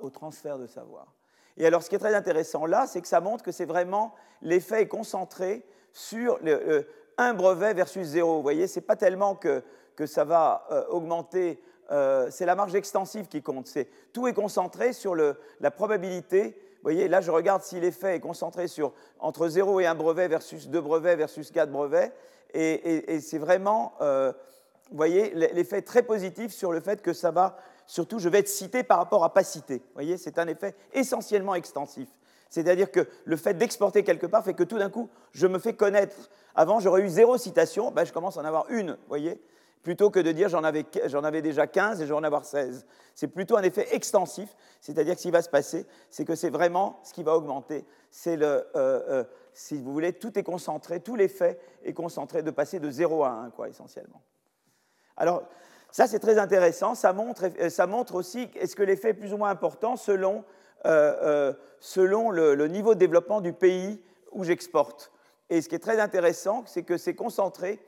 au 0.00 0.10
transfert 0.10 0.56
de 0.56 0.68
savoir. 0.68 1.12
Et 1.56 1.66
alors, 1.66 1.82
ce 1.82 1.88
qui 1.88 1.96
est 1.96 1.98
très 1.98 2.14
intéressant 2.14 2.64
là, 2.64 2.86
c'est 2.86 3.00
que 3.00 3.08
ça 3.08 3.20
montre 3.20 3.42
que 3.42 3.50
c'est 3.52 3.64
vraiment 3.64 4.14
l'effet 4.40 4.82
est 4.82 4.88
concentré 4.88 5.66
sur 5.92 6.38
un 7.18 7.34
brevet 7.34 7.74
versus 7.74 8.06
zéro. 8.06 8.36
Vous 8.36 8.42
voyez, 8.42 8.68
ce 8.68 8.78
n'est 8.78 8.86
pas 8.86 8.96
tellement 8.96 9.34
que, 9.34 9.64
que 9.96 10.06
ça 10.06 10.24
va 10.24 10.66
euh, 10.70 10.86
augmenter, 10.88 11.60
c'est 12.30 12.46
la 12.46 12.54
marge 12.54 12.74
extensive 12.74 13.28
qui 13.28 13.42
compte. 13.42 13.68
Tout 14.12 14.28
est 14.28 14.32
concentré 14.32 14.92
sur 14.92 15.14
le, 15.14 15.36
la 15.60 15.70
probabilité 15.70 16.56
voyez, 16.84 17.08
là, 17.08 17.20
je 17.20 17.30
regarde 17.30 17.62
si 17.62 17.80
l'effet 17.80 18.16
est 18.16 18.20
concentré 18.20 18.68
sur 18.68 18.92
entre 19.18 19.48
0 19.48 19.80
et 19.80 19.86
1 19.86 19.94
brevet 19.94 20.28
versus 20.28 20.68
2 20.68 20.80
brevets 20.80 21.16
versus 21.16 21.50
4 21.50 21.70
brevets. 21.70 22.12
Et, 22.52 23.20
c'est 23.20 23.38
vraiment, 23.38 23.94
euh, 24.00 24.32
vous 24.90 24.96
voyez, 24.96 25.34
l'effet 25.34 25.82
très 25.82 26.02
positif 26.02 26.52
sur 26.52 26.70
le 26.70 26.80
fait 26.80 27.02
que 27.02 27.12
ça 27.12 27.32
va, 27.32 27.56
surtout, 27.86 28.20
je 28.20 28.28
vais 28.28 28.38
être 28.38 28.48
cité 28.48 28.84
par 28.84 28.98
rapport 28.98 29.24
à 29.24 29.34
pas 29.34 29.42
cité. 29.42 29.78
Vous 29.78 29.94
voyez, 29.94 30.16
c'est 30.16 30.38
un 30.38 30.46
effet 30.46 30.76
essentiellement 30.92 31.56
extensif. 31.56 32.08
C'est-à-dire 32.48 32.92
que 32.92 33.08
le 33.24 33.36
fait 33.36 33.54
d'exporter 33.54 34.04
quelque 34.04 34.26
part 34.26 34.44
fait 34.44 34.54
que 34.54 34.62
tout 34.62 34.78
d'un 34.78 34.90
coup, 34.90 35.08
je 35.32 35.48
me 35.48 35.58
fais 35.58 35.74
connaître. 35.74 36.14
Avant, 36.54 36.78
j'aurais 36.78 37.02
eu 37.02 37.08
zéro 37.08 37.36
citation, 37.38 37.90
ben, 37.90 38.04
je 38.04 38.12
commence 38.12 38.36
à 38.36 38.42
en 38.42 38.44
avoir 38.44 38.70
une, 38.70 38.92
vous 38.92 39.08
voyez 39.08 39.40
plutôt 39.84 40.10
que 40.10 40.18
de 40.18 40.32
dire 40.32 40.48
j'en 40.48 40.64
avais, 40.64 40.84
avais, 41.22 41.42
déjà 41.42 41.68
15 41.68 42.00
et 42.00 42.06
je 42.06 42.08
vais 42.08 42.18
en 42.18 42.24
avoir 42.24 42.44
16. 42.44 42.84
C'est 43.14 43.28
plutôt 43.28 43.56
un 43.56 43.62
effet 43.62 43.94
extensif, 43.94 44.56
c'est-à-dire 44.80 45.14
que 45.14 45.20
ce 45.20 45.26
qui 45.26 45.30
va 45.30 45.42
se 45.42 45.48
passer, 45.48 45.86
c'est 46.10 46.24
que 46.24 46.34
c'est 46.34 46.50
vraiment 46.50 46.98
ce 47.04 47.12
qui 47.12 47.22
va 47.22 47.36
augmenter. 47.36 47.84
C'est 48.10 48.36
le, 48.36 48.46
euh, 48.46 48.64
euh, 48.74 49.24
si 49.52 49.80
vous 49.80 49.92
voulez, 49.92 50.14
tout 50.14 50.36
est 50.36 50.42
concentré, 50.42 51.00
tout 51.00 51.14
l'effet 51.14 51.60
est 51.84 51.92
concentré 51.92 52.42
de 52.42 52.50
passer 52.50 52.80
de 52.80 52.90
0 52.90 53.22
à 53.22 53.30
1, 53.30 53.50
quoi, 53.50 53.68
essentiellement. 53.68 54.22
Alors, 55.16 55.44
ça 55.92 56.08
c'est 56.08 56.18
très 56.18 56.38
intéressant, 56.38 56.96
ça 56.96 57.12
montre, 57.12 57.44
euh, 57.60 57.68
ça 57.68 57.86
montre 57.86 58.16
aussi 58.16 58.50
est-ce 58.56 58.74
que 58.74 58.82
l'effet 58.82 59.10
est 59.10 59.14
plus 59.14 59.32
ou 59.32 59.36
moins 59.36 59.50
important 59.50 59.96
selon, 59.96 60.44
selon 61.80 62.30
le 62.30 62.68
niveau 62.68 62.92
de 62.94 62.98
développement 62.98 63.40
du 63.40 63.54
pays 63.54 64.02
où 64.32 64.44
j'exporte. 64.44 65.12
Et 65.48 65.62
ce 65.62 65.68
qui 65.68 65.74
est 65.74 65.78
très 65.78 65.98
intéressant, 65.98 66.64
c'est 66.66 66.82
que 66.82 66.98
c'est 66.98 67.14
concentré 67.14 67.80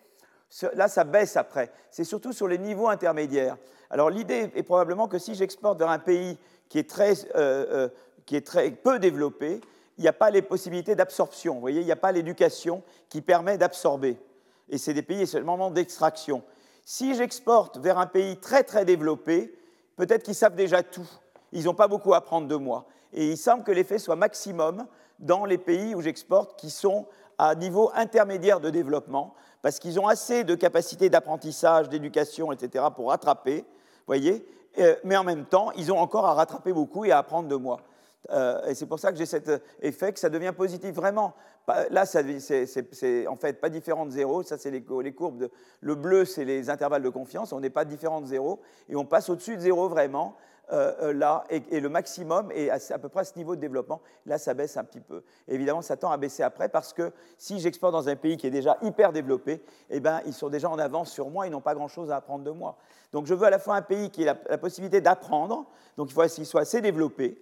Là, 0.74 0.88
ça 0.88 1.04
baisse 1.04 1.36
après. 1.36 1.70
C'est 1.90 2.04
surtout 2.04 2.32
sur 2.32 2.48
les 2.48 2.58
niveaux 2.58 2.88
intermédiaires. 2.88 3.56
Alors 3.90 4.10
l'idée 4.10 4.50
est 4.54 4.62
probablement 4.62 5.08
que 5.08 5.18
si 5.18 5.34
j'exporte 5.34 5.78
vers 5.78 5.90
un 5.90 5.98
pays 5.98 6.38
qui 6.68 6.78
est 6.78 6.88
très, 6.88 7.14
euh, 7.34 7.66
euh, 7.70 7.88
qui 8.24 8.36
est 8.36 8.46
très 8.46 8.70
peu 8.70 8.98
développé, 8.98 9.60
il 9.98 10.02
n'y 10.02 10.08
a 10.08 10.12
pas 10.12 10.30
les 10.30 10.42
possibilités 10.42 10.94
d'absorption. 10.94 11.54
Vous 11.54 11.60
voyez, 11.60 11.80
il 11.80 11.86
n'y 11.86 11.92
a 11.92 11.96
pas 11.96 12.12
l'éducation 12.12 12.82
qui 13.08 13.22
permet 13.22 13.58
d'absorber. 13.58 14.18
Et 14.68 14.78
c'est 14.78 14.94
des 14.94 15.02
pays 15.02 15.26
seulement 15.26 15.70
d'extraction. 15.70 16.42
Si 16.84 17.14
j'exporte 17.14 17.78
vers 17.78 17.98
un 17.98 18.06
pays 18.06 18.36
très 18.38 18.62
très 18.62 18.84
développé, 18.84 19.54
peut-être 19.96 20.22
qu'ils 20.22 20.34
savent 20.34 20.54
déjà 20.54 20.82
tout. 20.82 21.08
Ils 21.52 21.64
n'ont 21.64 21.74
pas 21.74 21.88
beaucoup 21.88 22.14
à 22.14 22.18
apprendre 22.18 22.48
de 22.48 22.56
moi. 22.56 22.86
Et 23.12 23.28
il 23.28 23.36
semble 23.36 23.64
que 23.64 23.72
l'effet 23.72 23.98
soit 23.98 24.16
maximum 24.16 24.86
dans 25.18 25.44
les 25.44 25.58
pays 25.58 25.94
où 25.94 26.02
j'exporte 26.02 26.58
qui 26.58 26.70
sont 26.70 27.06
à 27.38 27.54
niveau 27.54 27.90
intermédiaire 27.94 28.60
de 28.60 28.70
développement, 28.70 29.34
parce 29.66 29.80
qu'ils 29.80 29.98
ont 29.98 30.06
assez 30.06 30.44
de 30.44 30.54
capacités 30.54 31.10
d'apprentissage, 31.10 31.88
d'éducation, 31.88 32.52
etc., 32.52 32.84
pour 32.94 33.08
rattraper, 33.08 33.64
voyez, 34.06 34.46
euh, 34.78 34.94
mais 35.02 35.16
en 35.16 35.24
même 35.24 35.44
temps, 35.44 35.72
ils 35.72 35.90
ont 35.90 35.98
encore 35.98 36.24
à 36.24 36.34
rattraper 36.34 36.72
beaucoup 36.72 37.04
et 37.04 37.10
à 37.10 37.18
apprendre 37.18 37.48
de 37.48 37.56
moi. 37.56 37.80
Euh, 38.30 38.64
et 38.66 38.76
c'est 38.76 38.86
pour 38.86 39.00
ça 39.00 39.10
que 39.10 39.18
j'ai 39.18 39.26
cet 39.26 39.50
effet 39.82 40.12
que 40.12 40.20
ça 40.20 40.28
devient 40.28 40.52
positif 40.56 40.94
vraiment. 40.94 41.34
Là, 41.90 42.06
c'est 42.06 43.26
en 43.26 43.34
fait 43.34 43.60
pas 43.60 43.68
différent 43.68 44.06
de 44.06 44.12
zéro. 44.12 44.44
Ça, 44.44 44.56
c'est 44.56 44.70
les, 44.70 44.82
courbes. 44.84 45.38
De, 45.38 45.50
le 45.80 45.94
bleu, 45.96 46.24
c'est 46.24 46.44
les 46.44 46.70
intervalles 46.70 47.02
de 47.02 47.08
confiance. 47.08 47.52
On 47.52 47.58
n'est 47.58 47.68
pas 47.68 47.84
différent 47.84 48.20
de 48.20 48.26
zéro. 48.26 48.60
Et 48.88 48.94
on 48.94 49.04
passe 49.04 49.28
au-dessus 49.28 49.56
de 49.56 49.62
zéro 49.62 49.88
vraiment. 49.88 50.36
Euh, 50.72 50.92
euh, 51.00 51.12
là, 51.12 51.44
et, 51.48 51.78
le 51.78 51.88
maximum 51.88 52.50
est 52.50 52.70
à, 52.70 52.98
peu 52.98 53.08
près 53.08 53.20
à 53.20 53.24
ce 53.24 53.36
niveau 53.36 53.54
de 53.54 53.60
développement. 53.60 54.00
Là, 54.24 54.36
ça 54.36 54.52
baisse 54.52 54.76
un 54.76 54.82
petit 54.82 55.00
peu. 55.00 55.22
évidemment, 55.46 55.80
ça 55.80 55.96
tend 55.96 56.10
à 56.10 56.16
baisser 56.16 56.42
après 56.42 56.68
parce 56.68 56.92
que 56.92 57.12
si 57.38 57.60
j'exporte 57.60 57.92
dans 57.92 58.08
un 58.08 58.16
pays 58.16 58.36
qui 58.36 58.48
est 58.48 58.50
déjà 58.50 58.76
hyper 58.82 59.12
développé, 59.12 59.62
eh 59.90 60.00
ben, 60.00 60.20
ils 60.26 60.32
sont 60.32 60.48
déjà 60.48 60.68
en 60.68 60.78
avance 60.78 61.12
sur 61.12 61.30
moi, 61.30 61.46
ils 61.46 61.50
n'ont 61.50 61.60
pas 61.60 61.74
grand-chose 61.74 62.10
à 62.10 62.16
apprendre 62.16 62.42
de 62.42 62.50
moi. 62.50 62.76
Donc 63.12 63.26
je 63.26 63.34
veux 63.34 63.46
à 63.46 63.50
la 63.50 63.60
fois 63.60 63.76
un 63.76 63.82
pays 63.82 64.10
qui 64.10 64.22
ait 64.22 64.34
la, 64.48 64.58
possibilité 64.58 65.00
d'apprendre, 65.00 65.66
donc 65.96 66.10
il 66.10 66.14
faut 66.14 66.26
qu'il 66.26 66.44
soit 66.44 66.62
assez 66.62 66.80
développé, 66.80 67.40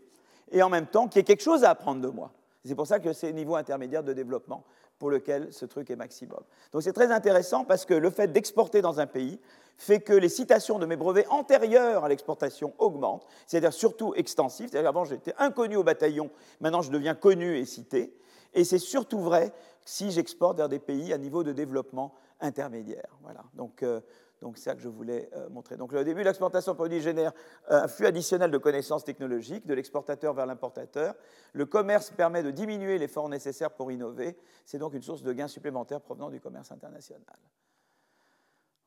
et 0.53 0.63
en 0.63 0.69
même 0.69 0.87
temps 0.87 1.09
qui 1.09 1.19
ait 1.19 1.25
quelque 1.25 1.43
chose 1.43 1.65
à 1.65 1.71
apprendre 1.71 2.03
de 2.03 2.09
moi. 2.09 2.31
C'est 2.67 2.75
pour 2.75 2.87
ça 2.87 2.99
que 2.99 3.13
c'est 3.15 3.33
niveau 3.33 3.57
intermédiaire 3.57 4.03
de 4.03 4.13
développement 4.13 4.65
pour 4.99 5.11
lequel 5.11 5.53
ce 5.53 5.67
truc 5.67 5.91
est 5.91 5.97
maximum. 5.97 6.41
Donc 6.73 6.83
c'est 6.83 6.93
très 6.93 7.11
intéressant 7.11 7.65
parce 7.65 7.85
que 7.85 7.95
le 7.95 8.11
fait 8.11 8.29
d'exporter 8.29 8.83
dans 8.83 9.01
un 9.01 9.07
pays 9.07 9.41
fait 9.77 10.01
que 10.01 10.13
les 10.13 10.29
citations 10.29 10.79
de 10.79 10.87
mes 10.87 10.97
brevets 10.97 11.27
antérieurs 11.31 12.05
à 12.05 12.09
l'exportation 12.09 12.75
augmentent, 12.79 13.27
c'est-à-dire 13.47 13.73
surtout 13.73 14.15
extensives. 14.15 14.71
C'est-à-dire 14.71 14.89
avant 14.89 15.05
j'étais 15.05 15.35
inconnu 15.39 15.77
au 15.77 15.83
bataillon, 15.83 16.31
maintenant 16.61 16.83
je 16.83 16.91
deviens 16.91 17.15
connu 17.15 17.59
et 17.59 17.65
cité. 17.65 18.17
Et 18.55 18.63
c'est 18.65 18.79
surtout 18.79 19.19
vrai 19.19 19.53
si 19.85 20.11
j'exporte 20.11 20.57
vers 20.57 20.69
des 20.69 20.79
pays 20.79 21.13
à 21.13 21.19
niveau 21.19 21.43
de 21.43 21.53
développement 21.53 22.15
intermédiaire. 22.41 23.09
Voilà. 23.23 23.43
Donc 23.55 23.83
euh, 23.83 24.01
donc 24.41 24.59
c'est 24.59 24.65
ça 24.65 24.75
que 24.75 24.81
je 24.81 24.89
voulais 24.89 25.31
euh, 25.35 25.49
montrer. 25.49 25.77
Donc 25.77 25.93
le 25.93 26.05
début 26.05 26.23
l'exportation 26.23 26.73
de 26.73 26.77
produits 26.77 27.01
génère 27.01 27.33
euh, 27.71 27.85
un 27.85 27.89
flux 27.89 28.07
additionnel 28.07 28.51
de 28.51 28.59
connaissances 28.59 29.05
technologiques 29.05 29.67
de 29.67 29.75
l'exportateur 29.75 30.35
vers 30.35 30.47
l'importateur. 30.47 31.15
Le 31.53 31.67
commerce 31.67 32.11
permet 32.11 32.43
de 32.43 32.51
diminuer 32.51 32.99
l'effort 32.99 33.29
nécessaire 33.29 33.71
pour 33.71 33.91
innover. 33.91 34.37
C'est 34.67 34.79
donc 34.79 34.95
une 34.95 35.03
source 35.03 35.23
de 35.23 35.33
gains 35.33 35.49
supplémentaires 35.49 36.01
provenant 36.01 36.31
du 36.31 36.41
commerce 36.41 36.73
international. 36.73 37.23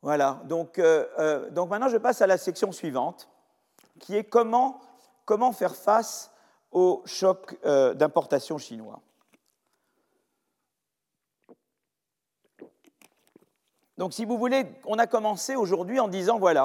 Voilà, 0.03 0.41
donc, 0.45 0.78
euh, 0.78 1.49
maintenant 1.49 1.90
je 1.90 1.98
passe 1.98 2.22
à 2.22 2.28
la 2.28 2.38
section 2.38 2.72
suivante, 2.72 3.28
qui 3.99 4.15
est 4.15 4.26
comment, 4.26 4.80
comment 5.26 5.52
faire 5.52 5.76
face 5.76 6.32
au 6.72 7.02
choc 7.06 7.57
d'importation 7.95 8.60
chinois. 8.60 9.02
Donc, 13.98 14.14
si 14.14 14.26
vous 14.26 14.38
voulez, 14.38 14.65
on 14.86 14.99
a 14.99 15.07
commencé 15.07 15.56
aujourd'hui 15.56 15.99
en 15.99 16.07
disant 16.07 16.38
voilà, 16.38 16.61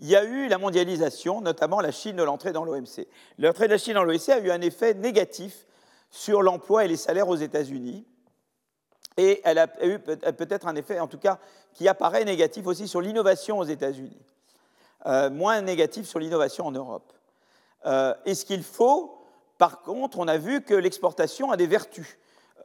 il 0.00 0.08
y 0.08 0.16
a 0.16 0.24
eu 0.24 0.48
la 0.48 0.58
mondialisation, 0.58 1.40
notamment 1.40 1.80
la 1.80 1.92
Chine 1.92 2.16
de 2.16 2.24
l'entrée 2.24 2.52
dans 2.52 2.64
l'OMC. 2.64 3.06
L'entrée 3.38 3.66
de 3.66 3.72
la 3.72 3.78
Chine 3.78 3.94
dans 3.94 4.02
l'OMC 4.02 4.30
a 4.30 4.38
eu 4.40 4.50
un 4.50 4.60
effet 4.60 4.94
négatif 4.94 5.66
sur 6.10 6.42
l'emploi 6.42 6.84
et 6.84 6.88
les 6.88 6.96
salaires 6.96 7.28
aux 7.28 7.36
États-Unis. 7.36 8.04
Et 9.16 9.40
elle 9.44 9.58
a 9.58 9.68
eu 9.84 9.98
peut-être 10.00 10.66
un 10.66 10.74
effet, 10.74 10.98
en 10.98 11.06
tout 11.06 11.18
cas, 11.18 11.38
qui 11.72 11.86
apparaît 11.86 12.24
négatif 12.24 12.66
aussi 12.66 12.88
sur 12.88 13.00
l'innovation 13.00 13.58
aux 13.58 13.64
États-Unis, 13.64 14.18
euh, 15.06 15.30
moins 15.30 15.60
négatif 15.60 16.06
sur 16.08 16.18
l'innovation 16.18 16.66
en 16.66 16.72
Europe. 16.72 17.12
Euh, 17.86 18.14
et 18.24 18.34
ce 18.34 18.44
qu'il 18.44 18.62
faut, 18.62 19.18
par 19.58 19.82
contre, 19.82 20.18
on 20.18 20.26
a 20.26 20.38
vu 20.38 20.62
que 20.62 20.74
l'exportation 20.74 21.52
a 21.52 21.56
des 21.56 21.66
vertus. 21.66 22.18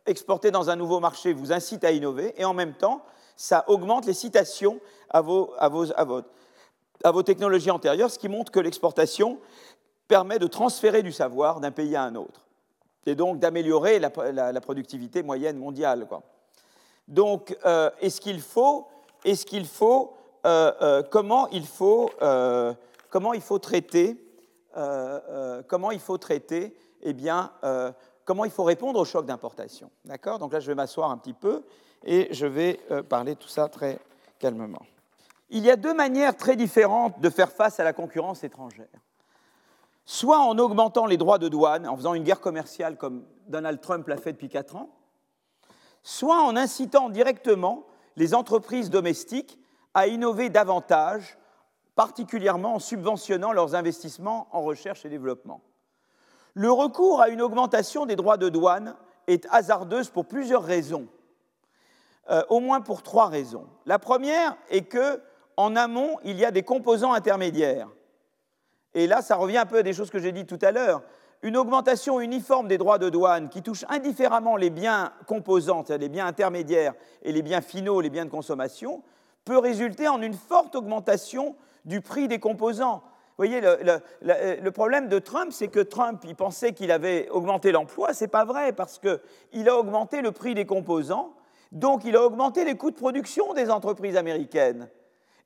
Exporter 0.06 0.52
dans 0.52 0.70
un 0.70 0.76
nouveau 0.76 1.00
marché 1.00 1.34
vous 1.34 1.52
incite 1.52 1.84
à 1.84 1.92
innover, 1.92 2.34
et 2.42 2.46
en 2.46 2.54
même 2.54 2.74
temps, 2.74 3.04
ça 3.38 3.64
augmente 3.68 4.06
les 4.06 4.14
citations 4.14 4.82
à 5.10 5.22
vos, 5.22 5.54
technologies 7.24 7.72
antérieures, 7.72 8.12
ce 8.12 8.20
qui 8.20 8.28
montre 8.28 8.52
que 8.52 8.60
l'exportation 8.60 9.40
permet 10.08 10.40
de 10.40 10.48
transférer 10.48 11.04
du 11.04 11.12
savoir 11.12 11.60
d'un 11.60 11.72
pays 11.72 11.96
à 11.96 12.04
un 12.04 12.16
autre, 12.16 12.48
et 13.06 13.16
donc 13.16 13.40
d'améliorer 13.40 14.00
la, 14.00 14.62
productivité 14.62 15.24
moyenne 15.24 15.58
mondiale. 15.58 16.08
Donc, 17.08 17.56
euh, 17.66 17.90
est-ce 18.02 18.20
qu'il 18.20 18.42
faut, 18.42 18.88
est-ce 19.24 19.46
qu'il 19.46 19.66
faut, 19.66 20.14
euh, 20.46 20.72
euh, 20.82 21.04
comment 21.04 21.48
il 21.50 21.66
faut, 21.66 22.10
comment 23.10 23.34
il 23.34 23.42
faut 23.42 23.60
traiter, 23.60 24.18
comment 25.68 25.92
il 25.92 26.00
faut 26.00 26.18
traiter, 26.18 26.76
eh 27.04 27.14
bien, 27.14 27.52
comment 28.28 28.44
il 28.44 28.52
faut 28.52 28.66
répondre 28.66 29.00
au 29.00 29.06
choc 29.06 29.26
d'importation. 29.26 29.90
D'accord? 30.04 30.38
Donc 30.38 30.52
là, 30.52 30.60
je 30.60 30.68
vais 30.68 30.76
m'asseoir 30.76 31.10
un 31.10 31.18
petit 31.18 31.34
peu 31.34 31.64
et 32.04 32.28
je 32.32 32.46
vais 32.46 32.80
euh, 32.92 33.02
parler 33.02 33.38
tout 33.38 33.48
ça 33.48 33.70
très 33.70 34.00
calmement. 34.38 34.86
Il 35.50 35.64
y 35.64 35.72
a 35.72 35.78
deux 35.78 35.94
manières 35.94 36.36
très 36.36 36.58
différentes 36.58 37.20
de 37.22 37.30
faire 37.30 37.50
face 37.50 37.80
à 37.80 37.86
la 37.86 37.94
concurrence 37.94 38.44
étrangère. 38.44 38.90
Soit 40.04 40.40
en 40.40 40.58
augmentant 40.60 41.06
les 41.06 41.16
droits 41.16 41.38
de 41.38 41.48
douane, 41.48 41.88
en 41.88 41.96
faisant 41.96 42.14
une 42.14 42.24
guerre 42.24 42.42
commerciale 42.42 42.98
comme 42.98 43.24
Donald 43.48 43.80
Trump 43.80 44.06
l'a 44.10 44.18
fait 44.18 44.34
depuis 44.34 44.50
quatre 44.50 44.76
ans, 44.76 44.90
soit 46.04 46.42
en 46.42 46.58
incitant 46.58 47.10
directement 47.10 47.86
les 48.18 48.36
entreprises 48.36 48.90
domestiques 48.90 49.58
à 49.94 50.08
innover 50.08 50.50
davantage, 50.50 51.38
particulièrement 51.96 52.76
en 52.76 52.80
subventionnant 52.80 53.54
leurs 53.54 53.74
investissements 53.74 54.50
en 54.52 54.62
recherche 54.62 55.06
et 55.06 55.10
développement. 55.10 55.62
Le 56.58 56.72
recours 56.72 57.22
à 57.22 57.30
une 57.30 57.44
augmentation 57.44 58.08
des 58.08 58.16
droits 58.16 58.38
de 58.38 58.50
douane 58.50 58.96
est 59.28 59.46
hasardeuse 59.52 60.10
pour 60.10 60.26
plusieurs 60.26 60.64
raisons. 60.64 61.08
Euh, 62.32 62.42
au 62.50 62.60
moins 62.60 62.82
pour 62.82 63.04
trois 63.04 63.28
raisons. 63.28 63.68
La 63.86 64.00
première 64.00 64.58
est 64.72 64.82
que 64.82 65.22
en 65.56 65.76
amont, 65.76 66.18
il 66.24 66.36
y 66.36 66.46
a 66.46 66.50
des 66.50 66.64
composants 66.64 67.14
intermédiaires. 67.14 67.88
Et 68.96 69.06
là, 69.06 69.22
ça 69.22 69.36
revient 69.36 69.60
un 69.60 69.68
peu 69.68 69.78
à 69.78 69.84
des 69.84 69.94
choses 69.94 70.10
que 70.10 70.18
j'ai 70.18 70.32
dites 70.32 70.50
tout 70.50 70.58
à 70.66 70.72
l'heure. 70.72 71.04
Une 71.44 71.58
augmentation 71.58 72.20
uniforme 72.20 72.68
des 72.68 72.80
droits 72.80 72.98
de 72.98 73.10
douane 73.10 73.50
qui 73.50 73.62
touche 73.62 73.86
indifféremment 73.88 74.56
les 74.56 74.72
biens 74.72 75.14
composants, 75.28 75.84
c'est-à-dire 75.86 76.08
les 76.08 76.12
biens 76.12 76.26
intermédiaires 76.26 76.96
et 77.22 77.34
les 77.34 77.44
biens 77.44 77.62
finaux, 77.62 78.02
les 78.02 78.10
biens 78.10 78.26
de 78.26 78.32
consommation, 78.32 79.04
peut 79.46 79.60
résulter 79.60 80.08
en 80.08 80.24
une 80.24 80.34
forte 80.34 80.76
augmentation 80.76 81.56
du 81.86 82.02
prix 82.02 82.28
des 82.28 82.40
composants. 82.40 83.04
Vous 83.38 83.46
voyez, 83.46 83.62
le, 83.62 84.70
problème 84.72 85.10
de 85.10 85.20
Trump, 85.20 85.52
c'est 85.52 85.68
que 85.68 85.80
Trump, 85.80 86.24
il 86.26 86.36
pensait 86.36 86.74
qu'il 86.74 86.92
avait 86.92 87.30
augmenté 87.30 87.72
l'emploi. 87.72 88.14
Ce 88.14 88.24
n'est 88.24 88.30
pas 88.30 88.46
vrai, 88.46 88.74
parce 88.74 89.00
qu'il 89.00 89.70
a 89.70 89.78
augmenté 89.78 90.22
le 90.22 90.32
prix 90.32 90.56
des 90.56 90.66
composants 90.66 91.34
donc, 91.72 92.06
il 92.06 92.16
a 92.16 92.24
augmenté 92.24 92.64
les 92.66 92.76
coûts 92.76 92.92
de 92.92 92.96
production 92.96 93.54
des 93.54 93.70
entreprises 93.70 94.16
américaines. 94.16 94.90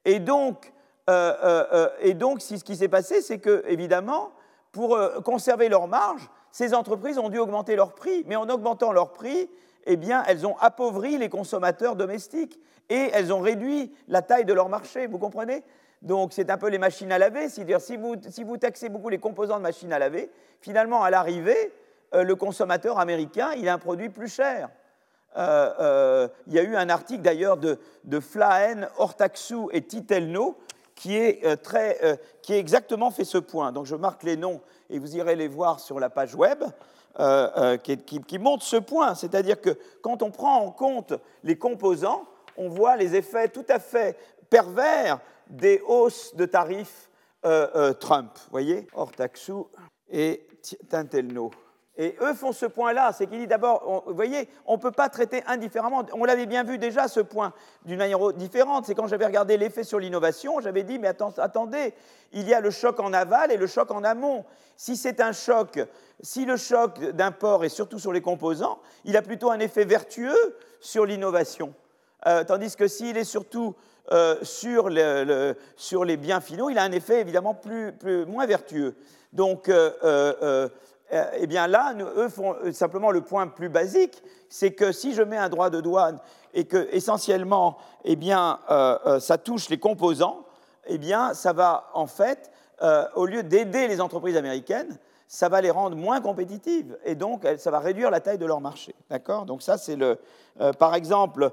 Et 0.05 0.19
donc, 0.19 0.71
euh, 1.09 1.33
euh, 1.43 1.89
euh, 2.03 2.13
donc 2.13 2.41
ce 2.41 2.55
qui 2.55 2.75
s'est 2.75 2.87
passé, 2.87 3.21
c'est 3.21 3.39
que, 3.39 3.63
évidemment, 3.67 4.31
pour 4.71 4.97
conserver 5.25 5.67
leur 5.67 5.87
marge, 5.87 6.29
ces 6.51 6.73
entreprises 6.73 7.17
ont 7.17 7.29
dû 7.29 7.39
augmenter 7.39 7.75
leur 7.75 7.93
prix. 7.93 8.23
Mais 8.27 8.35
en 8.35 8.49
augmentant 8.49 8.91
leur 8.91 9.13
prix, 9.13 9.49
eh 9.85 9.97
bien, 9.97 10.23
elles 10.27 10.45
ont 10.45 10.57
appauvri 10.59 11.17
les 11.17 11.29
consommateurs 11.29 11.95
domestiques 11.95 12.59
et 12.89 13.09
elles 13.13 13.33
ont 13.33 13.41
réduit 13.41 13.91
la 14.07 14.21
taille 14.21 14.45
de 14.45 14.53
leur 14.53 14.69
marché. 14.69 15.07
Vous 15.07 15.17
comprenez? 15.17 15.63
Donc, 16.01 16.33
c'est 16.33 16.49
un 16.49 16.57
peu 16.57 16.69
les 16.69 16.79
machines 16.79 17.11
à 17.11 17.17
laver. 17.17 17.49
C'est-à-dire, 17.49 17.79
si 17.81 17.95
vous, 17.97 18.57
taxez 18.57 18.89
beaucoup 18.89 19.09
les 19.09 19.19
composants 19.19 19.57
de 19.57 19.63
machines 19.63 19.93
à 19.93 19.99
laver, 19.99 20.31
finalement, 20.59 21.03
à 21.03 21.09
l'arrivée, 21.09 21.71
le 22.13 22.35
consommateur 22.35 22.99
américain, 22.99 23.51
il 23.57 23.69
a 23.69 23.73
un 23.73 23.77
produit 23.77 24.09
plus 24.09 24.27
cher. 24.27 24.69
Euh, 25.37 25.71
euh, 25.79 26.27
il 26.47 26.53
y 26.53 26.59
a 26.59 26.63
eu 26.63 26.75
un 26.75 26.89
article 26.89 27.21
d'ailleurs 27.21 27.57
de, 27.57 27.79
de 28.03 28.21
Ortaxou 28.97 29.69
et 29.71 29.81
Titelno 29.81 30.57
qui 30.95 31.15
est, 31.15 31.45
euh, 31.45 31.55
très, 31.55 32.19
qui 32.41 32.53
exactement 32.53 33.11
fait 33.11 33.23
ce 33.23 33.37
point. 33.37 33.71
Donc 33.71 33.85
je 33.85 33.95
marque 33.95 34.23
les 34.23 34.35
noms 34.35 34.61
et 34.89 34.99
vous 34.99 35.15
irez 35.15 35.35
les 35.35 35.47
voir 35.47 35.79
sur 35.79 35.99
la 35.99 36.09
page 36.09 36.35
web. 36.35 36.63
Qui, 37.83 38.39
montre 38.39 38.63
ce 38.63 38.77
point, 38.77 39.15
c'est-à-dire 39.15 39.59
que 39.59 39.77
quand 40.01 40.23
on 40.23 40.31
prend 40.31 40.61
en 40.61 40.71
compte 40.71 41.13
les 41.43 41.57
composants, 41.57 42.23
on 42.55 42.69
voit 42.69 42.95
les 42.95 43.15
effets 43.15 43.49
tout 43.49 43.65
à 43.67 43.79
fait 43.79 44.17
pervers 44.51 45.19
des 45.49 45.81
hausses 45.87 46.35
de 46.35 46.45
tarifs 46.45 47.09
Trump. 47.99 48.29
Vous 48.35 48.51
voyez 48.51 48.85
Ortaxou 48.93 49.67
et 50.11 50.47
Tintelno. 50.89 51.49
Et 51.97 52.15
eux 52.21 52.33
font 52.33 52.51
ce 52.51 52.65
point-là, 52.65 53.11
c'est 53.13 53.27
qu'il 53.27 53.39
dit 53.39 53.47
d'abord, 53.47 54.03
vous 54.07 54.15
voyez, 54.15 54.47
on 54.65 54.75
ne 54.75 54.79
peut 54.79 54.91
pas 54.91 55.09
traiter 55.09 55.43
indifféremment. 55.45 56.05
On 56.13 56.23
l'avait 56.23 56.45
bien 56.45 56.63
vu 56.63 56.77
déjà 56.77 57.07
ce 57.07 57.19
point 57.19 57.53
d'une 57.85 57.97
manière 57.97 58.31
différente. 58.33 58.85
C'est 58.85 58.95
quand 58.95 59.07
j'avais 59.07 59.25
regardé 59.25 59.57
l'effet 59.57 59.83
sur 59.83 59.99
l'innovation, 59.99 60.59
j'avais 60.61 60.83
dit, 60.83 60.99
mais 60.99 61.09
attendez, 61.09 61.93
il 62.31 62.47
y 62.47 62.53
a 62.53 62.61
le 62.61 62.71
choc 62.71 62.99
en 62.99 63.11
aval 63.11 63.51
et 63.51 63.57
le 63.57 63.67
choc 63.67 63.91
en 63.91 64.03
amont. 64.03 64.45
Si 64.77 64.95
c'est 64.95 65.19
un 65.19 65.31
choc, 65.31 65.79
si 66.21 66.45
le 66.45 66.57
choc 66.57 66.99
d'import 67.11 67.65
est 67.65 67.69
surtout 67.69 67.99
sur 67.99 68.13
les 68.13 68.21
composants, 68.21 68.79
il 69.03 69.17
a 69.17 69.21
plutôt 69.21 69.51
un 69.51 69.59
effet 69.59 69.83
vertueux 69.83 70.57
sur 70.79 71.05
l'innovation. 71.05 71.73
Euh, 72.27 72.43
tandis 72.43 72.75
que 72.75 72.87
s'il 72.87 73.17
est 73.17 73.23
surtout 73.23 73.75
euh, 74.11 74.35
sur, 74.43 74.89
les 74.89 76.17
biens 76.17 76.41
finaux, 76.41 76.69
il 76.69 76.77
a 76.77 76.83
un 76.83 76.91
effet 76.91 77.21
évidemment 77.21 77.53
plus, 77.53 77.93
moins 78.27 78.45
vertueux. 78.45 78.95
Donc, 79.33 79.69
euh, 79.69 80.69
eh 81.11 81.47
bien 81.47 81.67
là, 81.67 81.93
eux 82.17 82.29
font 82.29 82.55
simplement 82.71 83.11
le 83.11 83.21
point 83.21 83.47
plus 83.47 83.69
basique, 83.69 84.21
c'est 84.49 84.71
que 84.71 84.91
si 84.91 85.13
je 85.13 85.21
mets 85.21 85.37
un 85.37 85.49
droit 85.49 85.69
de 85.69 85.81
douane 85.81 86.19
et 86.53 86.65
que 86.65 86.87
essentiellement, 86.91 87.77
eh 88.05 88.15
bien, 88.15 88.59
ça 89.19 89.37
touche 89.37 89.69
les 89.69 89.77
composants, 89.77 90.45
eh 90.87 90.97
bien, 90.97 91.33
ça 91.33 91.53
va 91.53 91.89
en 91.93 92.07
fait, 92.07 92.51
au 93.15 93.25
lieu 93.25 93.43
d'aider 93.43 93.87
les 93.87 93.99
entreprises 93.99 94.37
américaines, 94.37 94.97
ça 95.33 95.47
va 95.47 95.61
les 95.61 95.71
rendre 95.71 95.95
moins 95.95 96.19
compétitives 96.19 96.97
et 97.05 97.15
donc 97.15 97.47
ça 97.57 97.71
va 97.71 97.79
réduire 97.79 98.11
la 98.11 98.19
taille 98.19 98.37
de 98.37 98.45
leur 98.45 98.59
marché. 98.59 98.93
D'accord? 99.09 99.45
Donc 99.45 99.61
ça, 99.61 99.77
c'est 99.77 99.95
le, 99.95 100.19
par 100.77 100.93
exemple, 100.93 101.51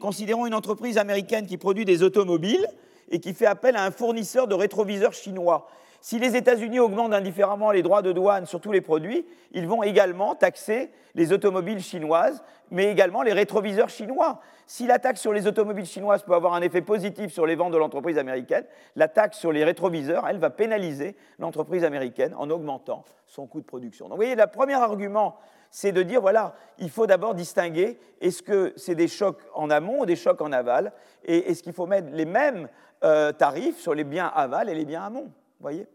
considérons 0.00 0.44
une 0.44 0.54
entreprise 0.54 0.98
américaine 0.98 1.46
qui 1.46 1.56
produit 1.56 1.84
des 1.84 2.02
automobiles 2.02 2.66
et 3.08 3.20
qui 3.20 3.32
fait 3.32 3.46
appel 3.46 3.76
à 3.76 3.84
un 3.84 3.92
fournisseur 3.92 4.48
de 4.48 4.56
rétroviseurs 4.56 5.12
chinois 5.12 5.68
Si 6.06 6.20
les 6.20 6.36
États-Unis 6.36 6.78
augmentent 6.78 7.14
indifféremment 7.14 7.72
les 7.72 7.82
droits 7.82 8.00
de 8.00 8.12
douane 8.12 8.46
sur 8.46 8.60
tous 8.60 8.70
les 8.70 8.80
produits, 8.80 9.26
ils 9.50 9.66
vont 9.66 9.82
également 9.82 10.36
taxer 10.36 10.92
les 11.16 11.32
automobiles 11.32 11.80
chinoises, 11.80 12.44
mais 12.70 12.92
également 12.92 13.22
les 13.22 13.32
rétroviseurs 13.32 13.88
chinois. 13.88 14.38
Si 14.68 14.86
la 14.86 15.00
taxe 15.00 15.20
sur 15.20 15.32
les 15.32 15.48
automobiles 15.48 15.84
chinoises 15.84 16.22
peut 16.22 16.34
avoir 16.34 16.54
un 16.54 16.62
effet 16.62 16.80
positif 16.80 17.32
sur 17.32 17.44
les 17.44 17.56
ventes 17.56 17.72
de 17.72 17.76
l'entreprise 17.76 18.18
américaine, 18.18 18.64
la 18.94 19.08
taxe 19.08 19.36
sur 19.36 19.50
les 19.50 19.64
rétroviseurs, 19.64 20.28
elle 20.28 20.38
va 20.38 20.48
pénaliser 20.50 21.16
l'entreprise 21.40 21.82
américaine 21.82 22.36
en 22.38 22.50
augmentant 22.50 23.04
son 23.26 23.48
coût 23.48 23.60
de 23.60 23.66
production. 23.66 24.04
Donc 24.04 24.12
vous 24.12 24.22
voyez, 24.22 24.36
le 24.36 24.46
premier 24.46 24.74
argument, 24.74 25.34
c'est 25.72 25.90
de 25.90 26.04
dire, 26.04 26.20
voilà, 26.20 26.54
il 26.78 26.88
faut 26.88 27.08
d'abord 27.08 27.34
distinguer, 27.34 27.98
est-ce 28.20 28.44
que 28.44 28.72
c'est 28.76 28.94
des 28.94 29.08
chocs 29.08 29.42
en 29.54 29.70
amont 29.70 30.02
ou 30.02 30.06
des 30.06 30.14
chocs 30.14 30.40
en 30.40 30.52
aval, 30.52 30.92
et 31.24 31.50
est-ce 31.50 31.64
qu'il 31.64 31.72
faut 31.72 31.86
mettre 31.86 32.10
les 32.12 32.26
mêmes 32.26 32.68
euh, 33.02 33.32
tarifs 33.32 33.80
sur 33.80 33.92
les 33.92 34.04
biens 34.04 34.30
aval 34.32 34.70
et 34.70 34.74
les 34.76 34.84
biens 34.84 35.02
amont. 35.02 35.32
voyez? 35.58 35.88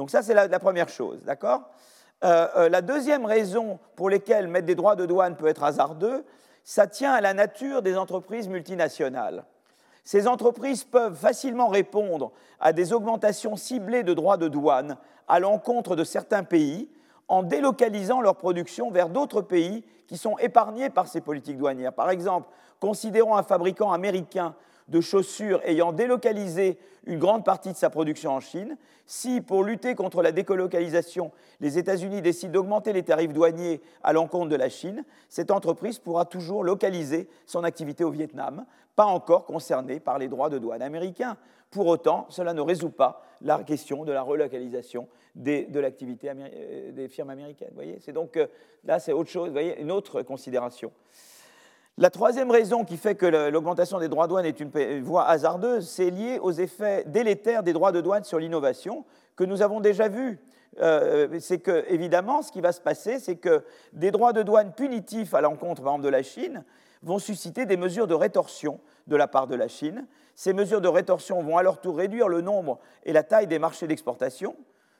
Donc 0.00 0.08
ça, 0.08 0.22
c'est 0.22 0.32
la, 0.32 0.58
première 0.58 0.88
chose, 0.88 1.24
d'accord 1.26 1.60
euh, 2.24 2.48
euh, 2.56 2.68
La 2.70 2.80
deuxième 2.80 3.26
raison 3.26 3.78
pour 3.96 4.08
laquelle 4.08 4.48
mettre 4.48 4.64
des 4.64 4.74
droits 4.74 4.96
de 4.96 5.04
douane 5.04 5.36
peut 5.36 5.46
être 5.46 5.62
hasardeux, 5.62 6.24
ça 6.64 6.86
tient 6.86 7.12
à 7.12 7.20
la 7.20 7.34
nature 7.34 7.82
des 7.82 7.98
entreprises 7.98 8.48
multinationales. 8.48 9.44
Ces 10.02 10.26
entreprises 10.26 10.84
peuvent 10.84 11.14
facilement 11.14 11.68
répondre 11.68 12.32
à 12.60 12.72
des 12.72 12.94
augmentations 12.94 13.56
ciblées 13.56 14.02
de 14.02 14.14
droits 14.14 14.38
de 14.38 14.48
douane 14.48 14.96
à 15.28 15.38
l'encontre 15.38 15.96
de 15.96 16.04
certains 16.04 16.44
pays 16.44 16.88
en 17.28 17.42
délocalisant 17.42 18.22
leur 18.22 18.36
production 18.36 18.90
vers 18.90 19.10
d'autres 19.10 19.42
pays 19.42 19.84
qui 20.06 20.16
sont 20.16 20.38
épargnés 20.38 20.88
par 20.88 21.08
ces 21.08 21.20
politiques 21.20 21.58
douanières. 21.58 21.92
Par 21.92 22.08
exemple, 22.08 22.48
considérons 22.80 23.36
un 23.36 23.42
fabricant 23.42 23.92
américain 23.92 24.54
de 24.90 25.00
chaussures 25.00 25.60
ayant 25.64 25.92
délocalisé 25.92 26.78
une 27.06 27.18
grande 27.18 27.44
partie 27.44 27.72
de 27.72 27.76
sa 27.76 27.88
production 27.88 28.32
en 28.32 28.40
Chine, 28.40 28.76
si, 29.06 29.40
pour 29.40 29.64
lutter 29.64 29.94
contre 29.94 30.22
la 30.22 30.32
décolocalisation, 30.32 31.32
les 31.60 31.78
États-Unis 31.78 32.22
décident 32.22 32.52
d'augmenter 32.52 32.92
les 32.92 33.02
tarifs 33.02 33.32
douaniers 33.32 33.80
à 34.02 34.12
l'encontre 34.12 34.48
de 34.48 34.56
la 34.56 34.68
Chine, 34.68 35.04
cette 35.28 35.50
entreprise 35.50 35.98
pourra 35.98 36.26
toujours 36.26 36.62
localiser 36.62 37.28
son 37.46 37.64
activité 37.64 38.04
au 38.04 38.10
Vietnam, 38.10 38.66
pas 38.94 39.06
encore 39.06 39.46
concernée 39.46 39.98
par 39.98 40.18
les 40.18 40.28
droits 40.28 40.50
de 40.50 40.58
douane 40.58 40.82
américains. 40.82 41.36
Pour 41.70 41.86
autant, 41.86 42.26
cela 42.28 42.52
ne 42.52 42.60
résout 42.60 42.90
pas 42.90 43.24
la 43.40 43.62
question 43.62 44.04
de 44.04 44.12
la 44.12 44.22
relocalisation 44.22 45.08
de 45.34 45.78
l'activité 45.78 46.30
euh, 46.34 46.92
des 46.92 47.08
firmes 47.08 47.30
américaines. 47.30 47.70
Voyez 47.74 47.98
c'est 48.00 48.12
donc 48.12 48.36
euh, 48.36 48.46
là, 48.84 48.98
c'est 48.98 49.12
autre 49.12 49.30
chose, 49.30 49.50
voyez, 49.50 49.80
une 49.80 49.92
autre 49.92 50.22
considération. 50.22 50.92
La 52.00 52.08
troisième 52.08 52.50
raison 52.50 52.86
qui 52.86 52.96
fait 52.96 53.14
que 53.14 53.26
l'augmentation 53.50 53.98
des 53.98 54.08
droits 54.08 54.24
de 54.24 54.30
douane 54.30 54.46
est 54.46 54.58
une 54.58 54.70
voie 55.02 55.28
hasardeuse, 55.28 55.86
c'est 55.86 56.08
lié 56.08 56.38
aux 56.40 56.50
effets 56.50 57.04
délétères 57.06 57.62
des 57.62 57.74
droits 57.74 57.92
de 57.92 58.00
douane 58.00 58.24
sur 58.24 58.38
l'innovation 58.38 59.04
que 59.36 59.44
nous 59.44 59.60
avons 59.60 59.80
déjà 59.80 60.08
vus. 60.08 60.38
Euh, 60.80 61.28
c'est 61.40 61.58
que, 61.58 61.84
évidemment, 61.88 62.40
ce 62.40 62.52
qui 62.52 62.62
va 62.62 62.72
se 62.72 62.80
passer, 62.80 63.18
c'est 63.18 63.36
que 63.36 63.62
des 63.92 64.10
droits 64.12 64.32
de 64.32 64.42
douane 64.42 64.72
punitifs 64.72 65.34
à 65.34 65.42
l'encontre, 65.42 65.82
par 65.82 65.92
exemple, 65.92 66.06
de 66.06 66.08
la 66.08 66.22
Chine, 66.22 66.64
vont 67.02 67.18
susciter 67.18 67.66
des 67.66 67.76
mesures 67.76 68.06
de 68.06 68.14
rétorsion 68.14 68.80
de 69.06 69.16
la 69.16 69.28
part 69.28 69.46
de 69.46 69.54
la 69.54 69.68
Chine. 69.68 70.06
Ces 70.34 70.54
mesures 70.54 70.80
de 70.80 70.88
rétorsion 70.88 71.42
vont 71.42 71.58
à 71.58 71.62
leur 71.62 71.82
tour 71.82 71.98
réduire 71.98 72.28
le 72.28 72.40
nombre 72.40 72.78
et 73.04 73.12
la 73.12 73.24
taille 73.24 73.46
des 73.46 73.58
marchés 73.58 73.86
d'exportation 73.86 74.56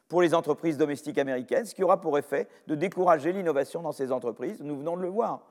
pour 0.09 0.21
les 0.21 0.35
entreprises 0.35 0.77
domestiques 0.77 1.17
américaines, 1.17 1.65
ce 1.65 1.75
qui 1.75 1.83
aura 1.83 1.99
pour 1.99 2.19
effet 2.19 2.47
de 2.67 2.75
décourager 2.75 3.33
l'innovation 3.33 3.81
dans 3.81 3.93
ces 3.93 4.13
entreprises. 4.13 4.61
Nous 4.61 4.77
venons 4.77 4.99
de 4.99 5.03
le 5.03 5.09
voir 5.09 5.47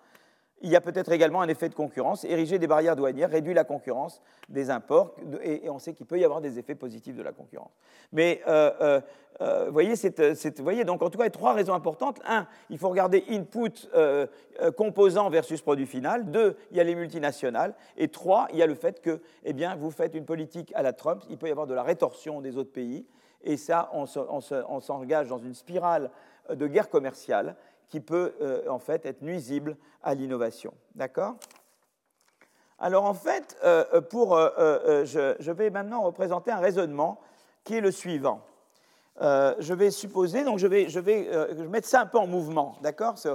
il 0.61 0.69
y 0.69 0.75
a 0.75 0.81
peut-être 0.81 1.11
également 1.11 1.41
un 1.41 1.47
effet 1.47 1.69
de 1.69 1.73
concurrence. 1.73 2.23
Ériger 2.23 2.59
des 2.59 2.67
barrières 2.67 2.95
douanières 2.95 3.29
réduit 3.29 3.53
la 3.53 3.63
concurrence 3.63 4.21
des 4.49 4.69
imports, 4.69 5.15
et, 5.43 5.69
on 5.69 5.79
sait 5.79 5.93
qu'il 5.93 6.05
peut 6.05 6.19
y 6.19 6.25
avoir 6.25 6.41
des 6.41 6.59
effets 6.59 6.75
positifs 6.75 7.15
de 7.15 7.21
la 7.21 7.31
concurrence. 7.31 7.71
Mais 8.11 8.41
euh, 8.47 8.71
euh, 8.81 9.01
euh, 9.41 9.69
voyez, 9.71 9.93
voyez, 10.59 10.83
donc 10.83 11.01
en 11.01 11.09
tout 11.09 11.17
cas, 11.17 11.25
il 11.25 11.27
y 11.27 11.29
a 11.29 11.31
trois 11.31 11.53
raisons 11.53 11.73
importantes. 11.73 12.19
Un, 12.25 12.45
il 12.69 12.77
faut 12.77 12.89
regarder 12.89 13.23
input, 13.29 13.89
composant 14.75 15.29
versus 15.29 15.61
produit 15.61 15.85
final. 15.85 16.29
Deux, 16.29 16.57
il 16.71 16.77
y 16.77 16.79
a 16.79 16.83
les 16.83 16.95
multinationales. 16.95 17.73
Et 17.95 18.09
trois, 18.09 18.47
il 18.51 18.57
y 18.57 18.63
a 18.63 18.67
le 18.67 18.75
fait 18.75 19.01
que, 19.01 19.21
eh 19.43 19.53
bien, 19.53 19.75
vous 19.75 19.91
faites 19.91 20.13
une 20.13 20.25
politique 20.25 20.73
à 20.75 20.81
la 20.81 20.93
Trump, 20.93 21.23
il 21.29 21.37
peut 21.37 21.47
y 21.47 21.51
avoir 21.51 21.67
de 21.67 21.73
la 21.73 21.83
rétorsion 21.83 22.41
des 22.41 22.57
autres 22.57 22.73
pays. 22.73 23.05
Et 23.43 23.55
ça, 23.55 23.89
on 23.93 24.81
s'engage 24.81 25.29
dans 25.29 25.37
une 25.37 25.53
spirale 25.53 26.11
de 26.49 26.67
guerre 26.67 26.89
commerciale 26.89 27.55
qui 27.89 27.99
peut 27.99 28.33
euh, 28.41 28.67
en 28.69 28.79
fait 28.79 29.05
être 29.05 29.21
nuisible 29.21 29.75
à 30.03 30.13
l'innovation. 30.13 30.73
D'accord? 30.95 31.35
Alors 32.77 33.03
en 33.03 33.13
fait, 33.13 33.57
euh, 33.63 33.83
euh, 33.93 34.01
pour, 34.01 34.37
je, 34.37 35.51
vais 35.51 35.69
maintenant 35.69 36.03
représenter 36.03 36.51
un 36.51 36.59
raisonnement 36.59 37.19
qui 37.63 37.75
est 37.75 37.81
le 37.81 37.91
suivant. 37.91 38.41
je 39.19 39.73
vais 39.73 39.91
supposer, 39.91 40.43
donc 40.43 40.59
je 40.59 40.67
vais, 40.67 40.87
je 40.87 40.99
vais 40.99 41.27
mettre 41.67 41.87
ça 41.87 42.01
un 42.01 42.05
peu 42.05 42.17
en 42.17 42.27
mouvement, 42.27 42.77
d'accord? 42.81 43.15
C'est 43.17 43.33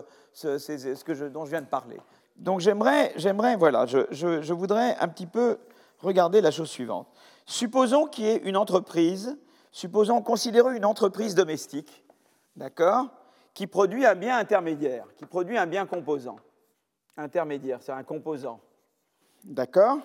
ce 0.58 1.04
que 1.04 1.14
je, 1.14 1.26
dont 1.26 1.44
je 1.44 1.50
viens 1.50 1.60
de 1.60 1.66
parler. 1.66 2.00
Donc 2.36 2.60
j'aimerais, 2.60 3.12
j'aimerais, 3.16 3.56
voilà, 3.56 3.86
je, 3.86 4.06
je, 4.10 4.52
voudrais 4.52 4.96
un 4.98 5.08
petit 5.08 5.26
peu 5.26 5.58
regarder 6.00 6.40
la 6.40 6.50
chose 6.50 6.70
suivante. 6.70 7.06
Supposons 7.46 8.06
qu'il 8.06 8.24
y 8.24 8.28
ait 8.28 8.42
une 8.44 8.56
entreprise, 8.56 9.36
supposons 9.70 10.22
considérer 10.22 10.76
une 10.76 10.86
entreprise 10.86 11.34
domestique, 11.34 12.02
d'accord? 12.56 13.08
Qui 13.54 13.68
produit 13.68 14.04
un 14.04 14.16
bien 14.16 14.36
intermédiaire, 14.36 15.06
qui 15.16 15.24
produit 15.24 15.56
un 15.56 15.66
bien 15.66 15.86
composant. 15.86 16.36
Intermédiaire, 17.16 17.78
c'est 17.80 17.92
un 17.92 18.02
composant. 18.02 18.60
D'accord? 19.44 19.98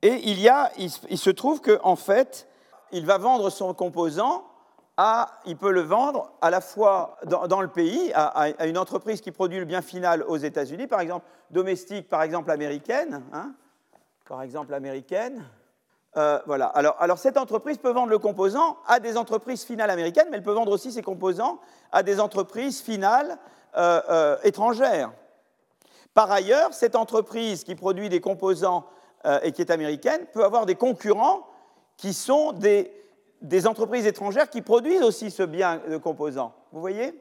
Et 0.00 0.30
il, 0.30 0.40
y 0.40 0.48
a, 0.48 0.72
il, 0.78 0.90
se 0.90 1.30
trouve 1.30 1.60
qu'en 1.60 1.96
fait, 1.96 2.48
il 2.92 3.06
va 3.06 3.18
vendre 3.18 3.50
son 3.50 3.72
composant 3.74 4.44
à, 4.96 5.40
il 5.44 5.56
peut 5.56 5.72
le 5.72 5.80
vendre 5.80 6.32
à 6.40 6.50
la 6.50 6.60
fois 6.60 7.18
dans, 7.24 7.60
le 7.60 7.68
pays, 7.68 8.12
à, 8.14 8.66
une 8.66 8.78
entreprise 8.78 9.20
qui 9.20 9.32
produit 9.32 9.58
le 9.58 9.64
bien 9.64 9.82
final 9.82 10.22
aux 10.22 10.36
États-Unis, 10.36 10.86
par 10.86 11.00
exemple 11.00 11.26
domestique, 11.50 12.08
par 12.08 12.22
exemple 12.22 12.50
américaine, 12.50 13.22
hein, 13.32 13.54
par 14.26 14.42
exemple 14.42 14.72
américaine, 14.72 15.44
euh. 16.16 16.38
Alors, 16.74 17.18
cette 17.18 17.36
entreprise 17.36 17.78
peut 17.78 17.90
vendre 17.90 18.10
le 18.10 18.18
composant 18.18 18.76
à 18.86 19.00
des 19.00 19.16
entreprises 19.16 19.64
finales 19.64 19.90
américaines, 19.90 20.28
mais 20.30 20.36
elle 20.36 20.42
peut 20.42 20.52
vendre 20.52 20.72
aussi 20.72 20.92
ses 20.92 21.02
composants 21.02 21.58
à 21.90 22.02
des 22.02 22.20
entreprises 22.20 22.80
finales 22.80 23.38
euh, 23.76 24.00
euh, 24.08 24.36
étrangères. 24.44 25.12
Par 26.12 26.30
ailleurs, 26.30 26.72
cette 26.72 26.94
entreprise 26.94 27.64
qui 27.64 27.74
produit 27.74 28.08
des 28.08 28.20
composants 28.20 28.86
et 29.42 29.52
qui 29.52 29.62
est 29.62 29.70
américaine 29.70 30.26
peut 30.34 30.44
avoir 30.44 30.66
des 30.66 30.74
concurrents 30.74 31.46
qui 31.96 32.12
sont 32.12 32.52
des, 32.52 32.92
entreprises 33.66 34.06
étrangères 34.06 34.50
qui 34.50 34.60
produisent 34.60 35.02
aussi 35.02 35.30
ce 35.30 35.42
bien 35.42 35.80
de 35.88 35.96
composants. 35.96 36.52
Vous 36.72 36.80
voyez? 36.80 37.18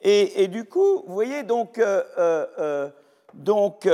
Et, 0.00 0.44
et, 0.44 0.48
du 0.48 0.64
coup, 0.64 1.02
vous 1.06 1.12
voyez, 1.12 1.42
donc, 1.42 1.80
donc 3.34 3.88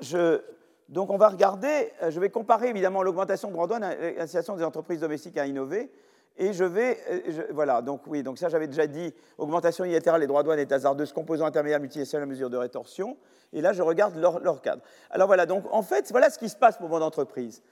je, 0.00 0.40
donc 0.88 1.10
on 1.10 1.16
va 1.16 1.28
regarder, 1.28 1.92
euh, 2.02 2.10
je 2.10 2.20
vais 2.20 2.30
comparer 2.30 2.68
évidemment 2.68 3.02
l'augmentation 3.02 3.50
de 3.50 3.54
douane 3.54 3.82
à 3.82 3.94
l'incitation 3.94 4.56
des 4.56 4.64
entreprises 4.64 5.00
domestiques 5.00 5.38
à 5.38 5.46
innover. 5.46 5.90
Et 6.38 6.52
je 6.52 6.64
vais, 6.64 6.98
euh, 7.10 7.46
voilà, 7.50 7.82
donc 7.82 8.02
oui, 8.06 8.22
donc 8.22 8.38
ça 8.38 8.48
j'avais 8.48 8.66
déjà 8.66 8.86
dit, 8.86 9.12
augmentation 9.38 9.84
unilatérale 9.84 10.20
des 10.20 10.26
droits 10.26 10.42
de 10.42 10.46
douane 10.46 10.58
est 10.58 10.72
hasardeuse, 10.72 11.12
composant 11.12 11.46
intermédiaire 11.46 11.80
multinational 11.80 12.24
à 12.24 12.26
mesure 12.26 12.48
de 12.48 12.56
rétorsion. 12.56 13.16
Et 13.52 13.60
là, 13.60 13.72
je 13.72 13.82
regarde 13.82 14.16
leur, 14.16 14.62
cadre. 14.62 14.82
Alors 15.10 15.26
voilà, 15.26 15.44
donc 15.44 15.64
en 15.70 15.82
fait, 15.82 16.10
voilà 16.10 16.30
ce 16.30 16.38
qui 16.38 16.48
se 16.48 16.56
passe 16.56 16.78
pour 16.78 16.88
mon 16.88 17.02
entreprise. 17.02 17.62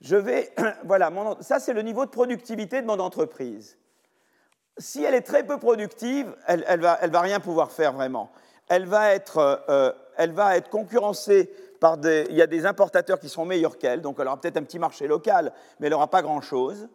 Je 0.00 0.16
vais, 0.16 0.50
voilà, 0.84 1.10
ça 1.40 1.58
c'est 1.58 1.74
le 1.74 1.82
niveau 1.82 2.06
de 2.06 2.10
productivité 2.10 2.80
de 2.80 2.86
mon 2.86 2.98
entreprise. 2.98 3.76
Si 4.78 5.02
elle 5.02 5.14
est 5.14 5.22
très 5.22 5.44
peu 5.44 5.58
productive, 5.58 6.34
elle 6.46 6.64
ne 6.68 6.82
va, 6.82 6.98
elle 7.00 7.10
va 7.10 7.20
rien 7.20 7.40
pouvoir 7.40 7.70
faire 7.70 7.92
vraiment. 7.92 8.30
Elle 8.68 8.86
va 8.86 9.12
être, 9.12 9.64
euh, 9.68 9.92
elle 10.16 10.32
va 10.32 10.56
être 10.56 10.70
concurrencée 10.70 11.50
il 11.82 12.34
y 12.34 12.42
a 12.42 12.46
des 12.46 12.66
importateurs 12.66 13.18
qui 13.18 13.28
sont 13.28 13.44
meilleurs 13.44 13.78
qu'elle, 13.78 14.00
donc 14.00 14.16
elle 14.18 14.26
aura 14.26 14.40
peut-être 14.40 14.56
un 14.56 14.62
petit 14.62 14.78
marché 14.78 15.06
local, 15.06 15.52
mais 15.78 15.86
elle 15.86 15.92
n'aura 15.92 16.08
pas 16.08 16.22
grand-chose. 16.22 16.88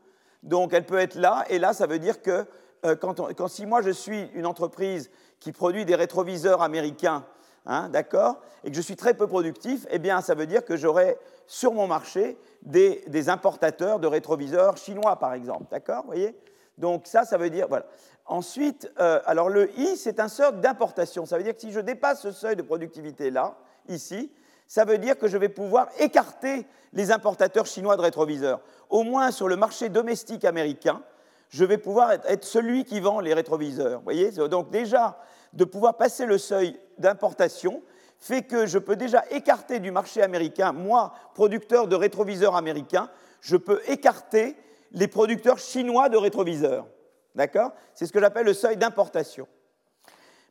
Donc 0.43 0.73
elle 0.73 0.85
peut 0.85 0.99
être 0.99 1.15
là, 1.15 1.45
et 1.49 1.59
là, 1.59 1.73
ça 1.73 1.87
veut 1.87 1.99
dire 1.99 2.21
que 2.21 2.45
euh, 2.85 2.95
quand, 2.95 3.47
si 3.47 3.65
moi 3.65 3.81
je 3.81 3.91
suis 3.91 4.29
une 4.33 4.45
entreprise 4.45 5.11
qui 5.39 5.51
produit 5.51 5.85
des 5.85 5.95
rétroviseurs 5.95 6.61
américains, 6.61 7.25
hein, 7.65 7.89
d'accord, 7.89 8.41
et 8.63 8.71
que 8.71 8.75
je 8.75 8.81
suis 8.81 8.95
très 8.95 9.13
peu 9.13 9.27
productif, 9.27 9.85
eh 9.91 9.99
bien, 9.99 10.21
ça 10.21 10.33
veut 10.33 10.47
dire 10.47 10.65
que 10.65 10.75
j'aurai 10.75 11.17
sur 11.45 11.73
mon 11.73 11.87
marché 11.87 12.37
des, 12.63 13.29
importateurs 13.29 13.99
de 13.99 14.07
rétroviseurs 14.07 14.77
chinois, 14.77 15.17
par 15.17 15.33
exemple, 15.33 15.65
d'accord, 15.69 16.05
voyez? 16.05 16.35
Donc 16.77 17.05
ça, 17.05 17.25
ça 17.25 17.37
veut 17.37 17.49
dire, 17.49 17.67
voilà. 17.67 17.85
Ensuite, 18.25 18.91
euh, 18.99 19.19
alors 19.25 19.49
le 19.49 19.77
I, 19.77 19.97
c'est 19.97 20.19
un 20.19 20.27
seuil 20.27 20.53
d'importation. 20.53 21.25
Ça 21.25 21.37
veut 21.37 21.43
dire 21.43 21.53
que 21.53 21.59
si 21.59 21.71
je 21.71 21.79
dépasse 21.79 22.21
ce 22.21 22.31
seuil 22.31 22.55
de 22.55 22.61
productivité 22.61 23.29
là, 23.29 23.57
ici, 23.89 24.31
ça 24.71 24.85
veut 24.85 24.99
dire 24.99 25.17
que 25.17 25.27
je 25.27 25.35
vais 25.35 25.49
pouvoir 25.49 25.89
écarter 25.99 26.65
les 26.93 27.11
importateurs 27.11 27.65
chinois 27.65 27.97
de 27.97 28.01
rétroviseurs. 28.01 28.61
Au 28.89 29.03
moins 29.03 29.29
sur 29.29 29.49
le 29.49 29.57
marché 29.57 29.89
domestique 29.89 30.45
américain, 30.45 31.03
je 31.49 31.65
vais 31.65 31.77
pouvoir 31.77 32.13
être 32.13 32.45
celui 32.45 32.85
qui 32.85 33.01
vend 33.01 33.19
les 33.19 33.33
rétroviseurs. 33.33 33.99
voyez? 33.99 34.31
Donc 34.31 34.69
déjà, 34.69 35.19
de 35.51 35.65
pouvoir 35.65 35.97
passer 35.97 36.25
le 36.25 36.37
seuil 36.37 36.79
d'importation 36.99 37.83
fait 38.17 38.43
que 38.43 38.65
je 38.65 38.77
peux 38.77 38.95
déjà 38.95 39.25
écarter 39.31 39.81
du 39.81 39.91
marché 39.91 40.21
américain, 40.21 40.71
moi, 40.71 41.11
producteur 41.33 41.89
de 41.89 41.97
rétroviseurs 41.97 42.55
américains, 42.55 43.09
je 43.41 43.57
peux 43.57 43.81
écarter 43.87 44.55
les 44.93 45.09
producteurs 45.09 45.59
chinois 45.59 46.07
de 46.07 46.15
rétroviseurs. 46.15 46.87
D'accord? 47.35 47.73
C'est 47.93 48.05
ce 48.05 48.13
que 48.13 48.21
j'appelle 48.21 48.45
le 48.45 48.53
seuil 48.53 48.77
d'importation. 48.77 49.49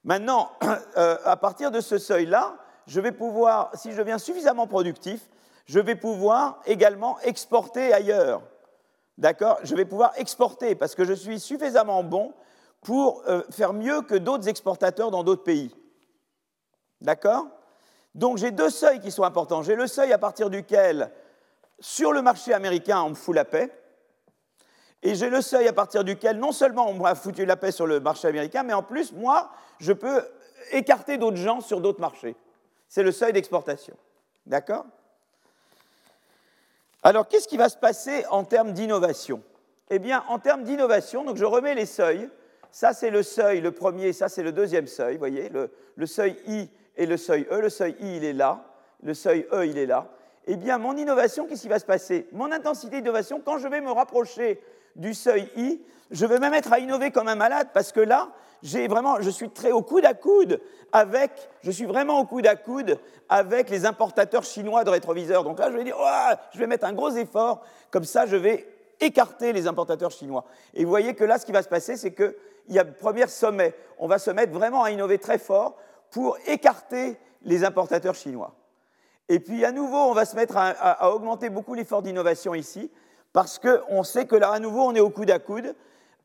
Maintenant, 0.05 0.51
euh, 0.99 1.17
à 1.25 1.39
partir 1.39 1.71
de 1.71 1.81
ce 1.81 1.97
seuil-là, 1.97 2.59
je 2.91 3.01
vais 3.01 3.13
pouvoir, 3.13 3.71
si 3.75 3.93
je 3.93 3.99
deviens 3.99 4.19
suffisamment 4.19 4.67
productif, 4.67 5.21
je 5.67 5.79
vais 5.79 5.95
pouvoir 5.95 6.61
également 6.67 7.21
exporter 7.21 7.93
ailleurs. 7.93 8.43
D'accord? 9.17 9.61
Je 9.63 9.77
vais 9.77 9.85
pouvoir 9.85 10.13
exporter 10.17 10.75
parce 10.75 10.97
que 10.97 11.05
je 11.05 11.13
suis 11.13 11.39
suffisamment 11.39 12.03
bon 12.03 12.35
pour 12.81 13.23
euh, 13.29 13.43
faire 13.51 13.75
mieux 13.75 14.03
que 14.03 14.17
d'autres 14.17 14.49
exportateurs 14.49 15.13
dans 15.13 15.23
d'autres 15.23 15.45
pays. 15.45 15.73
D'accord? 17.01 17.47
Donc 18.17 18.39
j'ai 18.39 18.51
deux 18.51 18.71
seuils 18.71 18.99
qui 18.99 19.13
sont 19.13 19.23
importants. 19.23 19.63
J'ai 19.63 19.77
le 19.77 19.87
seuil 19.87 20.13
à 20.13 20.19
partir 20.19 20.51
duquel, 20.51 21.13
sur 21.79 22.13
le 22.13 22.23
marché 22.23 22.53
américain, 22.53 23.03
on 23.03 23.11
me 23.11 23.15
fout 23.15 23.37
la 23.37 23.45
paix. 23.45 23.71
Et 25.05 25.15
j'ai 25.15 25.31
le 25.31 25.43
seuil 25.43 25.69
à 25.69 25.73
partir 25.73 26.03
duquel, 26.03 26.41
non 26.41 26.51
seulement 26.51 26.89
on 26.89 26.95
m'a 26.95 27.15
foutu 27.15 27.47
la 27.47 27.57
paix 27.57 27.71
sur 27.71 27.87
le 27.87 28.01
marché 28.01 28.27
américain, 28.27 28.65
mais 28.65 28.73
en 28.73 28.83
plus, 28.83 29.13
moi, 29.13 29.49
je 29.79 29.93
peux 29.93 30.25
écarter 30.73 31.19
d'autres 31.19 31.37
gens 31.37 31.61
sur 31.61 31.81
d'autres 31.81 32.01
marchés. 32.01 32.35
C'est 32.91 33.05
le 33.05 33.13
seuil 33.13 33.33
d'exportation. 33.33 33.95
D'accord? 34.47 34.85
Alors, 37.05 37.29
qu'est-ce 37.29 37.47
qui 37.47 37.57
va 37.57 37.69
se 37.69 37.77
passer 37.77 38.27
en 38.31 38.43
termes 38.43 38.73
d'innovation? 38.73 39.43
Eh 39.91 40.01
bien, 40.01 40.25
en 40.29 40.41
termes 40.41 40.65
d'innovation, 40.65 41.25
donc 41.25 41.37
je 41.37 41.45
remets 41.45 41.77
les 41.77 41.87
seuils. 41.87 42.29
Ça, 42.73 42.93
c'est 42.93 43.11
le 43.11 43.23
seuil, 43.23 43.61
le 43.61 43.71
premier, 43.71 44.13
ça, 44.13 44.29
c'est 44.29 44.43
le 44.43 44.51
deuxième 44.51 44.89
seuil, 44.89 45.15
vous 45.15 45.21
voyez, 45.21 45.49
le, 45.51 45.71
le, 45.95 46.07
seuil 46.07 46.37
I 46.49 46.69
et 46.97 47.07
le 47.07 47.17
seuil 47.17 47.47
E. 47.53 47.61
Le 47.61 47.69
seuil 47.69 47.95
I, 48.01 48.17
il 48.17 48.25
est 48.25 48.33
là, 48.33 48.65
le 49.05 49.15
seuil 49.15 49.47
E, 49.53 49.67
il 49.67 49.79
est 49.79 49.87
là. 49.87 50.09
Eh 50.47 50.57
bien, 50.57 50.79
mon 50.79 50.97
innovation, 50.97 51.47
qu'est-ce 51.47 51.63
qui 51.63 51.69
va 51.69 51.79
se 51.79 51.87
passer? 51.87 52.27
Mon 52.33 52.51
intensité 52.51 53.01
d'innovation, 53.01 53.41
quand 53.45 53.59
je 53.59 53.69
vais 53.69 53.81
me 53.81 53.93
rapprocher 53.93 54.61
du 54.97 55.15
seuil 55.15 55.49
I, 55.57 55.81
je 56.11 56.27
vais 56.27 56.41
même 56.41 56.55
être 56.55 56.73
à 56.73 56.81
innover 56.81 57.13
comme 57.13 57.29
un 57.29 57.37
malade 57.37 57.69
parce 57.73 57.93
que 57.93 58.01
là, 58.01 58.31
j'ai 58.63 58.89
vraiment, 58.89 59.21
je 59.21 59.31
suis 59.31 59.51
très 59.51 59.73
au 59.73 59.83
coude 59.83 60.05
à 60.05 60.15
coude 60.15 60.61
avec, 60.93 61.31
je 61.63 61.71
suis 61.71 61.87
vraiment 61.87 62.21
au 62.21 62.25
coude 62.25 62.47
à 62.47 62.57
coude 62.57 62.99
avec 63.29 63.71
les 63.71 63.87
importateurs 63.87 64.45
chinois 64.45 64.85
de 64.85 64.91
rétroviseurs. 64.91 65.45
Donc 65.45 65.59
là, 65.59 65.71
je 65.71 65.77
vais 65.77 65.85
dire, 65.85 65.97
je 66.53 66.59
vais 66.59 66.67
mettre 66.67 66.87
un 66.87 66.93
gros 66.93 67.11
effort, 67.11 67.63
comme 67.91 68.05
ça, 68.05 68.27
je 68.27 68.37
vais 68.37 68.67
écarter 69.01 69.53
les 69.53 69.67
importateurs 69.67 70.11
chinois. 70.11 70.45
Et 70.75 70.85
vous 70.85 70.91
voyez 70.91 71.15
que 71.15 71.25
là, 71.25 71.39
ce 71.39 71.47
qui 71.47 71.53
va 71.53 71.63
se 71.63 71.69
passer, 71.69 71.97
c'est 71.97 72.13
qu'il 72.13 72.35
y 72.69 72.79
a 72.79 72.85
le 72.85 72.93
premier 72.93 73.27
sommet. 73.27 73.75
On 73.99 74.09
va 74.09 74.19
se 74.19 74.31
mettre 74.31 74.53
vraiment 74.53 74.83
à 74.83 74.91
innover 74.91 75.19
très 75.19 75.39
fort 75.39 75.77
pour 76.11 76.37
écarter 76.47 77.19
les 77.43 77.65
importateurs 77.65 78.15
chinois. 78.15 78.55
Et 79.29 79.39
puis 79.39 79.65
à 79.65 79.73
nouveau, 79.73 79.97
on 79.97 80.13
va 80.13 80.25
se 80.25 80.35
mettre 80.35 80.57
à 80.57 81.15
augmenter 81.15 81.51
beaucoup 81.51 81.75
l'effort 81.75 82.03
d'innovation 82.03 82.53
ici 82.55 82.91
parce 83.33 83.59
qu'on 83.59 84.03
sait 84.03 84.27
que 84.27 84.37
là, 84.37 84.51
à 84.51 84.59
nouveau, 84.59 84.83
on 84.83 84.95
est 84.95 85.01
au 85.01 85.11
coude 85.11 85.31
à 85.31 85.39
coude 85.39 85.75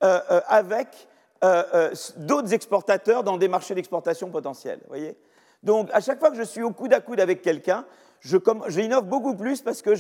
euh, 0.04 0.20
euh, 0.32 0.42
avec 0.48 1.08
euh, 1.44 1.92
d'autres 2.18 2.54
exportateurs 2.54 3.24
dans 3.24 3.38
des 3.38 3.48
marchés 3.48 3.76
d'exportation 3.76 4.30
potentiels. 4.30 4.80
Voyez? 4.88 5.18
Donc, 5.64 5.90
à 5.94 6.00
chaque 6.00 6.20
fois 6.20 6.30
que 6.30 6.38
je 6.38 6.44
suis 6.44 6.62
au 6.62 6.72
coude 6.72 6.94
à 6.94 7.02
coude 7.02 7.20
avec 7.20 7.42
quelqu'un, 7.42 7.86
j'innove 8.22 9.06
beaucoup 9.06 9.36
plus 9.36 9.62
parce 9.62 9.82
que 9.82 9.96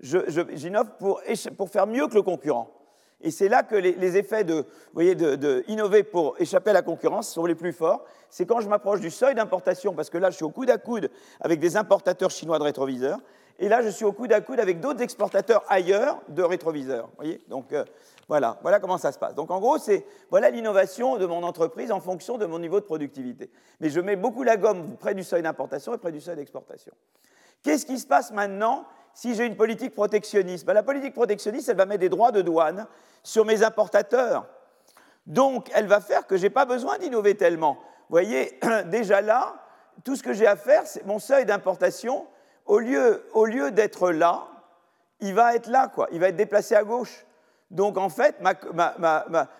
j'innove 0.00 0.90
pour, 0.98 1.20
pour 1.56 1.68
faire 1.68 1.86
mieux 1.86 2.06
que 2.06 2.14
le 2.14 2.22
concurrent. 2.22 2.70
Et 3.22 3.30
c'est 3.30 3.48
là 3.48 3.62
que 3.62 3.76
les, 3.76 4.16
effets 4.16 4.44
de, 4.44 4.64
de, 4.94 5.64
innover 5.68 6.02
pour 6.02 6.36
échapper 6.40 6.70
à 6.70 6.72
la 6.72 6.82
concurrence 6.82 7.28
sont 7.28 7.44
les 7.44 7.54
plus 7.54 7.72
forts. 7.72 8.04
C'est 8.30 8.46
quand 8.46 8.60
je 8.60 8.68
m'approche 8.68 9.00
du 9.00 9.10
seuil 9.10 9.34
d'importation, 9.34 9.94
parce 9.94 10.08
que 10.08 10.16
là, 10.16 10.30
je 10.30 10.36
suis 10.36 10.44
au 10.44 10.50
coude 10.50 10.70
à 10.70 10.78
coude 10.78 11.10
avec 11.40 11.60
des 11.60 11.76
importateurs 11.76 12.30
chinois 12.30 12.58
de 12.58 12.64
rétroviseurs, 12.64 13.18
et 13.58 13.68
là, 13.68 13.82
je 13.82 13.90
suis 13.90 14.06
au 14.06 14.12
coude 14.12 14.32
à 14.32 14.40
coude 14.40 14.58
avec 14.58 14.80
d'autres 14.80 15.02
exportateurs 15.02 15.62
ailleurs 15.68 16.18
de 16.28 16.42
rétroviseurs. 16.42 17.10
Voyez? 17.16 17.42
Donc 17.48 17.74
euh, 17.74 17.84
voilà, 18.30 18.58
voilà 18.62 18.78
comment 18.78 18.96
ça 18.96 19.10
se 19.10 19.18
passe. 19.18 19.34
Donc 19.34 19.50
en 19.50 19.58
gros, 19.58 19.76
c'est 19.78 20.06
voilà 20.30 20.50
l'innovation 20.50 21.16
de 21.16 21.26
mon 21.26 21.42
entreprise 21.42 21.90
en 21.90 21.98
fonction 21.98 22.38
de 22.38 22.46
mon 22.46 22.60
niveau 22.60 22.78
de 22.78 22.84
productivité. 22.84 23.50
Mais 23.80 23.90
je 23.90 23.98
mets 23.98 24.14
beaucoup 24.14 24.44
la 24.44 24.56
gomme 24.56 24.96
près 24.98 25.14
du 25.14 25.24
seuil 25.24 25.42
d'importation 25.42 25.92
et 25.94 25.98
près 25.98 26.12
du 26.12 26.20
seuil 26.20 26.36
d'exportation. 26.36 26.92
Qu'est-ce 27.64 27.84
qui 27.84 27.98
se 27.98 28.06
passe 28.06 28.30
maintenant 28.30 28.84
si 29.14 29.34
j'ai 29.34 29.46
une 29.46 29.56
politique 29.56 29.96
protectionniste? 29.96 30.64
Ben, 30.64 30.74
La 30.74 30.84
politique 30.84 31.12
protectionniste, 31.12 31.70
elle 31.70 31.76
va 31.76 31.86
mettre 31.86 32.02
des 32.02 32.08
droits 32.08 32.30
de 32.30 32.40
douane 32.40 32.86
sur 33.24 33.44
mes 33.44 33.64
importateurs. 33.64 34.46
Donc, 35.26 35.68
elle 35.74 35.88
va 35.88 36.00
faire 36.00 36.28
que 36.28 36.36
je 36.36 36.44
n'ai 36.44 36.50
pas 36.50 36.66
besoin 36.66 36.98
d'innover 36.98 37.36
tellement. 37.36 37.78
Vous 38.08 38.14
voyez, 38.14 38.60
déjà 38.86 39.22
là, 39.22 39.56
tout 40.04 40.14
ce 40.14 40.22
que 40.22 40.34
j'ai 40.34 40.46
à 40.46 40.54
faire, 40.54 40.86
c'est 40.86 41.04
mon 41.04 41.18
seuil 41.18 41.46
d'importation, 41.46 42.28
au 42.64 42.78
lieu, 42.78 43.24
au 43.34 43.44
lieu 43.44 43.72
d'être 43.72 44.12
là, 44.12 44.46
il 45.18 45.34
va 45.34 45.56
être 45.56 45.66
là, 45.66 45.88
quoi. 45.88 46.06
Il 46.12 46.20
va 46.20 46.28
être 46.28 46.36
déplacé 46.36 46.76
à 46.76 46.84
gauche. 46.84 47.26
Donc 47.70 47.96
en 47.98 48.08
fait, 48.08 48.36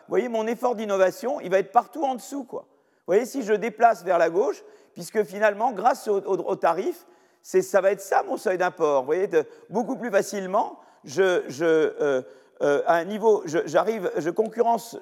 voyez, 0.09 0.29
mon 0.29 0.47
effort 0.47 0.75
d'innovation, 0.75 1.41
il 1.41 1.51
va 1.51 1.59
être 1.59 1.73
partout 1.73 2.03
en 2.05 2.15
dessous, 2.15 2.45
quoi. 2.45 2.67
Vous 3.07 3.15
voyez, 3.15 3.27
si 3.27 3.43
je 3.43 3.55
déplace 3.55 4.05
vers 4.05 4.19
la 4.19 4.31
gauche, 4.31 4.63
puisque 4.93 5.25
finalement, 5.25 5.73
grâce 5.73 6.07
au, 6.07 6.21
au, 6.21 6.57
tarif, 6.57 7.07
ça 7.43 7.81
va 7.81 7.93
être 7.93 8.01
ça 8.01 8.23
mon 8.23 8.37
seuil 8.37 8.59
d'import. 8.59 9.01
Vous 9.01 9.07
voyez, 9.07 9.29
beaucoup 9.69 9.97
plus 9.97 10.11
facilement, 10.11 10.79
je, 11.05 11.23
euh, 11.63 12.23
euh, 12.63 12.83
à 12.87 12.97
un 12.97 13.05
niveau, 13.05 13.43
j'arrive, 13.47 14.11
je, 14.17 14.31
concurrence 14.31 14.99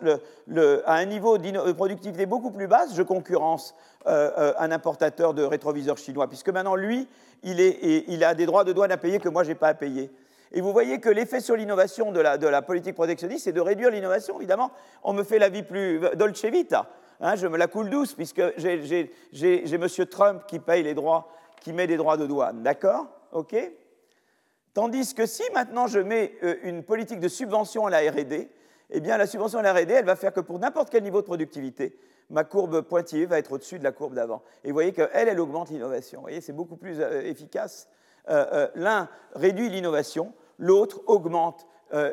à 0.86 0.94
un 0.94 1.04
niveau 1.04 1.38
de 1.38 1.72
productivité 1.72 2.26
beaucoup 2.26 2.50
plus 2.50 2.68
basse, 2.68 2.94
je 2.94 3.02
concurrence 3.02 3.74
euh, 4.06 4.52
un 4.58 4.70
importateur 4.70 5.34
de 5.34 5.42
rétroviseurs 5.42 5.98
chinois, 5.98 6.28
puisque 6.28 6.50
maintenant 6.50 6.76
lui, 6.76 7.08
il, 7.42 7.60
il 7.60 8.22
a 8.24 8.34
des 8.34 8.46
droits 8.46 8.64
de 8.64 8.72
douane 8.72 8.92
à 8.92 8.96
payer 8.96 9.18
que 9.18 9.28
moi 9.28 9.42
je 9.42 9.48
n'ai 9.48 9.54
pas 9.54 9.68
à 9.68 9.74
payer. 9.74 10.10
Et 10.52 10.60
vous 10.60 10.72
voyez 10.72 11.00
que 11.00 11.08
l'effet 11.08 11.40
sur 11.40 11.56
l'innovation 11.56 12.12
de 12.12 12.20
la, 12.20 12.62
politique 12.62 12.94
protectionniste, 12.94 13.44
c'est 13.44 13.52
de 13.52 13.60
réduire 13.60 13.90
l'innovation, 13.90 14.38
évidemment. 14.38 14.70
On 15.02 15.12
me 15.12 15.22
fait 15.22 15.38
la 15.38 15.48
vie 15.48 15.62
plus 15.62 16.00
dolce 16.16 16.44
vita. 16.44 16.88
Hein, 17.20 17.36
je 17.36 17.46
me 17.46 17.56
la 17.56 17.66
coule 17.66 17.90
douce, 17.90 18.14
puisque 18.14 18.42
j'ai 18.56 19.10
M. 19.32 19.88
Trump 20.10 20.42
qui 20.46 20.58
paye 20.58 20.82
les 20.82 20.94
droits, 20.94 21.28
qui 21.60 21.72
met 21.72 21.86
des 21.86 21.96
droits 21.96 22.16
de 22.16 22.26
douane. 22.26 22.62
D'accord? 22.62 23.06
OK? 23.32 23.56
Tandis 24.74 25.14
que 25.14 25.26
si 25.26 25.42
maintenant 25.54 25.86
je 25.86 25.98
mets 25.98 26.34
euh, 26.42 26.54
une 26.62 26.84
politique 26.84 27.18
de 27.18 27.28
subvention 27.28 27.86
à 27.86 27.90
la 27.90 27.98
RD, 27.98 28.48
eh 28.90 29.00
bien 29.00 29.16
la 29.16 29.26
subvention 29.26 29.58
à 29.58 29.62
la 29.62 29.72
RD, 29.72 29.90
elle 29.90 30.04
va 30.04 30.16
faire 30.16 30.32
que 30.32 30.40
pour 30.40 30.58
n'importe 30.58 30.90
quel 30.90 31.02
niveau 31.02 31.20
de 31.20 31.26
productivité, 31.26 31.98
ma 32.30 32.44
courbe 32.44 32.82
pointillée 32.82 33.26
va 33.26 33.38
être 33.38 33.52
au-dessus 33.52 33.78
de 33.78 33.84
la 33.84 33.92
courbe 33.92 34.14
d'avant. 34.14 34.42
Et 34.64 34.68
vous 34.68 34.74
voyez 34.74 34.92
qu'elle, 34.92 35.10
elle 35.12 35.40
augmente 35.40 35.70
l'innovation. 35.70 36.20
Vous 36.20 36.24
voyez, 36.26 36.40
c'est 36.40 36.52
beaucoup 36.52 36.76
plus 36.76 37.00
euh, 37.00 37.22
efficace. 37.22 37.88
Euh, 38.30 38.68
l'un 38.74 39.08
réduit 39.34 39.68
l'innovation, 39.68 40.32
l'autre 40.58 41.00
augmente 41.06 41.66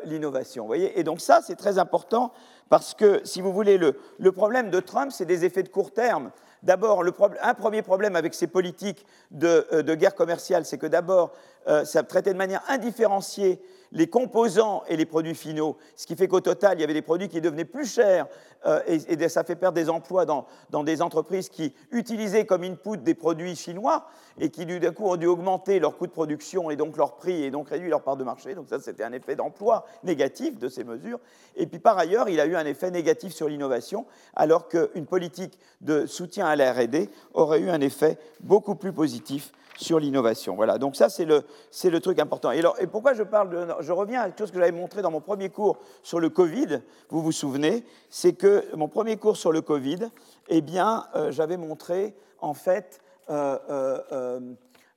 l'innovation. 0.04 0.62
Vous 0.62 0.68
voyez 0.68 0.98
Et 0.98 1.02
donc 1.02 1.20
ça, 1.20 1.40
c'est 1.42 1.54
très 1.54 1.78
important 1.78 2.32
parce 2.70 2.94
que, 2.94 3.20
si 3.24 3.42
vous 3.42 3.52
voulez, 3.52 3.76
le, 3.76 4.00
le 4.18 4.32
problème 4.32 4.70
de 4.70 4.80
Trump, 4.80 5.12
c'est 5.12 5.26
des 5.26 5.44
effets 5.44 5.62
de 5.62 5.68
court 5.68 5.92
terme. 5.92 6.30
D'abord, 6.62 7.04
un 7.42 7.52
premier 7.52 7.82
problème 7.82 8.16
avec 8.16 8.32
ces 8.32 8.46
politiques 8.46 9.04
de 9.30 9.94
guerre 9.94 10.14
commerciale, 10.14 10.64
c'est 10.64 10.78
que 10.78 10.86
d'abord, 10.86 11.32
euh, 11.68 11.84
ça 11.84 12.02
traitait 12.02 12.32
de 12.32 12.38
manière 12.38 12.62
indifférenciée 12.68 13.60
les 13.92 14.08
composants 14.08 14.82
et 14.88 14.96
les 14.96 15.06
produits 15.06 15.34
finaux, 15.34 15.76
ce 15.94 16.06
qui 16.06 16.16
fait 16.16 16.28
qu'au 16.28 16.40
total, 16.40 16.78
il 16.78 16.80
y 16.80 16.84
avait 16.84 16.92
des 16.92 17.02
produits 17.02 17.28
qui 17.28 17.40
devenaient 17.40 17.64
plus 17.64 17.86
chers 17.86 18.26
euh, 18.66 18.80
et, 18.86 19.28
ça 19.28 19.44
fait 19.44 19.54
perdre 19.54 19.76
des 19.76 19.88
emplois 19.88 20.26
dans, 20.26 20.46
des 20.84 21.02
entreprises 21.02 21.48
qui 21.48 21.72
utilisaient 21.92 22.46
comme 22.46 22.64
input 22.64 22.98
des 22.98 23.14
produits 23.14 23.54
chinois 23.54 24.06
et 24.38 24.50
qui, 24.50 24.66
du 24.66 24.80
coup, 24.92 25.06
ont 25.06 25.16
dû 25.16 25.26
augmenter 25.26 25.78
leur 25.78 25.96
coût 25.96 26.06
de 26.06 26.12
production 26.12 26.70
et 26.70 26.76
donc 26.76 26.96
leur 26.96 27.16
prix 27.16 27.44
et 27.44 27.50
donc 27.50 27.68
réduire 27.68 27.90
leur 27.90 28.02
part 28.02 28.16
de 28.16 28.24
marché. 28.24 28.54
Donc 28.54 28.68
ça, 28.68 28.80
c'était 28.80 29.04
un 29.04 29.12
effet 29.12 29.36
d'emploi 29.36 29.86
négatif 30.04 30.58
de 30.58 30.68
ces 30.68 30.84
mesures. 30.84 31.20
Et 31.56 31.66
puis 31.66 31.78
par 31.78 31.96
ailleurs, 31.96 32.28
il 32.28 32.40
a 32.40 32.46
eu 32.46 32.56
un 32.56 32.66
effet 32.66 32.90
négatif 32.90 33.32
sur 33.32 33.48
l'innovation, 33.48 34.06
alors 34.34 34.68
qu'une 34.68 35.06
politique 35.06 35.58
de 35.80 36.06
soutien 36.06 36.46
à 36.46 36.56
la 36.56 36.72
R&D 36.72 37.08
aurait 37.34 37.60
eu 37.60 37.70
un 37.70 37.80
effet 37.80 38.18
beaucoup 38.40 38.74
plus 38.74 38.92
positif 38.92 39.52
sur 39.76 39.98
l'innovation. 39.98 40.54
Voilà, 40.56 40.78
donc 40.78 40.96
ça 40.96 41.08
c'est 41.08 41.24
le, 41.24 41.44
le, 41.84 42.00
truc 42.00 42.18
important. 42.18 42.50
Et, 42.50 42.58
alors, 42.58 42.76
et 42.80 42.86
pourquoi 42.86 43.14
je 43.14 43.22
parle 43.22 43.50
de... 43.50 43.66
Je 43.80 43.92
reviens 43.92 44.22
à 44.22 44.26
quelque 44.26 44.38
chose 44.38 44.50
que 44.50 44.58
j'avais 44.58 44.72
montré 44.72 45.02
dans 45.02 45.10
mon 45.10 45.20
premier 45.20 45.50
cours 45.50 45.78
sur 46.02 46.20
le 46.20 46.28
Covid, 46.28 46.80
vous 47.10 47.22
vous 47.22 47.32
souvenez, 47.32 47.84
c'est 48.08 48.32
que 48.32 48.64
mon 48.74 48.88
premier 48.88 49.16
cours 49.16 49.36
sur 49.36 49.52
le 49.52 49.60
Covid, 49.60 50.08
eh 50.48 50.60
bien, 50.60 51.06
euh, 51.14 51.30
j'avais 51.30 51.56
montré, 51.56 52.14
en 52.40 52.54
fait, 52.54 53.00
euh, 53.30 53.58
euh, 53.70 54.40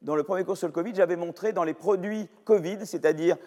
dans 0.01 0.15
le 0.15 0.23
premier 0.23 0.43
cours 0.43 0.57
sur 0.57 0.67
le 0.67 0.73
Covid, 0.73 0.93
j'avais 0.95 1.15
montré 1.15 1.51
dans 1.51 1.63
les 1.63 1.73
produits 1.73 2.29
Covid, 2.45 2.85
c'est-à-dire 2.85 3.37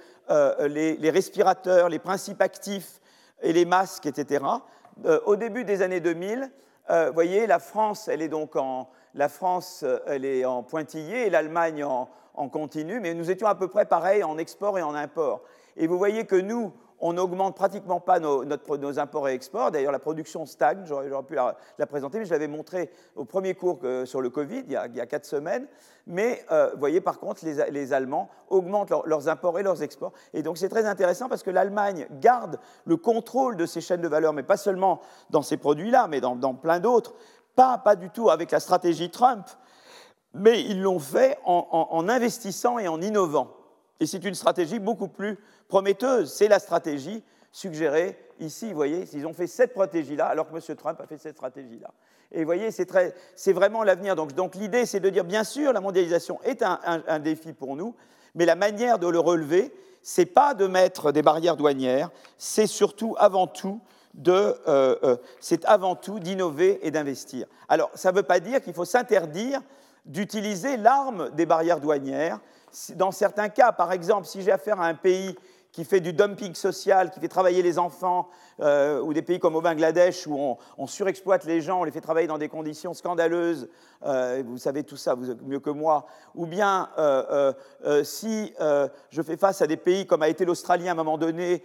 les, 0.60 0.96
les, 0.96 1.10
respirateurs, 1.10 1.88
les 1.88 1.98
principes 1.98 2.40
actifs 2.40 3.00
et 3.42 3.52
les 3.52 3.64
masques, 3.64 4.06
etc., 4.06 4.44
au 5.26 5.36
début 5.36 5.64
des 5.64 5.82
années 5.82 6.00
2000, 6.00 6.50
vous 6.88 7.12
voyez, 7.14 7.46
la 7.46 7.58
France, 7.58 8.08
elle 8.08 8.22
est 8.22 8.28
donc 8.28 8.56
en 8.56 8.88
la 9.14 9.28
France, 9.28 9.82
euh, 9.82 9.98
elle 10.06 10.24
est 10.24 10.44
en 10.44 10.62
pointillé 10.62 11.26
et 11.26 11.30
l'Allemagne 11.30 11.84
en, 11.84 12.08
continu, 12.50 12.98
mais 12.98 13.14
nous 13.14 13.30
étions 13.30 13.46
à 13.46 13.54
peu 13.54 13.68
près 13.68 13.84
pareil 13.84 14.24
en 14.24 14.38
export 14.38 14.78
et 14.78 14.82
en 14.82 14.94
import. 14.94 15.42
Et 15.76 15.86
vous 15.86 15.98
voyez 15.98 16.24
que 16.24 16.36
nous, 16.36 16.72
on 16.98 17.12
n'augmente 17.12 17.56
pratiquement 17.56 18.00
pas 18.00 18.20
nos, 18.20 18.98
imports 18.98 19.28
et 19.28 19.34
exports. 19.34 19.70
D'ailleurs, 19.70 19.92
la 19.92 19.98
production 19.98 20.46
stagne. 20.46 20.82
J'aurais 20.86 21.10
pu 21.24 21.34
la, 21.34 21.86
présenter, 21.86 22.18
mais 22.18 22.24
je 22.24 22.30
l'avais 22.30 22.48
montré 22.48 22.90
au 23.16 23.24
premier 23.24 23.54
cours 23.54 23.80
sur 24.04 24.20
le 24.20 24.30
Covid, 24.30 24.64
il 24.66 24.72
y 24.72 24.76
a, 24.76 25.06
quatre 25.06 25.24
semaines. 25.24 25.66
Mais 26.06 26.44
euh, 26.50 26.70
vous 26.72 26.78
voyez, 26.78 27.00
par 27.00 27.18
contre, 27.18 27.44
les, 27.44 27.92
Allemands 27.92 28.28
augmentent 28.48 28.92
leurs 29.04 29.28
imports 29.28 29.58
et 29.58 29.62
leurs 29.62 29.82
exports. 29.82 30.12
Et 30.32 30.42
donc, 30.42 30.58
c'est 30.58 30.68
très 30.68 30.86
intéressant 30.86 31.28
parce 31.28 31.42
que 31.42 31.50
l'Allemagne 31.50 32.06
garde 32.20 32.58
le 32.84 32.96
contrôle 32.96 33.56
de 33.56 33.66
ces 33.66 33.80
chaînes 33.80 34.00
de 34.00 34.08
valeur, 34.08 34.32
mais 34.32 34.42
pas 34.42 34.56
seulement 34.56 35.00
dans 35.30 35.42
ces 35.42 35.56
produits-là, 35.56 36.06
mais 36.08 36.20
dans, 36.20 36.54
plein 36.54 36.80
d'autres. 36.80 37.14
Pas, 37.54 37.78
pas 37.78 37.96
du 37.96 38.10
tout 38.10 38.30
avec 38.30 38.50
la 38.50 38.60
stratégie 38.60 39.10
Trump, 39.10 39.46
mais 40.34 40.62
ils 40.62 40.80
l'ont 40.80 40.98
fait 40.98 41.38
en 41.44 42.08
investissant 42.08 42.78
et 42.78 42.88
en 42.88 43.00
innovant. 43.00 43.54
Et 44.02 44.06
c'est 44.06 44.24
une 44.24 44.34
stratégie 44.34 44.80
beaucoup 44.80 45.06
plus 45.06 45.38
prometteuse. 45.68 46.32
C'est 46.32 46.48
la 46.48 46.58
stratégie 46.58 47.22
suggérée 47.52 48.18
ici. 48.40 48.70
Vous 48.70 48.74
voyez, 48.74 49.04
ils 49.12 49.26
ont 49.26 49.32
fait 49.32 49.46
cette 49.46 49.70
stratégie-là, 49.70 50.26
alors 50.26 50.50
que 50.50 50.56
M. 50.56 50.76
Trump 50.76 51.00
a 51.00 51.06
fait 51.06 51.18
cette 51.18 51.36
stratégie-là. 51.36 51.88
Et 52.32 52.40
vous 52.40 52.46
voyez, 52.46 52.70
c'est 52.72 53.52
vraiment 53.52 53.84
l'avenir. 53.84 54.16
Donc, 54.16 54.32
donc 54.32 54.56
l'idée, 54.56 54.86
c'est 54.86 54.98
de 54.98 55.08
dire, 55.08 55.22
bien 55.22 55.44
sûr, 55.44 55.72
la 55.72 55.80
mondialisation 55.80 56.40
est 56.42 56.64
un, 56.64 57.18
défi 57.20 57.52
pour 57.52 57.76
nous, 57.76 57.94
mais 58.34 58.44
la 58.44 58.56
manière 58.56 58.98
de 58.98 59.06
le 59.06 59.20
relever, 59.20 59.72
c'est 60.02 60.26
pas 60.26 60.54
de 60.54 60.66
mettre 60.66 61.12
des 61.12 61.22
barrières 61.22 61.56
douanières, 61.56 62.10
c'est 62.38 62.66
surtout 62.66 63.14
avant 63.18 63.46
tout 63.46 63.80
euh, 64.28 64.54
euh, 64.68 65.16
c'est 65.40 65.64
avant 65.64 65.96
tout 65.96 66.20
d'innover 66.20 66.86
et 66.86 66.90
d'investir. 66.90 67.46
Alors, 67.68 67.90
ça 67.94 68.10
ne 68.10 68.16
veut 68.16 68.22
pas 68.22 68.40
dire 68.40 68.60
qu'il 68.60 68.74
faut 68.74 68.84
s'interdire 68.84 69.60
d'utiliser 70.04 70.76
l'arme 70.76 71.30
des 71.30 71.46
barrières 71.46 71.80
douanières 71.80 72.40
dans 72.94 73.10
certains 73.10 73.48
cas, 73.48 73.72
par 73.72 73.92
exemple, 73.92 74.26
si 74.26 74.42
j'ai 74.42 74.52
affaire 74.52 74.80
à 74.80 74.86
un 74.86 74.94
pays 74.94 75.36
qui 75.72 75.84
fait 75.84 76.00
du 76.00 76.12
dumping 76.12 76.54
social, 76.54 77.10
qui 77.10 77.18
fait 77.18 77.28
travailler 77.28 77.62
les 77.62 77.78
enfants, 77.78 78.28
euh, 78.60 79.00
ou 79.00 79.14
des 79.14 79.22
pays 79.22 79.38
comme 79.38 79.56
au 79.56 79.62
Bangladesh 79.62 80.26
où 80.26 80.56
on, 80.76 80.86
surexploite 80.86 81.44
les 81.46 81.62
gens, 81.62 81.80
on 81.80 81.84
les 81.84 81.90
fait 81.90 82.02
travailler 82.02 82.26
dans 82.26 82.36
des 82.36 82.50
conditions 82.50 82.92
scandaleuses, 82.92 83.70
euh, 84.04 84.42
vous 84.46 84.58
savez 84.58 84.84
tout 84.84 84.98
ça 84.98 85.16
mieux 85.46 85.60
que 85.60 85.70
moi, 85.70 86.06
ou 86.34 86.46
bien 86.46 86.90
euh, 86.98 87.54
si 88.04 88.52
je 88.58 89.22
fais 89.22 89.38
face 89.38 89.62
à 89.62 89.66
des 89.66 89.78
pays 89.78 90.06
comme 90.06 90.22
a 90.22 90.28
été 90.28 90.44
l'Australie 90.44 90.88
à 90.88 90.92
un 90.92 90.96
moment 90.96 91.16
donné, 91.16 91.64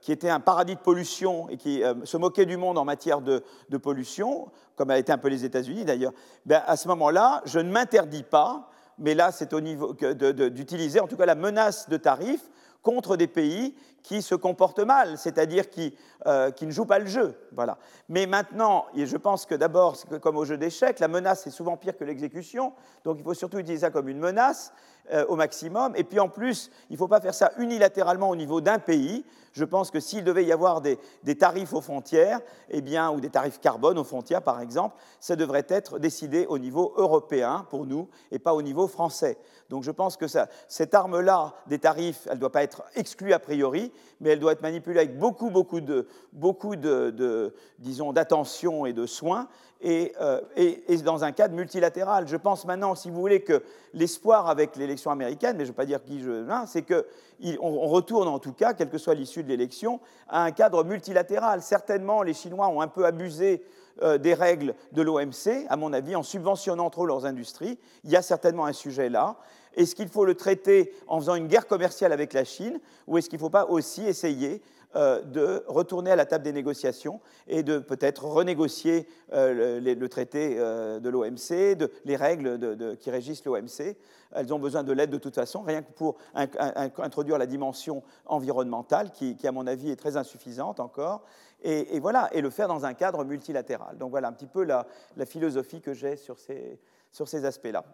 qui 0.00 0.12
était 0.12 0.30
un 0.30 0.40
paradis 0.40 0.74
de 0.74 0.80
pollution 0.80 1.48
et 1.50 1.58
qui 1.58 1.82
se 2.04 2.16
moquait 2.16 2.46
du 2.46 2.56
monde 2.56 2.78
en 2.78 2.84
matière 2.84 3.20
de, 3.20 3.42
pollution, 3.76 4.48
comme 4.74 4.90
a 4.90 4.98
été 4.98 5.12
un 5.12 5.18
peu 5.18 5.28
les 5.28 5.44
États-Unis 5.44 5.84
d'ailleurs, 5.84 6.12
ben, 6.46 6.62
à 6.66 6.76
ce 6.76 6.88
moment-là, 6.88 7.42
je 7.44 7.58
ne 7.58 7.70
m'interdis 7.70 8.22
pas 8.22 8.70
mais 8.98 9.14
là, 9.14 9.30
c'est 9.30 9.52
au 9.52 9.60
niveau 9.60 9.92
d'utiliser 9.92 11.00
en 11.00 11.06
tout 11.06 11.18
cas 11.18 11.26
la 11.26 11.34
menace 11.34 11.86
de 11.90 11.98
tarifs 11.98 12.48
contre 12.86 13.16
des 13.16 13.26
pays 13.26 13.74
qui 14.06 14.22
se 14.22 14.36
comportent 14.36 14.78
mal, 14.78 15.18
c'est-à-dire 15.18 15.68
qui, 15.68 15.92
euh, 16.26 16.52
qui, 16.52 16.64
ne 16.64 16.70
jouent 16.70 16.86
pas 16.86 17.00
le 17.00 17.06
jeu. 17.06 17.34
Voilà. 17.50 17.76
Mais 18.08 18.26
maintenant, 18.26 18.86
et 18.94 19.04
je 19.04 19.16
pense 19.16 19.46
que 19.46 19.56
d'abord, 19.56 19.96
comme 20.20 20.36
au 20.36 20.44
jeu 20.44 20.56
d'échecs, 20.56 21.00
la 21.00 21.08
menace 21.08 21.44
est 21.48 21.50
souvent 21.50 21.76
pire 21.76 21.96
que 21.96 22.04
l'exécution, 22.04 22.72
donc 23.04 23.16
il 23.18 23.24
faut 23.24 23.34
surtout 23.34 23.58
utiliser 23.58 23.80
ça 23.80 23.90
comme 23.90 24.08
une 24.08 24.20
menace. 24.20 24.72
Euh, 25.12 25.24
au 25.28 25.36
maximum. 25.36 25.92
Et 25.94 26.02
puis 26.02 26.18
en 26.18 26.28
plus, 26.28 26.68
il 26.90 26.94
ne 26.94 26.98
faut 26.98 27.06
pas 27.06 27.20
faire 27.20 27.34
ça 27.34 27.52
unilatéralement 27.58 28.28
au 28.28 28.34
niveau 28.34 28.60
d'un 28.60 28.80
pays. 28.80 29.24
Je 29.52 29.64
pense 29.64 29.92
que 29.92 30.00
s'il 30.00 30.24
devait 30.24 30.44
y 30.44 30.50
avoir 30.50 30.80
des, 30.80 30.98
tarifs 31.38 31.72
aux 31.74 31.80
frontières, 31.80 32.40
eh 32.70 32.80
bien, 32.80 33.12
ou 33.12 33.20
des 33.20 33.30
tarifs 33.30 33.60
carbone 33.60 33.98
aux 33.98 34.04
frontières, 34.04 34.42
par 34.42 34.60
exemple, 34.60 34.96
ça 35.20 35.36
devrait 35.36 35.66
être 35.68 36.00
décidé 36.00 36.44
au 36.46 36.58
niveau 36.58 36.92
européen 36.96 37.68
pour 37.70 37.86
nous 37.86 38.08
et 38.32 38.40
pas 38.40 38.52
au 38.52 38.62
niveau 38.62 38.88
français. 38.88 39.38
Donc 39.70 39.84
je 39.84 39.92
pense 39.92 40.16
que 40.16 40.26
ça, 40.26 40.48
cette 40.66 40.92
arme-là 40.92 41.54
des 41.68 41.78
tarifs, 41.78 42.26
elle 42.26 42.34
ne 42.34 42.40
doit 42.40 42.50
pas 42.50 42.64
être 42.64 42.82
exclue 42.96 43.32
a 43.32 43.38
priori, 43.38 43.92
mais 44.20 44.30
elle 44.30 44.40
doit 44.40 44.52
être 44.52 44.62
manipulée 44.62 44.98
avec 45.00 45.18
beaucoup, 45.18 45.50
beaucoup 45.50 45.80
de, 45.80 46.06
beaucoup 46.32 46.76
de 46.76 47.54
disons, 47.78 48.12
d'attention 48.12 48.86
et 48.86 48.92
de 48.92 49.06
soins 49.06 49.48
euh, 49.84 50.40
et, 50.56 50.96
dans 51.04 51.22
un 51.22 51.32
cadre 51.32 51.54
multilatéral. 51.54 52.26
Je 52.26 52.36
pense 52.36 52.64
maintenant, 52.64 52.94
si 52.94 53.10
vous 53.10 53.20
voulez, 53.20 53.42
que 53.42 53.62
l'espoir 53.92 54.48
avec 54.48 54.74
l'élection 54.76 55.10
américaine, 55.10 55.56
mais 55.56 55.64
je 55.64 55.70
ne 55.70 55.72
veux 55.72 55.76
pas 55.76 55.84
dire 55.84 56.02
qui 56.02 56.20
je. 56.20 56.48
Hein, 56.50 56.64
c'est 56.66 56.82
qu'on 56.82 57.86
retourne 57.86 58.26
en 58.26 58.38
tout 58.38 58.54
cas, 58.54 58.72
quelle 58.72 58.88
que 58.88 58.98
soit 58.98 59.14
l'issue 59.14 59.42
de 59.42 59.48
l'élection, 59.48 60.00
à 60.28 60.42
un 60.42 60.50
cadre 60.50 60.82
multilatéral. 60.82 61.60
Certainement, 61.60 62.22
les 62.22 62.32
Chinois 62.32 62.68
ont 62.68 62.80
un 62.80 62.88
peu 62.88 63.04
abusé 63.04 63.62
euh, 64.02 64.16
des 64.18 64.34
règles 64.34 64.74
de 64.92 65.02
l'OMC, 65.02 65.66
à 65.68 65.76
mon 65.76 65.92
avis, 65.92 66.16
en 66.16 66.22
subventionnant 66.22 66.88
trop 66.88 67.04
leurs 67.04 67.26
industries. 67.26 67.78
Il 68.04 68.10
y 68.10 68.16
a 68.16 68.22
certainement 68.22 68.64
un 68.64 68.72
sujet 68.72 69.10
là. 69.10 69.36
Est-ce 69.76 69.94
qu'il 69.94 70.08
faut 70.08 70.24
le 70.24 70.34
traiter 70.34 70.92
en 71.06 71.20
faisant 71.20 71.34
une 71.34 71.46
guerre 71.48 71.66
commerciale 71.66 72.12
avec 72.12 72.32
la 72.32 72.44
Chine 72.44 72.80
ou 73.06 73.18
est-ce 73.18 73.28
qu'il 73.28 73.38
ne 73.38 73.42
faut 73.42 73.50
pas 73.50 73.66
aussi 73.66 74.06
essayer 74.06 74.62
euh, 74.96 75.20
de 75.20 75.62
retourner 75.66 76.10
à 76.10 76.16
la 76.16 76.24
table 76.24 76.42
des 76.44 76.54
négociations 76.54 77.20
et 77.48 77.62
de 77.62 77.78
peut-être 77.78 78.24
renégocier 78.24 79.06
euh, 79.34 79.78
le, 79.78 80.08
traité 80.08 80.54
euh, 80.56 81.00
de 81.00 81.10
l'OMC, 81.10 81.76
les 82.06 82.16
règles 82.16 82.96
qui 82.98 83.10
régissent 83.10 83.44
l'OMC. 83.44 83.94
Elles 84.32 84.54
ont 84.54 84.58
besoin 84.58 84.84
de 84.84 84.92
l'aide 84.92 85.10
de 85.10 85.18
toute 85.18 85.34
façon, 85.34 85.62
rien 85.62 85.82
que 85.82 85.92
pour 85.92 86.16
introduire 86.34 87.36
la 87.36 87.46
dimension 87.46 88.02
environnementale, 88.24 89.10
qui, 89.12 89.36
à 89.44 89.52
mon 89.52 89.66
avis, 89.66 89.90
est 89.90 89.96
très 89.96 90.16
insuffisante 90.16 90.80
encore. 90.80 91.24
Et, 91.62 92.00
voilà, 92.00 92.30
et 92.32 92.40
le 92.40 92.50
faire 92.50 92.68
dans 92.68 92.86
un 92.86 92.94
cadre 92.94 93.24
multilatéral. 93.24 93.98
Donc 93.98 94.10
voilà 94.10 94.28
un 94.28 94.32
petit 94.32 94.46
peu 94.46 94.64
la, 94.64 94.86
philosophie 95.26 95.80
que 95.82 95.92
j'ai 95.92 96.16
sur 96.16 96.38
ces 96.38 97.44
aspects-là. 97.44 97.84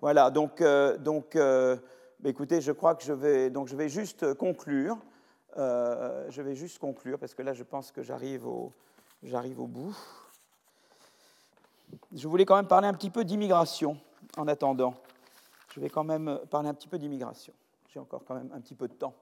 Voilà, 0.00 0.30
donc, 0.30 0.62
donc 1.00 1.36
bah, 2.20 2.30
écoutez, 2.30 2.60
je 2.60 2.72
crois 2.72 2.94
que 2.94 3.04
je 3.04 3.12
vais, 3.12 3.50
donc 3.50 3.68
je 3.68 3.76
vais 3.76 3.88
juste 3.88 4.34
conclure. 4.34 4.98
Euh, 5.56 6.26
je 6.30 6.42
vais 6.42 6.54
juste 6.54 6.78
conclure 6.78 7.18
parce 7.18 7.34
que 7.34 7.42
là, 7.42 7.52
je 7.52 7.62
pense 7.62 7.90
que 7.90 8.02
j'arrive 8.02 8.46
au, 8.46 8.72
j'arrive 9.22 9.60
au 9.60 9.66
bout. 9.66 9.96
Je 12.14 12.28
voulais 12.28 12.44
quand 12.44 12.56
même 12.56 12.66
parler 12.66 12.86
un 12.88 12.92
petit 12.92 13.10
peu 13.10 13.24
d'immigration 13.24 13.98
en 14.36 14.46
attendant. 14.46 14.94
Je 15.74 15.80
vais 15.80 15.90
quand 15.90 16.04
même 16.04 16.40
parler 16.50 16.68
un 16.68 16.74
petit 16.74 16.88
peu 16.88 16.98
d'immigration. 16.98 17.52
J'ai 17.88 18.00
encore 18.00 18.24
quand 18.24 18.34
même 18.34 18.50
un 18.54 18.60
petit 18.60 18.74
peu 18.74 18.88
de 18.88 18.94
temps. 18.94 19.14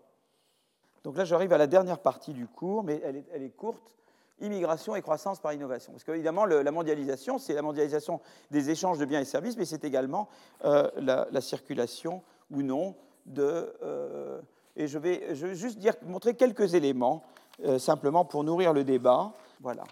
Donc 1.05 1.17
là, 1.17 1.25
j'arrive 1.25 1.53
à 1.53 1.59
la 1.59 1.67
dernière 1.67 2.01
partie 2.01 2.33
du 2.33 2.47
cours, 2.47 2.83
mais 2.83 3.01
elle 3.05 3.17
est, 3.17 3.25
elle 3.33 3.43
est 3.43 3.51
courte. 3.51 3.95
Immigration 4.41 4.95
et 4.95 5.03
croissance 5.03 5.41
par 5.41 5.55
innovation. 5.55 5.93
Parce 5.93 6.05
qu'évidemment, 6.05 6.45
la 6.45 6.71
mondialisation, 6.71 7.39
c'est 7.39 7.55
la 7.55 7.63
mondialisation 7.63 8.21
des 8.51 8.69
échanges 8.69 8.99
de 8.99 9.07
biens 9.07 9.21
et 9.21 9.25
services, 9.25 9.57
mais 9.57 9.65
c'est 9.65 9.85
également 9.85 10.29
euh, 10.65 10.91
la, 10.99 11.41
circulation 11.41 12.23
ou 12.51 12.61
non 12.61 12.95
de, 13.25 13.73
euh, 13.83 14.41
et 14.77 14.87
je 14.89 14.99
vais, 14.99 15.35
juste 15.35 15.79
montrer 16.03 16.35
quelques 16.35 16.75
éléments, 16.75 17.23
euh, 17.65 17.79
simplement 17.79 18.27
pour 18.27 18.45
nourrir 18.45 18.75
le 18.75 18.85
débat. 18.85 19.33
Voilà. 19.61 19.85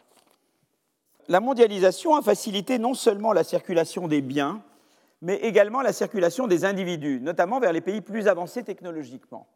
La 1.27 1.41
mondialisation 1.41 2.15
a 2.15 2.21
facilité 2.21 2.79
non 2.79 2.93
seulement 2.93 3.33
la 3.33 3.45
circulation 3.45 4.09
des 4.09 4.21
biens, 4.21 4.62
mais 5.23 5.37
également 5.37 5.81
la 5.81 5.95
circulation 5.95 6.47
des 6.47 6.66
individus, 6.66 7.19
notamment 7.23 7.61
vers 7.61 7.73
les 7.73 7.81
pays 7.81 8.03
plus 8.03 8.29
avancés 8.29 8.62
technologiquement. 8.62 9.47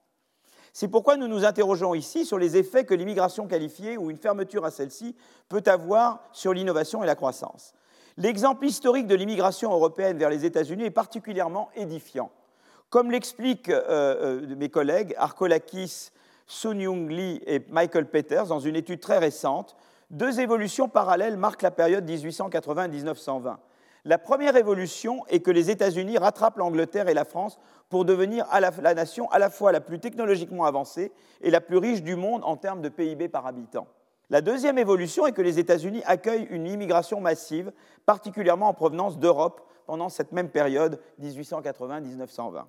C'est 0.72 0.88
pourquoi 0.88 1.16
nous 1.16 1.28
nous 1.28 1.44
interrogeons 1.44 1.94
ici 1.94 2.24
sur 2.24 2.38
les 2.38 2.56
effets 2.56 2.84
que 2.84 2.94
l'immigration 2.94 3.46
qualifiée 3.46 3.96
ou 3.96 4.10
une 4.10 4.16
fermeture 4.16 4.64
à 4.64 4.70
celle-ci 4.70 5.14
peut 5.48 5.62
avoir 5.66 6.22
sur 6.32 6.52
l'innovation 6.52 7.02
et 7.02 7.06
la 7.06 7.14
croissance. 7.14 7.74
L'exemple 8.16 8.66
historique 8.66 9.06
de 9.06 9.14
l'immigration 9.14 9.72
européenne 9.72 10.18
vers 10.18 10.30
les 10.30 10.44
États-Unis 10.44 10.84
est 10.84 10.90
particulièrement 10.90 11.70
édifiant. 11.76 12.30
Comme 12.90 13.10
l'expliquent 13.10 13.68
euh, 13.68 14.40
euh, 14.40 14.56
mes 14.56 14.70
collègues 14.70 15.14
Arkolakis, 15.18 16.10
Sun 16.46 16.80
Young 16.80 17.10
Lee 17.10 17.40
et 17.46 17.60
Michael 17.68 18.06
Peters 18.06 18.46
dans 18.46 18.60
une 18.60 18.74
étude 18.74 19.00
très 19.00 19.18
récente, 19.18 19.76
deux 20.10 20.40
évolutions 20.40 20.88
parallèles 20.88 21.36
marquent 21.36 21.62
la 21.62 21.70
période 21.70 22.08
1880-1920. 22.08 23.56
La 24.04 24.16
première 24.16 24.56
évolution 24.56 25.24
est 25.28 25.40
que 25.40 25.50
les 25.50 25.70
États-Unis 25.70 26.16
rattrapent 26.16 26.56
l'Angleterre 26.56 27.08
et 27.08 27.14
la 27.14 27.26
France 27.26 27.58
pour 27.88 28.04
devenir 28.04 28.46
la, 28.52 28.94
nation 28.94 29.30
à 29.30 29.38
la 29.38 29.50
fois 29.50 29.72
la 29.72 29.80
plus 29.80 29.98
technologiquement 29.98 30.64
avancée 30.64 31.12
et 31.40 31.50
la 31.50 31.60
plus 31.60 31.78
riche 31.78 32.02
du 32.02 32.16
monde 32.16 32.42
en 32.44 32.56
termes 32.56 32.82
de 32.82 32.88
PIB 32.88 33.28
par 33.28 33.46
habitant. 33.46 33.86
La 34.30 34.42
deuxième 34.42 34.76
évolution 34.76 35.26
est 35.26 35.32
que 35.32 35.40
les 35.40 35.58
États-Unis 35.58 36.02
accueillent 36.04 36.48
une 36.50 36.66
immigration 36.66 37.20
massive, 37.20 37.72
particulièrement 38.04 38.68
en 38.68 38.74
provenance 38.74 39.18
d'Europe, 39.18 39.62
pendant 39.86 40.10
cette 40.10 40.32
même 40.32 40.50
période 40.50 41.00
1880-1920. 41.22 42.64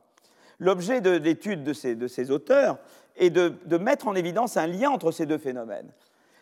L'objet 0.59 1.01
de 1.01 1.11
l'étude 1.11 1.63
de 1.63 1.73
ces, 1.73 2.31
auteurs 2.31 2.77
est 3.17 3.29
de, 3.29 3.77
mettre 3.77 4.07
en 4.07 4.15
évidence 4.15 4.55
un 4.55 4.67
lien 4.67 4.89
entre 4.89 5.11
ces 5.11 5.25
deux 5.25 5.37
phénomènes. 5.37 5.91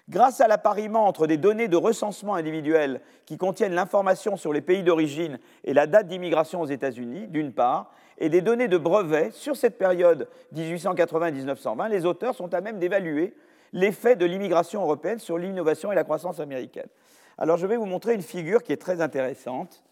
Grâce 0.08 0.40
à 0.40 0.48
l'appariement 0.48 1.06
entre 1.06 1.28
des 1.28 1.38
données 1.38 1.68
de 1.68 1.76
recensement 1.76 2.36
individuel 2.36 3.02
qui 3.26 3.38
contiennent 3.38 3.74
l'information 3.74 4.38
sur 4.38 4.54
les 4.54 4.62
pays 4.62 4.84
d'origine 4.84 5.40
et 5.64 5.74
la 5.74 5.88
date 5.88 6.08
d'immigration 6.08 6.62
aux 6.62 6.68
États-Unis, 6.68 7.28
d'une 7.28 7.52
part, 7.52 7.92
et 8.18 8.30
des 8.30 8.42
données 8.42 8.68
de 8.68 8.78
brevets 8.78 9.34
sur 9.34 9.56
cette 9.56 9.78
période 9.78 10.28
1880-1920, 10.56 11.90
les 11.90 12.06
auteurs 12.06 12.36
sont 12.36 12.54
à 12.54 12.62
même 12.62 12.80
d'évaluer 12.80 13.36
l'effet 13.74 14.16
de 14.16 14.26
l'immigration 14.26 14.82
européenne 14.82 15.20
sur 15.20 15.38
l'innovation 15.38 15.92
et 15.92 15.96
la 15.96 16.04
croissance 16.04 16.40
américaine. 16.40 16.88
Alors 17.38 17.58
je 17.58 17.68
vais 17.68 17.78
vous 17.78 17.86
montrer 17.86 18.14
une 18.14 18.22
figure 18.22 18.64
qui 18.64 18.72
est 18.72 18.82
très 18.82 19.02
intéressante. 19.02 19.84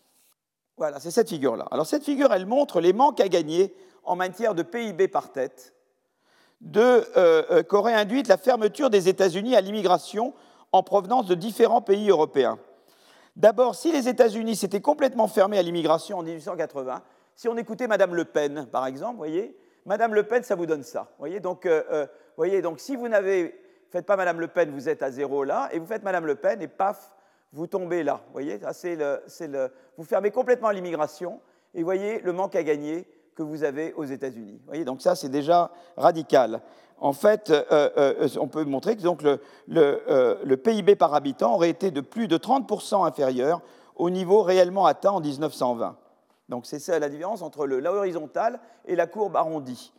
Voilà, 0.78 1.00
c'est 1.00 1.12
cette 1.12 1.30
figure-là. 1.30 1.68
Alors 1.72 1.86
cette 1.86 2.04
figure, 2.04 2.34
elle 2.34 2.46
montre 2.46 2.82
les 2.82 2.94
manques 2.94 3.22
à 3.22 3.28
gagner 3.28 3.74
en 4.04 4.16
matière 4.16 4.56
de 4.56 4.64
PIB 4.64 5.08
par 5.08 5.32
tête 5.32 5.74
qu'aurait 7.68 7.94
induite 7.94 8.28
la 8.28 8.38
fermeture 8.38 8.90
des 8.90 9.10
États-Unis 9.10 9.56
à 9.56 9.62
l'immigration 9.62 10.34
en 10.72 10.84
provenance 10.84 11.28
de 11.28 11.36
différents 11.36 11.82
pays 11.82 12.10
européens. 12.10 12.58
D'abord, 13.36 13.76
si 13.76 13.92
les 13.92 14.08
États-Unis 14.08 14.56
s'étaient 14.56 14.82
complètement 14.82 15.28
fermés 15.28 15.58
à 15.58 15.62
l'immigration 15.62 16.18
en 16.18 16.24
1880, 16.24 17.04
si 17.36 17.50
on 17.50 17.58
écoutait 17.58 17.88
Madame 17.88 18.16
Le 18.16 18.26
Pen, 18.26 18.66
par 18.72 18.88
exemple, 18.88 19.18
voyez, 19.18 19.56
Madame 19.86 20.14
Le 20.14 20.24
Pen, 20.24 20.42
ça 20.44 20.56
vous 20.56 20.66
donne 20.66 20.84
ça. 20.84 21.12
Voyez, 21.20 21.40
donc, 21.40 21.66
euh, 21.66 21.84
euh, 21.92 22.08
voyez, 22.38 22.62
donc 22.62 22.80
si 22.80 22.96
vous 22.96 23.08
n'avez 23.08 23.54
faites 23.92 24.06
pas 24.06 24.16
Madame 24.16 24.40
Le 24.40 24.48
Pen, 24.48 24.72
vous 24.72 24.90
êtes 24.90 25.04
à 25.04 25.12
zéro 25.12 25.44
là, 25.44 25.70
et 25.72 25.80
vous 25.80 25.86
faites 25.86 26.04
Madame 26.04 26.26
Le 26.26 26.36
Pen, 26.36 26.62
et 26.62 26.68
paf, 26.68 27.12
vous 27.54 27.68
tombez 27.68 28.04
là. 28.04 28.22
Voyez, 28.32 28.60
c'est 28.72 28.96
le, 28.96 29.22
le, 29.42 29.72
vous 29.98 30.04
fermez 30.04 30.32
complètement 30.32 30.72
l'immigration, 30.72 31.40
et 31.74 31.84
voyez 31.84 32.20
le 32.22 32.34
manque 32.34 32.56
à 32.56 32.64
gagner 32.64 33.06
que 33.36 33.44
vous 33.44 33.64
avez 33.64 33.94
aux 33.94 34.06
États-Unis. 34.06 34.62
Voyez, 34.66 34.86
donc 34.86 35.02
ça, 35.02 35.16
c'est 35.16 35.30
déjà 35.30 35.72
radical. 35.98 36.62
En 36.98 37.12
fait, 37.12 37.52
euh, 37.52 38.28
on 38.40 38.48
peut 38.48 38.64
montrer 38.64 38.96
que 38.96 39.02
donc, 39.02 39.22
le, 39.22 39.40
le, 39.68 40.56
PIB 40.56 40.96
par 40.96 41.14
habitant 41.14 41.54
aurait 41.54 41.70
été 41.70 41.92
de 41.92 42.00
plus 42.00 42.30
de 42.30 42.38
30% 42.38 43.06
inférieur 43.06 43.62
au 43.98 44.10
niveau 44.10 44.42
réellement 44.42 44.86
atteint 44.86 45.12
en 45.12 45.20
1920. 45.20 45.98
Donc 46.50 46.66
c'est 46.66 46.80
ça 46.80 46.98
la 47.00 47.10
différence 47.10 47.42
entre 47.42 47.66
la 47.66 47.92
horizontale 47.92 48.60
et 48.86 48.96
la 48.96 49.08
courbe 49.08 49.36
arrondie. 49.36 49.92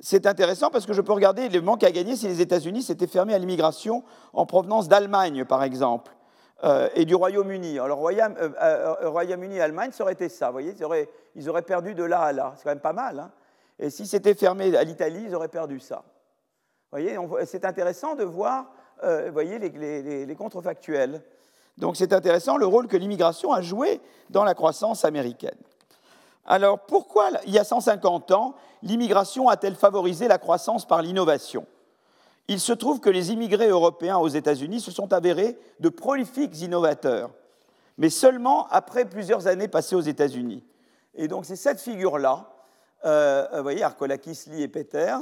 C'est 0.00 0.26
intéressant 0.26 0.70
parce 0.70 0.86
que 0.86 0.92
je 0.92 1.00
peux 1.00 1.12
regarder 1.12 1.48
le 1.48 1.60
manque 1.60 1.82
à 1.82 1.90
gagner 1.90 2.14
si 2.14 2.28
les 2.28 2.40
États-Unis 2.40 2.82
s'étaient 2.82 3.08
fermés 3.08 3.34
à 3.34 3.38
l'immigration 3.38 4.04
en 4.32 4.46
provenance 4.46 4.88
d'Allemagne, 4.88 5.44
par 5.44 5.64
exemple, 5.64 6.12
euh, 6.62 6.88
et 6.94 7.04
du 7.04 7.16
Royaume-Uni. 7.16 7.80
Alors, 7.80 8.06
euh, 8.08 8.48
euh, 8.62 9.10
Royaume-Uni 9.10 9.56
et 9.56 9.60
Allemagne, 9.60 9.90
ça 9.90 10.04
aurait 10.04 10.12
été 10.12 10.28
ça. 10.28 10.46
Vous 10.46 10.52
voyez, 10.52 10.74
ils 11.34 11.48
auraient, 11.48 11.62
perdu 11.62 11.96
de 11.96 12.04
là 12.04 12.20
à 12.20 12.32
là. 12.32 12.52
C'est 12.56 12.62
quand 12.62 12.70
même 12.70 12.80
pas 12.80 12.92
mal. 12.92 13.18
Hein. 13.18 13.30
et 13.78 13.90
si 13.90 14.06
c'était 14.06 14.34
fermé 14.34 14.76
à 14.76 14.84
l'Italie, 14.84 15.24
ils 15.26 15.34
auraient 15.34 15.48
perdu 15.48 15.80
ça. 15.80 16.04
Vous 16.92 16.98
voyez, 16.98 17.18
c'est 17.44 17.64
intéressant 17.64 18.14
de 18.14 18.24
voir 18.24 18.70
les, 19.02 20.26
les 20.26 20.36
contrefactuels. 20.36 21.22
Donc, 21.76 21.96
c'est 21.96 22.12
intéressant 22.12 22.56
le 22.56 22.66
rôle 22.66 22.86
que 22.86 22.96
l'immigration 22.96 23.52
a 23.52 23.62
joué 23.62 24.00
dans 24.30 24.44
la 24.44 24.54
croissance 24.54 25.04
américaine. 25.04 25.58
Alors 26.50 26.78
pourquoi, 26.80 27.28
il 27.46 27.52
y 27.52 27.58
a 27.58 27.64
150 27.64 28.30
ans, 28.32 28.54
l'immigration 28.82 29.50
a-t-elle 29.50 29.74
favorisé 29.74 30.28
la 30.28 30.38
croissance 30.38 30.86
par 30.86 31.02
l'innovation? 31.02 31.66
Il 32.48 32.58
se 32.58 32.72
trouve 32.72 33.00
que 33.00 33.10
les 33.10 33.32
immigrés 33.32 33.68
européens 33.68 34.16
aux 34.16 34.28
États-Unis 34.28 34.80
se 34.80 34.90
sont 34.90 35.12
avérés 35.12 35.58
de 35.78 35.90
prolifiques 35.90 36.58
innovateurs, 36.62 37.30
mais 37.98 38.08
seulement 38.08 38.66
après 38.68 39.04
plusieurs 39.04 39.46
années 39.46 39.68
passées 39.68 39.94
aux 39.94 40.00
États-Unis. 40.00 40.64
Et 41.14 41.28
donc 41.28 41.44
c'est 41.44 41.54
cette 41.54 41.82
figure-là, 41.82 42.48
euh, 43.04 43.46
vous 43.52 43.62
voyez, 43.62 43.82
Arkolakis, 43.82 44.44
Lee 44.46 44.62
et 44.62 44.68
Peters, 44.68 45.20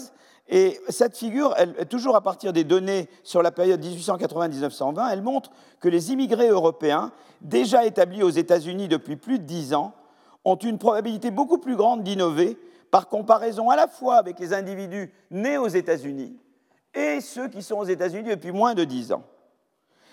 et 0.48 0.80
cette 0.90 1.16
figure, 1.16 1.56
toujours 1.90 2.14
à 2.14 2.20
partir 2.20 2.52
des 2.52 2.62
données 2.62 3.08
sur 3.24 3.42
la 3.42 3.50
période 3.50 3.84
1880-1920, 3.84 5.10
elle 5.10 5.22
montre 5.22 5.50
que 5.80 5.88
les 5.88 6.12
immigrés 6.12 6.50
européens, 6.50 7.10
déjà 7.40 7.84
établis 7.84 8.22
aux 8.22 8.30
États-Unis 8.30 8.86
depuis 8.86 9.16
plus 9.16 9.40
de 9.40 9.44
dix 9.44 9.74
ans, 9.74 9.92
ont 10.46 10.56
une 10.56 10.78
probabilité 10.78 11.32
beaucoup 11.32 11.58
plus 11.58 11.74
grande 11.74 12.04
d'innover 12.04 12.56
par 12.92 13.08
comparaison 13.08 13.68
à 13.68 13.76
la 13.76 13.88
fois 13.88 14.14
avec 14.14 14.38
les 14.38 14.54
individus 14.54 15.12
nés 15.32 15.58
aux 15.58 15.66
États-Unis 15.66 16.36
et 16.94 17.20
ceux 17.20 17.48
qui 17.48 17.62
sont 17.62 17.74
aux 17.74 17.84
États-Unis 17.84 18.30
depuis 18.30 18.52
moins 18.52 18.74
de 18.74 18.84
dix 18.84 19.12
ans. 19.12 19.24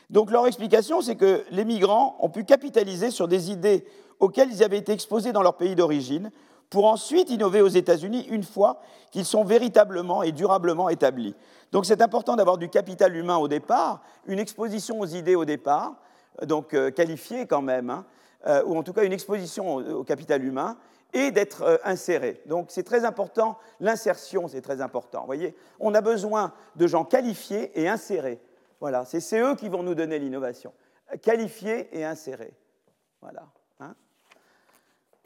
Donc 0.09 0.31
leur 0.31 0.47
explication, 0.47 1.01
c'est 1.01 1.15
que 1.15 1.45
les 1.51 1.65
migrants 1.65 2.17
ont 2.19 2.29
pu 2.29 2.45
capitaliser 2.45 3.11
sur 3.11 3.27
des 3.27 3.51
idées 3.51 3.85
auxquelles 4.19 4.51
ils 4.51 4.63
avaient 4.63 4.79
été 4.79 4.91
exposés 4.91 5.33
dans 5.33 5.43
leur 5.43 5.55
pays 5.55 5.75
d'origine 5.75 6.31
pour 6.71 6.87
ensuite 6.87 7.29
innover 7.29 7.61
aux 7.61 7.67
États-Unis 7.67 8.25
une 8.29 8.43
fois 8.43 8.81
qu'ils 9.11 9.25
sont 9.25 9.43
véritablement 9.43 10.23
et 10.23 10.31
durablement 10.31 10.89
établis. 10.89 11.35
Donc 11.71 11.85
c'est 11.85 12.01
important 12.01 12.35
d'avoir 12.35 12.57
du 12.57 12.69
capital 12.69 13.15
humain 13.15 13.37
au 13.37 13.47
départ, 13.47 14.01
une 14.25 14.39
exposition 14.39 14.99
aux 14.99 15.05
idées 15.05 15.35
au 15.35 15.45
départ, 15.45 15.93
donc 16.41 16.73
euh, 16.73 16.89
qualifiée 16.89 17.45
quand 17.45 17.61
même, 17.61 17.91
hein, 17.91 18.05
euh, 18.47 18.63
ou 18.65 18.77
en 18.77 18.83
tout 18.83 18.93
cas 18.93 19.03
une 19.03 19.13
exposition 19.13 19.75
au, 19.75 20.03
capital 20.03 20.43
humain, 20.43 20.77
et 21.13 21.31
d'être 21.31 21.61
euh, 21.61 21.77
inséré. 21.83 22.41
Donc 22.45 22.67
c'est 22.69 22.83
très 22.83 23.05
important, 23.05 23.57
l'insertion 23.79 24.47
c'est 24.47 24.61
très 24.61 24.81
important. 24.81 25.21
Vous 25.21 25.27
voyez, 25.27 25.55
on 25.79 25.93
a 25.93 26.01
besoin 26.01 26.53
de 26.75 26.87
gens 26.87 27.05
qualifiés 27.05 27.71
et 27.79 27.87
insérés. 27.87 28.41
Voilà, 28.79 29.05
c'est 29.05 29.39
eux 29.39 29.55
qui 29.55 29.69
vont 29.69 29.83
nous 29.83 29.95
donner 29.95 30.19
l'innovation. 30.19 30.73
Qualifiés 31.21 31.97
et 31.97 32.03
insérés. 32.03 32.53
Voilà. 33.21 33.45
Hein. 33.79 33.95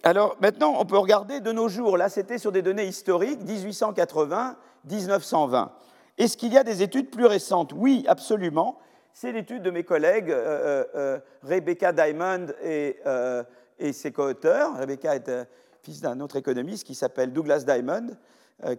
Alors 0.03 0.35
maintenant, 0.39 0.75
on 0.77 0.85
peut 0.85 0.97
regarder 0.97 1.39
de 1.39 1.51
nos 1.51 1.69
jours. 1.69 1.97
Là, 1.97 2.09
c'était 2.09 2.37
sur 2.37 2.51
des 2.51 2.61
données 2.61 2.85
historiques, 2.85 3.39
1880-1920. 3.41 5.69
Est-ce 6.17 6.37
qu'il 6.37 6.53
y 6.53 6.57
a 6.57 6.63
des 6.63 6.83
études 6.83 7.09
plus 7.09 7.25
récentes? 7.25 7.73
Oui, 7.73 8.05
absolument 8.07 8.77
c'est 9.19 9.31
l'étude 9.31 9.63
de 9.63 9.71
mes 9.71 9.83
collègues 9.83 10.29
euh, 10.29 10.35
euh, 10.35 10.85
euh, 10.93 11.19
Rebecca 11.41 11.91
Diamond 11.91 12.45
et, 12.63 12.97
ses 13.91 14.11
co-auteurs. 14.11 14.77
Rebecca 14.77 15.15
est 15.15 15.31
fils 15.81 16.01
d'un 16.01 16.19
autre 16.19 16.35
économiste 16.35 16.85
qui 16.85 16.93
s'appelle 16.93 17.33
Douglas 17.33 17.63
Diamond, 17.65 18.09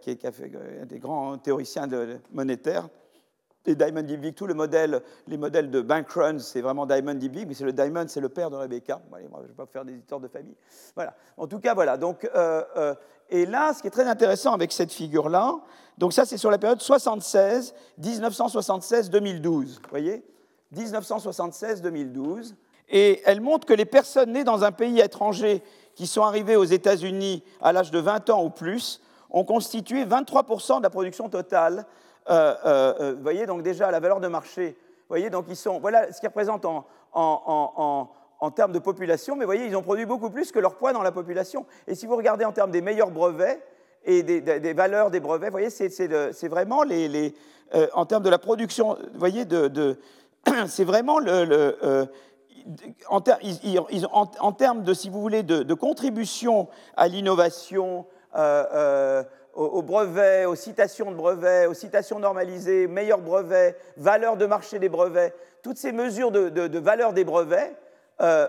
qui 0.00 0.10
est 0.10 0.24
un 0.24 0.86
des 0.86 1.00
grands 1.00 1.38
théoriciens 1.38 1.88
de, 1.88 2.18
monétaires. 2.30 2.88
Et 3.68 3.74
Diamond 3.74 4.02
Dybvig, 4.02 4.34
tout 4.34 4.46
le 4.46 4.54
modèle, 4.54 5.02
les 5.26 5.36
modèles 5.36 5.70
de 5.70 5.82
bank 5.82 6.10
runs, 6.10 6.38
c'est 6.38 6.62
vraiment 6.62 6.86
Diamond 6.86 7.14
Dybvig, 7.14 7.46
mais 7.46 7.52
c'est 7.52 7.64
le 7.64 7.72
Diamond, 7.72 8.06
c'est 8.08 8.20
le 8.20 8.30
père 8.30 8.48
de 8.48 8.56
Rebecca. 8.56 8.98
je 9.12 9.18
ne 9.18 9.42
vais 9.46 9.52
pas 9.54 9.66
faire 9.66 9.84
des 9.84 9.92
histoires 9.92 10.20
de 10.20 10.28
famille. 10.28 10.56
Voilà. 10.94 11.14
En 11.36 11.46
tout 11.46 11.58
cas, 11.58 11.74
voilà. 11.74 11.98
Donc, 11.98 12.26
et 13.28 13.44
là, 13.44 13.74
ce 13.74 13.82
qui 13.82 13.88
est 13.88 13.90
très 13.90 14.06
intéressant 14.06 14.54
avec 14.54 14.72
cette 14.72 14.90
figure-là, 14.90 15.56
donc 15.98 16.14
ça, 16.14 16.24
c'est 16.24 16.38
sur 16.38 16.50
la 16.50 16.56
période 16.56 16.80
76, 16.80 17.74
1976-2012. 18.00 19.42
Vous 19.42 19.80
voyez? 19.90 20.24
1976-2012. 20.74 22.54
Et 22.88 23.20
elle 23.26 23.42
montre 23.42 23.66
que 23.66 23.74
les 23.74 23.84
personnes 23.84 24.32
nées 24.32 24.44
dans 24.44 24.64
un 24.64 24.72
pays 24.72 25.00
étranger 25.00 25.62
qui 25.94 26.06
sont 26.06 26.22
arrivées 26.22 26.56
aux 26.56 26.64
États-Unis 26.64 27.42
à 27.60 27.74
l'âge 27.74 27.90
de 27.90 27.98
20 27.98 28.30
ans 28.30 28.42
ou 28.42 28.48
plus 28.48 29.02
ont 29.30 29.44
constitué 29.44 30.06
23% 30.06 30.78
de 30.78 30.82
la 30.84 30.90
production 30.90 31.28
totale. 31.28 31.84
Euh, 32.30 32.54
euh, 32.64 32.94
euh, 33.00 33.14
vous 33.14 33.22
voyez, 33.22 33.46
donc 33.46 33.62
déjà 33.62 33.90
la 33.90 34.00
valeur 34.00 34.20
de 34.20 34.28
marché. 34.28 34.76
Voyez, 35.08 35.30
donc 35.30 35.46
ils 35.48 35.56
sont. 35.56 35.80
Voilà 35.80 36.12
ce 36.12 36.20
qu'ils 36.20 36.28
représentent 36.28 36.66
en, 36.66 36.86
en, 37.12 38.10
en, 38.40 38.50
termes 38.50 38.72
de 38.72 38.78
population, 38.78 39.34
mais 39.34 39.44
vous 39.44 39.48
voyez, 39.48 39.66
ils 39.66 39.76
ont 39.76 39.82
produit 39.82 40.06
beaucoup 40.06 40.30
plus 40.30 40.52
que 40.52 40.58
leur 40.58 40.76
poids 40.76 40.92
dans 40.92 41.02
la 41.02 41.12
population. 41.12 41.66
Et 41.86 41.94
si 41.94 42.06
vous 42.06 42.16
regardez 42.16 42.44
en 42.44 42.52
termes 42.52 42.70
des 42.70 42.82
meilleurs 42.82 43.10
brevets, 43.10 43.60
et 44.04 44.22
des, 44.22 44.72
valeurs 44.72 45.10
des 45.10 45.20
brevets. 45.20 45.48
Vous 45.48 45.58
voyez, 45.58 45.70
c'est 45.70 46.48
vraiment 46.48 46.82
les, 46.82 47.34
euh, 47.74 47.86
en 47.92 48.06
termes 48.06 48.22
de 48.22 48.30
la 48.30 48.38
production, 48.38 48.96
vous 49.12 49.18
voyez, 49.18 49.44
de, 49.44 49.98
c'est 50.66 50.84
vraiment 50.84 51.18
le, 51.18 52.08
en, 53.08 53.20
termes 54.52 54.82
de, 54.82 54.94
si 54.94 55.10
vous 55.10 55.20
voulez, 55.20 55.42
de, 55.42 55.74
contribution 55.74 56.68
à 56.96 57.08
l'innovation, 57.08 58.06
aux, 59.58 59.82
brevets, 59.82 60.46
aux 60.46 60.54
citations 60.54 61.10
de 61.10 61.16
brevets, 61.16 61.66
aux 61.66 61.74
citations 61.74 62.20
normalisées, 62.20 62.86
meilleurs 62.86 63.20
brevets, 63.20 63.76
valeur 63.96 64.36
de 64.36 64.46
marché 64.46 64.78
des 64.78 64.88
brevets, 64.88 65.34
toutes 65.62 65.78
ces 65.78 65.90
mesures 65.90 66.30
de, 66.30 66.78
valeur 66.78 67.12
des 67.12 67.24
brevets 67.24 67.76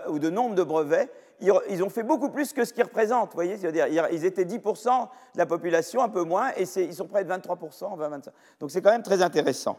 ou 0.08 0.18
de 0.20 0.30
nombre 0.30 0.54
de 0.54 0.62
brevets, 0.62 1.10
ils 1.40 1.82
ont 1.82 1.90
fait 1.90 2.04
beaucoup 2.04 2.28
plus 2.28 2.52
que 2.52 2.64
ce 2.64 2.72
qu'ils 2.72 2.84
représentent. 2.84 3.30
Vous 3.30 3.34
voyez, 3.34 3.56
dire 3.56 3.86
ils 4.12 4.24
étaient 4.24 4.44
10% 4.44 5.08
de 5.34 5.38
la 5.38 5.46
population, 5.46 6.00
un 6.02 6.08
peu 6.08 6.22
moins, 6.22 6.50
et 6.56 6.62
ils 6.62 6.94
sont 6.94 7.06
près 7.06 7.24
de 7.24 7.32
23%, 7.32 7.96
20, 7.96 8.08
25. 8.08 8.32
Donc 8.60 8.70
c'est 8.70 8.80
quand 8.80 8.92
même 8.92 9.02
très 9.02 9.22
intéressant. 9.22 9.78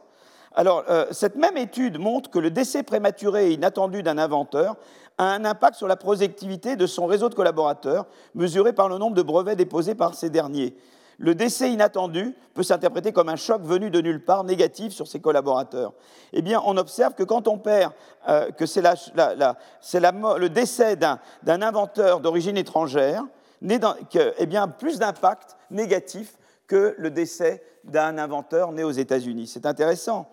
Alors, 0.54 0.84
euh, 0.90 1.06
cette 1.12 1.38
même 1.38 1.56
étude 1.56 1.98
montre 1.98 2.30
que 2.30 2.40
le 2.40 2.52
décès 2.52 2.84
prématuré 2.84 3.52
et 3.52 3.54
inattendu 3.54 4.04
d'un 4.04 4.18
inventeur 4.18 4.76
a 5.18 5.26
un 5.26 5.46
impact 5.46 5.76
sur 5.76 5.88
la 5.88 5.96
productivité 5.96 6.76
de 6.76 6.86
son 6.88 7.06
réseau 7.06 7.30
de 7.30 7.36
collaborateurs, 7.36 8.06
mesuré 8.36 8.74
par 8.74 8.90
le 8.90 8.98
nombre 8.98 9.16
de 9.16 9.22
brevets 9.22 9.56
déposés 9.56 9.96
par 9.96 10.14
ces 10.14 10.30
derniers 10.30 10.76
le 11.18 11.36
décès 11.36 11.72
inattendu 11.72 12.36
peut 12.54 12.64
s'interpréter 12.64 13.12
comme 13.12 13.30
un 13.30 13.36
choc 13.36 13.62
venu 13.62 13.90
de 13.90 14.02
nulle 14.02 14.24
part, 14.24 14.44
négatif 14.44 14.94
sur 14.94 15.08
ses 15.08 15.20
collaborateurs. 15.20 15.94
Eh 16.34 16.42
bien, 16.42 16.62
on 16.66 16.78
observe 16.78 17.14
que 17.14 17.24
quand 17.24 17.48
on 17.48 17.58
perd, 17.58 17.94
euh, 18.28 18.52
que 18.52 18.66
c'est 18.66 18.82
le 18.82 20.48
décès 20.48 20.96
d'un 20.96 21.62
inventeur 21.62 22.20
d'origine 22.20 22.58
étrangère, 22.58 23.24
eh 23.64 24.46
bien, 24.46 24.68
plus 24.68 25.00
d'impact 25.00 25.56
négatif 25.70 26.38
que 26.68 26.96
le 26.98 27.12
décès 27.12 27.64
d'un 27.84 28.18
inventeur 28.18 28.72
né 28.72 28.84
aux 28.84 28.92
États-Unis. 28.92 29.48
C'est 29.48 29.66
intéressant. 29.66 30.30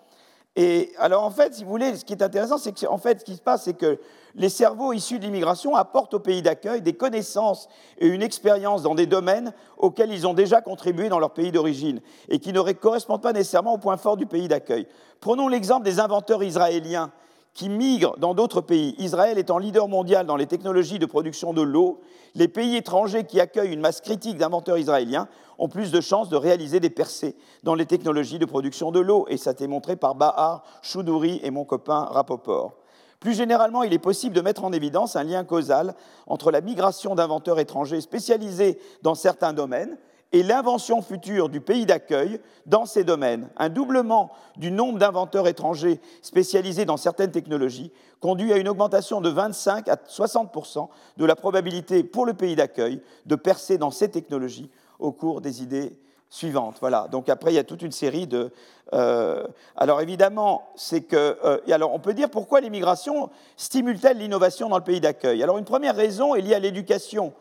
Et 0.56 0.92
alors, 0.98 1.24
en 1.24 1.30
fait, 1.30 1.54
si 1.54 1.64
vous 1.64 1.70
voulez, 1.70 1.96
ce 1.96 2.04
qui 2.04 2.12
est 2.12 2.22
intéressant, 2.22 2.58
c'est 2.58 2.72
que, 2.72 2.86
en 2.86 2.98
fait, 2.98 3.20
ce 3.20 3.24
qui 3.24 3.36
se 3.36 3.40
passe, 3.40 3.64
c'est 3.64 3.76
que 3.76 3.98
les 4.34 4.48
cerveaux 4.48 4.92
issus 4.92 5.18
de 5.18 5.24
l'immigration 5.24 5.74
apportent 5.74 6.14
au 6.14 6.20
pays 6.20 6.42
d'accueil 6.42 6.82
des 6.82 6.92
connaissances 6.92 7.68
et 7.98 8.06
une 8.06 8.22
expérience 8.22 8.82
dans 8.82 8.94
des 8.94 9.06
domaines 9.06 9.52
auxquels 9.76 10.12
ils 10.12 10.26
ont 10.26 10.34
déjà 10.34 10.60
contribué 10.60 11.08
dans 11.08 11.18
leur 11.18 11.32
pays 11.32 11.52
d'origine 11.52 12.00
et 12.28 12.38
qui 12.38 12.52
ne 12.52 12.60
correspondent 12.72 13.22
pas 13.22 13.32
nécessairement 13.32 13.74
au 13.74 13.78
point 13.78 13.96
fort 13.96 14.16
du 14.16 14.26
pays 14.26 14.48
d'accueil. 14.48 14.86
Prenons 15.20 15.48
l'exemple 15.48 15.84
des 15.84 16.00
inventeurs 16.00 16.42
israéliens 16.42 17.10
qui 17.54 17.68
migrent 17.68 18.16
dans 18.18 18.34
d'autres 18.34 18.60
pays. 18.60 18.94
Israël 18.98 19.36
étant 19.36 19.58
leader 19.58 19.88
mondial 19.88 20.26
dans 20.26 20.36
les 20.36 20.46
technologies 20.46 21.00
de 21.00 21.06
production 21.06 21.52
de 21.52 21.62
l'eau, 21.62 22.00
les 22.36 22.46
pays 22.46 22.76
étrangers 22.76 23.24
qui 23.24 23.40
accueillent 23.40 23.72
une 23.72 23.80
masse 23.80 24.00
critique 24.00 24.36
d'inventeurs 24.36 24.78
israéliens 24.78 25.26
ont 25.58 25.68
plus 25.68 25.90
de 25.90 26.00
chances 26.00 26.28
de 26.28 26.36
réaliser 26.36 26.78
des 26.78 26.90
percées 26.90 27.34
dans 27.64 27.74
les 27.74 27.86
technologies 27.86 28.38
de 28.38 28.44
production 28.44 28.92
de 28.92 29.00
l'eau. 29.00 29.26
Et 29.28 29.36
ça 29.36 29.50
a 29.50 29.52
été 29.54 29.66
montré 29.66 29.96
par 29.96 30.14
Bahar, 30.14 30.62
Choudouri 30.82 31.40
et 31.42 31.50
mon 31.50 31.64
copain 31.64 32.04
Rapoport. 32.04 32.74
Plus 33.20 33.34
généralement, 33.34 33.82
il 33.82 33.92
est 33.92 33.98
possible 33.98 34.34
de 34.34 34.40
mettre 34.40 34.64
en 34.64 34.72
évidence 34.72 35.16
un 35.16 35.24
lien 35.24 35.44
causal 35.44 35.94
entre 36.26 36.50
la 36.50 36.60
migration 36.60 37.14
d'inventeurs 37.14 37.58
étrangers 37.58 38.00
spécialisés 38.00 38.78
dans 39.02 39.14
certains 39.14 39.52
domaines 39.52 39.98
et 40.32 40.42
l'invention 40.42 41.02
future 41.02 41.48
du 41.48 41.60
pays 41.60 41.86
d'accueil 41.86 42.40
dans 42.66 42.84
ces 42.84 43.02
domaines. 43.02 43.48
Un 43.56 43.70
doublement 43.70 44.30
du 44.56 44.70
nombre 44.70 44.98
d'inventeurs 44.98 45.48
étrangers 45.48 46.00
spécialisés 46.22 46.84
dans 46.84 46.96
certaines 46.96 47.30
technologies 47.30 47.92
conduit 48.20 48.52
à 48.52 48.58
une 48.58 48.68
augmentation 48.68 49.20
de 49.20 49.30
25 49.30 49.88
à 49.88 49.96
60% 49.96 50.88
de 51.16 51.24
la 51.24 51.34
probabilité 51.34 52.04
pour 52.04 52.26
le 52.26 52.34
pays 52.34 52.56
d'accueil 52.56 53.00
de 53.26 53.36
percer 53.36 53.78
dans 53.78 53.90
ces 53.90 54.10
technologies 54.10 54.70
au 54.98 55.12
cours 55.12 55.40
des 55.40 55.62
idées 55.62 55.98
suivantes. 56.30 56.76
Voilà. 56.80 57.08
Donc 57.10 57.28
après, 57.28 57.52
il 57.52 57.54
y 57.56 57.58
a 57.58 57.64
toute 57.64 57.82
une 57.82 57.92
série 57.92 58.26
de. 58.26 58.50
Euh, 58.94 59.46
alors 59.76 60.00
évidemment, 60.00 60.68
c'est 60.76 61.02
que. 61.02 61.36
Euh, 61.44 61.58
alors 61.70 61.92
on 61.94 61.98
peut 61.98 62.14
dire 62.14 62.30
pourquoi 62.30 62.60
l'immigration 62.60 63.30
stimule-t-elle 63.56 64.18
l'innovation 64.18 64.68
dans 64.68 64.78
le 64.78 64.84
pays 64.84 65.00
d'accueil? 65.00 65.42
Alors 65.42 65.58
une 65.58 65.64
première 65.64 65.96
raison 65.96 66.34
est 66.34 66.40
liée 66.40 66.54
à 66.54 66.58
l'éducation. 66.58 67.32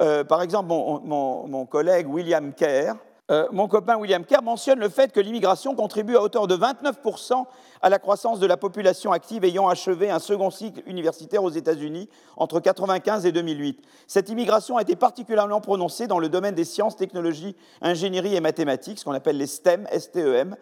Euh, 0.00 0.24
par 0.24 0.42
exemple, 0.42 0.68
mon, 0.68 1.66
collègue 1.66 2.08
William 2.08 2.52
Kerr, 2.52 2.94
euh, 3.30 3.46
mon 3.52 3.68
copain 3.68 3.96
William 3.96 4.22
Kerr 4.22 4.42
mentionne 4.42 4.78
le 4.78 4.90
fait 4.90 5.10
que 5.10 5.18
l'immigration 5.18 5.74
contribue 5.74 6.14
à 6.14 6.20
hauteur 6.20 6.46
de 6.46 6.56
29% 6.56 7.46
à 7.80 7.88
la 7.88 7.98
croissance 7.98 8.38
de 8.38 8.46
la 8.46 8.58
population 8.58 9.12
active 9.12 9.44
ayant 9.44 9.66
achevé 9.66 10.10
un 10.10 10.18
second 10.18 10.50
cycle 10.50 10.82
universitaire 10.86 11.42
aux 11.42 11.50
États-Unis 11.50 12.10
entre 12.36 12.56
1995 12.56 13.24
et 13.24 13.32
2008. 13.32 13.80
Cette 14.06 14.28
immigration 14.28 14.76
a 14.76 14.82
été 14.82 14.94
particulièrement 14.94 15.62
prononcée 15.62 16.06
dans 16.06 16.18
le 16.18 16.28
domaine 16.28 16.54
des 16.54 16.66
sciences, 16.66 16.96
technologies, 16.96 17.56
ingénierie 17.80 18.36
et 18.36 18.40
mathématiques, 18.40 18.98
ce 18.98 19.06
qu'on 19.06 19.12
appelle 19.12 19.38
les 19.38 19.46
STEM, 19.46 19.88
STEM. 19.98 20.54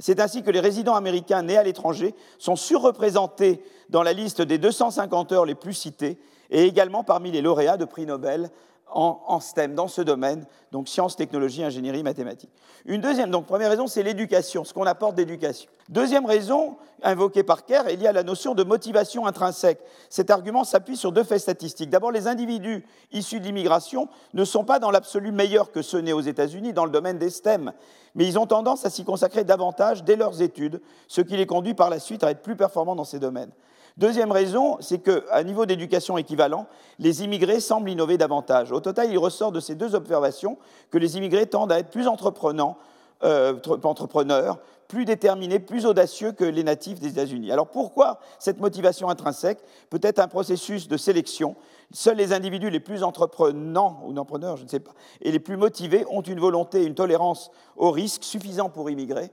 C'est 0.00 0.18
ainsi 0.18 0.42
que 0.42 0.50
les 0.50 0.60
résidents 0.60 0.96
américains 0.96 1.42
nés 1.42 1.56
à 1.56 1.62
l'étranger 1.62 2.16
sont 2.38 2.56
surreprésentés 2.56 3.62
dans 3.90 4.02
la 4.02 4.12
liste 4.12 4.42
des 4.42 4.58
250 4.58 5.30
heures 5.30 5.46
les 5.46 5.54
plus 5.54 5.74
citées 5.74 6.18
et 6.50 6.64
également 6.64 7.04
parmi 7.04 7.30
les 7.30 7.42
lauréats 7.42 7.76
de 7.76 7.84
prix 7.84 8.06
Nobel 8.06 8.50
en, 8.90 9.40
STEM, 9.40 9.74
dans 9.74 9.88
ce 9.88 10.00
domaine, 10.00 10.46
donc 10.72 10.88
sciences, 10.88 11.16
technologies, 11.16 11.62
ingénierie, 11.62 12.02
mathématiques. 12.02 12.50
Une 12.86 13.00
deuxième, 13.00 13.30
donc 13.30 13.46
première 13.46 13.70
raison, 13.70 13.86
c'est 13.86 14.02
l'éducation, 14.02 14.64
ce 14.64 14.72
qu'on 14.72 14.86
apporte 14.86 15.14
d'éducation. 15.14 15.70
Deuxième 15.88 16.26
raison, 16.26 16.76
invoquée 17.02 17.42
par 17.42 17.64
Kerr, 17.64 17.88
est 17.88 17.96
liée 17.96 18.06
à 18.06 18.12
la 18.12 18.22
notion 18.22 18.54
de 18.54 18.64
motivation 18.64 19.26
intrinsèque. 19.26 19.80
Cet 20.10 20.30
argument 20.30 20.64
s'appuie 20.64 20.96
sur 20.96 21.12
deux 21.12 21.24
faits 21.24 21.40
statistiques. 21.40 21.90
D'abord, 21.90 22.12
les 22.12 22.26
individus 22.26 22.84
issus 23.12 23.40
de 23.40 23.44
l'immigration 23.44 24.08
ne 24.34 24.44
sont 24.44 24.64
pas 24.64 24.78
dans 24.78 24.90
l'absolu 24.90 25.32
meilleurs 25.32 25.70
que 25.70 25.82
ceux 25.82 26.00
nés 26.00 26.12
aux 26.12 26.20
États-Unis 26.20 26.72
dans 26.72 26.84
le 26.84 26.90
domaine 26.90 27.18
des 27.18 27.30
STEM, 27.30 27.72
mais 28.14 28.26
ils 28.26 28.38
ont 28.38 28.46
tendance 28.46 28.84
à 28.84 28.90
s'y 28.90 29.04
consacrer 29.04 29.44
davantage 29.44 30.04
dès 30.04 30.16
leurs 30.16 30.42
études, 30.42 30.80
ce 31.08 31.20
qui 31.20 31.36
les 31.36 31.46
conduit 31.46 31.74
par 31.74 31.90
la 31.90 31.98
suite 31.98 32.24
à 32.24 32.30
être 32.30 32.42
plus 32.42 32.56
performants 32.56 32.96
dans 32.96 33.04
ces 33.04 33.18
domaines. 33.18 33.52
Deuxième 33.98 34.30
raison, 34.30 34.76
c'est 34.78 35.00
qu'à 35.00 35.42
niveau 35.42 35.66
d'éducation 35.66 36.18
équivalent, 36.18 36.66
les 37.00 37.24
immigrés 37.24 37.58
semblent 37.58 37.90
innover 37.90 38.16
davantage. 38.16 38.70
Au 38.70 38.78
total, 38.78 39.10
il 39.10 39.18
ressort 39.18 39.50
de 39.50 39.58
ces 39.58 39.74
deux 39.74 39.96
observations 39.96 40.56
que 40.92 40.98
les 40.98 41.16
immigrés 41.16 41.46
tendent 41.46 41.72
à 41.72 41.80
être 41.80 41.90
plus 41.90 42.06
euh, 42.06 43.54
entrepreneurs, 43.82 44.58
plus 44.86 45.04
déterminés, 45.04 45.58
plus 45.58 45.84
audacieux 45.84 46.30
que 46.30 46.44
les 46.44 46.62
natifs 46.62 47.00
des 47.00 47.08
États-Unis. 47.08 47.50
Alors 47.50 47.66
pourquoi 47.66 48.20
cette 48.38 48.60
motivation 48.60 49.08
intrinsèque 49.08 49.58
Peut-être 49.90 50.20
un 50.20 50.28
processus 50.28 50.86
de 50.86 50.96
sélection? 50.96 51.56
Seuls 51.90 52.18
les 52.18 52.32
individus 52.32 52.70
les 52.70 52.78
plus 52.78 53.02
entreprenants, 53.02 54.00
ou 54.04 54.12
entrepreneurs, 54.12 54.56
je 54.58 54.62
ne 54.62 54.68
sais 54.68 54.78
pas, 54.78 54.92
et 55.22 55.32
les 55.32 55.40
plus 55.40 55.56
motivés 55.56 56.06
ont 56.08 56.22
une 56.22 56.38
volonté 56.38 56.84
une 56.84 56.94
tolérance 56.94 57.50
au 57.76 57.90
risque 57.90 58.22
suffisant 58.22 58.68
pour 58.68 58.90
immigrer. 58.90 59.32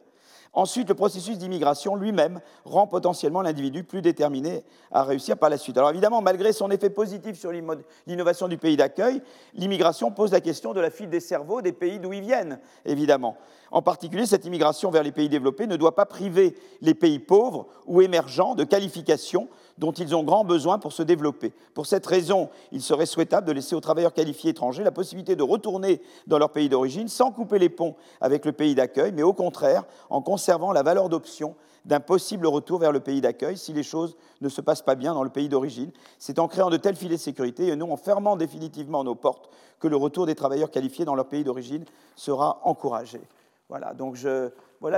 Ensuite, 0.56 0.88
le 0.88 0.95
processus 0.95 1.38
d'immigration 1.38 1.98
lui-même 1.98 2.40
rend 2.64 2.88
potentiellement 2.88 3.41
l'individu 3.41 3.84
plus 3.84 4.02
déterminé 4.02 4.64
à 4.90 5.03
réussir 5.03 5.38
par 5.38 5.49
la 5.49 5.57
suite. 5.57 5.77
Alors 5.77 5.90
évidemment, 5.90 6.22
malgré 6.22 6.53
son 6.53 6.72
effet 6.72 6.90
positif 6.90 7.38
sur 7.38 7.52
l'innovation 7.52 8.48
du 8.48 8.57
pays 8.57 8.77
d'accueil, 8.77 9.22
l'immigration 9.53 10.11
pose 10.11 10.32
la 10.32 10.40
question 10.40 10.73
de 10.73 10.80
la 10.80 10.90
fuite 10.90 11.10
des 11.10 11.19
cerveaux 11.19 11.61
des 11.61 11.73
pays 11.73 11.99
d'où 11.99 12.14
ils 12.14 12.22
viennent, 12.22 12.60
évidemment. 12.86 13.36
En 13.69 13.82
particulier, 13.82 14.26
cette 14.26 14.45
immigration 14.45 14.91
vers 14.91 15.03
les 15.03 15.11
pays 15.11 15.27
développés 15.27 15.68
ne 15.68 15.76
doit 15.76 15.95
pas 15.95 16.06
priver 16.06 16.56
les 16.80 16.94
pays 16.94 17.19
pauvres 17.19 17.68
ou 17.86 18.02
émergents 18.02 18.56
de 18.56 18.64
qualifications 18.64 19.49
dont 19.78 19.92
ils 19.92 20.16
ont 20.16 20.24
grand 20.24 20.46
besoin 20.46 20.80
pour 20.80 20.94
se 20.94 21.04
développer. 21.04 21.54
Pour 21.74 21.86
cette 21.86 22.06
raison, 22.06 22.50
il 22.72 22.82
serait 22.82 23.06
souhaitable 23.06 23.48
de 23.48 23.52
laisser 23.52 23.76
aux 23.76 23.82
travailleurs 23.82 24.14
qualifiés 24.14 24.52
étrangers 24.52 24.84
la 24.84 24.92
possibilité 24.92 25.36
de 25.36 25.44
retourner 25.44 26.02
dans 26.28 26.38
leur 26.38 26.52
pays 26.52 26.70
d'origine 26.70 27.08
sans 27.08 27.32
couper 27.32 27.60
les 27.60 27.70
ponts 27.70 27.96
avec 28.22 28.46
le 28.46 28.52
pays 28.52 28.76
d'accueil, 28.76 29.12
mais 29.12 29.24
au 29.24 29.34
contraire 29.34 29.84
en 30.10 30.22
conservant 30.22 30.72
la 30.72 30.84
valeur 30.84 31.10
d'option 31.10 31.56
d'un 31.84 32.00
possible 32.00 32.48
retour 32.48 32.80
vers 32.80 32.92
le 32.92 33.00
pays 33.00 33.22
d'accueil 33.22 33.58
si 33.58 33.74
les 33.74 33.84
choses 33.84 34.16
ne 34.42 34.50
se 34.50 34.62
passent 34.62 34.82
pas 34.82 34.96
bien 34.96 35.14
dans 35.14 35.24
le 35.24 35.30
pays 35.30 35.50
d'origine. 35.50 35.92
C'est 36.18 36.40
en 36.40 36.48
créant 36.48 36.70
de 36.70 36.78
tels 36.78 36.96
filets 36.96 37.18
de 37.18 37.22
sécurité 37.22 37.68
et 37.68 37.76
non 37.76 37.92
en 37.92 37.98
fermant 37.98 38.38
définitivement 38.38 39.04
nos 39.04 39.16
portes 39.16 39.50
que 39.80 39.88
le 39.88 39.96
retour 39.96 40.26
des 40.26 40.36
travailleurs 40.36 40.72
qualifiés 40.72 41.06
dans 41.06 41.16
leur 41.16 41.28
pays 41.28 41.44
d'origine 41.44 41.86
sera 42.16 42.60
encouragé. 42.64 43.22
Voilà, 43.70 43.94
donc 43.94 44.18
ce 44.18 44.52